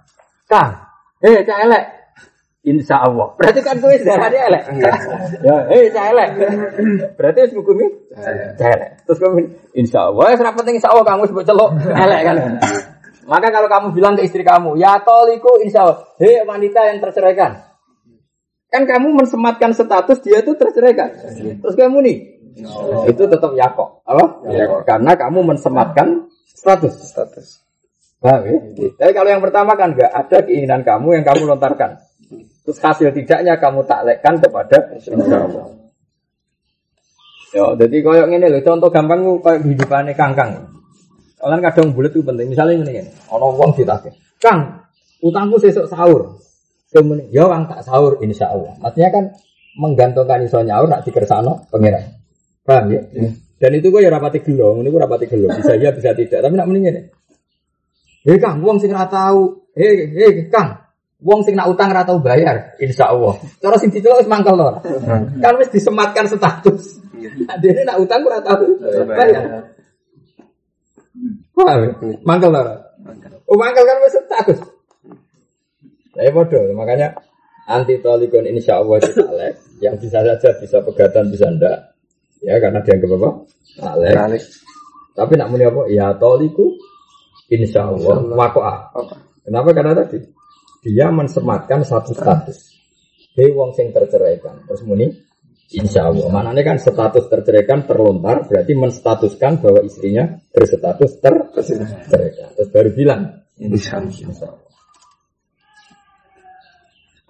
Kang, 0.50 0.70
eh 1.22 1.46
cah 1.46 1.58
elek. 1.62 1.84
Insya 2.64 2.96
Allah. 3.04 3.28
Berarti 3.36 3.60
kan 3.60 3.76
gue 3.76 3.92
ada 4.02 4.38
elek. 4.50 4.62
ya, 5.44 5.56
eh 5.70 5.84
cah 5.94 6.04
elek. 6.10 6.28
Berarti 7.14 7.38
harus 7.44 7.52
ngukumi 7.54 7.86
cah 8.58 8.68
elek. 8.68 8.90
Terus 9.06 9.18
gue 9.22 9.30
insya 9.78 10.10
Allah. 10.10 10.34
Ya 10.34 10.36
serap 10.40 10.54
penting 10.58 10.82
insya 10.82 10.90
Allah 10.90 11.04
kamu 11.06 11.22
sebut 11.30 11.44
celok 11.46 11.70
elek 12.04 12.20
kan. 12.26 12.36
Maka 13.24 13.48
kalau 13.48 13.68
kamu 13.72 13.86
bilang 13.96 14.12
ke 14.20 14.28
istri 14.28 14.44
kamu, 14.44 14.76
ya 14.76 15.00
toliku 15.00 15.56
insya 15.64 15.88
Allah, 15.88 15.96
hei 16.20 16.44
wanita 16.44 16.92
yang 16.92 17.00
terceraikan. 17.00 17.56
Kan 18.68 18.84
kamu 18.84 19.16
mensematkan 19.16 19.72
status 19.72 20.20
dia 20.20 20.44
itu 20.44 20.52
terceraikan. 20.52 21.08
Terus 21.62 21.72
kamu 21.72 22.04
nih, 22.04 22.16
itu 23.08 23.22
tetap 23.24 23.48
yakok. 23.56 24.04
Apa? 24.04 24.24
Karena 24.84 25.16
kamu 25.16 25.40
mensematkan 25.40 26.28
status. 26.52 26.92
Status. 27.00 27.63
Paham 28.24 28.40
ya? 28.48 28.56
Tapi 28.96 29.12
kalau 29.12 29.28
yang 29.28 29.44
pertama 29.44 29.76
kan 29.76 29.92
enggak 29.92 30.08
ada 30.08 30.40
keinginan 30.40 30.80
kamu 30.80 31.20
yang 31.20 31.24
kamu 31.28 31.44
lontarkan. 31.44 32.00
Terus 32.64 32.80
hasil 32.80 33.12
tidaknya 33.12 33.60
kamu 33.60 33.84
taklekkan 33.84 34.40
kepada 34.40 34.96
Allah. 35.36 35.68
Ya, 37.52 37.64
jadi 37.76 37.96
koyok 38.00 38.32
ini 38.32 38.48
loh, 38.48 38.64
contoh 38.64 38.88
gampang 38.88 39.20
kayak 39.44 39.60
kehidupannya 39.62 40.16
kangkang. 40.16 40.72
Kalian 41.36 41.60
kadang 41.60 41.92
bulat 41.92 42.10
itu 42.16 42.24
penting. 42.24 42.48
Misalnya 42.48 42.80
ini 42.80 43.04
ono 43.28 43.52
wong 43.52 43.76
ditagih, 43.76 44.10
Kang, 44.40 44.80
utangku 45.20 45.60
sesuk 45.60 45.84
sahur. 45.86 46.40
Kemudian, 46.88 47.28
ya 47.28 47.44
wang 47.44 47.68
tak 47.68 47.84
sahur 47.84 48.18
insya 48.24 48.48
Allah. 48.50 48.72
Maksudnya 48.80 49.12
kan 49.12 49.24
menggantungkan 49.76 50.40
iso 50.48 50.64
nyaur 50.64 50.88
nak 50.88 51.04
dikersano 51.04 51.68
pangeran. 51.68 52.16
Paham 52.64 52.88
ya? 52.88 53.00
Dan 53.60 53.70
itu 53.76 53.92
gue 53.92 54.00
ya 54.02 54.10
rapati 54.10 54.40
gelo, 54.40 54.80
ini 54.80 54.88
gue 54.88 54.98
rapati 54.98 55.28
gelo. 55.28 55.52
Bisa 55.52 55.76
ya, 55.76 55.92
bisa 55.92 56.16
tidak. 56.16 56.40
Tapi 56.42 56.54
nak 56.56 56.66
mendingin. 56.66 57.12
Hei 58.24 58.40
Kang, 58.40 58.64
wong 58.64 58.80
sing 58.80 58.88
ora 58.88 59.04
tahu. 59.04 59.52
Hei, 59.76 60.08
hei 60.16 60.48
Kang, 60.48 60.72
wong 61.20 61.44
sing 61.44 61.52
nak 61.52 61.68
utang 61.68 61.92
ora 61.92 62.08
tahu 62.08 62.24
bayar, 62.24 62.72
insya 62.80 63.12
Allah. 63.12 63.36
Cara 63.60 63.76
sing 63.76 63.92
dicelok 63.92 64.24
wis 64.24 64.30
mangkel 64.32 64.56
to. 64.56 64.68
Kan 65.44 65.52
wis 65.60 65.68
disematkan 65.68 66.24
status. 66.24 67.04
Nah, 67.44 67.56
Dia 67.60 67.84
nak 67.84 68.00
utang 68.00 68.24
ora 68.24 68.40
tahu 68.40 68.80
bayar. 69.12 69.28
Ya? 69.44 69.60
Mangkel 72.24 72.48
ora? 72.48 72.80
Oh, 73.44 73.60
mangkel 73.60 73.84
kan 73.84 73.96
wis 74.00 74.16
status. 74.16 74.60
Saya 76.16 76.30
bodoh, 76.32 76.64
makanya 76.72 77.12
anti 77.68 78.00
tolikon 78.00 78.48
insya 78.48 78.80
Allah 78.80 79.04
ditalek. 79.04 79.52
Yang 79.84 80.08
bisa 80.08 80.24
saja 80.24 80.48
bisa 80.56 80.80
pegatan 80.80 81.28
bisa 81.28 81.44
ndak. 81.52 81.92
Ya 82.40 82.56
karena 82.56 82.80
dia 82.80 82.96
ke 82.96 83.04
apa? 83.04 83.30
Balik. 84.00 84.40
Tapi 85.12 85.32
nak 85.36 85.48
muni 85.52 85.68
apa? 85.68 85.82
Ya 85.92 86.16
toliku 86.16 86.72
insya 87.58 87.86
Allah 87.90 88.18
wakoah. 88.34 88.76
Apa? 88.94 89.14
Kenapa? 89.44 89.68
Karena 89.76 89.92
tadi 89.94 90.18
dia 90.84 91.08
mensematkan 91.08 91.84
satu 91.84 92.12
status. 92.12 92.76
Hei 93.34 93.50
wong 93.50 93.74
sing 93.74 93.90
terceraikan. 93.90 94.62
Terus 94.68 94.82
muni 94.86 95.10
insya 95.74 96.06
Allah. 96.08 96.28
Mananya 96.30 96.62
kan 96.62 96.76
status 96.78 97.26
terceraikan 97.26 97.88
terlontar 97.88 98.46
berarti 98.46 98.72
menstatuskan 98.78 99.58
bahwa 99.58 99.80
istrinya 99.82 100.38
berstatus 100.54 101.18
terceraikan. 101.18 102.48
Terus 102.54 102.68
baru 102.70 102.90
bilang 102.94 103.22
Insya 103.58 104.02
Allah. 104.02 104.10
insya 104.10 104.46
Allah. 104.50 104.62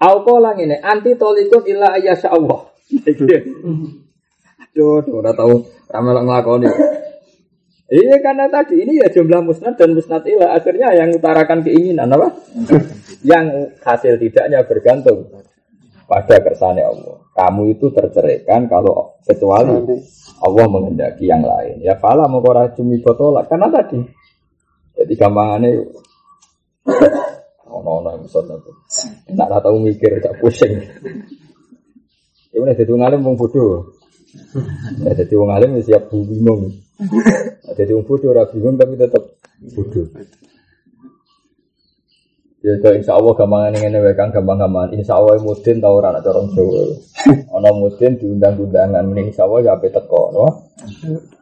Aku 0.05 0.37
lang 0.37 0.61
ini 0.61 0.77
anti 0.77 1.17
tolikun 1.17 1.65
illa 1.65 1.97
ayasya 1.97 2.29
Allah. 2.35 2.69
Aduh, 4.75 5.01
udah 5.07 5.33
tahu 5.33 5.65
ramelok 5.89 6.23
ngelakoni. 6.29 6.69
Iya 7.85 8.17
karena 8.25 8.49
tadi 8.49 8.81
ini 8.81 8.97
ya 8.97 9.13
jumlah 9.13 9.45
musnad 9.45 9.77
dan 9.77 9.93
musnad 9.93 10.25
ilah 10.25 10.57
akhirnya 10.57 10.89
yang 10.97 11.13
utarakan 11.13 11.61
keinginan 11.61 12.09
apa? 12.17 12.33
yang 13.31 13.77
hasil 13.85 14.17
tidaknya 14.17 14.65
bergantung 14.65 15.29
pada 16.09 16.41
kersane 16.41 16.81
Allah. 16.81 17.21
Kamu 17.37 17.77
itu 17.77 17.93
terceraikan 17.93 18.71
kalau 18.73 19.21
kecuali 19.27 19.85
Allah 20.41 20.67
menghendaki 20.71 21.29
yang 21.29 21.45
lain. 21.45 21.85
Ya 21.85 22.01
fala 22.01 22.25
mengkora 22.25 22.73
cumi 22.73 23.05
botolak 23.05 23.53
karena 23.53 23.69
tadi. 23.69 24.01
Jadi 24.95 25.13
gampangannya 25.19 25.71
ono 27.77 27.91
ono 28.01 28.09
yang 28.17 28.23
besar 28.25 28.49
itu. 28.49 28.73
Tak 29.35 29.61
tahu 29.61 29.77
mikir, 29.83 30.25
tak 30.25 30.39
pusing. 30.41 30.79
Udah 32.55 32.75
jadi 32.79 32.93
ngalim 32.95 33.27
wong 33.27 33.35
bodoh. 33.35 33.94
Ya 35.03 35.13
jadi 35.19 35.35
wong 35.35 35.51
alim 35.51 35.79
ya 35.79 35.83
siap 35.83 36.11
bingung. 36.11 36.71
Nah, 36.99 37.75
Jadi 37.75 37.91
wong 37.91 38.07
bodoh 38.07 38.31
ora 38.31 38.47
bingung 38.47 38.79
tapi 38.79 38.95
tetap 38.95 39.23
bodoh. 39.75 40.07
Ya 42.65 42.81
itu 42.81 42.89
insya 42.97 43.21
Allah 43.21 43.37
gampangan 43.37 43.77
ini 43.77 43.99
wae 44.01 44.17
kang 44.17 44.33
gampang-gampang. 44.33 44.97
Insya 44.97 45.21
Allah 45.21 45.37
mudin 45.37 45.85
tau 45.85 46.01
ora 46.01 46.17
anak 46.17 46.25
corong 46.25 46.49
Jawa. 46.57 46.97
Ono 47.61 47.69
mudin 47.77 48.17
diundang-undangan 48.17 49.05
mending 49.05 49.29
insya 49.29 49.45
Allah 49.45 49.61
ya 49.69 49.73
ape 49.77 49.93
teko, 49.93 50.33
no? 50.33 50.47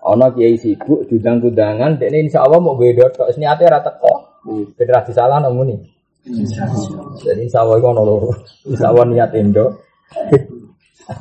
Ono 0.03 0.27
kiai 0.35 0.59
sibuk 0.59 1.07
diundang-undangan, 1.07 2.03
dekne 2.03 2.27
insya 2.27 2.43
Allah 2.43 2.59
mau 2.59 2.75
beda 2.75 3.07
tok 3.15 3.31
niate 3.39 3.71
ora 3.71 3.79
teko. 3.87 4.43
Federasi 4.75 5.15
salah 5.15 5.39
nomu 5.39 5.63
nih. 5.63 5.79
Jadi 7.23 7.41
insya 7.47 7.63
Allah 7.63 7.79
itu 7.79 7.87
ono 7.87 8.03
loro. 8.03 8.31
Insya 8.67 8.91
Allah 8.91 9.07
niat 9.07 9.31
endo. 9.39 9.79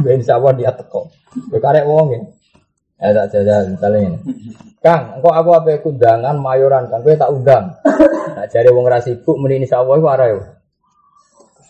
Insya 0.05 0.37
Allah 0.37 0.51
niat 0.57 0.75
teko. 0.77 1.09
Ya 1.49 1.57
karek 1.57 1.85
wong 1.87 2.07
ya. 2.13 2.21
Ya 3.01 3.07
tak 3.17 3.25
jajan 3.33 3.73
misalnya 3.73 3.99
ini. 4.13 4.19
Kang, 4.81 5.17
engkau 5.17 5.33
aku 5.33 5.49
apa 5.57 5.77
undangan 5.85 6.35
mayoran 6.37 6.85
kan? 6.89 7.01
Gue 7.01 7.17
tak 7.17 7.33
undang. 7.33 7.73
Nah 8.37 8.45
jadi 8.49 8.69
wong 8.69 8.85
ra 8.85 9.01
sibuk 9.01 9.37
insya 9.49 9.81
Allah 9.81 9.95
itu 9.97 10.07
arah 10.09 10.27
yo. 10.29 10.39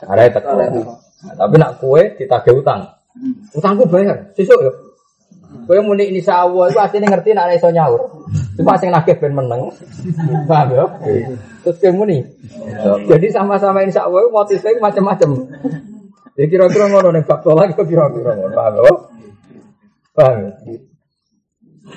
Arah 0.07 0.27
teko. 0.27 0.51
Nah, 1.21 1.35
tapi 1.37 1.55
nak 1.61 1.77
kue 1.77 2.17
ditagih 2.17 2.57
utang. 2.57 2.81
Utangku 3.53 3.85
bayar, 3.85 4.33
sesuk 4.33 4.57
yo. 4.57 4.71
Kue 5.67 5.77
muni 5.83 6.09
insya 6.09 6.47
Allah 6.47 6.71
itu 6.71 6.79
aslinya 6.79 7.11
ngerti 7.11 7.35
nak 7.35 7.51
iso 7.53 7.69
nyaur. 7.69 8.25
Cuma 8.57 8.79
sing 8.79 8.89
nagih 8.89 9.19
ben 9.19 9.35
meneng. 9.35 9.69
Paham 10.47 10.67
yo? 10.73 10.85
Terus 11.61 11.77
kue 11.77 11.91
muni. 11.93 12.25
Jadi 13.05 13.27
sama-sama 13.29 13.85
insya 13.85 14.07
Allah 14.07 14.25
motifnya 14.31 14.79
macam-macam. 14.81 15.47
Jadi 16.41 16.57
kira-kira 16.57 16.89
ngono 16.89 17.13
nih 17.13 17.21
faktor 17.21 17.53
lagi 17.53 17.77
kira-kira 17.77 18.33
ngono. 18.33 18.49
Paham 18.57 18.73
yo? 18.81 18.93
Paham 20.17 20.35
ya? 20.41 20.49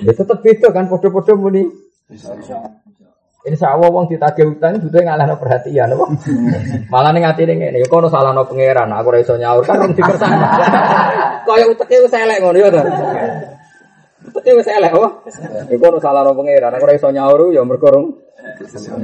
Ya 0.05 0.11
tetap 0.13 0.45
beda 0.45 0.69
kan, 0.69 0.85
podo-podo 0.85 1.33
muni. 1.33 1.65
Insya 3.45 3.73
Allah 3.73 3.89
wong 3.89 4.05
ditagih 4.05 4.53
utang 4.53 4.77
butuh 4.77 5.01
ngalahno 5.01 5.41
perhatian 5.41 5.97
apa? 5.97 6.05
Malah 6.93 7.09
ning 7.09 7.25
atine 7.25 7.57
ngene, 7.57 7.81
ya 7.81 7.89
kono 7.89 8.05
salahno 8.05 8.45
pangeran, 8.45 8.89
aku 8.93 9.09
ora 9.09 9.21
iso 9.25 9.33
nyaur 9.33 9.65
kan 9.65 9.81
wong 9.81 9.97
dikersane. 9.97 10.37
Kaya 11.45 11.65
uteke 11.65 12.05
wis 12.05 12.13
elek 12.13 12.37
ngono 12.45 12.57
ya 12.61 12.69
to. 12.69 12.81
Uteke 14.29 14.61
wis 14.61 14.69
elek 14.69 14.93
apa? 14.93 15.09
Ya 15.73 15.77
kono 15.81 15.97
salahno 15.97 16.37
pangeran, 16.37 16.69
aku 16.69 16.85
ora 16.85 16.93
iso 16.93 17.09
nyaur 17.09 17.49
ya 17.49 17.65
mergo. 17.65 17.89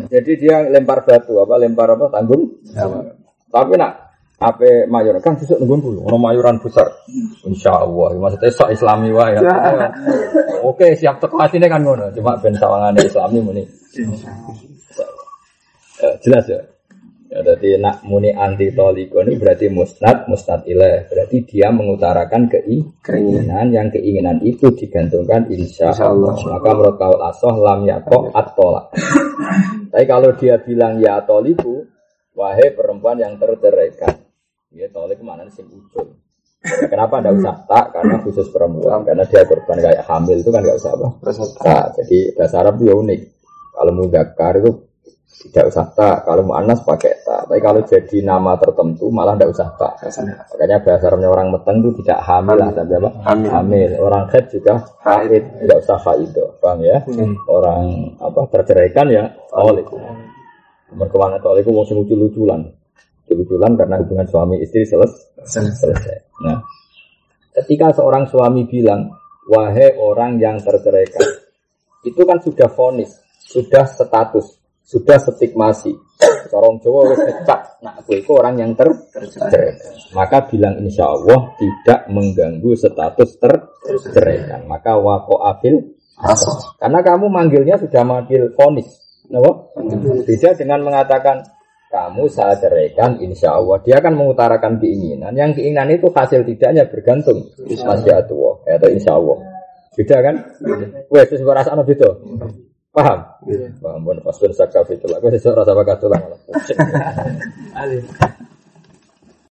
Jadi 0.05 0.31
dia 0.37 0.69
lempar 0.69 1.01
batu 1.01 1.41
apa 1.41 1.57
lempar 1.57 1.97
apa 1.97 2.13
tanggung. 2.13 2.61
Tapi 3.49 3.73
nak 3.77 4.10
apa 4.41 4.89
mayor 4.89 5.21
kan 5.21 5.37
sesuk 5.37 5.61
nunggu 5.61 5.93
dulu, 5.93 6.09
ono 6.09 6.17
mayuran 6.17 6.57
besar. 6.57 6.89
Insya 7.45 7.77
Allah, 7.77 8.17
maksudnya 8.17 8.49
sok 8.49 8.73
Islami 8.73 9.13
wae 9.13 9.37
ya. 9.37 9.41
Oke, 10.65 10.97
siap 10.97 11.21
teko 11.21 11.37
asine 11.37 11.69
kan 11.69 11.85
ngono, 11.85 12.09
cuma 12.09 12.33
ben 12.41 12.57
sawangane 12.57 13.05
Islami 13.05 13.37
muni. 13.37 13.63
Ya, 16.01 16.09
jelas 16.25 16.45
ya. 16.49 16.57
Ya, 17.31 17.39
jadi 17.47 17.79
nak 17.79 18.03
muni 18.03 18.27
anti 18.35 18.75
toliko 18.75 19.23
ini 19.23 19.39
berarti 19.39 19.71
musnad, 19.71 20.27
musnad 20.27 20.67
ilah. 20.67 21.07
Berarti 21.07 21.47
dia 21.47 21.71
mengutarakan 21.71 22.51
kei- 22.51 22.83
keinginan, 22.99 23.71
yang 23.71 23.87
keinginan 23.87 24.43
itu 24.43 24.67
digantungkan 24.75 25.47
insya 25.47 25.95
Insya 25.95 26.11
Allah. 26.11 26.35
Allah. 26.35 26.59
Maka 26.59 26.69
menurut 26.75 26.95
kaul 26.99 27.21
asoh 27.23 27.55
lam 27.55 27.87
yakok 27.87 28.35
at-tolak. 28.35 28.91
Tapi 29.95 30.05
kalau 30.11 30.35
dia 30.35 30.59
bilang 30.59 30.99
ya 30.99 31.23
toliku, 31.23 31.87
wahai 32.35 32.75
perempuan 32.75 33.15
yang 33.15 33.39
terceraikan. 33.39 34.11
Ya 34.71 34.87
tolik 34.87 35.19
mana 35.19 35.43
sing 35.51 35.67
ujung. 35.67 36.15
Ya, 36.63 36.87
kenapa 36.87 37.19
ndak 37.19 37.43
usah 37.43 37.55
tak? 37.67 37.91
Karena 37.91 38.21
khusus 38.23 38.47
perempuan, 38.53 39.03
karena 39.03 39.25
dia 39.27 39.43
korban 39.43 39.81
kayak 39.81 40.05
hamil 40.07 40.37
itu 40.39 40.47
kan 40.47 40.63
nggak 40.63 40.79
usah 40.79 40.91
apa. 40.93 41.07
Nah, 41.65 41.85
jadi 41.97 42.17
bahasa 42.37 42.55
Arab 42.61 42.79
itu 42.79 42.87
ya 42.87 42.95
unik. 42.95 43.19
Kalau 43.75 43.91
mudakar 43.97 44.53
itu 44.61 44.71
tidak 45.51 45.73
usah 45.73 45.85
tak, 45.97 46.21
kalau 46.21 46.45
mu'annas 46.45 46.85
pakai 46.85 47.17
tak. 47.25 47.49
Tapi 47.49 47.59
kalau 47.59 47.81
jadi 47.81 48.17
nama 48.21 48.53
tertentu 48.61 49.09
malah 49.09 49.33
tidak 49.35 49.57
usah 49.57 49.67
tak. 49.73 49.93
Makanya 50.53 50.77
bahasa 50.85 51.05
Arabnya 51.09 51.29
orang 51.33 51.47
meteng 51.49 51.77
itu 51.81 51.89
tidak 52.05 52.19
hamil 52.23 52.57
lah, 52.61 52.69
tapi 52.71 52.93
apa? 52.93 53.09
Hamil. 53.25 53.89
Orang 53.97 54.23
haid 54.29 54.45
juga 54.53 54.73
haid, 55.01 55.43
tidak 55.65 55.77
usah 55.81 55.97
haido, 55.97 56.45
paham 56.61 56.79
ya? 56.85 57.01
Orang 57.49 58.15
apa 58.21 58.39
terceraikan 58.53 59.09
ya 59.09 59.33
tolik. 59.49 59.89
Merkemana 60.93 61.41
tolik 61.41 61.65
itu 61.65 61.73
mau 61.73 61.83
lucu-luculan. 61.83 62.61
Lucu-luculan 63.31 63.79
karena 63.79 63.95
hubungan 64.03 64.27
suami 64.27 64.59
istri 64.59 64.83
selesai. 64.83 65.47
selesai. 65.79 66.17
Nah, 66.43 66.59
ketika 67.55 67.95
seorang 67.95 68.27
suami 68.27 68.67
bilang, 68.67 69.07
wahai 69.47 69.95
orang 69.95 70.35
yang 70.35 70.59
terceraikan, 70.59 71.23
itu 72.03 72.21
kan 72.27 72.43
sudah 72.43 72.67
vonis, 72.75 73.15
sudah 73.39 73.87
status, 73.87 74.59
sudah 74.83 75.15
stigmasi. 75.15 75.95
Corong 76.51 76.83
Jawa 76.83 77.15
wis 77.15 77.23
kecap, 77.23 77.79
nah 77.79 77.95
aku 77.95 78.19
itu 78.19 78.35
orang 78.35 78.59
yang 78.59 78.71
terceraikan. 78.75 79.95
Maka 80.11 80.43
bilang 80.51 80.77
insya 80.83 81.07
Allah 81.07 81.55
tidak 81.55 82.11
mengganggu 82.11 82.75
status 82.75 83.39
terceraikan. 83.39 84.67
Maka 84.67 84.99
wako 84.99 85.39
afil 85.47 85.79
Karena 86.77 86.99
kamu 87.01 87.25
manggilnya 87.31 87.79
sudah 87.79 88.03
manggil 88.05 88.51
vonis. 88.53 88.85
Kenapa? 89.25 89.73
Beda 90.27 90.49
dengan 90.53 90.85
mengatakan 90.85 91.41
kamu 91.91 92.23
saya 92.31 92.55
ceraikan 92.55 93.19
insya 93.19 93.59
Allah. 93.59 93.83
Dia 93.83 93.99
akan 93.99 94.15
mengutarakan 94.15 94.79
keinginan. 94.79 95.35
Yang 95.35 95.59
keinginan 95.59 95.91
itu 95.91 96.07
hasil 96.07 96.47
tidaknya 96.47 96.87
bergantung. 96.87 97.43
Masya 97.59 98.23
Allah. 98.23 98.53
Ya, 98.63 98.73
atau 98.79 98.89
insya 98.89 99.11
Allah. 99.19 99.37
Beda 99.91 100.17
kan? 100.23 100.35
Wes 101.11 101.27
sesuatu 101.27 101.51
rasa 101.51 101.75
anak 101.75 101.91
itu 101.91 102.07
paham? 102.95 103.19
Paham 103.83 104.01
pun 104.07 104.17
pas 104.23 104.35
pun 104.35 104.51
sakaf 104.51 104.87
itu 104.87 105.03
lah 105.11 105.19
gue 105.19 105.35
sesuatu 105.35 105.63
rasa 105.63 105.75
bakat 105.75 105.97
tulang 105.99 106.23